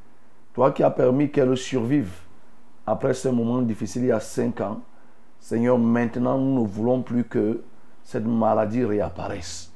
Toi 0.55 0.73
qui 0.73 0.83
as 0.83 0.91
permis 0.91 1.31
qu'elle 1.31 1.55
survive 1.59 2.11
après 2.87 3.13
ce 3.13 3.29
moment 3.29 3.61
difficile 3.61 4.05
il 4.05 4.09
y 4.09 4.13
a 4.13 4.21
cinq 4.21 4.63
ans, 4.63 4.81
Seigneur, 5.39 5.79
maintenant 5.79 6.39
nous 6.39 6.63
ne 6.63 6.67
voulons 6.67 7.03
plus 7.03 7.25
que 7.25 7.63
cette 8.03 8.25
maladie 8.25 8.83
réapparaisse. 8.83 9.71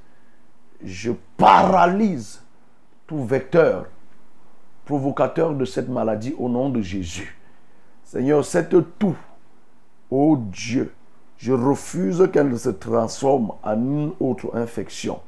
Je 0.83 1.13
paralyse 1.37 2.43
tout 3.07 3.23
vecteur 3.23 3.85
provocateur 4.87 5.55
de 5.55 5.67
cette 5.67 5.91
maladie 5.91 6.35
au 6.39 6.49
nom 6.49 6.71
de 6.71 6.81
Jésus. 6.81 7.39
Seigneur, 8.03 8.43
cette 8.47 8.99
toux, 8.99 9.17
ô 10.11 10.39
Dieu, 10.39 10.95
je 11.39 11.53
refuse 11.53 12.29
qu'elle 12.33 12.59
se 12.59 12.69
transforme 12.69 13.53
en 13.63 13.75
une 13.75 14.13
autre 14.21 14.51
infection. 14.55 15.21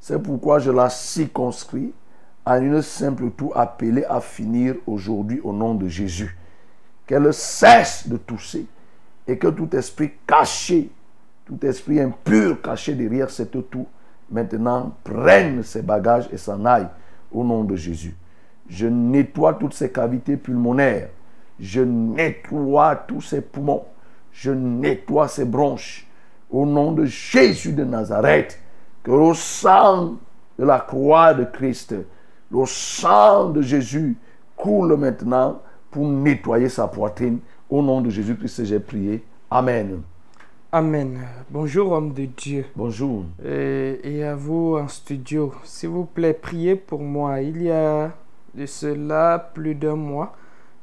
C'est 0.00 0.18
pourquoi 0.18 0.58
je 0.58 0.70
la 0.70 0.88
circonscris 0.88 1.92
à 2.46 2.58
une 2.58 2.82
simple 2.82 3.30
toux 3.30 3.52
appelée 3.54 4.04
à 4.04 4.20
finir 4.20 4.74
aujourd'hui 4.86 5.40
au 5.44 5.52
nom 5.52 5.74
de 5.74 5.86
Jésus. 5.86 6.36
Qu'elle 7.06 7.32
cesse 7.32 8.08
de 8.08 8.16
tousser 8.16 8.66
et 9.26 9.36
que 9.36 9.48
tout 9.48 9.74
esprit 9.76 10.12
caché, 10.26 10.90
tout 11.44 11.58
esprit 11.64 12.00
impur 12.00 12.60
caché 12.62 12.94
derrière 12.94 13.30
cette 13.30 13.70
toux, 13.70 13.86
maintenant 14.30 14.96
prenne 15.04 15.62
ses 15.62 15.82
bagages 15.82 16.28
et 16.32 16.38
s'en 16.38 16.64
aille 16.64 16.88
au 17.30 17.44
nom 17.44 17.64
de 17.64 17.76
Jésus. 17.76 18.16
Je 18.68 18.86
nettoie 18.86 19.54
toutes 19.54 19.74
ces 19.74 19.92
cavités 19.92 20.38
pulmonaires. 20.38 21.10
Je 21.60 21.82
nettoie 21.82 22.96
tous 22.96 23.20
ces 23.20 23.42
poumons. 23.42 23.84
Je 24.34 24.50
nettoie 24.50 25.28
ces 25.28 25.44
bronches. 25.44 26.06
Au 26.50 26.66
nom 26.66 26.92
de 26.92 27.04
Jésus 27.04 27.72
de 27.72 27.84
Nazareth, 27.84 28.60
que 29.02 29.10
le 29.10 29.32
sang 29.32 30.16
de 30.58 30.64
la 30.64 30.80
croix 30.80 31.34
de 31.34 31.44
Christ, 31.44 31.94
le 32.50 32.66
sang 32.66 33.50
de 33.50 33.62
Jésus 33.62 34.16
coule 34.56 34.96
maintenant 34.96 35.62
pour 35.90 36.06
nettoyer 36.06 36.68
sa 36.68 36.88
poitrine. 36.88 37.38
Au 37.70 37.80
nom 37.82 38.00
de 38.00 38.10
Jésus-Christ, 38.10 38.64
j'ai 38.64 38.80
prié. 38.80 39.24
Amen. 39.50 40.02
Amen. 40.70 41.20
Bonjour, 41.50 41.92
homme 41.92 42.12
de 42.12 42.24
Dieu. 42.24 42.66
Bonjour. 42.74 43.24
Et, 43.44 44.00
et 44.02 44.24
à 44.24 44.34
vous 44.34 44.76
en 44.76 44.88
studio, 44.88 45.52
s'il 45.62 45.90
vous 45.90 46.04
plaît, 46.04 46.34
priez 46.34 46.74
pour 46.74 47.00
moi. 47.00 47.40
Il 47.40 47.62
y 47.62 47.70
a 47.70 48.12
de 48.54 48.66
cela 48.66 49.50
plus 49.54 49.76
d'un 49.76 49.96
mois 49.96 50.34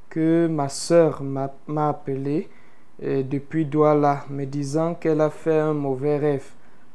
que 0.10 0.48
ma 0.48 0.70
sœur 0.70 1.22
m'a 1.24 1.52
m'a 1.68 1.90
appelé 1.90 2.48
euh, 2.48 2.61
depuis 3.02 3.66
Douala, 3.66 4.26
me 4.30 4.46
disant 4.46 4.94
qu'elle 4.94 5.22
a 5.22 5.30
fait 5.30 5.58
un 5.58 5.74
mauvais 5.74 6.18
rêve 6.18 6.46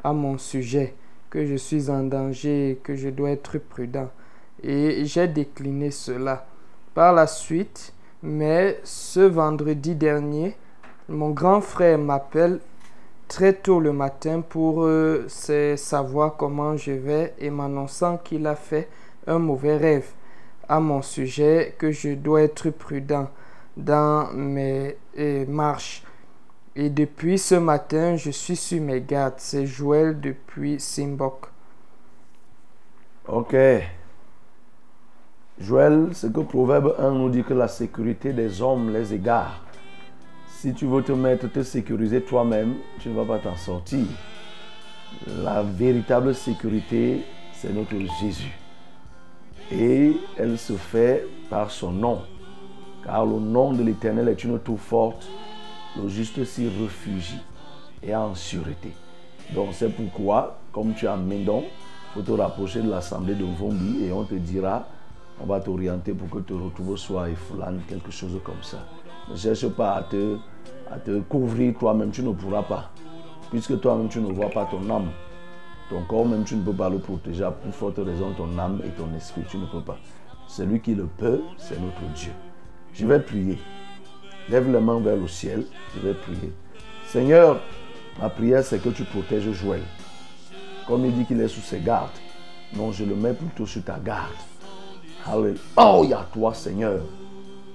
à 0.04 0.12
mon 0.12 0.38
sujet, 0.38 0.94
que 1.30 1.44
je 1.44 1.56
suis 1.56 1.90
en 1.90 2.04
danger, 2.04 2.78
que 2.82 2.94
je 2.94 3.08
dois 3.08 3.30
être 3.30 3.58
prudent. 3.58 4.08
Et 4.62 5.04
j'ai 5.04 5.26
décliné 5.28 5.90
cela. 5.90 6.46
Par 6.94 7.12
la 7.12 7.26
suite, 7.26 7.92
mais 8.22 8.80
ce 8.84 9.20
vendredi 9.20 9.94
dernier, 9.94 10.56
mon 11.08 11.30
grand 11.30 11.60
frère 11.60 11.98
m'appelle 11.98 12.60
très 13.28 13.52
tôt 13.52 13.80
le 13.80 13.92
matin 13.92 14.40
pour 14.40 14.84
euh, 14.84 15.26
savoir 15.28 16.36
comment 16.36 16.76
je 16.76 16.92
vais 16.92 17.34
et 17.38 17.50
m'annonçant 17.50 18.18
qu'il 18.18 18.46
a 18.46 18.54
fait 18.54 18.88
un 19.26 19.38
mauvais 19.38 19.76
rêve 19.76 20.06
à 20.68 20.80
mon 20.80 21.02
sujet, 21.02 21.74
que 21.78 21.92
je 21.92 22.14
dois 22.14 22.42
être 22.42 22.70
prudent 22.70 23.28
dans 23.76 24.32
mes 24.32 24.96
euh, 25.18 25.44
marches. 25.46 26.02
Et 26.74 26.90
depuis 26.90 27.38
ce 27.38 27.54
matin, 27.54 28.16
je 28.16 28.30
suis 28.30 28.56
sur 28.56 28.80
mes 28.80 29.00
gardes. 29.00 29.34
C'est 29.38 29.66
Joël 29.66 30.20
depuis 30.20 30.78
Simbok. 30.80 31.46
Ok. 33.28 33.56
Joël, 35.58 36.10
c'est 36.12 36.32
que 36.32 36.40
Proverbe 36.40 36.94
1 36.98 37.10
nous 37.12 37.30
dit 37.30 37.42
que 37.42 37.54
la 37.54 37.66
sécurité 37.66 38.32
des 38.32 38.60
hommes 38.60 38.92
les 38.92 39.14
égare. 39.14 39.64
Si 40.48 40.74
tu 40.74 40.86
veux 40.86 41.02
te 41.02 41.12
mettre, 41.12 41.50
te 41.50 41.62
sécuriser 41.62 42.20
toi-même, 42.20 42.74
tu 42.98 43.08
ne 43.08 43.14
vas 43.14 43.24
pas 43.24 43.38
t'en 43.38 43.56
sortir. 43.56 44.04
La 45.42 45.62
véritable 45.62 46.34
sécurité, 46.34 47.22
c'est 47.54 47.72
notre 47.72 47.96
Jésus. 48.20 48.52
Et 49.72 50.12
elle 50.38 50.58
se 50.58 50.74
fait 50.74 51.26
par 51.48 51.70
son 51.70 51.92
nom. 51.92 52.20
Car 53.06 53.24
le 53.24 53.38
nom 53.38 53.72
de 53.72 53.84
l'Éternel 53.84 54.28
est 54.28 54.42
une 54.42 54.58
tour 54.58 54.80
forte. 54.80 55.28
Le 55.96 56.08
juste 56.08 56.44
s'y 56.44 56.68
réfugie 56.68 57.38
et 58.02 58.14
en 58.14 58.34
sûreté. 58.34 58.92
Donc 59.54 59.68
c'est 59.72 59.88
pourquoi, 59.88 60.58
comme 60.72 60.92
tu 60.94 61.06
as 61.06 61.16
Médon, 61.16 61.62
il 61.64 62.14
faut 62.14 62.22
te 62.22 62.32
rapprocher 62.32 62.82
de 62.82 62.90
l'assemblée 62.90 63.34
de 63.34 63.44
Vombi 63.44 64.04
et 64.04 64.12
on 64.12 64.24
te 64.24 64.34
dira, 64.34 64.86
on 65.40 65.46
va 65.46 65.60
t'orienter 65.60 66.12
pour 66.12 66.28
que 66.28 66.38
tu 66.38 66.52
te 66.52 66.52
retrouves 66.54 66.96
soit 66.96 67.30
Efoulan, 67.30 67.74
quelque 67.88 68.10
chose 68.10 68.40
comme 68.42 68.62
ça. 68.62 68.78
Ne 69.30 69.36
cherche 69.36 69.68
pas 69.68 69.94
à 69.94 70.02
te, 70.02 70.36
à 70.90 70.98
te 70.98 71.20
couvrir 71.20 71.74
toi-même, 71.78 72.10
tu 72.10 72.22
ne 72.22 72.32
pourras 72.32 72.62
pas. 72.62 72.90
Puisque 73.50 73.80
toi-même 73.80 74.08
tu 74.08 74.20
ne 74.20 74.32
vois 74.32 74.50
pas 74.50 74.64
ton 74.64 74.90
âme. 74.90 75.10
Ton 75.88 76.02
corps 76.08 76.26
même 76.26 76.42
tu 76.42 76.56
ne 76.56 76.62
peux 76.62 76.72
pas 76.72 76.90
le 76.90 76.98
protéger. 76.98 77.48
Plus 77.62 77.72
forte 77.72 77.98
raison, 77.98 78.32
ton 78.36 78.58
âme 78.58 78.80
et 78.84 78.90
ton 78.90 79.14
esprit, 79.16 79.42
tu 79.48 79.58
ne 79.58 79.66
peux 79.66 79.80
pas. 79.82 79.98
Celui 80.48 80.80
qui 80.80 80.94
le 80.94 81.06
peut, 81.06 81.40
c'est 81.56 81.80
notre 81.80 82.02
Dieu. 82.14 82.32
Je 82.98 83.04
vais 83.04 83.20
prier. 83.20 83.58
Lève 84.48 84.72
les 84.72 84.80
mains 84.80 85.00
vers 85.00 85.16
le 85.16 85.28
ciel. 85.28 85.66
Je 85.94 86.00
vais 86.00 86.14
prier. 86.14 86.50
Seigneur, 87.06 87.60
ma 88.18 88.30
prière, 88.30 88.64
c'est 88.64 88.78
que 88.78 88.88
tu 88.88 89.04
protèges 89.04 89.50
Joël. 89.52 89.82
Comme 90.86 91.04
il 91.04 91.14
dit 91.14 91.26
qu'il 91.26 91.40
est 91.42 91.48
sous 91.48 91.60
ses 91.60 91.80
gardes. 91.80 92.08
Non, 92.74 92.92
je 92.92 93.04
le 93.04 93.14
mets 93.14 93.34
plutôt 93.34 93.66
sur 93.66 93.84
ta 93.84 93.98
garde. 93.98 94.32
Alléluia 95.26 96.26
toi, 96.32 96.54
Seigneur. 96.54 97.02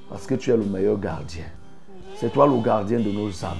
Parce 0.09 0.25
que 0.25 0.33
tu 0.33 0.49
es 0.49 0.57
le 0.57 0.65
meilleur 0.65 0.97
gardien. 0.97 1.45
C'est 2.15 2.33
toi 2.33 2.47
le 2.47 2.59
gardien 2.59 2.99
de 2.99 3.11
nos 3.11 3.45
âmes. 3.45 3.57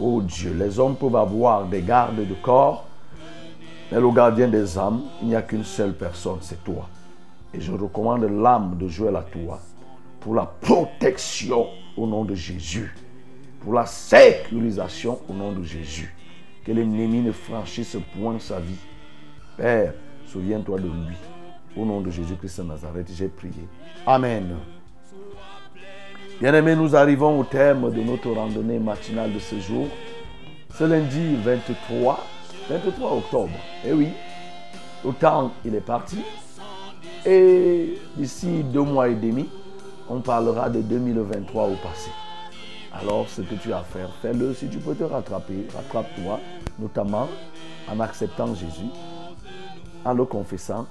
Oh 0.00 0.22
Dieu, 0.22 0.54
les 0.58 0.80
hommes 0.80 0.96
peuvent 0.96 1.16
avoir 1.16 1.66
des 1.66 1.82
gardes 1.82 2.16
de 2.16 2.34
corps, 2.42 2.86
mais 3.90 4.00
le 4.00 4.10
gardien 4.10 4.48
des 4.48 4.78
âmes, 4.78 5.02
il 5.20 5.28
n'y 5.28 5.36
a 5.36 5.42
qu'une 5.42 5.64
seule 5.64 5.92
personne, 5.92 6.38
c'est 6.40 6.64
toi. 6.64 6.88
Et 7.52 7.60
je 7.60 7.72
recommande 7.72 8.24
l'âme 8.24 8.78
de 8.78 8.88
Joël 8.88 9.16
à 9.16 9.22
toi 9.22 9.60
pour 10.22 10.34
la 10.34 10.46
protection 10.46 11.66
au 11.96 12.06
nom 12.06 12.24
de 12.24 12.34
Jésus, 12.34 12.94
pour 13.60 13.74
la 13.74 13.86
sécurisation 13.86 15.18
au 15.28 15.32
nom 15.32 15.52
de 15.52 15.62
Jésus. 15.62 16.14
Que 16.64 16.70
l'ennemi 16.70 17.20
ne 17.20 17.32
franchisse 17.32 17.96
point 18.16 18.38
sa 18.38 18.60
vie. 18.60 18.78
Père, 19.56 19.94
souviens-toi 20.26 20.78
de 20.78 20.86
lui. 20.86 21.16
Au 21.76 21.84
nom 21.84 22.00
de 22.00 22.10
Jésus-Christ 22.10 22.60
de 22.60 22.66
Nazareth, 22.66 23.10
j'ai 23.12 23.26
prié. 23.26 23.66
Amen. 24.06 24.56
Bien-aimés, 26.40 26.76
nous 26.76 26.94
arrivons 26.94 27.40
au 27.40 27.44
terme 27.44 27.92
de 27.92 28.00
notre 28.00 28.30
randonnée 28.30 28.78
matinale 28.78 29.32
de 29.32 29.38
ce 29.40 29.58
jour. 29.58 29.88
Ce 30.78 30.84
lundi 30.84 31.34
23, 31.42 32.24
23 32.70 33.12
octobre. 33.16 33.50
Eh 33.84 33.92
oui, 33.92 34.08
le 35.04 35.12
temps, 35.12 35.52
il 35.64 35.74
est 35.74 35.80
parti. 35.80 36.18
Et 37.26 37.98
d'ici 38.16 38.62
deux 38.62 38.82
mois 38.82 39.08
et 39.08 39.14
demi, 39.14 39.48
on 40.12 40.20
parlera 40.20 40.68
de 40.68 40.82
2023 40.82 41.68
au 41.68 41.76
passé. 41.76 42.10
Alors, 42.92 43.26
ce 43.30 43.40
que 43.40 43.54
tu 43.54 43.72
as 43.72 43.78
à 43.78 43.82
faire, 43.82 44.10
fais-le. 44.20 44.52
Si 44.52 44.68
tu 44.68 44.76
peux 44.78 44.94
te 44.94 45.04
rattraper, 45.04 45.66
rattrape-toi, 45.74 46.38
notamment 46.78 47.28
en 47.90 47.98
acceptant 47.98 48.54
Jésus, 48.54 48.90
en 50.04 50.12
le 50.12 50.26
confessant 50.26 50.86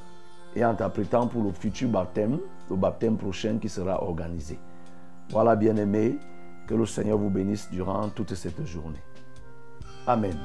et 0.56 0.65
en 0.65 0.73
t'apprêtant 0.73 1.27
pour 1.27 1.43
le 1.43 1.52
futur 1.52 1.89
baptême, 1.89 2.39
le 2.72 2.76
baptême 2.76 3.18
prochain 3.18 3.60
qui 3.61 3.69
sera 3.69 4.03
organisé. 4.03 4.57
Voilà, 5.30 5.56
bien-aimés, 5.56 6.18
que 6.68 6.73
le 6.73 6.88
Seigneur 6.88 7.19
vous 7.19 7.30
bénisse 7.30 7.69
durant 7.69 8.10
toute 8.10 8.34
cette 8.34 8.65
journée. 8.65 9.03
Amen. 10.07 10.35